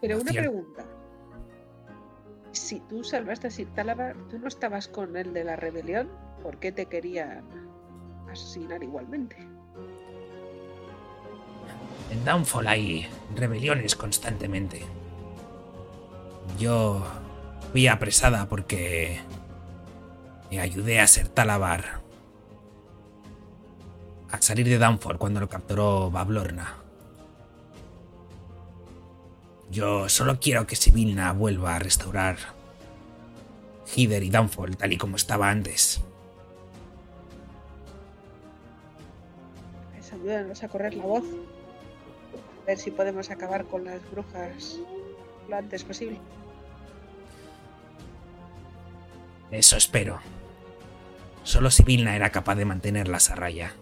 Pero 0.00 0.18
una 0.18 0.32
pregunta. 0.32 0.84
Si 2.52 2.80
tú 2.80 3.04
salvaste 3.04 3.46
a 3.46 3.50
Sir 3.50 3.68
Talabar, 3.74 4.16
¿tú 4.28 4.38
no 4.38 4.48
estabas 4.48 4.88
con 4.88 5.16
el 5.16 5.32
de 5.32 5.44
la 5.44 5.56
rebelión? 5.56 6.10
¿Por 6.42 6.58
qué 6.58 6.72
te 6.72 6.86
querían 6.86 7.44
asesinar 8.28 8.82
igualmente? 8.82 9.49
En 12.10 12.24
Downfall 12.24 12.66
hay 12.66 13.08
rebeliones 13.34 13.94
constantemente. 13.94 14.84
Yo 16.58 17.04
fui 17.72 17.86
apresada 17.86 18.48
porque 18.48 19.20
me 20.50 20.60
ayudé 20.60 21.00
a 21.00 21.06
ser 21.06 21.28
Talabar 21.28 22.00
a 24.30 24.40
salir 24.40 24.68
de 24.68 24.78
Downfall 24.78 25.18
cuando 25.18 25.40
lo 25.40 25.48
capturó 25.48 26.10
Bablorna. 26.10 26.76
Yo 29.70 30.08
solo 30.08 30.40
quiero 30.40 30.66
que 30.66 30.76
Sibilna 30.76 31.32
vuelva 31.32 31.76
a 31.76 31.78
restaurar 31.78 32.36
Hider 33.94 34.22
y 34.22 34.30
Downfall 34.30 34.76
tal 34.76 34.92
y 34.92 34.98
como 34.98 35.16
estaba 35.16 35.48
antes. 35.48 36.00
Ayúdanos 40.12 40.62
a 40.62 40.68
correr 40.68 40.94
la 40.94 41.04
voz. 41.04 41.24
Ver 42.66 42.78
si 42.78 42.90
podemos 42.90 43.30
acabar 43.30 43.64
con 43.64 43.84
las 43.84 44.00
brujas 44.10 44.78
lo 45.48 45.56
antes 45.56 45.82
posible. 45.84 46.18
Eso 49.50 49.76
espero. 49.76 50.20
Solo 51.42 51.70
Sibilna 51.70 52.14
era 52.14 52.30
capaz 52.30 52.54
de 52.54 52.64
mantenerlas 52.64 53.30
a 53.30 53.34
raya. 53.34 53.72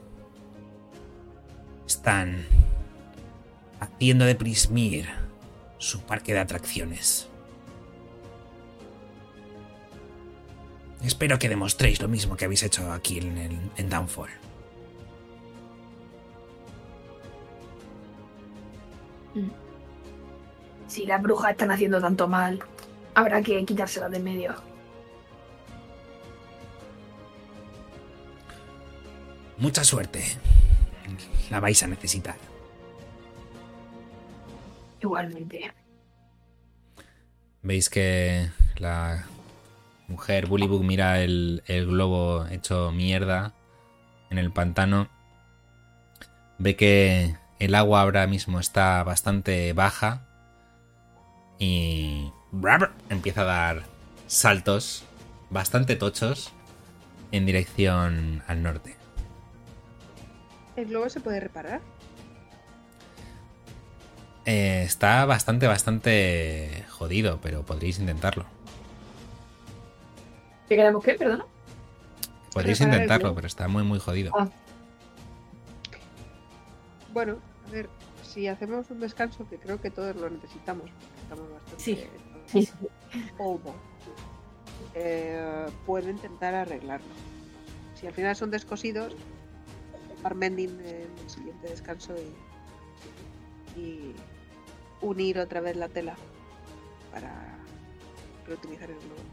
Están 1.86 2.46
haciendo 3.80 4.24
de 4.24 4.34
Prismir 4.34 5.08
su 5.78 6.00
parque 6.02 6.32
de 6.32 6.38
atracciones. 6.40 7.28
Espero 11.04 11.38
que 11.38 11.48
demostréis 11.48 12.00
lo 12.00 12.08
mismo 12.08 12.36
que 12.36 12.46
habéis 12.46 12.62
hecho 12.62 12.90
aquí 12.92 13.18
en, 13.18 13.36
el- 13.38 13.70
en 13.76 13.88
Downfall. 13.88 14.30
Si 20.86 21.06
las 21.06 21.22
brujas 21.22 21.52
están 21.52 21.70
haciendo 21.70 22.00
tanto 22.00 22.28
mal, 22.28 22.60
habrá 23.14 23.42
que 23.42 23.64
quitárselas 23.64 24.10
de 24.10 24.16
en 24.16 24.24
medio. 24.24 24.54
Mucha 29.58 29.84
suerte. 29.84 30.24
La 31.50 31.60
vais 31.60 31.82
a 31.82 31.86
necesitar. 31.86 32.36
Igualmente. 35.00 35.72
Veis 37.62 37.90
que 37.90 38.50
la 38.76 39.26
mujer 40.06 40.46
Bullybug 40.46 40.84
mira 40.84 41.20
el, 41.20 41.62
el 41.66 41.86
globo 41.86 42.46
hecho 42.46 42.92
mierda 42.92 43.52
en 44.30 44.38
el 44.38 44.52
pantano. 44.52 45.08
Ve 46.58 46.76
que 46.76 47.36
el 47.58 47.74
agua 47.74 48.02
ahora 48.02 48.26
mismo 48.26 48.60
está 48.60 49.02
bastante 49.02 49.72
baja 49.72 50.26
y 51.58 52.32
empieza 53.10 53.42
a 53.42 53.44
dar 53.44 53.82
saltos 54.26 55.04
bastante 55.50 55.96
tochos 55.96 56.52
en 57.32 57.46
dirección 57.46 58.42
al 58.46 58.62
norte. 58.62 58.96
¿El 60.76 60.86
globo 60.86 61.08
se 61.08 61.20
puede 61.20 61.40
reparar? 61.40 61.80
Eh, 64.46 64.82
está 64.84 65.24
bastante, 65.26 65.66
bastante 65.66 66.84
jodido, 66.88 67.40
pero 67.42 67.64
podréis 67.64 67.98
intentarlo. 67.98 68.46
¿Qué 70.68 70.76
queremos 70.76 71.04
qué? 71.04 71.14
Perdona. 71.14 71.44
Podréis 72.52 72.80
intentarlo, 72.80 73.34
pero 73.34 73.46
está 73.46 73.68
muy, 73.68 73.82
muy 73.82 73.98
jodido. 73.98 74.32
Ah. 74.38 74.48
Bueno, 77.12 77.38
a 77.68 77.70
ver, 77.70 77.90
si 78.22 78.48
hacemos 78.48 78.90
un 78.90 79.00
descanso, 79.00 79.46
que 79.48 79.60
creo 79.60 79.80
que 79.80 79.90
todos 79.90 80.16
lo 80.16 80.30
necesitamos, 80.30 80.90
porque 80.92 81.20
estamos 81.20 81.50
bastante 81.50 81.84
Sí. 81.84 82.04
Sí. 82.46 82.68
polvo, 83.36 83.84
eh, 84.94 85.72
puedo 85.86 86.10
intentar 86.10 86.54
arreglarlo. 86.54 87.22
Si 87.94 88.06
al 88.06 88.14
final 88.14 88.36
son 88.36 88.50
descosidos, 88.50 89.18
Armending 90.22 90.80
en 90.80 91.18
el 91.18 91.30
siguiente 91.30 91.68
descanso 91.68 92.14
y, 92.16 92.44
y 93.80 94.26
unir 95.00 95.38
otra 95.38 95.60
vez 95.60 95.76
la 95.76 95.88
tela 95.88 96.20
para 97.10 97.66
reutilizar 98.46 98.90
el 98.90 99.00
globo. 99.00 99.32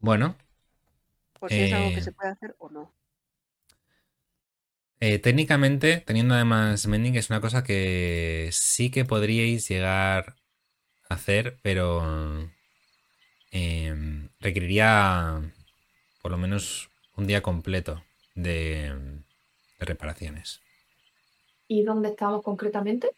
Bueno, 0.00 0.36
Por 1.38 1.52
si 1.52 1.62
es 1.62 1.72
algo 1.72 1.90
Eh, 1.90 1.94
que 1.94 2.02
se 2.02 2.12
puede 2.12 2.30
hacer 2.30 2.56
o 2.58 2.68
no. 2.70 2.95
Eh, 5.00 5.18
técnicamente, 5.18 6.02
teniendo 6.06 6.34
además 6.34 6.86
Mending, 6.86 7.16
es 7.16 7.30
una 7.30 7.40
cosa 7.40 7.62
que 7.62 8.48
sí 8.52 8.90
que 8.90 9.04
podríais 9.04 9.68
llegar 9.68 10.36
a 11.08 11.14
hacer, 11.14 11.58
pero 11.62 12.50
em, 13.50 14.28
requeriría 14.40 15.42
por 16.22 16.30
lo 16.30 16.38
menos 16.38 16.90
un 17.16 17.26
día 17.26 17.42
completo 17.42 18.02
de, 18.34 18.94
de 19.78 19.84
reparaciones. 19.84 20.60
¿Y 21.68 21.82
dónde 21.82 22.10
estamos 22.10 22.42
concretamente? 22.42 23.10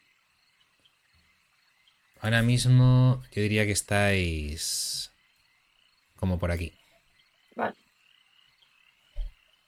Ahora 2.20 2.42
mismo 2.42 3.22
yo 3.32 3.42
diría 3.42 3.64
que 3.66 3.72
estáis 3.72 5.12
como 6.16 6.38
por 6.38 6.50
aquí. 6.50 6.72
Vale. 7.54 7.74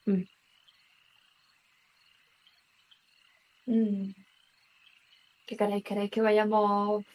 Mm. 0.05 0.23
Mm. 3.71 4.11
¿Qué 5.45 5.55
queréis? 5.55 5.83
¿Queréis 5.83 6.11
que 6.11 6.21
vayamos? 6.21 7.05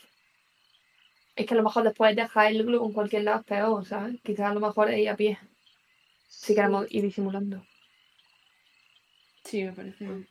Es 1.37 1.47
que 1.47 1.53
a 1.53 1.57
lo 1.59 1.63
mejor 1.63 1.83
después 1.85 2.17
dejar 2.17 2.51
el 2.51 2.65
globo 2.65 2.87
en 2.87 2.93
cualquier 2.95 3.25
lado 3.25 3.41
es 3.41 3.45
peor, 3.47 3.85
¿sabes? 3.85 4.19
Quizás 4.23 4.51
a 4.51 4.55
lo 4.55 4.61
mejor 4.61 4.91
es 4.91 4.99
ir 4.99 5.11
a 5.11 5.17
pie. 5.17 5.39
Si 6.29 6.55
queremos 6.55 6.87
ir 6.91 7.03
disimulando. 7.03 7.63
Sí, 9.45 9.65
me 9.65 9.73
parece. 9.73 10.05
bien. 10.05 10.27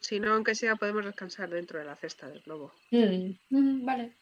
Si 0.00 0.20
no, 0.20 0.34
aunque 0.34 0.54
sea, 0.54 0.76
podemos 0.76 1.06
descansar 1.06 1.48
dentro 1.48 1.78
de 1.78 1.86
la 1.86 1.96
cesta 1.96 2.28
del 2.28 2.42
globo. 2.42 2.72
Mm. 2.90 3.32
Mm, 3.48 3.84
vale. 3.86 4.12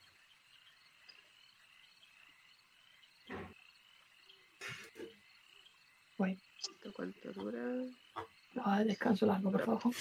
Bueno, 6.16 6.38
¿Esto 6.58 6.92
cuánto 6.94 7.32
dura? 7.32 7.60
no, 8.54 8.84
descanso 8.84 9.26
largo, 9.26 9.50
por 9.50 9.64
favor. 9.64 9.94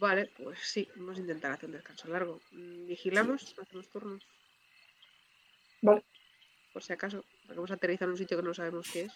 Vale, 0.00 0.26
pues 0.36 0.60
sí, 0.62 0.88
vamos 0.94 1.16
a 1.16 1.20
intentar 1.20 1.50
hacer 1.50 1.68
un 1.68 1.72
descanso 1.74 2.06
largo. 2.08 2.44
Mm, 2.52 2.86
Vigilamos, 2.86 3.56
hacemos 3.58 3.90
turnos. 3.90 4.22
Vale. 5.82 6.04
Por 6.72 6.82
si 6.82 6.92
acaso, 6.94 7.26
porque 7.42 7.56
vamos 7.58 7.70
a 7.70 7.74
aterrizar 7.74 8.06
en 8.06 8.12
un 8.12 8.18
sitio 8.18 8.36
que 8.38 8.42
no 8.42 8.54
sabemos 8.54 8.88
qué 8.90 9.02
es. 9.02 9.12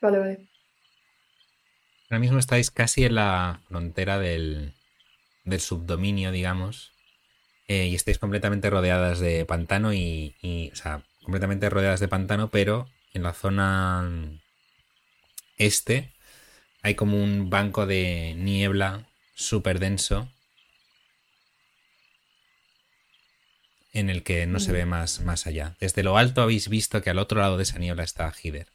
Vale, 0.00 0.18
vale. 0.18 0.48
Ahora 2.10 2.18
mismo 2.20 2.38
estáis 2.38 2.70
casi 2.70 3.04
en 3.04 3.14
la 3.16 3.60
frontera 3.68 4.18
del, 4.18 4.74
del 5.44 5.60
subdominio, 5.60 6.32
digamos. 6.32 6.92
eh, 7.68 7.86
y 7.88 7.94
estáis 7.96 8.18
completamente 8.18 8.70
rodeadas 8.70 9.20
de 9.20 9.46
pantano 9.46 9.92
y, 9.94 10.36
y, 10.42 10.70
O 10.72 10.76
sea, 10.76 11.04
completamente 11.22 11.70
rodeadas 11.70 12.00
de 12.00 12.08
pantano, 12.08 12.50
pero 12.50 12.88
en 13.14 13.22
la 13.24 13.34
zona 13.34 14.08
este, 15.56 16.13
hay 16.84 16.94
como 16.96 17.16
un 17.16 17.48
banco 17.48 17.86
de 17.86 18.34
niebla 18.36 19.08
súper 19.34 19.78
denso 19.78 20.28
en 23.94 24.10
el 24.10 24.22
que 24.22 24.46
no 24.46 24.60
se 24.60 24.72
ve 24.72 24.84
más, 24.84 25.22
más 25.22 25.46
allá. 25.46 25.76
Desde 25.80 26.02
lo 26.02 26.18
alto 26.18 26.42
habéis 26.42 26.68
visto 26.68 27.00
que 27.00 27.08
al 27.08 27.18
otro 27.18 27.40
lado 27.40 27.56
de 27.56 27.62
esa 27.62 27.78
niebla 27.78 28.02
está 28.02 28.30
Hider. 28.30 28.66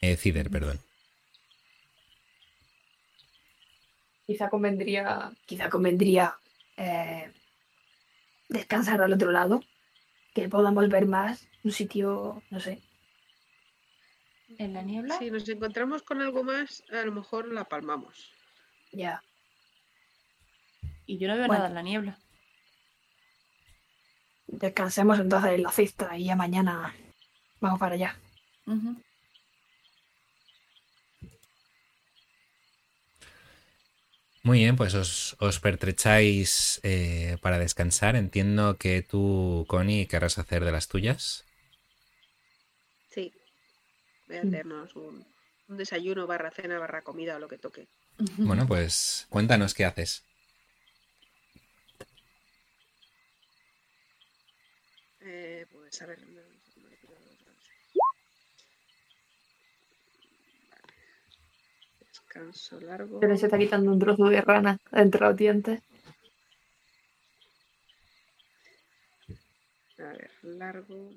Eh, 0.00 0.16
Cider, 0.16 0.48
perdón. 0.48 0.80
Quizá 4.26 4.48
convendría, 4.48 5.32
quizá 5.44 5.68
convendría 5.68 6.36
eh, 6.78 7.30
descansar 8.48 9.02
al 9.02 9.12
otro 9.12 9.30
lado, 9.30 9.62
que 10.32 10.48
podamos 10.48 10.88
ver 10.88 11.04
más, 11.04 11.46
un 11.64 11.72
sitio, 11.72 12.42
no 12.48 12.60
sé. 12.60 12.80
¿En 14.58 14.74
la 14.74 14.82
niebla? 14.82 15.18
Si 15.18 15.30
nos 15.30 15.48
encontramos 15.48 16.02
con 16.02 16.20
algo 16.20 16.44
más, 16.44 16.82
a 16.90 17.02
lo 17.04 17.12
mejor 17.12 17.48
la 17.52 17.64
palmamos. 17.64 18.30
Ya. 18.92 19.22
Y 21.06 21.18
yo 21.18 21.28
no 21.28 21.34
veo 21.36 21.46
Bueno. 21.46 21.54
nada 21.60 21.68
en 21.68 21.74
la 21.74 21.82
niebla. 21.82 22.18
Descansemos 24.46 25.18
entonces 25.18 25.52
en 25.52 25.62
la 25.62 25.70
cesta 25.70 26.16
y 26.16 26.24
ya 26.26 26.36
mañana 26.36 26.94
vamos 27.60 27.78
para 27.80 27.94
allá. 27.94 28.16
Ujú. 28.66 28.96
Muy 34.44 34.58
bien, 34.58 34.74
pues 34.76 34.94
os, 34.94 35.36
os 35.38 35.60
pertrecháis 35.60 36.80
eh, 36.82 37.38
para 37.40 37.58
descansar. 37.58 38.16
Entiendo 38.16 38.76
que 38.76 39.02
tú, 39.02 39.64
Connie, 39.68 40.06
querrás 40.06 40.38
hacer 40.38 40.64
de 40.64 40.72
las 40.72 40.88
tuyas. 40.88 41.44
Voy 44.32 44.38
a 44.40 44.44
Mm. 44.44 44.48
hacernos 44.48 44.96
un, 44.96 45.26
un 45.68 45.76
desayuno, 45.76 46.26
barra 46.26 46.50
cena, 46.50 46.78
barra 46.78 47.02
comida 47.02 47.36
o 47.36 47.38
lo 47.38 47.48
que 47.48 47.58
toque. 47.58 47.86
Bueno, 48.38 48.66
pues 48.66 49.26
cuéntanos 49.28 49.74
qué 49.74 49.84
haces. 49.84 50.24
Eh, 55.20 55.66
pues 55.70 56.00
a 56.00 56.06
ver. 56.06 56.18
no, 56.20 56.32
no, 56.32 56.40
no, 56.40 56.40
no, 56.40 56.88
no, 57.10 57.20
no. 57.20 57.52
Vale. 60.70 60.94
Descanso 62.00 62.80
largo. 62.80 63.20
Pero 63.20 63.36
se 63.36 63.44
está 63.46 63.58
quitando 63.58 63.92
un 63.92 63.98
trozo 63.98 64.24
de 64.30 64.40
rana 64.40 64.78
entre 64.92 65.20
los 65.20 65.36
dientes. 65.36 65.82
A 69.98 70.04
ver, 70.04 70.30
largo. 70.42 71.12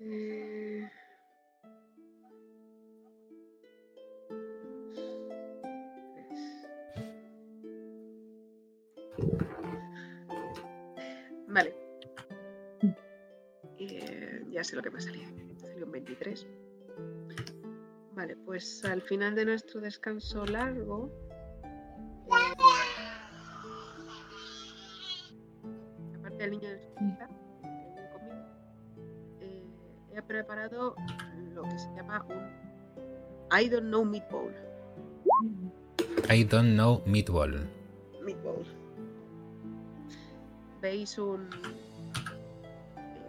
Eh, 0.00 0.88
Vale. 11.48 11.74
Eh, 13.78 14.44
ya 14.50 14.62
sé 14.62 14.76
lo 14.76 14.82
que 14.82 14.90
me. 14.90 15.32
Me 15.32 15.58
salió 15.58 15.86
un 15.86 15.92
23. 15.92 16.46
Vale, 18.14 18.36
pues 18.36 18.84
al 18.84 19.02
final 19.02 19.34
de 19.34 19.46
nuestro 19.46 19.80
descanso 19.80 20.44
largo. 20.46 21.10
aparte 26.18 26.42
del 26.42 26.50
niño 26.50 26.68
de 26.68 26.78
he 30.18 30.22
preparado 30.22 30.96
lo 31.54 31.62
que 31.62 31.78
se 31.78 31.88
llama 31.94 32.24
un 32.28 32.68
I 33.50 33.68
don't 33.68 33.88
know 33.88 34.04
meatball. 34.04 34.52
I 36.28 36.44
don't 36.44 36.74
know 36.74 37.02
meatball. 37.06 37.66
Meatball. 38.22 38.64
Veis 40.82 41.16
un. 41.18 41.48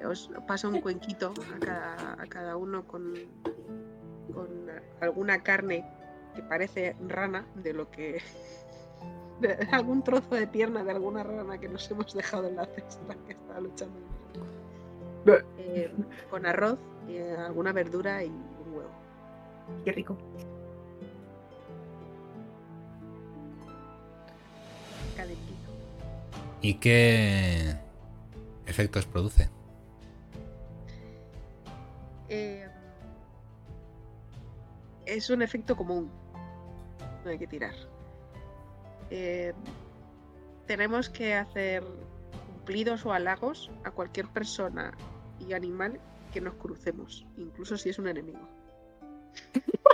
eh, 0.02 0.06
os 0.06 0.30
paso 0.46 0.68
un 0.68 0.82
cuenquito 0.82 1.34
a 1.56 1.60
cada, 1.60 2.22
a 2.22 2.26
cada 2.28 2.58
uno 2.58 2.86
con, 2.86 3.14
con 4.34 4.50
alguna 5.00 5.42
carne 5.42 5.86
que 6.36 6.44
parece 6.44 6.96
rana, 7.08 7.46
de 7.56 7.74
lo 7.74 7.90
que. 7.90 8.22
de 9.40 9.54
algún 9.72 10.04
trozo 10.04 10.36
de 10.36 10.48
pierna 10.48 10.84
de 10.84 10.92
alguna 10.92 11.24
rana 11.24 11.58
que 11.58 11.70
nos 11.70 11.90
hemos 11.90 12.14
dejado 12.14 12.50
en 12.50 12.58
la 12.58 12.66
cesta 12.66 13.16
que 13.26 13.32
estaba 13.34 13.62
luchando. 13.62 13.96
Eh, 15.26 15.92
con 16.30 16.46
arroz, 16.46 16.80
eh, 17.08 17.36
alguna 17.38 17.72
verdura 17.74 18.24
y 18.24 18.30
un 18.30 18.74
huevo. 18.74 18.90
Qué 19.84 19.92
rico. 19.92 20.18
Calentito. 25.16 25.72
¿Y 26.62 26.76
qué 26.76 27.76
efectos 28.66 29.06
produce? 29.06 29.50
Eh, 32.30 32.68
es 35.06 35.30
un 35.30 35.42
efecto 35.42 35.76
común. 35.76 36.10
No 37.24 37.32
hay 37.32 37.40
que 37.40 37.48
tirar. 37.48 37.74
Eh, 39.10 39.54
tenemos 40.68 41.10
que 41.10 41.34
hacer 41.34 41.84
cumplidos 42.70 43.04
o 43.04 43.12
halagos 43.12 43.72
a 43.84 43.90
cualquier 43.90 44.28
persona 44.28 44.92
y 45.40 45.54
animal 45.54 46.00
que 46.32 46.40
nos 46.40 46.54
crucemos, 46.54 47.26
incluso 47.36 47.76
si 47.78 47.90
es 47.90 47.98
un 47.98 48.08
enemigo. 48.08 48.40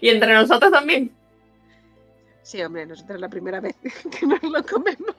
Y 0.00 0.10
entre 0.10 0.34
nosotros 0.34 0.70
también. 0.70 1.10
Sí, 2.42 2.60
hombre, 2.62 2.84
nosotros 2.84 3.14
es 3.14 3.20
la 3.22 3.30
primera 3.30 3.60
vez 3.60 3.74
que 4.20 4.26
nos 4.26 4.42
lo 4.42 4.62
comemos. 4.66 5.16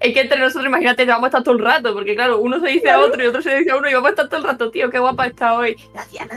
Es 0.00 0.12
que 0.12 0.20
entre 0.20 0.38
nosotros, 0.38 0.66
imagínate, 0.66 1.06
vamos 1.06 1.24
a 1.24 1.28
estar 1.28 1.42
todo 1.42 1.54
el 1.54 1.64
rato, 1.64 1.94
porque 1.94 2.14
claro, 2.14 2.40
uno 2.40 2.60
se 2.60 2.66
dice 2.66 2.90
a 2.90 3.00
otro 3.00 3.24
y 3.24 3.26
otro 3.28 3.40
se 3.40 3.56
dice 3.56 3.70
a 3.70 3.76
uno 3.76 3.88
y 3.88 3.94
vamos 3.94 4.08
a 4.08 4.10
estar 4.10 4.28
todo 4.28 4.40
el 4.40 4.46
rato, 4.46 4.70
tío, 4.70 4.90
qué 4.90 4.98
guapa 4.98 5.28
está 5.28 5.56
hoy. 5.56 5.76
Gracias. 5.94 6.28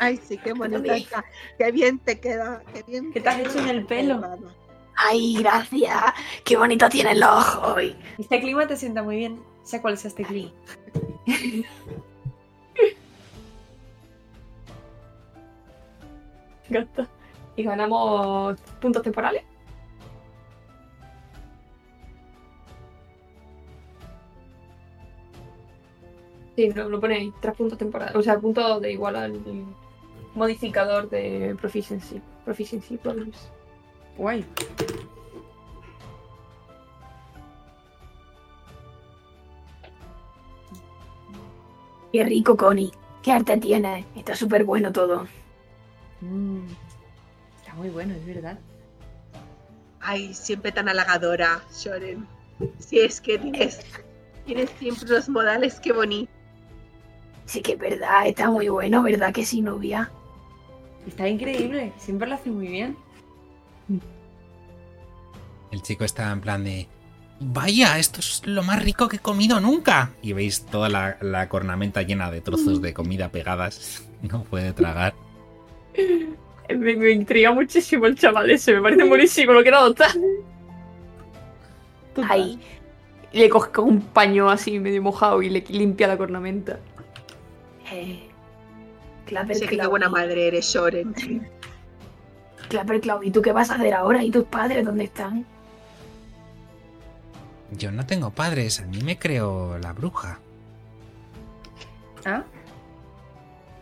Ay, 0.00 0.16
sí, 0.16 0.36
qué 0.38 0.52
bonita 0.52 0.96
está. 0.96 1.24
Qué 1.56 1.70
bien 1.70 2.00
te 2.00 2.18
queda. 2.18 2.60
Qué 2.74 2.82
bien 2.82 3.12
¿Qué 3.12 3.20
te 3.20 3.28
has 3.28 3.38
hecho 3.38 3.60
en 3.60 3.68
el 3.68 3.86
pelo? 3.86 4.20
Ay, 5.02 5.36
gracias. 5.38 5.96
Qué 6.44 6.56
bonito 6.58 6.88
tienen 6.90 7.20
los 7.20 7.30
ojos 7.30 7.76
hoy. 7.76 7.96
Este 8.18 8.38
clima 8.40 8.66
te 8.66 8.76
sienta 8.76 9.02
muy 9.02 9.16
bien. 9.16 9.40
Sé 9.62 9.80
cuál 9.80 9.94
es 9.94 10.04
este 10.04 10.24
clima. 10.24 10.50
Gasta. 16.68 17.08
Y 17.56 17.62
ganamos 17.62 18.60
puntos 18.80 19.02
temporales. 19.02 19.42
Sí, 26.56 26.70
lo, 26.72 26.90
lo 26.90 27.00
pone 27.00 27.14
ahí, 27.14 27.32
tres 27.40 27.56
puntos 27.56 27.78
temporales. 27.78 28.14
O 28.14 28.22
sea, 28.22 28.38
punto 28.38 28.80
de 28.80 28.92
igual 28.92 29.16
al 29.16 29.40
modificador 30.34 31.08
de 31.08 31.56
proficiency. 31.58 32.20
Proficiency 32.44 32.98
bonus. 33.02 33.50
Guay. 34.20 34.44
Qué 42.12 42.24
rico, 42.24 42.56
Connie. 42.56 42.92
Qué 43.22 43.32
arte 43.32 43.56
tienes. 43.56 44.04
Está 44.14 44.34
súper 44.34 44.64
bueno 44.64 44.92
todo. 44.92 45.26
Mm, 46.20 46.66
Está 47.58 47.74
muy 47.74 47.88
bueno, 47.88 48.14
es 48.14 48.26
verdad. 48.26 48.58
Ay, 50.00 50.34
siempre 50.34 50.70
tan 50.72 50.88
halagadora, 50.88 51.62
Shoren. 51.72 52.26
Si 52.78 52.98
es 53.00 53.22
que 53.22 53.38
tienes, 53.38 53.80
tienes 54.44 54.68
siempre 54.78 55.06
unos 55.06 55.28
modales, 55.30 55.80
qué 55.80 55.92
bonito. 55.92 56.30
Sí 57.46 57.62
que 57.62 57.72
es 57.72 57.78
verdad, 57.78 58.26
está 58.26 58.50
muy 58.50 58.68
bueno, 58.68 59.02
¿verdad 59.02 59.32
que 59.32 59.46
sí, 59.46 59.62
novia? 59.62 60.10
Está 61.06 61.26
increíble. 61.26 61.92
Siempre 61.98 62.28
lo 62.28 62.34
hace 62.34 62.50
muy 62.50 62.68
bien. 62.68 62.96
El 65.70 65.82
chico 65.82 66.04
está 66.04 66.30
en 66.32 66.40
plan 66.40 66.64
de... 66.64 66.88
Vaya, 67.40 67.98
esto 67.98 68.20
es 68.20 68.42
lo 68.44 68.62
más 68.62 68.82
rico 68.82 69.08
que 69.08 69.16
he 69.16 69.20
comido 69.20 69.60
nunca. 69.60 70.10
Y 70.20 70.34
veis 70.34 70.66
toda 70.66 70.88
la, 70.88 71.16
la 71.22 71.48
cornamenta 71.48 72.02
llena 72.02 72.30
de 72.30 72.40
trozos 72.40 72.82
de 72.82 72.92
comida 72.94 73.30
pegadas. 73.30 74.04
No 74.22 74.42
puede 74.42 74.74
tragar. 74.74 75.14
Me, 76.68 76.94
me 76.94 77.10
intriga 77.10 77.52
muchísimo 77.52 78.04
el 78.04 78.16
chaval 78.16 78.50
ese, 78.50 78.74
me 78.74 78.82
parece 78.82 79.04
buenísimo, 79.04 79.54
lo 79.54 79.62
quiero 79.62 79.78
adoptar. 79.78 80.10
Ahí. 82.28 82.60
Le 83.32 83.48
coge 83.48 83.70
con 83.70 83.84
un 83.86 84.00
paño 84.02 84.50
así 84.50 84.78
medio 84.78 85.00
mojado 85.00 85.40
y 85.40 85.48
le 85.48 85.64
limpia 85.68 86.06
la 86.06 86.18
cornamenta. 86.18 86.80
Eh, 87.90 88.28
Clapper 89.26 89.56
Sí, 89.56 89.66
que 89.66 89.78
qué 89.78 89.86
buena 89.86 90.08
madre 90.08 90.48
eres, 90.48 90.66
Shoren. 90.66 91.14
Clapper 92.68 93.00
Clau, 93.00 93.22
¿y 93.22 93.30
tú 93.30 93.42
qué 93.42 93.52
vas 93.52 93.70
a 93.70 93.74
hacer 93.76 93.94
ahora? 93.94 94.22
¿Y 94.22 94.30
tus 94.30 94.44
padres 94.44 94.84
dónde 94.84 95.04
están? 95.04 95.46
Yo 97.72 97.92
no 97.92 98.06
tengo 98.06 98.30
padres, 98.30 98.80
a 98.80 98.86
mí 98.86 99.00
me 99.02 99.18
creó 99.18 99.78
la 99.78 99.92
bruja. 99.92 100.38
¿Ah? 102.24 102.44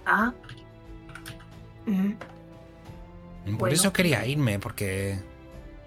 Ah. 0.07 0.33
Mm. 1.87 2.13
Por 3.45 3.59
Bueno. 3.59 3.75
eso 3.75 3.93
quería 3.93 4.27
irme, 4.27 4.59
porque 4.59 5.19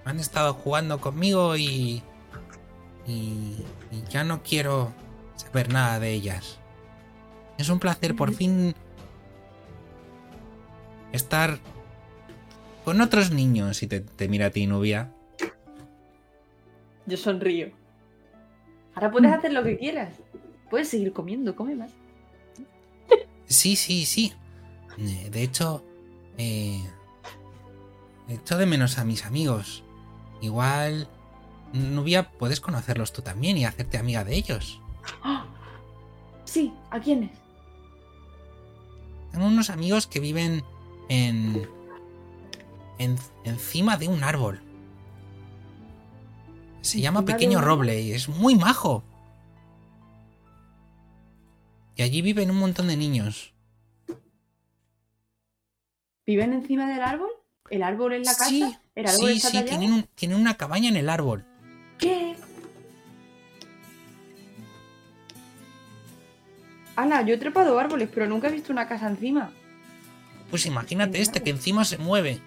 han 0.04 0.20
estado 0.20 0.54
jugando 0.54 1.00
conmigo 1.00 1.56
y, 1.58 2.02
y. 3.08 3.64
y 3.92 4.04
ya 4.10 4.24
no 4.24 4.42
quiero 4.44 4.92
saber 5.36 5.72
nada 5.72 6.00
de 6.00 6.12
ellas. 6.12 6.60
Es 7.58 7.70
un 7.70 7.80
placer 7.80 8.16
por 8.16 8.34
fin 8.34 8.74
estar 11.12 11.60
con 12.84 13.00
otros 13.02 13.32
niños. 13.32 13.84
Y 13.84 13.88
te, 13.88 14.00
te 14.00 14.28
mira 14.28 14.48
a 14.48 14.50
ti, 14.50 14.66
Nubia. 14.66 15.12
Yo 17.06 17.18
sonrío. 17.18 17.70
Ahora 18.96 19.12
puedes 19.12 19.32
hacer 19.32 19.54
lo 19.54 19.64
que 19.64 19.78
quieras. 19.78 20.14
Puedes 20.70 20.90
seguir 20.90 21.14
comiendo, 21.14 21.56
come 21.56 21.76
más. 21.76 21.92
Sí, 23.46 23.76
sí, 23.76 24.06
sí. 24.06 24.34
Eh, 24.98 25.30
De 25.30 25.44
hecho, 25.44 25.84
eh, 26.38 26.82
echo 28.30 28.58
de 28.58 28.66
menos 28.66 28.98
a 28.98 29.06
mis 29.06 29.26
amigos. 29.26 29.84
Igual, 30.42 31.08
Nubia, 31.74 32.32
puedes 32.32 32.60
conocerlos 32.62 33.14
tú 33.14 33.22
también 33.22 33.58
y 33.58 33.66
hacerte 33.66 33.98
amiga 33.98 34.24
de 34.24 34.36
ellos. 34.36 34.82
Sí, 36.44 36.74
¿a 36.90 37.00
quiénes? 37.00 37.32
Tengo 39.32 39.46
unos 39.48 39.70
amigos 39.70 40.06
que 40.06 40.20
viven 40.20 40.64
en, 41.08 41.66
en 42.98 43.18
encima 43.46 43.96
de 43.96 44.10
un 44.10 44.22
árbol. 44.22 44.62
Se 46.82 47.00
llama 47.00 47.20
¿Encima 47.20 47.34
de 47.38 47.40
Pequeño? 47.40 47.62
Roble 47.62 48.02
y 48.02 48.12
es 48.14 48.28
muy 48.30 48.56
majo. 48.56 49.04
Y 51.96 52.02
allí 52.04 52.22
viven 52.22 52.50
un 52.50 52.58
montón 52.58 52.88
de 52.88 52.98
niños. 52.98 53.54
¿Viven 56.26 56.54
encima 56.54 56.88
del 56.90 57.02
árbol? 57.02 57.30
¿El 57.70 57.84
árbol 57.84 58.14
en 58.14 58.24
la 58.24 58.32
casa? 58.32 58.46
Sí, 58.46 58.76
¿El 58.96 59.06
árbol 59.08 59.40
sí, 59.40 59.64
tienen, 59.64 59.94
un- 59.94 60.04
tienen 60.16 60.38
una 60.40 60.56
cabaña 60.58 60.90
en 60.90 60.98
el 60.98 61.10
árbol. 61.10 61.46
¿Qué? 61.98 62.36
Ana, 66.96 67.22
yo 67.24 67.36
he 67.36 67.38
trepado 67.38 67.80
árboles, 67.80 68.10
pero 68.14 68.28
nunca 68.28 68.48
he 68.48 68.52
visto 68.52 68.72
una 68.74 68.88
casa 68.88 69.08
encima. 69.08 69.52
Pues 70.50 70.66
imagínate 70.66 71.22
este 71.22 71.42
que 71.42 71.50
encima 71.52 71.86
se 71.86 71.98
mueve. 71.98 72.42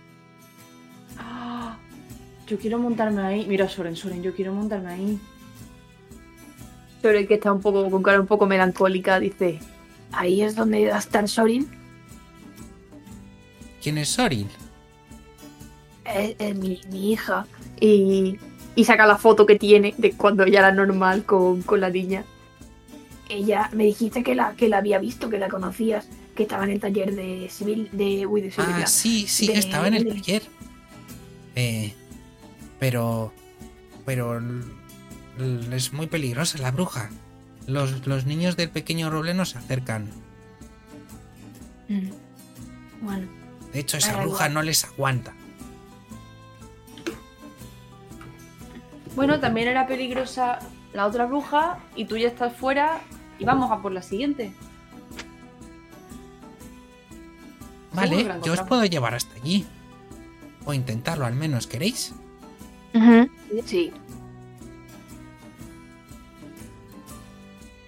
Yo 2.46 2.58
quiero 2.58 2.78
montarme 2.78 3.22
ahí. 3.22 3.46
Mira, 3.46 3.68
Soren, 3.68 3.96
Soren, 3.96 4.22
yo 4.22 4.34
quiero 4.34 4.52
montarme 4.52 4.90
ahí. 4.92 5.18
El 7.02 7.28
que 7.28 7.34
está 7.34 7.52
un 7.52 7.60
poco 7.60 7.90
con 7.90 8.02
cara 8.02 8.18
un 8.20 8.26
poco 8.26 8.46
melancólica 8.46 9.20
dice: 9.20 9.58
Ahí 10.12 10.40
es 10.42 10.54
donde 10.56 10.88
va 10.88 10.96
a 10.96 10.98
estar 10.98 11.28
Sorin. 11.28 11.66
¿Quién 13.82 13.98
es 13.98 14.08
Soril? 14.08 14.46
Es, 16.06 16.34
es 16.38 16.56
mi, 16.56 16.80
mi 16.90 17.12
hija. 17.12 17.46
Y, 17.78 18.38
y 18.74 18.84
saca 18.84 19.06
la 19.06 19.18
foto 19.18 19.44
que 19.44 19.58
tiene 19.58 19.94
de 19.98 20.12
cuando 20.12 20.44
ella 20.44 20.60
era 20.60 20.72
normal 20.72 21.24
con, 21.24 21.60
con 21.62 21.80
la 21.80 21.90
niña. 21.90 22.24
Ella 23.28 23.68
me 23.74 23.84
dijiste 23.84 24.22
que 24.22 24.34
la, 24.34 24.54
que 24.56 24.68
la 24.68 24.78
había 24.78 24.98
visto, 24.98 25.28
que 25.28 25.38
la 25.38 25.48
conocías, 25.48 26.06
que 26.34 26.44
estaba 26.44 26.64
en 26.64 26.70
el 26.70 26.80
taller 26.80 27.14
de 27.14 27.48
civil, 27.50 27.88
de, 27.92 28.26
uy, 28.26 28.40
de 28.40 28.50
civil, 28.50 28.70
Ah, 28.82 28.86
sí, 28.86 29.26
sí, 29.26 29.48
de- 29.48 29.58
estaba 29.58 29.88
en 29.88 29.94
el 29.94 30.04
de- 30.04 30.10
taller. 30.12 30.42
Eh, 31.56 31.92
pero. 32.84 33.32
Pero. 34.04 34.42
Es 35.72 35.94
muy 35.94 36.06
peligrosa 36.06 36.58
la 36.58 36.70
bruja. 36.70 37.08
Los, 37.66 38.06
los 38.06 38.26
niños 38.26 38.58
del 38.58 38.68
pequeño 38.68 39.08
roble 39.08 39.32
no 39.32 39.46
se 39.46 39.56
acercan. 39.56 40.10
Mm. 41.88 42.10
Bueno, 43.00 43.26
De 43.72 43.80
hecho, 43.80 43.96
esa 43.96 44.20
bruja 44.20 44.50
no 44.50 44.62
les 44.62 44.84
aguanta. 44.84 45.32
Bueno, 49.16 49.40
también 49.40 49.68
era 49.68 49.86
peligrosa 49.86 50.58
la 50.92 51.06
otra 51.06 51.24
bruja 51.24 51.78
y 51.96 52.04
tú 52.04 52.18
ya 52.18 52.28
estás 52.28 52.54
fuera 52.54 53.00
y 53.38 53.46
vamos 53.46 53.70
a 53.70 53.80
por 53.80 53.92
la 53.92 54.02
siguiente. 54.02 54.52
Vale, 57.94 58.28
yo 58.44 58.52
os 58.52 58.60
puedo 58.60 58.84
llevar 58.84 59.14
hasta 59.14 59.34
allí. 59.36 59.64
O 60.66 60.74
intentarlo 60.74 61.24
al 61.24 61.34
menos, 61.34 61.66
¿queréis? 61.66 62.12
Sí. 63.64 63.92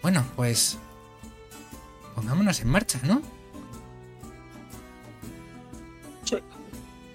Bueno, 0.03 0.24
pues. 0.37 0.78
Pongámonos 2.15 2.61
en 2.61 2.69
marcha, 2.69 3.01
¿no? 3.05 3.20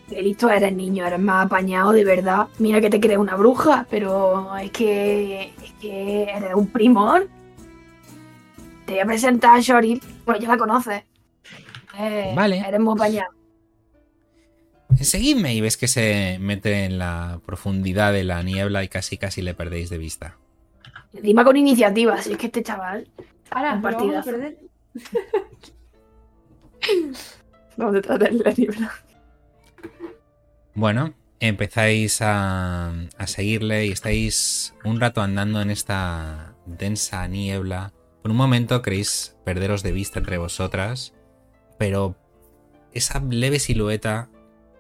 Qué 0.10 0.22
listo 0.22 0.50
eres, 0.50 0.76
niño, 0.76 1.06
eres 1.06 1.20
más 1.20 1.46
apañado, 1.46 1.94
de 1.94 2.04
verdad. 2.04 2.50
Mira 2.60 2.82
que 2.82 2.90
te 2.90 3.00
crees 3.00 3.18
una 3.18 3.38
bruja, 3.38 3.88
pero 3.90 4.58
es 4.58 4.72
que. 4.72 5.54
Es 5.64 5.72
que 5.80 6.24
eres 6.24 6.54
un 6.54 6.68
primor. 6.68 7.30
Te 8.86 8.92
voy 8.92 9.02
a 9.02 9.06
presentar 9.06 9.56
a 9.56 9.62
Shoril. 9.62 10.02
Bueno, 10.26 10.42
ya 10.42 10.50
la 10.50 10.58
conoces. 10.58 11.04
Eh, 11.98 12.34
Vale. 12.36 12.60
Eres 12.60 12.80
muy 12.82 12.94
apañado. 12.94 13.32
Seguidme 15.00 15.54
y 15.56 15.62
ves 15.62 15.78
que 15.78 15.88
se 15.88 16.38
mete 16.40 16.86
en 16.86 17.00
la 17.00 17.42
profundidad 17.46 18.14
de 18.14 18.24
la 18.24 18.44
niebla 18.44 18.84
y 18.84 18.88
casi 18.88 19.18
casi 19.18 19.42
le 19.42 19.54
perdéis 19.54 19.90
de 19.90 19.98
vista. 19.98 20.38
Encima 21.14 21.44
con 21.44 21.58
iniciativa, 21.58 22.14
así 22.14 22.32
es 22.34 22.38
que 22.38 22.46
este 22.48 22.64
chaval. 22.64 23.08
Ahora, 23.50 23.74
Un 23.74 23.82
¿lo 23.82 23.92
vamos 23.92 24.02
a 24.02 24.22
partidazo. 24.22 24.32
perder? 24.32 24.58
Vamos 27.78 27.94
detrás 27.94 28.20
de 28.20 28.32
la 28.32 28.52
niebla. 28.52 28.92
Bueno, 30.74 31.14
empezáis 31.40 32.22
a, 32.22 32.92
a 33.18 33.28
seguirle 33.28 33.88
y 33.88 33.92
estáis 33.92 34.74
un 34.84 35.00
rato 35.00 35.22
andando 35.22 35.62
en 35.62 35.70
esta 35.70 36.56
densa 36.66 37.28
niebla. 37.28 37.94
Por 38.22 38.32
un 38.32 38.38
momento 38.38 38.82
queréis 38.82 39.36
perderos 39.46 39.84
de 39.84 39.92
vista 39.92 40.20
entre 40.20 40.38
vosotras, 40.38 41.14
pero 41.78 42.16
esa 42.94 43.20
leve 43.20 43.60
silueta 43.60 44.30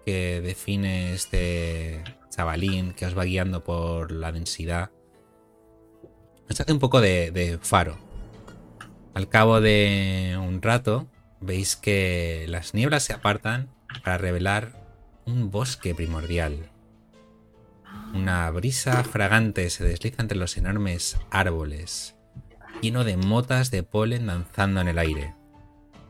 que 0.05 0.41
define 0.41 1.13
este 1.13 2.03
chavalín 2.29 2.93
que 2.93 3.05
os 3.05 3.17
va 3.17 3.25
guiando 3.25 3.63
por 3.63 4.11
la 4.11 4.31
densidad 4.31 4.91
os 6.51 6.59
hace 6.59 6.73
un 6.73 6.79
poco 6.79 7.01
de, 7.01 7.31
de 7.31 7.57
faro. 7.59 7.97
Al 9.13 9.29
cabo 9.29 9.61
de 9.61 10.37
un 10.39 10.61
rato 10.61 11.07
veis 11.39 11.75
que 11.75 12.45
las 12.49 12.73
nieblas 12.73 13.03
se 13.03 13.13
apartan 13.13 13.69
para 14.03 14.17
revelar 14.17 14.73
un 15.25 15.49
bosque 15.49 15.95
primordial. 15.95 16.69
Una 18.13 18.49
brisa 18.51 19.03
fragante 19.03 19.69
se 19.69 19.83
desliza 19.83 20.21
entre 20.21 20.37
los 20.37 20.57
enormes 20.57 21.17
árboles, 21.29 22.15
lleno 22.81 23.03
de 23.03 23.17
motas 23.17 23.71
de 23.71 23.83
polen 23.83 24.27
danzando 24.27 24.81
en 24.81 24.89
el 24.89 24.99
aire. 24.99 25.35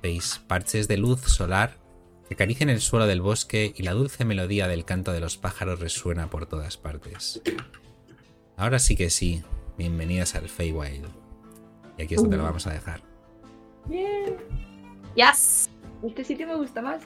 Veis 0.01 0.41
parches 0.47 0.87
de 0.87 0.97
luz 0.97 1.21
solar 1.21 1.77
que 2.31 2.35
acarician 2.35 2.69
el 2.69 2.79
suelo 2.79 3.07
del 3.07 3.19
bosque 3.19 3.73
y 3.75 3.83
la 3.83 3.91
dulce 3.91 4.23
melodía 4.23 4.69
del 4.69 4.85
canto 4.85 5.11
de 5.11 5.19
los 5.19 5.35
pájaros 5.35 5.81
resuena 5.81 6.29
por 6.29 6.45
todas 6.45 6.77
partes. 6.77 7.41
Ahora 8.55 8.79
sí 8.79 8.95
que 8.95 9.09
sí, 9.09 9.43
bienvenidas 9.77 10.35
al 10.35 10.47
Feywild. 10.47 11.09
Y 11.97 12.03
aquí 12.03 12.15
es 12.15 12.21
donde 12.21 12.37
lo 12.37 12.43
vamos 12.43 12.65
a 12.67 12.71
dejar. 12.71 13.01
Bien. 13.83 14.37
Yes. 15.13 15.69
Este 16.03 16.23
sitio 16.23 16.47
me 16.47 16.55
gusta 16.55 16.81
más. 16.81 17.01